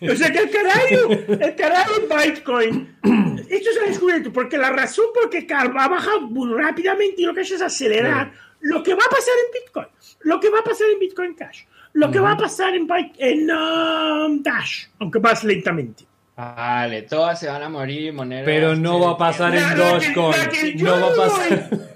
O 0.00 0.16
sea 0.16 0.32
que 0.32 0.38
el 0.38 0.50
canario, 0.50 1.10
el 1.10 1.54
canario 1.54 1.92
en 2.00 2.32
Bitcoin, 2.32 2.96
esto 3.48 3.70
se 3.72 3.80
ha 3.80 3.88
descubierto 3.88 4.32
porque 4.32 4.58
la 4.58 4.70
razón 4.70 5.06
por 5.14 5.30
qué 5.30 5.46
ha 5.54 5.68
bajado 5.68 6.22
muy 6.22 6.52
rápidamente 6.60 7.22
y 7.22 7.24
lo 7.24 7.34
que 7.34 7.40
ha 7.40 7.42
hecho 7.44 7.54
es 7.54 7.62
acelerar 7.62 8.32
lo 8.60 8.82
que 8.82 8.94
va 8.94 9.02
a 9.04 9.10
pasar 9.10 9.34
en 9.46 9.62
Bitcoin, 9.62 9.86
lo 10.20 10.40
que 10.40 10.50
va 10.50 10.58
a 10.58 10.64
pasar 10.64 10.88
en 10.92 10.98
Bitcoin 10.98 11.34
Cash, 11.34 11.64
lo 11.92 12.10
que 12.10 12.18
va 12.18 12.32
a 12.32 12.36
pasar 12.36 12.74
en, 12.74 12.88
en 13.18 13.50
um, 13.50 14.42
Dash, 14.42 14.86
aunque 14.98 15.20
más 15.20 15.44
lentamente. 15.44 16.04
Vale, 16.36 17.02
todas 17.02 17.38
se 17.38 17.46
van 17.46 17.62
a 17.62 17.68
morir 17.68 18.12
monedas. 18.12 18.44
Pero 18.44 18.74
no 18.74 18.98
va 18.98 19.10
a 19.10 19.18
pasar 19.18 19.54
en 19.54 19.76
Dogecoin. 19.76 20.82
No 20.82 21.00
va 21.00 21.06
a 21.06 21.28
pasar. 21.28 21.92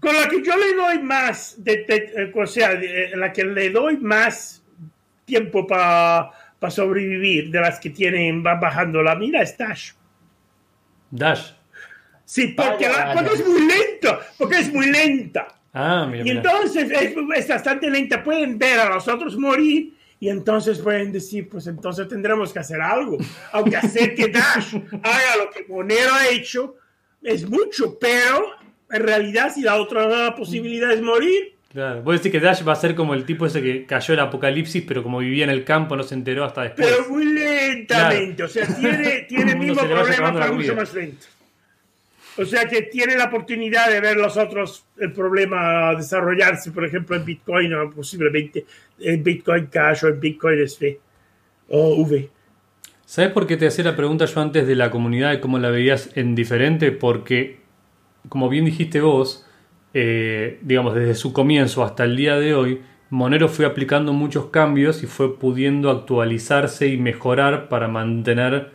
Con 0.00 0.14
la 0.14 0.28
que 0.28 0.42
yo 0.42 0.56
le 0.56 0.74
doy 0.74 0.98
más, 1.00 1.56
de, 1.58 1.84
eh, 1.88 2.32
o 2.34 2.46
sea, 2.46 2.72
eh, 2.72 3.12
la 3.16 3.32
que 3.32 3.44
le 3.44 3.70
doy 3.70 3.96
más 3.96 4.62
tiempo 5.24 5.66
para 5.66 6.30
sobrevivir 6.70 7.50
de 7.50 7.60
las 7.60 7.78
que 7.80 7.90
tienen, 7.90 8.42
van 8.42 8.60
bajando 8.60 9.02
la 9.02 9.14
mira 9.14 9.42
es 9.42 9.56
Dash. 9.56 9.92
Dash. 11.10 11.52
Sí, 12.24 12.48
porque, 12.48 12.84
es 12.84 13.46
muy 13.46 13.66
lento, 13.66 14.20
porque 14.36 14.58
es 14.58 14.72
muy 14.72 14.90
lenta. 14.90 15.48
Ah, 15.72 16.06
mira, 16.10 16.24
y 16.26 16.30
entonces 16.30 16.90
es, 16.90 17.48
bastante 17.48 17.88
lenta. 17.90 18.22
Pueden 18.22 18.58
ver 18.58 18.80
a 18.80 18.90
los 18.90 19.08
otros 19.08 19.36
morir 19.38 19.94
y 20.20 20.28
entonces 20.28 20.78
pueden 20.78 21.10
decir, 21.10 21.48
pues 21.48 21.66
entonces 21.66 22.06
tendremos 22.06 22.52
que 22.52 22.58
hacer 22.58 22.82
algo. 22.82 23.16
Aunque 23.52 23.78
hacer 23.78 24.14
que 24.14 24.28
Dash 24.28 24.74
haga 25.02 25.36
lo 25.38 25.50
que 25.50 25.64
Monero 25.68 26.12
ha 26.12 26.28
hecho 26.28 26.76
es 27.22 27.48
mucho, 27.48 27.98
pero 27.98 28.57
en 28.90 29.02
realidad 29.02 29.52
si 29.54 29.62
la 29.62 29.76
otra 29.76 30.34
posibilidad 30.34 30.92
es 30.92 31.02
morir, 31.02 31.54
Claro, 31.70 32.02
vos 32.02 32.16
decís 32.16 32.32
que 32.32 32.40
Dash 32.40 32.66
va 32.66 32.72
a 32.72 32.76
ser 32.76 32.94
como 32.94 33.12
el 33.12 33.24
tipo 33.26 33.44
ese 33.44 33.60
que 33.60 33.84
cayó 33.84 34.14
el 34.14 34.20
apocalipsis, 34.20 34.84
pero 34.88 35.02
como 35.02 35.18
vivía 35.18 35.44
en 35.44 35.50
el 35.50 35.64
campo 35.64 35.96
no 35.96 36.02
se 36.02 36.14
enteró 36.14 36.44
hasta 36.44 36.62
después. 36.62 36.88
Pero 36.88 37.10
muy 37.10 37.26
lentamente, 37.26 38.42
o 38.42 38.48
sea, 38.48 38.66
tiene, 38.66 39.26
tiene 39.28 39.52
el 39.52 39.58
mismo 39.58 39.86
problema, 39.86 40.32
pero 40.32 40.54
mucho 40.54 40.74
más 40.74 40.94
lento. 40.94 41.26
O 42.38 42.44
sea 42.44 42.66
que 42.66 42.82
tiene 42.82 43.16
la 43.16 43.24
oportunidad 43.24 43.90
de 43.90 44.00
ver 44.00 44.16
los 44.16 44.36
otros, 44.36 44.84
el 44.96 45.12
problema 45.12 45.94
desarrollarse, 45.94 46.70
por 46.70 46.84
ejemplo, 46.84 47.16
en 47.16 47.24
Bitcoin 47.24 47.74
o 47.74 47.90
posiblemente 47.90 48.64
en 49.00 49.22
Bitcoin 49.24 49.66
Cash 49.66 50.04
o 50.04 50.08
en 50.08 50.20
Bitcoin 50.20 50.66
SV 50.66 50.98
o 51.68 51.96
V. 51.96 52.30
¿Sabes 53.04 53.32
por 53.32 53.46
qué 53.46 53.56
te 53.56 53.66
hacía 53.66 53.84
la 53.84 53.96
pregunta 53.96 54.24
yo 54.24 54.40
antes 54.40 54.66
de 54.66 54.76
la 54.76 54.90
comunidad 54.90 55.32
y 55.32 55.40
cómo 55.40 55.58
la 55.58 55.70
veías 55.70 56.10
en 56.14 56.36
diferente? 56.36 56.92
Porque, 56.92 57.58
como 58.28 58.48
bien 58.48 58.64
dijiste 58.64 59.00
vos, 59.00 59.46
eh, 59.94 60.58
digamos, 60.62 60.94
desde 60.94 61.14
su 61.14 61.32
comienzo 61.32 61.84
hasta 61.84 62.04
el 62.04 62.16
día 62.16 62.38
de 62.38 62.54
hoy, 62.54 62.82
Monero 63.10 63.48
fue 63.48 63.64
aplicando 63.64 64.12
muchos 64.12 64.46
cambios 64.46 65.02
y 65.02 65.06
fue 65.06 65.38
pudiendo 65.38 65.90
actualizarse 65.90 66.88
y 66.88 66.98
mejorar 66.98 67.68
para 67.68 67.88
mantener, 67.88 68.72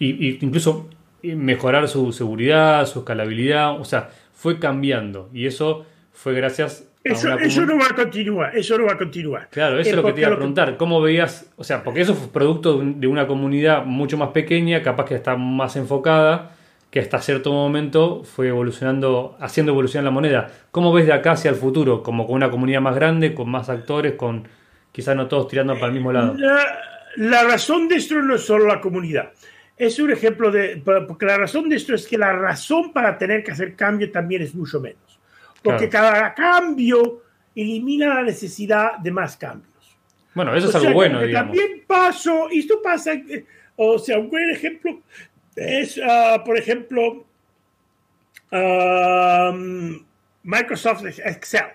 y 0.00 0.44
incluso 0.44 0.88
mejorar 1.22 1.88
su 1.88 2.12
seguridad, 2.12 2.86
su 2.86 3.00
escalabilidad, 3.00 3.80
o 3.80 3.84
sea, 3.84 4.10
fue 4.32 4.58
cambiando 4.58 5.28
y 5.32 5.46
eso 5.46 5.84
fue 6.12 6.34
gracias 6.34 6.82
a 6.82 6.88
eso, 7.04 7.38
eso 7.38 7.64
no 7.64 7.78
va 7.78 7.86
a 7.86 7.94
continuar, 7.94 8.56
eso 8.56 8.76
no 8.76 8.86
va 8.86 8.92
a 8.92 8.98
continuar. 8.98 9.48
Claro, 9.50 9.78
eso 9.78 9.90
es, 9.90 9.96
lo 9.96 10.04
que 10.04 10.12
te 10.12 10.20
iba 10.20 10.30
a 10.30 10.36
preguntar, 10.36 10.76
¿cómo 10.76 11.00
veías? 11.00 11.50
O 11.56 11.64
sea, 11.64 11.82
porque 11.82 12.02
eso 12.02 12.14
fue 12.14 12.28
producto 12.28 12.78
de 12.78 13.06
una 13.06 13.26
comunidad 13.26 13.84
mucho 13.84 14.18
más 14.18 14.30
pequeña, 14.30 14.82
capaz 14.82 15.06
que 15.06 15.14
está 15.14 15.36
más 15.36 15.76
enfocada, 15.76 16.56
que 16.90 17.00
hasta 17.00 17.20
cierto 17.20 17.52
momento 17.52 18.24
fue 18.24 18.48
evolucionando, 18.48 19.36
haciendo 19.40 19.72
evolucionar 19.72 20.04
la 20.04 20.10
moneda. 20.10 20.50
¿Cómo 20.70 20.92
ves 20.92 21.06
de 21.06 21.12
acá 21.12 21.32
hacia 21.32 21.50
el 21.50 21.56
futuro? 21.56 22.02
Como 22.02 22.26
con 22.26 22.36
una 22.36 22.50
comunidad 22.50 22.80
más 22.80 22.94
grande, 22.94 23.34
con 23.34 23.50
más 23.50 23.68
actores, 23.68 24.14
con 24.14 24.48
quizás 24.92 25.14
no 25.14 25.28
todos 25.28 25.48
tirando 25.48 25.74
para 25.74 25.86
el 25.86 25.92
mismo 25.92 26.12
lado. 26.12 26.34
La, 26.36 26.80
la 27.16 27.42
razón 27.44 27.88
de 27.88 27.96
esto 27.96 28.14
no 28.20 28.34
es 28.36 28.44
solo 28.44 28.66
la 28.66 28.80
comunidad 28.80 29.32
es 29.78 29.98
un 30.00 30.10
ejemplo 30.10 30.50
de, 30.50 30.82
porque 31.06 31.24
la 31.24 31.38
razón 31.38 31.68
de 31.68 31.76
esto 31.76 31.94
es 31.94 32.06
que 32.06 32.18
la 32.18 32.32
razón 32.32 32.92
para 32.92 33.16
tener 33.16 33.44
que 33.44 33.52
hacer 33.52 33.76
cambio 33.76 34.10
también 34.10 34.42
es 34.42 34.54
mucho 34.54 34.80
menos, 34.80 35.20
porque 35.62 35.88
cada 35.88 36.34
cambio 36.34 37.22
elimina 37.54 38.14
la 38.14 38.22
necesidad 38.22 38.98
de 38.98 39.10
más 39.12 39.36
cambios. 39.36 39.68
Bueno, 40.34 40.54
eso 40.54 40.68
es 40.68 40.74
algo 40.74 40.92
bueno, 40.92 41.22
digamos. 41.22 41.56
También 41.56 41.84
paso, 41.86 42.48
y 42.50 42.60
esto 42.60 42.82
pasa, 42.82 43.12
o 43.76 43.98
sea, 43.98 44.18
un 44.18 44.28
buen 44.28 44.50
ejemplo 44.50 45.00
es, 45.58 46.00
ah, 46.04 46.42
por 46.44 46.56
ejemplo, 46.56 47.24
Microsoft 50.42 51.04
Excel. 51.04 51.66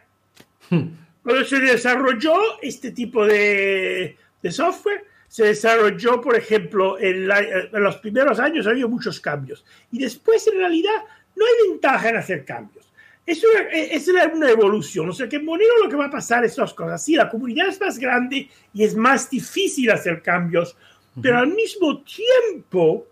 Hmm. 0.70 0.88
Cuando 1.22 1.46
se 1.46 1.60
desarrolló 1.60 2.62
este 2.62 2.92
tipo 2.92 3.26
de, 3.26 4.18
de 4.42 4.52
software, 4.52 5.06
se 5.34 5.46
desarrolló, 5.46 6.22
por 6.22 6.36
ejemplo, 6.36 7.00
en, 7.00 7.28
los 7.28 7.98
primeros 7.98 8.40
años 8.40 8.68
había 8.68 8.86
muchos 8.86 9.20
cambios 9.20 9.66
y 9.92 9.98
después 9.98 10.46
en 10.48 10.60
realidad 10.60 10.94
no 11.36 11.46
hay 11.46 11.70
ventaja 11.70 12.10
en 12.10 12.18
hacer 12.18 12.46
cambios. 12.46 12.88
Es 13.26 13.44
una, 13.44 13.62
es 13.72 14.08
una 14.08 14.50
evolución, 14.50 15.10
o 15.10 15.14
sea 15.14 15.28
que 15.28 15.38
en 15.38 15.46
Monero 15.46 15.72
lo 15.82 15.90
que 15.90 15.96
va 15.96 16.06
a 16.06 16.12
pasar 16.12 16.44
es 16.44 16.56
dos 16.56 16.74
cosas. 16.74 17.04
Sí, 17.04 17.16
la 17.16 17.30
comunidad 17.30 17.70
es 17.70 17.80
más 17.80 17.98
grande 17.98 18.48
y 18.74 18.84
es 18.84 18.96
más 18.96 19.30
difícil 19.30 19.90
hacer 19.90 20.22
cambios, 20.22 20.76
pero 21.20 21.40
al 21.40 21.48
mismo 21.48 22.04
tiempo 22.04 23.08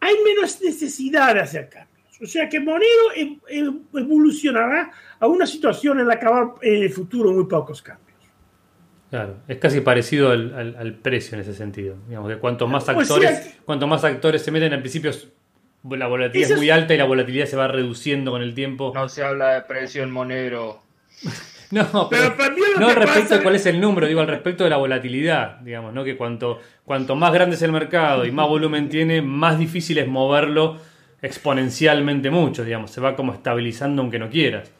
hay 0.00 0.14
menos 0.24 0.60
necesidad 0.60 1.34
de 1.34 1.40
hacer 1.40 1.68
cambios. 1.68 1.90
O 2.22 2.26
sea 2.26 2.48
que 2.48 2.60
Monero 2.60 3.12
e, 3.16 3.38
e, 3.48 3.72
evolucionará 3.94 4.90
a 5.18 5.26
una 5.26 5.46
situación 5.46 6.00
en 6.00 6.08
la 6.08 6.18
que 6.18 6.26
va 6.26 6.54
en 6.62 6.82
el 6.82 6.90
futuro 6.90 7.32
muy 7.32 7.46
pocos 7.46 7.80
cambios. 7.80 8.10
Claro, 9.10 9.38
es 9.48 9.58
casi 9.58 9.80
parecido 9.80 10.30
al, 10.30 10.98
precio 11.02 11.34
en 11.34 11.40
ese 11.40 11.54
sentido. 11.54 11.96
Digamos 12.06 12.30
que 12.30 12.38
cuanto 12.38 12.68
más 12.68 12.88
actores, 12.88 13.58
cuanto 13.64 13.88
más 13.88 14.04
actores 14.04 14.42
se 14.42 14.52
meten 14.52 14.72
al 14.72 14.80
principio, 14.80 15.10
la 15.82 16.06
volatilidad 16.06 16.52
es 16.52 16.56
muy 16.56 16.70
alta 16.70 16.94
y 16.94 16.98
la 16.98 17.06
volatilidad 17.06 17.46
se 17.46 17.56
va 17.56 17.66
reduciendo 17.66 18.30
con 18.30 18.42
el 18.42 18.54
tiempo. 18.54 18.92
No 18.94 19.08
se 19.08 19.24
habla 19.24 19.54
de 19.54 19.62
precio 19.62 20.04
en 20.04 20.12
Monero. 20.12 20.82
no, 21.92 22.08
pero, 22.10 22.34
no 22.80 22.88
al 22.88 22.96
respecto 22.96 23.36
de 23.36 23.42
cuál 23.42 23.54
es 23.54 23.66
el 23.66 23.80
número, 23.80 24.08
digo 24.08 24.20
al 24.20 24.26
respecto 24.26 24.64
de 24.64 24.70
la 24.70 24.76
volatilidad, 24.76 25.60
digamos, 25.60 25.94
¿no? 25.94 26.02
Que 26.02 26.16
cuanto, 26.16 26.60
cuanto 26.84 27.14
más 27.14 27.32
grande 27.32 27.54
es 27.54 27.62
el 27.62 27.70
mercado 27.70 28.24
y 28.24 28.32
más 28.32 28.48
volumen 28.48 28.88
tiene, 28.88 29.22
más 29.22 29.58
difícil 29.58 29.98
es 29.98 30.08
moverlo 30.08 30.78
exponencialmente 31.22 32.30
mucho, 32.30 32.64
digamos, 32.64 32.90
se 32.90 33.00
va 33.00 33.14
como 33.14 33.32
estabilizando 33.32 34.02
aunque 34.02 34.18
no 34.18 34.28
quieras. 34.28 34.72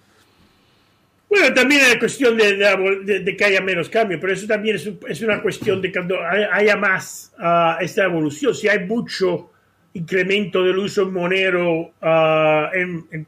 Bueno, 1.29 1.55
también 1.55 1.83
es 1.83 1.97
cuestión 1.99 2.37
de, 2.37 3.37
que 3.39 3.45
haya 3.45 3.61
menos 3.61 3.89
cambio, 3.89 4.19
pero 4.19 4.33
eso 4.33 4.49
también 4.49 4.75
es, 4.75 5.23
una 5.23 5.41
cuestión 5.41 5.81
de 5.81 5.93
cuando 5.93 6.17
haya 6.21 6.77
más 6.77 7.33
ah, 7.39 7.79
esta 7.81 8.03
evolución. 8.03 8.53
Si 8.53 8.67
hay 8.67 8.85
mucho 8.85 9.53
incremento 9.95 10.65
del 10.65 10.79
uso 10.79 11.09
monero 11.09 11.93
uh, 12.03 12.75
en, 12.75 13.07
en, 13.12 13.27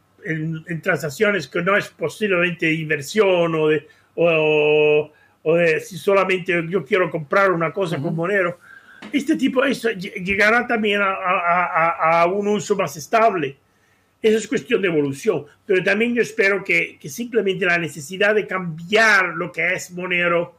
transacciones 0.82 1.48
que 1.48 1.62
no 1.62 1.76
es 1.76 1.88
posiblemente 1.88 2.66
de 2.66 2.74
inversión 2.74 3.54
o 3.54 3.68
de, 3.68 3.88
o, 4.14 5.10
de 5.56 5.80
si 5.80 5.96
solamente 5.96 6.64
yo 6.68 6.84
quiero 6.84 7.10
comprar 7.10 7.52
una 7.52 7.72
cosa 7.72 8.00
con 8.00 8.14
Monero. 8.14 8.58
Este 9.12 9.36
tipo 9.36 9.64
eso 9.64 9.90
llegará 9.90 10.66
también 10.66 11.00
a, 11.02 12.26
un 12.32 12.48
uso 12.48 12.76
más 12.76 12.96
estable. 12.96 13.58
Eso 14.20 14.38
es 14.38 14.46
cuestión 14.46 14.80
de 14.80 14.86
evolución, 14.86 15.46
pero 15.66 15.82
también 15.82 16.14
yo 16.14 16.22
espero 16.22 16.62
que, 16.62 16.96
que 16.96 17.08
simplemente 17.08 17.66
la 17.66 17.76
necesidad 17.76 18.36
de 18.36 18.46
cambiar 18.46 19.30
lo 19.34 19.50
que 19.50 19.74
es 19.74 19.90
Monero, 19.90 20.58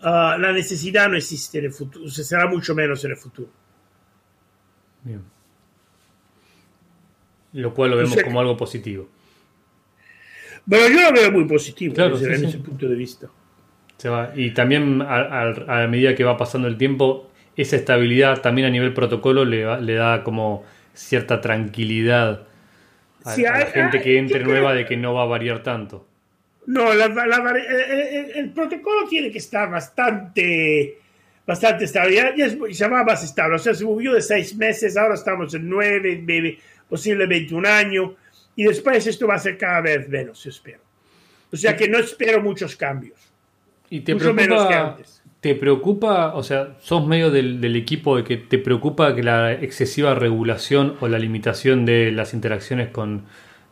ah, 0.00 0.36
la 0.38 0.52
necesidad 0.52 1.08
no 1.08 1.16
existe 1.16 1.58
en 1.58 1.64
el 1.66 1.72
futuro, 1.72 2.06
se 2.10 2.22
será 2.22 2.46
mucho 2.46 2.74
menos 2.74 3.02
en 3.06 3.12
el 3.12 3.16
futuro. 3.16 3.50
Bien. 5.02 5.37
Lo 7.52 7.74
cual 7.74 7.90
lo 7.90 7.96
vemos 7.96 8.16
como 8.22 8.40
algo 8.40 8.56
positivo. 8.56 9.08
Bueno, 10.66 10.88
yo 10.88 11.10
lo 11.10 11.12
veo 11.12 11.32
muy 11.32 11.44
positivo 11.44 11.94
desde, 11.94 12.46
ese 12.46 12.58
punto 12.58 12.88
de 12.88 12.94
vista. 12.94 13.28
Se 13.96 14.08
va. 14.08 14.32
Y 14.36 14.50
también 14.50 15.02
a, 15.02 15.86
medida 15.88 16.14
que 16.14 16.24
va 16.24 16.36
pasando 16.36 16.68
el 16.68 16.76
tiempo, 16.76 17.30
esa 17.56 17.76
estabilidad 17.76 18.42
también 18.42 18.66
a 18.66 18.70
nivel 18.70 18.92
protocolo 18.92 19.44
le, 19.44 19.80
le 19.80 19.94
da 19.94 20.22
como 20.22 20.64
cierta 20.92 21.40
tranquilidad 21.40 22.46
a, 23.24 23.36
la 23.36 23.66
gente 23.66 24.00
que 24.00 24.18
entre 24.18 24.44
nueva 24.44 24.74
de 24.74 24.84
que 24.84 24.96
no 24.96 25.14
va 25.14 25.22
a 25.22 25.26
variar 25.26 25.62
tanto. 25.62 26.06
No, 26.66 26.92
el, 26.92 28.50
protocolo 28.54 29.08
tiene 29.08 29.30
que 29.30 29.38
estar 29.38 29.70
bastante, 29.70 30.98
bastante 31.46 31.84
estable. 31.84 32.14
Ya, 32.14 32.34
ya 32.36 32.50
se 32.50 32.88
va 32.88 33.04
más 33.04 33.24
estable. 33.24 33.56
O 33.56 33.58
sea, 33.58 33.72
se 33.72 33.84
movió 33.84 34.12
de 34.12 34.20
seis 34.20 34.54
meses, 34.54 34.96
ahora 34.96 35.14
estamos 35.14 35.54
en 35.54 35.68
nueve, 35.68 36.22
posiblemente 36.88 37.54
un 37.54 37.66
año, 37.66 38.16
y 38.56 38.64
después 38.64 39.06
esto 39.06 39.26
va 39.26 39.34
a 39.34 39.38
ser 39.38 39.56
cada 39.56 39.80
vez 39.80 40.08
menos, 40.08 40.44
espero. 40.46 40.80
O 41.52 41.56
sea 41.56 41.76
que 41.76 41.88
no 41.88 41.98
espero 41.98 42.42
muchos 42.42 42.76
cambios. 42.76 43.18
¿Y 43.90 44.00
te 44.00 44.14
preocupa, 44.14 44.42
menos 44.42 44.66
que 44.66 44.74
antes. 44.74 45.22
¿Te 45.40 45.54
preocupa, 45.54 46.34
o 46.34 46.42
sea, 46.42 46.76
sos 46.80 47.06
medio 47.06 47.30
del, 47.30 47.76
equipo 47.76 48.16
de 48.16 48.24
que 48.24 48.36
te 48.36 48.58
preocupa 48.58 49.14
que 49.14 49.22
la 49.22 49.52
excesiva 49.52 50.14
regulación 50.14 50.96
o 51.00 51.08
la 51.08 51.18
limitación 51.18 51.86
de 51.86 52.10
las 52.10 52.34
interacciones 52.34 52.88
con, 52.88 53.26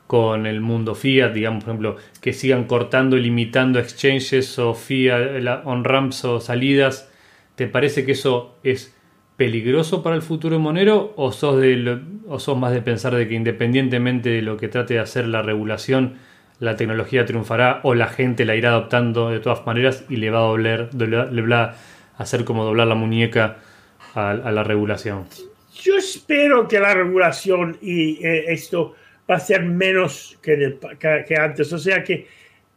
con 0.07 0.47
el 0.47 0.61
mundo 0.61 0.95
fiat, 0.95 1.33
digamos, 1.33 1.65
por 1.65 1.73
ejemplo, 1.73 1.97
que 2.21 2.33
sigan 2.33 2.65
cortando 2.65 3.17
y 3.17 3.23
limitando 3.23 3.81
exchanges 3.81 4.59
o 4.61 4.75
fiat, 4.75 5.43
on-ramps 5.65 6.25
o 6.25 6.41
salidas? 6.41 7.11
¿Te 7.57 7.67
parece 7.67 8.05
que 8.05 8.13
eso 8.13 8.57
es 8.63 8.96
peligroso 9.37 10.03
para 10.03 10.17
el 10.17 10.23
futuro 10.23 10.59
monero 10.59 11.13
o 11.17 11.33
sos, 11.33 11.61
de 11.61 12.01
o 12.29 12.39
sos 12.39 12.59
más 12.59 12.73
de 12.73 12.83
pensar 12.83 13.15
de 13.15 13.29
que 13.29 13.35
independientemente 13.35 14.31
de 14.31 14.43
lo 14.43 14.57
que 14.57 14.69
trate 14.69 14.95
de 14.95 15.01
hacer 15.01 15.27
la 15.27 15.43
regulación, 15.43 16.15
la 16.59 16.77
tecnología 16.77 17.27
triunfará 17.27 17.81
o 17.83 17.95
la 17.95 18.09
gente 18.09 18.45
la 18.45 18.57
irá 18.57 18.71
adoptando 18.71 19.31
de 19.31 19.41
todas 19.41 19.67
maneras 19.67 20.05
y 20.09 20.17
le 20.17 20.31
va 20.31 20.39
a 20.39 20.43
doblar, 20.43 20.95
le 20.95 21.43
va 21.43 21.63
a 22.17 22.23
hacer 22.23 22.45
como 22.45 22.65
doblar 22.65 22.87
la 22.87 22.95
muñeca 22.95 23.59
a, 24.17 24.35
la 24.35 24.65
regulación? 24.65 25.27
Yo 25.75 25.97
espero 25.97 26.67
que 26.67 26.81
la 26.81 26.95
regulación 26.95 27.79
y 27.83 28.25
eh, 28.25 28.45
esto 28.49 28.95
va 29.31 29.37
a 29.37 29.41
ser 29.41 29.65
menos 29.65 30.39
que, 30.43 30.79
que, 30.99 31.37
antes. 31.37 31.73
O 31.73 31.79
sea 31.79 32.03
que, 32.03 32.27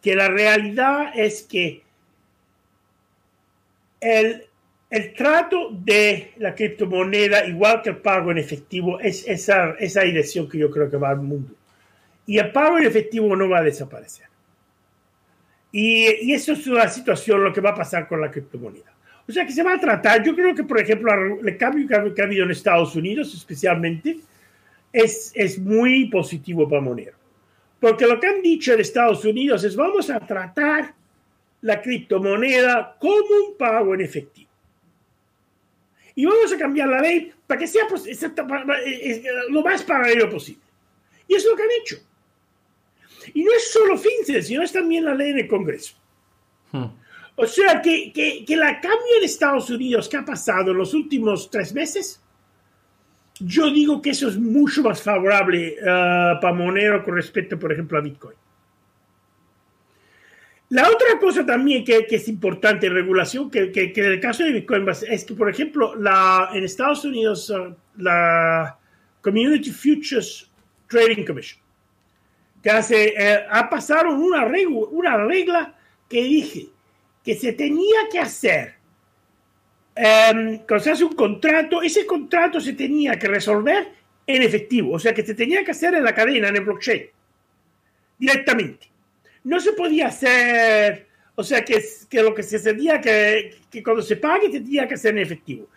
que 0.02 0.16
la 0.16 0.28
realidad 0.28 1.12
es 1.16 1.44
que 1.44 1.82
el, 4.02 4.44
el 4.90 5.14
trato 5.14 5.70
de 5.72 6.34
la 6.38 6.56
criptomoneda, 6.56 7.46
igual 7.46 7.82
que 7.82 7.92
el 7.92 7.98
pago 7.98 8.32
en 8.32 8.40
efectivo, 8.40 9.00
es 9.00 9.28
esa, 9.28 9.72
esa 9.80 10.02
dirección 10.02 10.50
que 10.50 10.58
yo 10.58 10.72
creo 10.72 10.90
que 10.90 10.98
va 10.98 11.10
al 11.10 11.22
mundo. 11.22 11.54
Y 12.26 12.40
el 12.40 12.52
pago 12.52 12.80
en 12.80 12.86
efectivo 12.86 13.36
no 13.36 13.48
va 13.48 13.60
a 13.60 13.64
desaparecer. 13.64 14.26
Y, 15.72 16.26
y 16.26 16.34
eso 16.34 16.54
es 16.54 16.66
una 16.66 16.88
situación, 16.88 17.44
lo 17.44 17.54
que 17.54 17.62
va 17.62 17.72
a 17.72 17.76
pasar 17.76 18.08
con 18.08 18.20
la 18.20 18.32
criptomoneda. 18.32 18.92
O 19.28 19.32
sea 19.32 19.46
que 19.46 19.52
se 19.52 19.62
va 19.62 19.74
a 19.74 19.80
tratar, 19.80 20.24
yo 20.24 20.36
creo 20.36 20.56
que, 20.56 20.64
por 20.64 20.80
ejemplo, 20.80 21.12
el 21.46 21.58
cambio 21.58 21.88
que 21.88 22.22
ha, 22.22 22.26
habido 22.26 22.46
en 22.46 22.52
Estados 22.52 22.96
Unidos 22.96 23.32
especialmente 23.36 24.18
es, 24.92 25.32
es 25.36 25.60
muy 25.60 26.10
positivo 26.10 26.68
para 26.68 26.82
Monero. 26.82 27.16
Porque 27.80 28.08
lo 28.08 28.20
que 28.20 28.26
han 28.26 28.42
dicho 28.42 28.74
en 28.74 28.80
Estados 28.80 29.24
Unidos 29.24 29.64
es 29.64 29.76
vamos 29.76 30.10
a 30.10 30.20
tratar 30.20 30.96
la 31.62 31.80
criptomoneda 31.80 32.98
como 33.00 33.50
un 33.50 33.58
pago 33.58 33.94
en 33.94 34.02
efectivo 34.02 34.49
y 36.20 36.26
vamos 36.26 36.52
a 36.52 36.58
cambiar 36.58 36.90
la 36.90 37.00
ley 37.00 37.32
para 37.48 37.58
que 37.58 37.66
sea 37.66 37.88
pues, 37.88 38.04
lo 39.52 39.64
más 39.64 39.84
paralelo 39.84 40.30
posible. 40.30 40.62
Y 41.26 41.36
es 41.36 41.46
lo 41.46 41.56
que 41.56 41.64
han 41.64 41.70
hecho. 41.82 41.96
Y 43.34 43.42
no 43.42 43.54
es 43.54 43.72
solo 43.72 43.98
FinCEN, 43.98 44.44
sino 44.44 44.62
es 44.62 44.74
también 44.74 45.06
la 45.06 45.16
ley 45.16 45.30
en 45.30 45.40
el 45.40 45.48
Congreso. 45.48 45.96
Hmm. 46.74 46.88
O 47.38 47.46
sea, 47.48 47.82
que, 47.82 48.12
que, 48.12 48.44
que, 48.46 48.58
la 48.58 48.82
cambio 48.82 49.18
en 49.18 49.24
Estados 49.24 49.70
Unidos 49.70 50.10
que 50.10 50.18
ha 50.18 50.26
pasado 50.26 50.72
en 50.72 50.78
los 50.80 50.94
últimos 50.94 51.50
tres 51.50 51.74
meses, 51.74 52.22
yo 53.40 53.72
digo 53.72 54.02
que 54.02 54.10
eso 54.10 54.28
es 54.28 54.38
mucho 54.38 54.84
más 54.84 55.02
favorable 55.02 55.78
uh, 55.80 56.42
para 56.42 56.54
Monero 56.54 57.02
con 57.02 57.16
respecto, 57.16 57.58
por 57.58 57.72
ejemplo, 57.72 57.98
a 57.98 58.02
Bitcoin. 58.02 58.36
La 60.70 60.88
otra 60.88 61.18
cosa 61.20 61.44
también 61.44 61.84
que, 61.84 62.06
es 62.08 62.28
importante 62.28 62.86
en 62.86 62.94
regulación, 62.94 63.50
que, 63.50 63.72
que, 63.72 63.92
en 63.96 64.06
el 64.06 64.20
caso 64.20 64.44
de 64.44 64.52
Bitcoin 64.52 64.88
es 64.88 65.26
que, 65.26 65.34
por 65.34 65.50
ejemplo, 65.50 65.96
la, 65.96 66.52
en 66.54 66.64
Estados 66.64 67.04
Unidos, 67.06 67.50
uh, 67.50 67.74
la 67.98 68.78
Community 69.22 69.72
Futures 69.72 70.48
Trading 70.88 71.26
Commission, 71.26 71.60
que 72.62 72.70
hace, 72.70 73.16
eh, 73.18 73.46
ha 73.50 73.68
pasado 73.68 74.12
una, 74.12 74.46
regla, 74.46 75.74
que 76.08 76.24
dije 76.24 76.68
que 77.24 77.34
se 77.34 77.54
tenía 77.54 78.08
que 78.12 78.20
hacer, 78.20 78.76
um, 79.96 80.60
cuando 80.68 80.80
se 80.80 80.92
hace 80.92 81.04
un 81.04 81.16
contrato, 81.16 81.82
ese 81.82 82.06
contrato 82.06 82.60
se 82.60 82.74
tenía 82.74 83.18
que 83.18 83.28
resolver 83.28 83.92
en 84.28 84.44
efectivo, 84.44 84.94
o 84.94 85.00
sea, 85.00 85.16
que 85.16 85.26
se 85.26 85.34
tenía 85.34 85.64
que 85.64 85.72
hacer 85.72 85.96
en 85.96 86.04
la 86.04 86.14
cadena, 86.14 86.50
en 86.50 86.58
el 86.58 86.64
blockchain, 86.64 87.08
directamente 88.20 88.90
no 89.50 89.60
se 89.60 89.74
podía 89.74 90.08
hacer, 90.08 91.08
o 91.34 91.44
sea, 91.44 91.66
que, 91.66 91.84
que 92.08 92.22
lo 92.22 92.36
que 92.36 92.44
se 92.44 92.58
hacía, 92.58 93.02
que, 93.02 93.56
que 93.72 93.82
cuando 93.82 94.04
se 94.04 94.16
pague, 94.16 94.48
tenía 94.50 94.88
que 94.88 94.94
hacer 94.94 95.18
en 95.18 95.24
efectivo. 95.24 95.68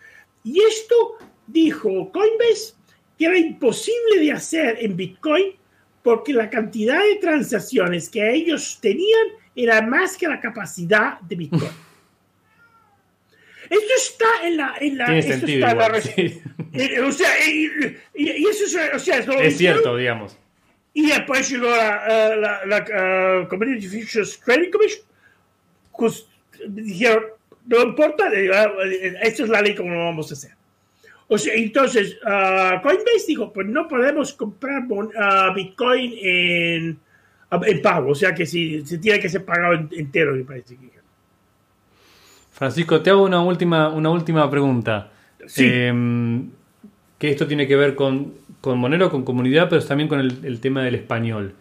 Y 0.43 0.61
esto 0.61 1.17
dijo 1.47 2.11
Coinbase 2.11 2.75
que 3.17 3.25
era 3.25 3.37
imposible 3.37 4.19
de 4.19 4.31
hacer 4.31 4.77
en 4.79 4.95
Bitcoin 4.95 5.53
porque 6.03 6.33
la 6.33 6.51
cantidad 6.51 7.01
de 7.01 7.15
transacciones 7.15 8.09
que 8.09 8.31
ellos 8.31 8.77
tenían 8.79 9.27
era 9.55 9.81
más 9.81 10.17
que 10.17 10.27
la 10.27 10.39
capacidad 10.39 11.19
de 11.21 11.35
Bitcoin. 11.35 11.71
Esto 13.69 13.93
está 13.97 14.47
en 14.47 14.57
la... 14.57 14.75
En 14.79 14.97
la 14.99 15.17
esto 15.17 15.47
está 15.47 15.71
en 15.71 15.77
la 15.77 16.01
eh, 16.73 17.01
o 17.01 17.11
sea, 17.11 17.29
y, 17.47 18.45
eso 18.47 18.65
es, 18.65 18.93
o 18.93 18.99
sea, 18.99 19.17
es 19.41 19.57
cierto, 19.57 19.97
digamos. 19.97 20.37
Y 20.93 21.07
después 21.07 21.49
llegó 21.49 21.69
la, 21.69 22.35
la, 22.35 22.65
la, 22.65 23.47
Community 23.47 23.87
Futures 23.87 24.39
Trading 24.39 24.69
Commission. 24.69 25.03
Dijeron, 26.67 27.23
no 27.65 27.81
importa, 27.81 28.31
eh, 28.31 28.49
eh, 28.49 29.15
esta 29.21 29.43
es 29.43 29.49
la 29.49 29.61
ley 29.61 29.75
como 29.75 29.91
lo 29.91 30.05
vamos 30.05 30.29
a 30.31 30.33
hacer. 30.33 30.51
O 31.27 31.37
sea, 31.37 31.53
entonces, 31.55 32.17
uh, 32.23 32.81
Coinbase 32.81 33.25
dijo, 33.27 33.51
pues 33.51 33.67
no 33.67 33.87
podemos 33.87 34.33
comprar 34.33 34.83
uh, 34.87 35.53
Bitcoin 35.55 36.13
en, 36.21 36.99
en, 37.51 37.81
pago. 37.81 38.11
O 38.11 38.15
sea 38.15 38.35
que 38.35 38.45
si 38.45 38.85
se 38.85 38.97
tiene 38.97 39.19
que 39.19 39.29
ser 39.29 39.43
pagado 39.43 39.87
entero, 39.91 40.35
me 40.35 40.43
parece 40.43 40.75
que. 40.75 40.91
Francisco, 42.51 43.01
te 43.01 43.09
hago 43.09 43.23
una 43.23 43.41
última, 43.41 43.89
una 43.89 44.11
última 44.11 44.49
pregunta. 44.49 45.11
Sí. 45.47 45.65
Em, 45.65 46.51
que 47.17 47.31
esto 47.31 47.47
tiene 47.47 47.67
que 47.67 47.75
ver 47.75 47.95
con 47.95 48.33
con 48.63 48.79
Monero, 48.79 49.11
con 49.11 49.25
comunidad, 49.25 49.67
pero 49.69 49.83
también 49.83 50.07
con 50.07 50.21
el, 50.21 50.59
tema 50.61 50.85
del 50.85 50.95
español. 50.95 51.53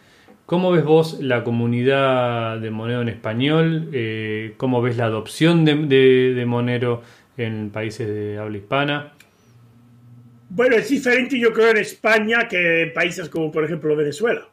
¿Cómo 0.47 0.71
ves 0.71 0.85
vos 0.85 1.19
la 1.21 1.43
comunidad 1.43 2.61
de 2.61 2.71
Monero 2.71 3.03
en 3.03 3.09
español? 3.09 3.89
Eh, 3.93 4.55
¿Cómo 4.57 4.81
ves 4.81 4.97
la 4.97 5.07
adopción 5.07 5.65
de, 5.65 6.45
Monero 6.47 7.03
en 7.37 7.71
países 7.71 8.07
de 8.07 8.39
habla 8.39 8.57
hispana? 8.57 9.15
Bueno, 10.49 10.77
es 10.77 10.89
diferente 10.91 11.37
yo 11.41 11.53
creo 11.53 11.71
en 11.71 11.79
España 11.79 12.47
que 12.47 12.83
en 12.83 12.93
países 12.93 13.29
como 13.29 13.51
por 13.51 13.65
ejemplo 13.65 13.97
Venezuela. 13.97 14.47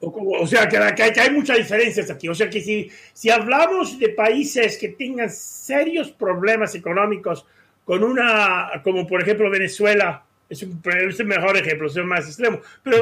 o, 0.00 0.46
sea, 0.46 0.70
que, 0.70 0.78
hay, 0.78 1.30
muchas 1.30 1.58
diferencias 1.58 2.10
aquí. 2.10 2.30
O 2.30 2.34
sea, 2.34 2.48
que 2.48 2.62
si, 2.62 2.90
si 3.12 3.28
hablamos 3.28 3.98
de 3.98 4.08
países 4.08 4.78
que 4.78 4.88
tengan 4.88 5.28
serios 5.28 6.12
problemas 6.12 6.74
económicos 6.74 7.44
con 7.84 8.02
una, 8.02 8.70
como 8.82 9.06
por 9.06 9.20
ejemplo 9.20 9.50
Venezuela, 9.50 10.24
es, 10.48 10.62
un, 10.62 10.82
es 11.08 11.20
el 11.20 11.26
mejor 11.26 11.56
ejemplo, 11.56 11.88
es 11.88 11.96
el 11.96 12.04
más 12.04 12.26
extremo. 12.26 12.60
Pero 12.82 12.98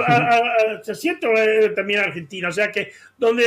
se 0.82 0.94
siento 0.94 1.28
eh, 1.36 1.70
también 1.70 2.00
Argentina, 2.00 2.48
o 2.48 2.52
sea 2.52 2.70
que 2.72 2.92
donde 3.16 3.44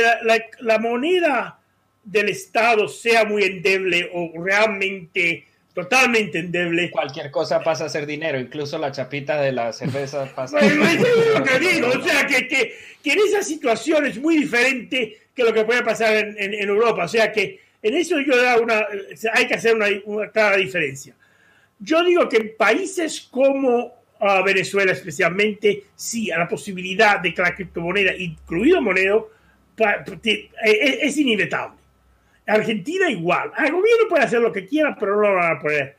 la, 0.60 0.78
moneda 0.78 1.58
del 2.02 2.28
Estado 2.30 2.88
sea 2.88 3.24
muy 3.24 3.42
endeble 3.44 4.10
o 4.12 4.32
realmente 4.42 5.44
totalmente 5.74 6.38
endeble. 6.38 6.90
Cualquier 6.90 7.30
cosa 7.30 7.60
pasa 7.62 7.84
a 7.84 7.88
ser 7.88 8.06
dinero, 8.06 8.38
incluso 8.40 8.78
la 8.78 8.90
chapita 8.90 9.40
de 9.40 9.52
la 9.52 9.72
cerveza 9.72 10.24
pasa 10.34 10.58
a 10.58 10.60
Bueno, 10.60 10.84
eso 10.84 11.06
es 11.06 11.38
lo 11.38 11.44
que 11.44 11.58
digo, 11.58 11.88
o 11.88 12.02
sea, 12.02 12.26
que, 12.26 12.48
que, 12.48 12.74
que 13.04 13.12
en 13.12 13.18
esa 13.20 13.42
situación 13.42 14.06
es 14.06 14.18
muy 14.18 14.36
diferente 14.38 15.18
que 15.34 15.44
lo 15.44 15.52
que 15.52 15.64
puede 15.64 15.82
pasar 15.82 16.16
en, 16.16 16.36
en- 16.38 16.54
en 16.54 16.68
Europa, 16.68 17.04
o 17.04 17.08
sea, 17.08 17.30
que 17.30 17.60
en 17.82 17.94
eso 17.94 18.18
yo 18.20 18.36
da 18.42 18.58
una, 18.58 18.86
hay 19.32 19.46
que 19.46 19.54
hacer 19.54 19.74
una, 19.74 19.86
una 20.04 20.30
clara 20.30 20.56
diferencia. 20.56 21.14
Yo 21.80 22.04
digo 22.04 22.28
que 22.28 22.36
en 22.36 22.54
países 22.56 23.22
como 23.30 23.94
ah, 24.20 24.42
Venezuela 24.44 24.92
especialmente, 24.92 25.84
sí, 25.94 26.30
a 26.30 26.38
la 26.38 26.48
posibilidad 26.48 27.20
de 27.20 27.32
que 27.34 27.42
la 27.42 27.54
criptomoneda, 27.54 28.14
incluido 28.14 28.80
Monero, 28.82 29.30
te- 30.20 30.50
es, 30.62 31.16
inevitable. 31.16 31.78
Argentina 32.46 33.10
igual. 33.10 33.52
El 33.58 33.72
gobierno 33.72 34.08
puede 34.08 34.24
hacer 34.24 34.40
lo 34.40 34.52
que 34.52 34.66
quiera, 34.66 34.96
pero 34.98 35.16
no 35.16 35.22
lo 35.22 35.34
van 35.36 35.56
a 35.56 35.58
poder. 35.58 35.96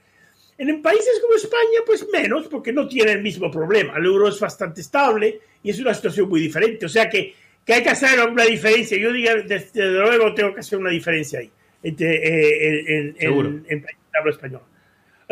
En 0.58 0.82
países 0.82 1.20
como 1.22 1.34
España, 1.34 1.80
pues 1.86 2.06
menos, 2.12 2.48
porque 2.48 2.72
no 2.72 2.88
tiene 2.88 3.14
el 3.14 3.22
mismo 3.24 3.50
problema. 3.50 3.98
El 3.98 4.06
euro 4.06 4.28
es 4.28 4.40
bastante 4.40 4.82
estable 4.82 5.40
y 5.64 5.72
es 5.72 5.80
una 5.80 5.94
situación 5.94 6.30
muy 6.30 6.42
diferente. 6.42 6.86
O 6.86 6.90
sea 6.90 7.10
que, 7.10 7.34
que 7.66 7.74
hay 7.74 7.82
que 7.82 7.90
hacer 7.90 8.20
una 8.30 8.44
diferencia. 8.44 8.98
Yo 8.98 9.12
digo, 9.12 9.32
desde 9.48 9.86
luego 9.90 10.36
tengo 10.36 10.54
que 10.54 10.60
hacer 10.60 10.78
una 10.78 10.92
diferencia 10.92 11.40
ahí, 11.40 11.50
entre, 11.82 12.16
eh, 12.16 13.16
en, 13.18 13.66
en, 13.68 13.86
española. 14.30 14.66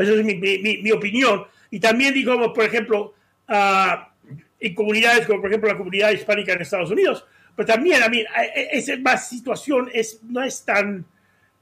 Esa 0.01 0.13
es 0.13 0.23
mi, 0.23 0.35
mi- 0.35 0.77
mi- 0.81 0.91
opinión. 0.91 1.45
Y 1.71 1.79
también 1.79 2.13
digo, 2.13 2.53
por 2.53 2.63
ejemplo, 2.63 3.13
ah, 3.47 4.11
en 4.59 4.75
comunidades 4.75 5.25
como, 5.25 5.41
por 5.41 5.49
ejemplo, 5.49 5.69
la 5.71 5.77
comunidad 5.77 6.11
hispánica 6.11 6.53
en 6.53 6.61
Estados 6.61 6.91
Unidos, 6.91 7.25
pero 7.55 7.67
también, 7.67 8.01
a 8.03 8.09
mí, 8.09 8.19
eh, 8.19 8.69
esa 8.71 8.95
más 8.97 9.29
situación 9.29 9.89
es, 9.93 10.21
no 10.23 10.43
es 10.43 10.63
tan 10.63 11.05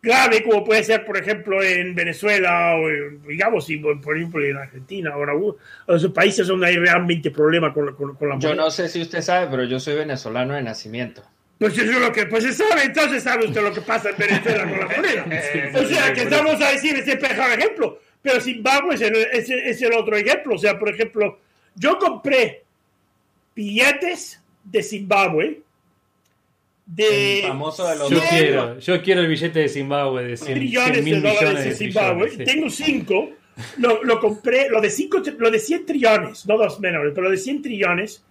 grave 0.02 0.44
como 0.44 0.64
puede 0.64 0.84
ser, 0.84 1.04
por 1.06 1.18
ejemplo, 1.18 1.62
en 1.62 1.94
Venezuela 1.96 2.76
o, 2.76 2.88
en, 2.90 3.22
digamos, 3.28 3.70
y, 3.70 3.78
por 3.78 4.16
ejemplo, 4.16 4.44
en 4.46 4.56
Argentina 4.58 5.16
o 5.18 5.24
en 5.24 5.96
esos 5.96 6.12
países 6.12 6.48
donde 6.48 6.68
hay 6.68 6.78
realmente 6.78 7.32
problema 7.32 7.74
con, 7.74 7.88
la- 7.88 7.92
con, 7.94 8.16
con 8.16 8.30
la 8.30 8.36
Yo 8.40 8.50
moneda. 8.50 8.64
no 8.66 8.72
sé 8.72 8.88
si 8.90 9.02
usted 9.02 9.22
sabe, 9.22 9.48
pero 9.50 9.64
yo 9.66 9.80
soy 9.80 9.96
venezolano 9.96 10.54
de 10.54 10.62
nacimiento. 10.62 11.24
Pues 11.60 11.76
eso 11.76 11.92
es 11.92 12.00
lo 12.00 12.12
que 12.12 12.28
pues 12.28 12.44
se 12.44 12.54
sabe, 12.54 12.84
entonces 12.84 13.24
sabe 13.24 13.48
usted 13.48 13.62
lo 13.64 13.74
que 13.74 13.82
pasa 13.82 14.12
en 14.12 14.18
Venezuela 14.18 14.64
con 14.70 14.80
la 14.80 14.86
moneda. 14.96 15.26
o 15.82 15.86
sea, 15.86 16.14
que 16.14 16.22
estamos 16.22 16.62
a 16.62 16.72
decir 16.72 16.96
ese 16.96 17.16
mejor 17.18 17.52
ejemplo, 17.60 18.00
pero 18.28 18.42
Zimbabue 18.42 18.96
es 18.96 19.02
el, 19.02 19.16
es, 19.16 19.50
el- 19.50 19.60
es 19.60 19.82
el 19.82 19.94
otro 19.94 20.16
ejemplo. 20.16 20.56
O 20.56 20.58
sea, 20.58 20.78
por 20.78 20.90
ejemplo, 20.90 21.40
yo 21.76 21.98
compré 21.98 22.64
billetes 23.56 24.42
de 24.64 24.84
Zimbabue 24.84 25.62
de 26.86 27.40
El 27.42 27.48
famoso 27.48 27.88
de 27.88 27.96
los 27.98 28.10
Yo 28.10 28.20
quiero, 28.30 28.80
yo 28.80 29.02
quiero 29.02 29.22
el 29.22 29.28
billete 29.28 29.60
de 29.60 29.70
Zimbabue 29.70 30.24
de 30.24 30.38
100, 30.38 30.54
trillones 30.58 31.04
mil 31.04 31.16
de 31.16 31.20
dólares 31.22 31.42
millones 31.42 31.64
de 31.64 31.70
de 31.70 31.76
Zimbabue. 31.76 32.28
trillones, 32.28 32.48
sí. 32.48 32.54
Tengo 32.56 32.70
cinco. 32.70 33.30
Lo, 33.78 34.04
lo 34.04 34.20
compré, 34.20 34.70
lo 34.70 34.80
de, 34.80 34.90
cinco, 34.92 35.20
lo 35.40 35.50
de 35.50 35.58
100 35.60 35.86
trillones, 35.88 36.46
no 36.46 36.58
dos 36.58 36.80
menores, 36.80 37.12
pero 37.16 37.24
lo 37.26 37.32
de 37.32 37.38
100 37.38 37.64
trillones 37.64 38.24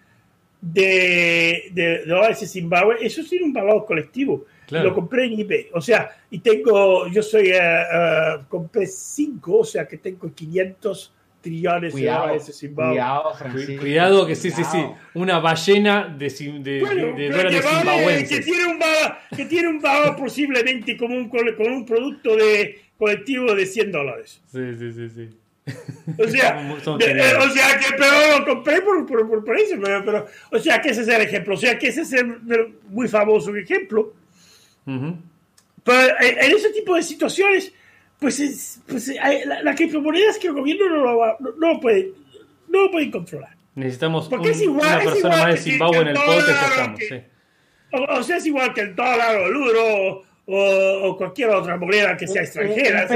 de, 0.60 1.64
de 1.72 2.04
dólares 2.06 2.40
de 2.40 2.46
Zimbabue, 2.46 2.96
eso 3.00 3.22
tiene 3.28 3.44
un 3.44 3.52
valor 3.52 3.84
colectivo. 3.84 4.44
Claro. 4.66 4.88
Lo 4.88 4.94
compré 4.94 5.26
en 5.26 5.40
eBay. 5.40 5.68
O 5.74 5.80
sea, 5.80 6.10
y 6.30 6.40
tengo, 6.40 7.06
yo 7.08 7.22
soy, 7.22 7.48
eh, 7.50 7.58
eh, 7.60 8.36
compré 8.48 8.86
cinco, 8.86 9.58
o 9.60 9.64
sea 9.64 9.86
que 9.86 9.98
tengo 9.98 10.32
500 10.34 11.12
trillones 11.40 11.92
de 11.94 12.00
Cuidado, 12.00 12.20
dólares 12.22 12.46
de 12.48 12.52
Zimbabue. 12.52 12.90
cuidado, 12.94 13.30
Cu- 13.30 13.36
Francisco. 13.38 13.80
Cuidado 13.80 14.26
que 14.26 14.34
sí, 14.34 14.50
sí, 14.50 14.64
sí. 14.64 14.70
Cuidado. 14.78 14.94
Una 15.14 15.38
ballena 15.38 16.08
de, 16.18 16.28
de, 16.28 16.80
Bueno, 16.80 17.16
de 17.16 17.28
dólares 17.30 17.64
que, 17.64 17.84
vale, 17.84 18.26
que, 18.26 18.40
tiene 18.40 18.66
un 18.66 18.78
valor, 18.80 19.16
que 19.36 19.44
tiene 19.44 19.68
un 19.68 19.80
valor 19.80 20.16
posiblemente 20.16 20.96
como 20.96 21.14
un, 21.14 21.28
como 21.28 21.76
un 21.76 21.86
producto 21.86 22.34
de 22.34 22.80
colectivo 22.98 23.54
de 23.54 23.64
100 23.66 23.92
dólares. 23.92 24.40
Sí, 24.50 24.60
sí, 24.76 24.92
sí, 24.92 25.08
sí. 25.10 25.28
O 26.18 26.28
sea, 26.28 26.54
de- 26.98 27.04
geniales. 27.06 27.44
o 27.46 27.50
sea 27.50 27.78
que 27.78 27.86
pero 27.96 28.38
lo 28.40 28.44
compré 28.46 28.80
por, 28.82 29.06
por, 29.06 29.28
por, 29.28 29.44
por 29.44 29.56
eso, 29.58 29.76
pero, 29.80 30.04
pero- 30.04 30.26
o 30.50 30.58
sea 30.58 30.80
que 30.80 30.90
ese 30.90 31.02
es 31.02 31.08
el 31.08 31.22
ejemplo, 31.22 31.54
o 31.54 31.58
sea 31.58 31.78
que 31.78 31.88
ese 31.88 32.00
es 32.02 32.12
el, 32.12 32.26
el 32.50 32.74
muy 32.88 33.06
famoso 33.06 33.54
ejemplo. 33.54 34.14
Pero 34.86 36.14
en, 36.20 36.38
en 36.38 36.52
ese 36.56 36.70
tipo 36.70 36.94
de 36.94 37.02
situaciones, 37.02 37.72
pues, 38.18 38.40
es, 38.40 38.80
pues 38.86 39.12
hay- 39.20 39.44
la, 39.44 39.62
la 39.62 39.74
criptomoneda 39.74 40.30
es 40.30 40.38
que 40.38 40.48
el 40.48 40.54
gobierno 40.54 40.88
no 40.88 40.96
lo, 41.04 41.18
va- 41.18 41.36
no, 41.40 41.50
no 41.72 41.80
puede, 41.80 42.12
no 42.68 42.82
lo 42.84 42.90
puede 42.90 43.10
controlar. 43.10 43.54
Necesitamos 43.74 44.28
Porque 44.28 44.48
un- 44.48 44.54
es 44.54 44.62
igual- 44.62 44.86
una 44.86 44.98
es 44.98 45.04
persona 45.04 45.34
igual 45.34 45.40
más 45.52 45.54
de 45.64 45.70
Zimbabue 45.70 45.98
en 45.98 46.08
el 46.08 46.14
podcast 46.16 46.48
estamos. 46.70 46.98
que- 47.00 47.08
sí. 47.08 47.20
O, 47.92 48.18
o 48.18 48.22
sea, 48.22 48.36
es 48.38 48.46
igual 48.46 48.74
que 48.74 48.80
el 48.80 48.96
dólar 48.96 49.36
o 49.36 49.46
el 49.46 49.54
euro 49.54 50.22
o, 50.46 51.08
o 51.10 51.16
cualquier 51.16 51.50
otra 51.50 51.76
moneda 51.76 52.16
que 52.16 52.26
sea 52.26 52.42
extranjera. 52.42 53.06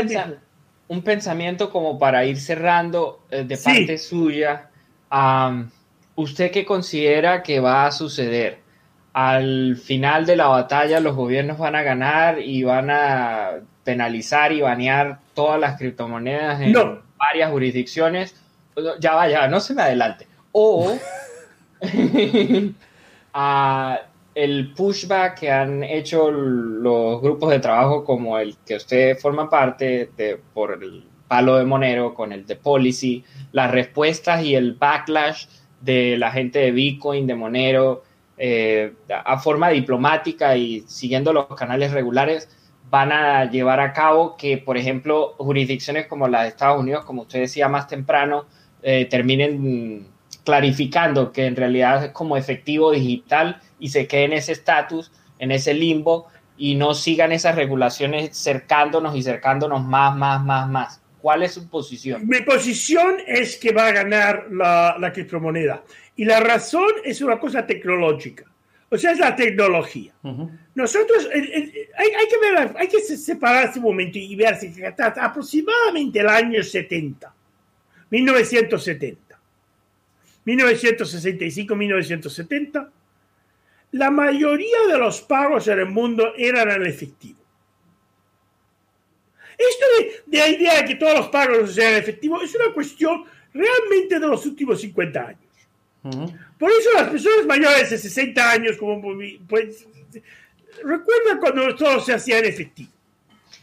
un, 0.89 0.97
un 0.99 1.03
pensamiento 1.03 1.71
como 1.71 1.99
para 1.99 2.25
ir 2.25 2.39
cerrando 2.41 3.25
eh, 3.31 3.45
de 3.45 3.57
Sí. 3.57 3.65
parte 3.65 3.99
suya. 3.99 4.71
am, 5.09 5.71
¿Usted 6.17 6.51
qué 6.51 6.65
considera 6.67 7.43
que 7.43 7.59
va 7.61 7.87
a 7.87 7.93
suceder? 7.93 8.59
Al 9.13 9.77
final 9.77 10.25
de 10.27 10.37
la 10.37 10.47
batalla 10.47 11.01
los 11.01 11.17
gobiernos 11.17 11.59
van 11.59 11.75
a 11.75 11.83
ganar 11.83 12.39
y 12.41 12.63
van 12.63 12.91
a 12.91 13.61
penalizar 13.85 14.53
y 14.53 14.61
banear 14.61 15.19
todas 15.35 15.59
las 15.61 15.77
criptomonedas 15.79 16.61
en 16.61 16.73
No. 16.73 17.01
varias 17.17 17.51
jurisdicciones. 17.51 18.37
Ya 19.01 19.15
vaya, 19.15 19.49
no 19.49 19.61
se 19.61 19.75
me 19.75 19.83
adelante. 19.83 20.27
O 20.53 20.97
a 23.35 24.01
el 24.35 24.73
pushback 24.75 25.41
que 25.41 25.51
han 25.51 25.83
hecho 25.83 26.31
los 26.31 27.21
grupos 27.21 27.51
de 27.51 27.59
trabajo 27.59 28.05
como 28.05 28.39
el 28.39 28.57
que 28.65 28.77
usted 28.77 29.19
forma 29.19 29.51
parte 29.51 30.11
de, 30.17 30.41
por 30.55 30.73
el 30.83 31.05
palo 31.29 31.57
de 31.57 31.65
Monero 31.65 32.15
con 32.15 32.33
el 32.33 32.47
de 32.47 32.57
Policy, 32.57 33.25
las 33.53 33.71
respuestas 33.71 34.43
y 34.45 34.55
el 34.55 34.75
backlash 34.75 35.47
de 35.81 36.17
la 36.19 36.31
gente 36.31 36.59
de 36.61 36.71
Bitcoin, 36.73 37.27
de 37.27 37.35
Monero, 37.35 38.03
eh, 38.43 38.95
a 39.23 39.39
forma 39.39 39.69
diplomática 39.69 40.57
y 40.57 40.81
siguiendo 40.87 41.35
los 41.35 41.47
canales 41.49 41.93
regulares, 41.93 42.49
van 42.89 43.13
a 43.13 43.45
llevar 43.51 43.81
a 43.81 43.93
cabo 43.93 44.35
que, 44.39 44.57
por 44.57 44.79
ejemplo, 44.79 45.35
jurisdicciones 45.37 46.07
como 46.07 46.27
la 46.27 46.45
de 46.45 46.49
Estados 46.49 46.81
Unidos, 46.81 47.05
como 47.05 47.23
usted 47.23 47.41
decía 47.41 47.69
más 47.69 47.87
temprano, 47.87 48.47
eh, 48.83 49.05
terminen 49.05 50.07
clarificando 50.43 51.33
que 51.33 51.45
en 51.45 51.55
realidad 51.55 52.07
es 52.07 52.11
como 52.13 52.39
efectivo 52.39 52.93
digital 52.93 53.61
y 53.79 53.91
se 53.91 54.07
quede 54.07 54.25
en 54.25 54.33
ese 54.33 54.53
estatus, 54.53 55.13
en 55.39 55.53
ese 55.53 55.75
limbo 55.75 56.29
y 56.57 56.77
no 56.77 56.95
sigan 56.95 57.33
esas 57.33 57.57
regulaciones 57.57 58.35
cercándonos 58.35 59.15
y 59.17 59.23
cercándonos 59.23 59.85
más, 59.85 60.17
más, 60.17 60.43
más, 60.43 60.67
más. 60.67 61.03
¿Cuál 61.21 61.43
es 61.43 61.53
su 61.53 61.69
posición? 61.69 62.27
Mi 62.27 62.41
posición 62.41 63.17
es 63.27 63.59
que 63.59 63.73
va 63.73 63.89
a 63.89 63.93
ganar 63.93 64.47
la, 64.51 64.97
la 64.99 65.13
criptomoneda. 65.13 65.83
Y 66.21 66.25
la 66.27 66.39
razón 66.39 66.91
es 67.03 67.23
una 67.23 67.39
cosa 67.39 67.67
tecnológica. 67.67 68.45
O 68.91 68.99
sea, 68.99 69.13
es 69.13 69.19
la 69.19 69.35
tecnología. 69.35 70.13
Nosotros, 70.75 71.27
hay, 71.33 71.41
hay 71.97 72.29
que 72.29 72.39
ver, 72.43 72.75
hay 72.77 72.89
que 72.89 73.01
se- 73.01 73.17
separar 73.17 73.65
este 73.69 73.81
momento 73.81 74.19
y 74.19 74.37
ver 74.37 74.55
si 74.57 74.69
trata 74.71 75.25
aproximadamente 75.25 76.21
el 76.21 76.29
año 76.29 76.63
70, 76.63 77.33
1970, 78.11 79.39
1965, 80.45 81.75
1970. 81.75 82.91
La 83.93 84.11
mayoría 84.11 84.79
de 84.91 84.99
los 84.99 85.23
pagos 85.23 85.69
en 85.69 85.79
el 85.79 85.87
mundo 85.87 86.35
eran 86.37 86.71
en 86.71 86.85
efectivo. 86.87 87.41
Esto 89.57 89.87
de, 89.99 90.23
de 90.27 90.39
la 90.39 90.49
idea 90.49 90.83
de 90.83 90.85
que 90.85 90.95
todos 90.97 91.15
los 91.17 91.29
pagos 91.29 91.75
sean 91.75 91.93
en 91.95 91.99
efectivo 92.01 92.43
es 92.43 92.55
una 92.55 92.75
cuestión 92.75 93.25
realmente 93.55 94.19
de 94.21 94.27
los 94.27 94.45
últimos 94.45 94.81
50 94.83 95.21
años. 95.29 95.50
Ujú. 96.03 96.33
Por 96.59 96.71
eso 96.71 96.89
las 96.95 97.09
personas 97.09 97.47
mayores 97.47 97.91
de 97.91 97.99
60 97.99 98.51
años, 98.51 98.77
como 98.79 99.01
pues, 99.49 99.87
recuerdan 100.83 101.39
cuando 101.39 101.75
todo 101.77 102.01
se 102.01 102.15
hacía 102.15 102.39
en 102.39 102.47
efectivo. 102.47 102.91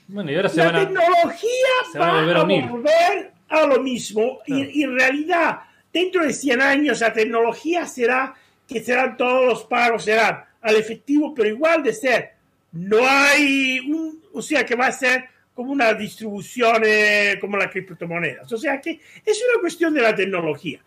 Bueno, 0.07 0.31
y 0.31 0.35
ahora 0.35 0.49
se 0.49 0.57
La 0.57 0.65
van 0.65 0.76
a. 0.76 0.80
tecnología 0.88 1.73
se 1.91 1.99
van 1.99 2.09
a 2.09 2.14
va 2.14 2.19
volver 2.22 2.38
a 2.38 2.43
unir. 2.43 2.65
volver 2.68 3.31
a 3.49 3.65
lo 3.65 3.81
mismo 3.81 4.39
Claro. 4.45 4.64
y, 4.64 4.81
y 4.81 4.84
en 4.84 4.97
realidad 4.97 5.59
dentro 5.91 6.23
de 6.23 6.34
100 6.34 6.61
años 6.61 6.99
la 7.01 7.11
tecnología 7.14 7.85
será 7.85 8.34
que 8.68 8.84
serán 8.84 9.15
todos 9.18 9.45
los 9.45 9.64
pagos 9.64 10.03
serán 10.03 10.43
al 10.61 10.76
efectivo, 10.76 11.34
pero 11.34 11.49
igual 11.49 11.84
de 11.84 11.93
ser. 11.93 12.31
No 12.73 12.97
hay 13.07 13.80
un, 13.80 14.22
o 14.34 14.41
sea 14.41 14.65
que 14.65 14.76
va 14.76 14.88
a 14.88 14.91
ser 14.91 15.26
como 15.53 15.72
una 15.72 15.93
distribución 15.93 16.84
eh, 16.85 17.38
como 17.41 17.57
las 17.57 17.72
criptomonedas. 17.72 18.51
O 18.51 18.57
sea 18.57 18.80
que 18.81 18.99
es 19.26 19.43
una 19.51 19.59
cuestión 19.61 19.93
de 19.93 20.01
la 20.01 20.14
tecnología. 20.15 20.80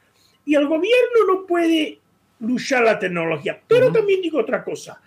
Y 0.45 0.55
el 0.55 0.67
gobierno 0.67 1.27
no 1.29 1.47
puede 1.47 1.99
luchar 2.41 2.83
la 2.85 2.99
tecnología. 2.99 3.61
Pero 3.69 3.93
también 3.93 4.21
digo 4.23 4.39
otra 4.41 4.65
cosa. 4.65 5.01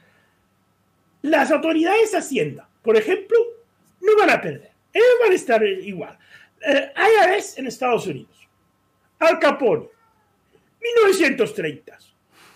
Las 1.23 1.51
autoridades 1.51 2.11
de 2.11 2.17
Hacienda, 2.17 2.67
por 2.81 2.95
ejemplo, 2.97 3.37
no 4.01 4.17
van 4.17 4.29
a 4.29 4.41
perder. 4.41 4.71
Ellos 4.93 5.07
van 5.21 5.31
a 5.31 5.35
estar 5.35 5.63
igual. 5.63 6.17
Eh, 6.65 6.91
IRS 6.95 7.57
en 7.57 7.67
Estados 7.67 8.05
Unidos. 8.07 8.47
Al 9.19 9.39
Capone. 9.39 9.87
1930. 10.81 11.97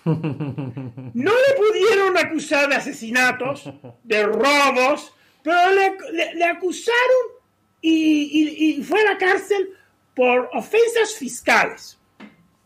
No 0.05 1.31
le 1.33 1.55
pudieron 1.57 2.17
acusar 2.17 2.69
de 2.69 2.75
asesinatos, 2.75 3.69
de 4.03 4.23
robos, 4.23 5.13
pero 5.43 5.71
le, 5.73 5.97
le- 6.13 6.35
le 6.35 6.45
acusaron 6.45 6.95
y, 7.81 8.81
fue 8.87 9.01
a 9.01 9.13
la 9.13 9.17
cárcel 9.17 9.69
por 10.15 10.49
ofensas 10.53 11.13
fiscales. 11.17 11.97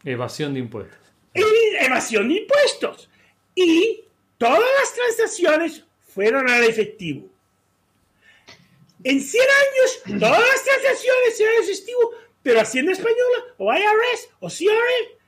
Evasión 0.03 0.53
de 0.53 0.59
impuestos. 0.59 0.99
evasión 1.33 2.27
de 2.29 2.41
impuestos. 2.41 3.09
Y 3.55 4.03
todas 4.37 4.59
las 4.79 4.93
transacciones 4.93 5.83
fueron 5.99 6.49
al 6.49 6.63
efectivo. 6.63 7.27
En 9.03 9.19
100 9.19 9.43
años, 9.43 10.19
todas 10.19 10.39
las 10.39 10.63
transacciones 10.63 11.39
eran 11.39 11.63
efectivo, 11.63 12.11
pero 12.43 12.61
Hacienda 12.61 12.91
Española, 12.91 13.55
o 13.57 13.73
IRS, 13.73 14.29
o 14.39 14.47
CRA, 14.47 15.21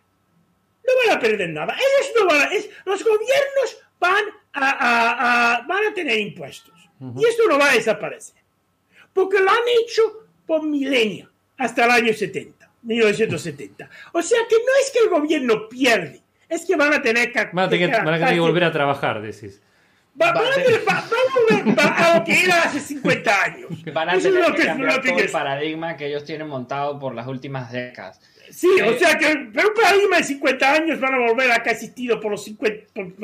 no 0.86 0.94
van 1.06 1.18
a 1.18 1.20
perder 1.20 1.50
nada. 1.50 1.76
Ellos 1.76 2.12
no 2.20 2.26
van 2.28 2.42
a, 2.42 2.50
los 2.86 3.04
gobiernos 3.04 3.84
van 4.00 4.26
a, 4.54 5.66
van 5.68 5.86
a 5.86 5.94
tener 5.94 6.20
impuestos. 6.20 6.74
Y 7.18 7.26
esto 7.26 7.48
no 7.50 7.60
va 7.60 7.72
a 7.72 7.74
desaparecer. 7.74 8.42
Porque 9.12 9.40
lo 9.40 9.50
han 9.50 9.68
hecho 9.82 10.28
por 10.46 10.64
milenios, 10.64 11.30
hasta 11.58 11.86
el 11.86 11.92
año 11.92 12.14
70, 12.14 12.63
1970. 12.84 13.90
O 14.12 14.22
sea 14.22 14.40
que 14.48 14.56
no 14.56 14.72
es 14.82 14.92
que 14.92 15.00
el 15.00 15.10
gobierno 15.10 15.68
pierde, 15.70 16.22
es 16.50 16.66
que 16.66 16.76
van 16.76 16.94
a 16.94 17.02
tener 17.02 17.32
que... 17.32 17.46
Van 17.52 17.66
a 17.66 17.70
tener, 17.70 17.90
que, 17.92 18.40
volver 18.40 18.64
a 18.66 18.72
trabajar, 18.72 19.22
decís. 19.22 19.62
Va, 20.20 20.30
a 20.30 20.34
volver 20.34 20.84
a 21.80 22.18
lo 22.20 22.24
que 22.24 22.44
era 22.44 22.64
hace 22.64 22.80
50 22.80 23.44
años. 23.44 23.70
Van 23.94 24.10
a 24.10 24.20
tener 24.20 24.54
que, 24.54 24.66
cambiar 24.66 25.02
todo 25.02 25.18
el 25.18 25.32
paradigma 25.32 25.98
que 25.98 26.06
ellos 26.06 26.24
tienen 26.24 26.48
montado 26.48 27.00
por 27.00 27.16
las 27.16 27.26
últimas 27.28 27.72
décadas. 27.72 28.22
Sí, 28.52 28.70
o 28.80 28.92
eh, 28.92 29.00
sea 29.00 29.18
que 29.18 29.50
pero 29.52 29.70
un 29.70 29.74
paradigma 29.74 30.18
de 30.18 30.24
50 30.24 30.72
años 30.72 31.00
van 31.00 31.16
a 31.16 31.18
volver 31.18 31.52
a 31.52 31.64
que 31.64 31.70
ha 31.70 31.74
existido 31.74 32.20
por 32.20 32.32
los 32.32 32.44
50, 32.44 32.94
por, 32.94 33.16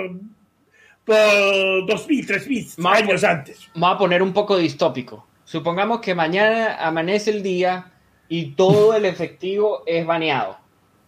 por, 1.05 1.85
2000, 1.85 2.25
3000 2.25 2.67
años 2.87 3.23
antes. 3.23 3.69
Vamos 3.75 3.95
a 3.95 3.97
poner 3.99 4.23
un 4.23 4.33
poco 4.33 4.57
distópico. 4.57 5.27
Supongamos 5.43 5.99
que 5.99 6.15
mañana 6.15 6.75
amanece 6.75 7.29
el 7.29 7.43
día 7.43 7.91
y 8.29 8.51
todo 8.51 8.93
el 8.93 9.05
efectivo 9.05 9.83
es 9.85 10.05
baneado. 10.05 10.57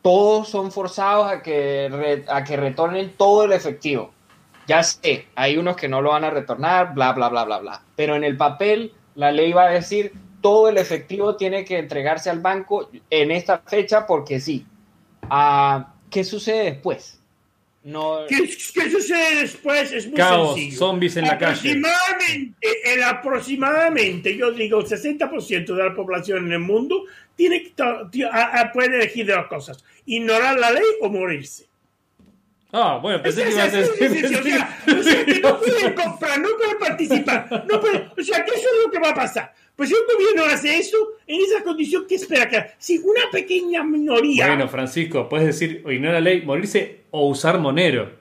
Todos 0.01 0.49
son 0.49 0.71
forzados 0.71 1.31
a 1.31 1.41
que, 1.43 2.25
a 2.27 2.43
que 2.43 2.57
retornen 2.57 3.13
todo 3.15 3.45
el 3.45 3.53
efectivo. 3.53 4.11
Ya 4.67 4.83
sé, 4.83 5.27
hay 5.35 5.57
unos 5.57 5.75
que 5.75 5.87
no 5.87 6.01
lo 6.01 6.09
van 6.09 6.23
a 6.23 6.31
retornar, 6.31 6.93
bla, 6.95 7.13
bla, 7.13 7.29
bla, 7.29 7.45
bla, 7.45 7.59
bla. 7.59 7.83
Pero 7.95 8.15
en 8.15 8.23
el 8.23 8.35
papel 8.35 8.93
la 9.15 9.31
ley 9.31 9.53
va 9.53 9.65
a 9.65 9.69
decir 9.69 10.13
todo 10.41 10.69
el 10.69 10.77
efectivo 10.77 11.35
tiene 11.35 11.63
que 11.63 11.77
entregarse 11.77 12.31
al 12.31 12.39
banco 12.39 12.89
en 13.09 13.31
esta 13.31 13.59
fecha 13.59 14.07
porque 14.07 14.39
sí. 14.39 14.65
Ah, 15.29 15.93
¿Qué 16.09 16.23
sucede 16.23 16.63
después? 16.65 17.20
No... 17.83 18.19
¿Qué, 18.27 18.47
sucede 18.47 19.41
después? 19.41 19.91
Es 19.91 20.05
muy 20.05 20.15
Caos, 20.15 20.55
sencillo. 20.55 20.77
zombies 20.77 21.17
en 21.17 21.25
la 21.25 21.37
calle. 21.37 21.81
El 22.61 23.03
aproximadamente, 23.03 24.37
yo 24.37 24.51
digo, 24.51 24.83
60% 24.83 25.65
de 25.65 25.83
la 25.83 25.95
población 25.95 26.45
en 26.45 26.51
el 26.53 26.59
mundo 26.59 27.05
tiene, 27.35 27.73
puede 28.73 28.95
elegir 28.97 29.25
de 29.25 29.33
dos 29.33 29.47
cosas. 29.47 29.83
Ignorar 30.05 30.59
la 30.59 30.71
ley 30.71 30.83
o 31.01 31.09
morirse. 31.09 31.71
Ah, 32.73 32.99
bueno, 33.01 33.21
pensé 33.21 33.43
que 33.43 33.51
iba 33.51 33.63
a 33.63 33.69
ser. 33.69 33.89
O 33.89 35.03
sea, 35.03 35.25
que 35.25 35.39
no 35.41 35.59
pueden 35.59 35.93
comprar, 35.93 36.39
no 36.39 36.49
pueden 36.57 36.79
participar. 36.79 37.65
No 37.69 37.81
pueden, 37.81 38.09
o 38.17 38.23
sea, 38.23 38.37
eso 38.37 38.55
es 38.55 38.85
lo 38.85 38.91
que 38.91 38.99
va 38.99 39.09
a 39.09 39.15
pasar. 39.15 39.53
Pues 39.81 39.89
si 39.89 39.95
un 39.95 40.01
gobierno 40.15 40.53
hace 40.53 40.77
eso, 40.77 40.95
en 41.25 41.41
esa 41.41 41.63
condición, 41.63 42.05
¿qué 42.07 42.13
espera 42.13 42.47
que 42.47 42.63
Si 42.77 42.99
una 42.99 43.21
pequeña 43.31 43.83
minoría. 43.83 44.45
Bueno, 44.45 44.67
Francisco, 44.67 45.27
puedes 45.27 45.47
decir, 45.47 45.81
o 45.83 45.91
ignorar 45.91 46.21
la 46.21 46.29
ley, 46.29 46.43
morirse 46.43 47.05
o 47.09 47.27
usar 47.29 47.57
monero. 47.57 48.11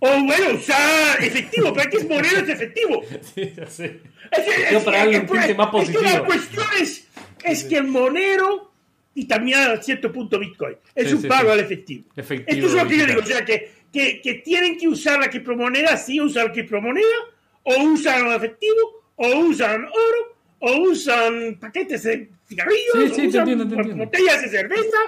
O 0.00 0.08
bueno, 0.08 0.58
usar 0.58 1.22
efectivo, 1.22 1.72
pero 1.72 1.88
que 1.88 1.98
es 1.98 2.08
monero 2.08 2.38
es 2.38 2.48
efectivo. 2.48 3.02
Sí, 3.36 3.52
ya 3.56 3.66
sé. 3.68 4.00
Es, 4.32 4.82
para 4.82 4.98
darle 4.98 5.20
un 5.20 5.26
tinte 5.28 5.54
más 5.54 5.68
positivo. 5.68 6.02
la 6.02 6.24
cuestión 6.24 6.66
es, 6.80 7.06
es 7.44 7.62
que 7.62 7.76
el 7.76 7.84
monero 7.84 8.72
y 9.14 9.26
también 9.26 9.60
a 9.60 9.80
cierto 9.80 10.10
punto 10.10 10.40
Bitcoin. 10.40 10.74
Es 10.92 11.12
un 11.12 11.22
pago 11.22 11.52
al 11.52 11.60
efectivo. 11.60 12.06
efectivo. 12.16 12.48
Esto 12.48 12.66
es 12.66 12.72
lo 12.72 12.88
que 12.88 12.98
yo 12.98 13.06
digo, 13.06 13.20
o 13.20 13.24
sea, 13.24 13.44
que, 13.44 13.70
que, 13.92 14.20
que 14.20 14.34
tienen 14.34 14.76
que 14.76 14.88
usar 14.88 15.20
la 15.20 15.30
criptomoneda, 15.30 15.96
sí, 15.96 16.20
usar 16.20 16.46
la 16.46 16.52
criptomoneda, 16.52 17.16
o 17.62 17.80
usan 17.80 18.26
efectivo, 18.32 19.04
o 19.14 19.38
usan 19.38 19.84
oro, 19.84 20.33
o 20.60 20.90
usan 20.90 21.58
paquetes 21.60 22.02
de 22.04 22.30
cigarrillos, 22.46 23.18
o 23.18 23.22
usan 23.22 23.98
botellas 23.98 24.42
de 24.42 24.48
cerveza, 24.48 24.98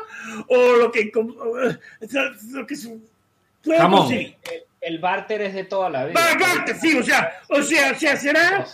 o 0.49 0.77
lo 0.77 0.93
que, 0.93 1.11
lo 1.15 2.67
que 2.67 2.77
puede 3.63 4.37
El, 4.81 4.99
barter 4.99 5.43
es 5.43 5.55
de 5.55 5.65
toda 5.65 5.91
la 5.91 6.07
vida. 6.07 6.21
Barter, 6.39 6.77
sí, 6.77 6.97
o 6.97 7.03
sea, 7.03 7.33
o 7.49 7.63
sea, 7.63 7.93
o 7.93 7.95
sea 7.95 8.17
será 8.17 8.67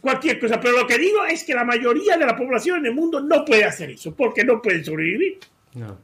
cualquier 0.00 0.38
cosa. 0.38 0.60
Pero 0.60 0.78
lo 0.78 0.86
que 0.86 0.98
digo 0.98 1.24
es 1.24 1.44
que 1.44 1.54
la 1.54 1.64
mayoría 1.64 2.16
de 2.16 2.26
la 2.26 2.36
población 2.36 2.78
en 2.78 2.86
el 2.86 2.94
mundo 2.94 3.20
no 3.20 3.44
puede 3.44 3.64
hacer 3.64 3.90
eso, 3.90 4.14
porque 4.14 4.44
no 4.44 4.60
puede 4.62 4.82
sobrevivir. 4.84 5.38
No. 5.74 5.98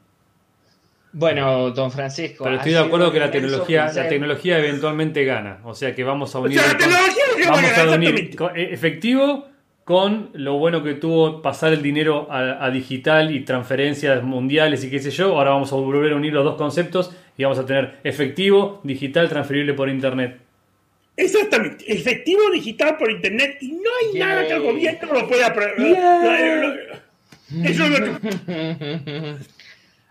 Bueno, 1.12 1.70
don 1.70 1.90
Francisco. 1.90 2.44
Pero 2.44 2.56
estoy 2.56 2.72
de 2.72 2.78
acuerdo 2.78 3.10
que 3.10 3.18
la 3.18 3.30
tecnología, 3.30 3.90
la 3.93 4.09
tecnología 4.09 4.59
eventualmente 4.59 5.24
gana. 5.24 5.60
O 5.64 5.74
sea 5.74 5.94
que 5.94 6.05
vamos 6.05 6.35
a 6.35 6.39
unir. 6.39 6.60
vamos 7.47 7.78
a 7.78 7.90
unir 7.94 8.36
e, 8.55 8.74
efectivo 8.74 9.48
con 9.89 10.28
lo 10.35 10.59
bueno 10.59 10.82
que 10.82 10.93
tuvo 10.93 11.40
pasar 11.40 11.73
el 11.73 11.81
dinero 11.81 12.31
a, 12.31 12.62
a, 12.62 12.70
digital 12.70 13.35
y 13.35 13.43
transferencias 13.43 14.23
mundiales 14.23 14.85
y 14.85 14.90
qué 14.90 14.98
sé 14.98 15.10
yo. 15.10 15.28
Ahora 15.28 15.52
vamos 15.52 15.73
a 15.73 15.77
volver 15.77 16.12
a 16.12 16.16
unir 16.16 16.35
los 16.35 16.44
dos 16.44 16.56
conceptos 16.56 17.16
y 17.39 17.44
vamos 17.44 17.59
a 17.59 17.65
tener 17.65 17.98
efectivo, 18.05 18.82
digital, 18.85 19.31
transferible 19.31 19.73
por 19.73 19.89
internet. 19.89 20.40
Exactamente, 21.16 21.90
efectivo 21.90 22.51
digital 22.52 22.98
por 22.98 23.10
internet 23.10 23.56
y 23.62 23.73
no 23.73 23.89
hay 24.02 24.19
nada 24.19 24.47
que 24.47 24.52
el 24.52 24.60
gobierno 24.60 25.10
lo 25.10 25.27
pueda... 25.27 25.55
Eso 27.65 27.85
es 27.85 27.90
lo 27.90 28.20
que... 28.20 29.36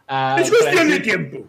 Ah, 0.08 0.38
es 0.40 0.50
cuestión 0.50 0.90
de 0.90 1.00
tiempo. 1.02 1.46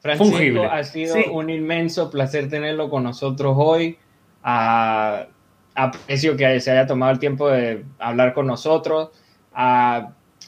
Francisco, 0.00 0.64
ha 0.64 0.84
sido 0.84 1.32
un 1.32 1.48
inmenso 1.48 2.10
placer 2.10 2.50
tenerlo 2.50 2.90
con 2.90 3.04
nosotros 3.04 3.54
hoy. 3.56 3.96
Ah, 4.42 5.28
aprecio 5.76 6.36
que 6.36 6.60
se 6.60 6.70
haya 6.70 6.86
tomado 6.86 7.12
el 7.12 7.18
tiempo 7.18 7.48
de 7.48 7.84
hablar 7.98 8.34
con 8.34 8.46
nosotros. 8.46 9.10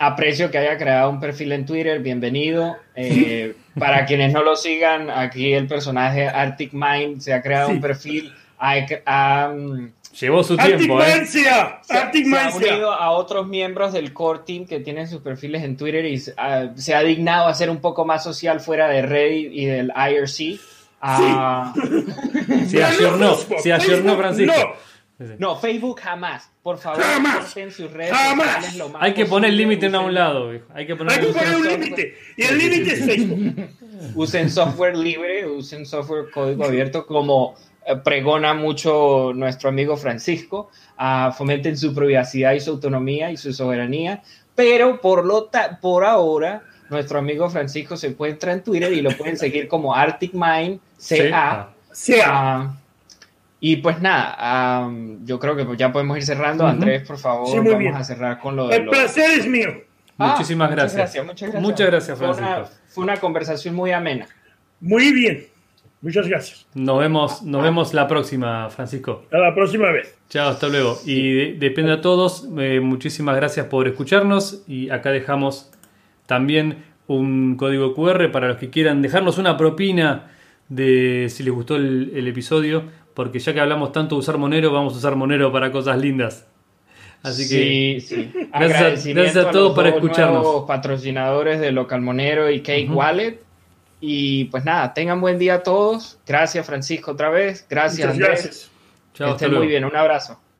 Aprecio 0.00 0.50
que 0.50 0.58
haya 0.58 0.78
creado 0.78 1.10
un 1.10 1.20
perfil 1.20 1.52
en 1.52 1.66
Twitter. 1.66 2.00
Bienvenido. 2.00 2.76
Eh, 2.94 3.54
para 3.78 4.06
quienes 4.06 4.32
no 4.32 4.42
lo 4.42 4.56
sigan, 4.56 5.10
aquí 5.10 5.52
el 5.52 5.66
personaje 5.66 6.28
Arctic 6.28 6.72
Mind 6.72 7.20
se 7.20 7.34
ha 7.34 7.42
creado 7.42 7.70
un 7.70 7.80
perfil. 7.80 8.32
Llevó 10.18 10.42
su 10.42 10.56
tiempo, 10.56 11.00
¿eh? 11.00 11.26
Se, 11.26 11.48
ha 11.48 11.80
unido 12.56 12.92
a 12.92 13.10
otros 13.10 13.46
miembros 13.46 13.92
del 13.92 14.12
core 14.12 14.40
team 14.44 14.66
que 14.66 14.80
tienen 14.80 15.06
sus 15.06 15.20
perfiles 15.20 15.62
en 15.62 15.76
Twitter 15.76 16.04
y 16.06 16.18
se 16.18 16.94
ha 16.94 17.02
dignado 17.02 17.46
a 17.46 17.54
ser 17.54 17.70
un 17.70 17.80
poco 17.80 18.04
más 18.04 18.24
social 18.24 18.60
fuera 18.60 18.88
de 18.88 19.02
Reddit 19.02 19.52
y 19.52 19.66
del 19.66 19.92
IRC. 19.94 20.60
Ah, 21.00 21.72
se 22.66 22.82
ayornó, 22.82 23.36
se 23.62 23.72
ayornó 23.72 24.16
Francisco. 24.16 24.54
No. 24.56 24.88
Facebook 25.60 26.00
jamás. 26.00 26.50
Por 26.62 26.78
favor, 26.78 27.02
jamás. 27.02 27.50
sus 27.50 27.92
redes 27.92 28.12
jamás. 28.12 28.78
Hay 29.00 29.14
que 29.14 29.26
poner 29.26 29.50
el 29.50 29.56
límite 29.56 29.86
en 29.86 29.96
un 29.96 30.14
lado. 30.14 30.50
Hay 30.74 30.86
que 30.86 30.94
poner, 30.94 31.20
un 31.24 31.66
límite. 31.66 32.14
Y 32.36 32.42
el 32.44 32.58
límite 32.58 32.92
es 32.92 33.04
Facebook. 33.04 33.68
Usen 34.14 34.48
software 34.48 34.96
libre, 34.96 35.46
usen 35.46 35.84
software 35.84 36.30
código 36.30 36.64
abierto 36.64 37.04
como 37.04 37.56
eh, 37.84 37.96
pregona 37.96 38.54
mucho 38.54 39.32
nuestro 39.34 39.70
amigo 39.70 39.96
Francisco. 39.96 40.70
Uh, 40.98 41.32
fomenten 41.32 41.76
su 41.76 41.94
privacidad 41.94 42.52
y 42.52 42.60
su 42.60 42.70
autonomía 42.70 43.32
y 43.32 43.36
su 43.36 43.52
soberanía. 43.52 44.22
Pero 44.54 45.00
por, 45.00 45.24
lo 45.24 45.50
por 45.80 46.04
ahora, 46.04 46.62
nuestro 46.90 47.18
amigo 47.18 47.50
Francisco 47.50 47.96
se 47.96 48.08
encuentra 48.08 48.52
en 48.52 48.62
Twitter 48.62 48.92
y 48.92 49.00
lo 49.00 49.10
pueden 49.16 49.36
seguir 49.36 49.66
como 49.66 49.94
Arctic 49.94 50.32
Mind 50.32 50.80
CA. 50.98 51.70
CA. 51.92 52.76
Y 53.60 53.76
pues 53.76 54.00
nada, 54.00 54.88
yo 55.24 55.38
creo 55.38 55.56
que 55.56 55.66
ya 55.76 55.92
podemos 55.92 56.16
ir 56.16 56.24
cerrando. 56.24 56.66
Andrés, 56.66 57.06
por 57.06 57.18
favor, 57.18 57.64
vamos 57.64 57.96
a 57.96 58.04
cerrar 58.04 58.38
con 58.38 58.54
lo 58.54 58.68
de. 58.68 58.76
El 58.76 58.86
placer 58.86 59.38
es 59.38 59.46
mío. 59.46 59.82
Ah, 60.16 60.32
Muchísimas 60.32 60.70
gracias. 60.70 61.24
Muchas 61.24 61.50
gracias, 61.50 61.62
muchas 61.62 61.86
gracias. 61.86 62.18
Francisco. 62.18 62.70
Fue 62.88 63.04
una, 63.04 63.16
conversación 63.18 63.74
muy 63.74 63.92
amena. 63.92 64.26
Muy 64.80 65.12
bien. 65.12 65.46
Muchas 66.00 66.28
gracias. 66.28 66.66
Nos 66.74 66.98
vemos, 67.00 67.42
nos 67.42 67.62
vemos 67.62 67.92
la 67.94 68.06
próxima, 68.06 68.70
Francisco. 68.70 69.24
A 69.32 69.38
la 69.38 69.54
próxima 69.54 69.90
vez. 69.90 70.16
Chao, 70.28 70.50
hasta 70.50 70.68
luego. 70.68 70.96
Y 71.04 71.52
depende 71.54 71.92
a 71.92 72.00
todos. 72.00 72.48
Eh, 72.58 72.78
muchísimas 72.80 73.34
gracias 73.34 73.66
por 73.66 73.88
escucharnos. 73.88 74.62
Y 74.68 74.90
acá 74.90 75.10
dejamos 75.10 75.70
también 76.26 76.84
un 77.08 77.56
código 77.56 77.94
QR 77.94 78.30
para 78.30 78.48
los 78.48 78.58
que 78.58 78.70
quieran 78.70 79.02
dejarnos 79.02 79.38
una 79.38 79.56
propina 79.56 80.30
de 80.68 81.26
si 81.30 81.42
les 81.42 81.52
gustó 81.52 81.76
el 81.76 82.28
episodio 82.28 82.84
porque 83.18 83.40
ya 83.40 83.52
que 83.52 83.58
hablamos 83.58 83.90
tanto 83.90 84.14
de 84.14 84.20
usar 84.20 84.38
Monero, 84.38 84.70
vamos 84.70 84.94
a 84.94 84.98
usar 84.98 85.16
Monero 85.16 85.50
para 85.50 85.72
cosas 85.72 85.98
lindas. 85.98 86.46
Así 87.20 87.48
que 87.48 88.00
sí. 88.00 88.30
Gracias, 88.52 89.36
a, 89.36 89.50
todos 89.50 89.74
por 89.74 89.88
escucharnos. 89.88 90.64
patrocinadores 90.68 91.58
de 91.58 91.72
Local 91.72 92.00
Monero 92.00 92.48
y 92.48 92.62
Cake 92.62 92.88
Wallet. 92.88 93.40
Y 94.00 94.44
pues 94.44 94.64
nada, 94.64 94.94
tengan 94.94 95.20
buen 95.20 95.36
día 95.36 95.54
a 95.54 95.62
todos. 95.64 96.20
Gracias 96.28 96.64
Francisco 96.64 97.10
otra 97.10 97.28
vez. 97.28 97.66
Gracias. 97.68 98.16
gracias. 98.16 98.70
Chao, 99.14 99.30
que 99.30 99.44
estén 99.44 99.58
muy 99.58 99.66
bien. 99.66 99.84
Un 99.84 99.96
abrazo. 99.96 100.38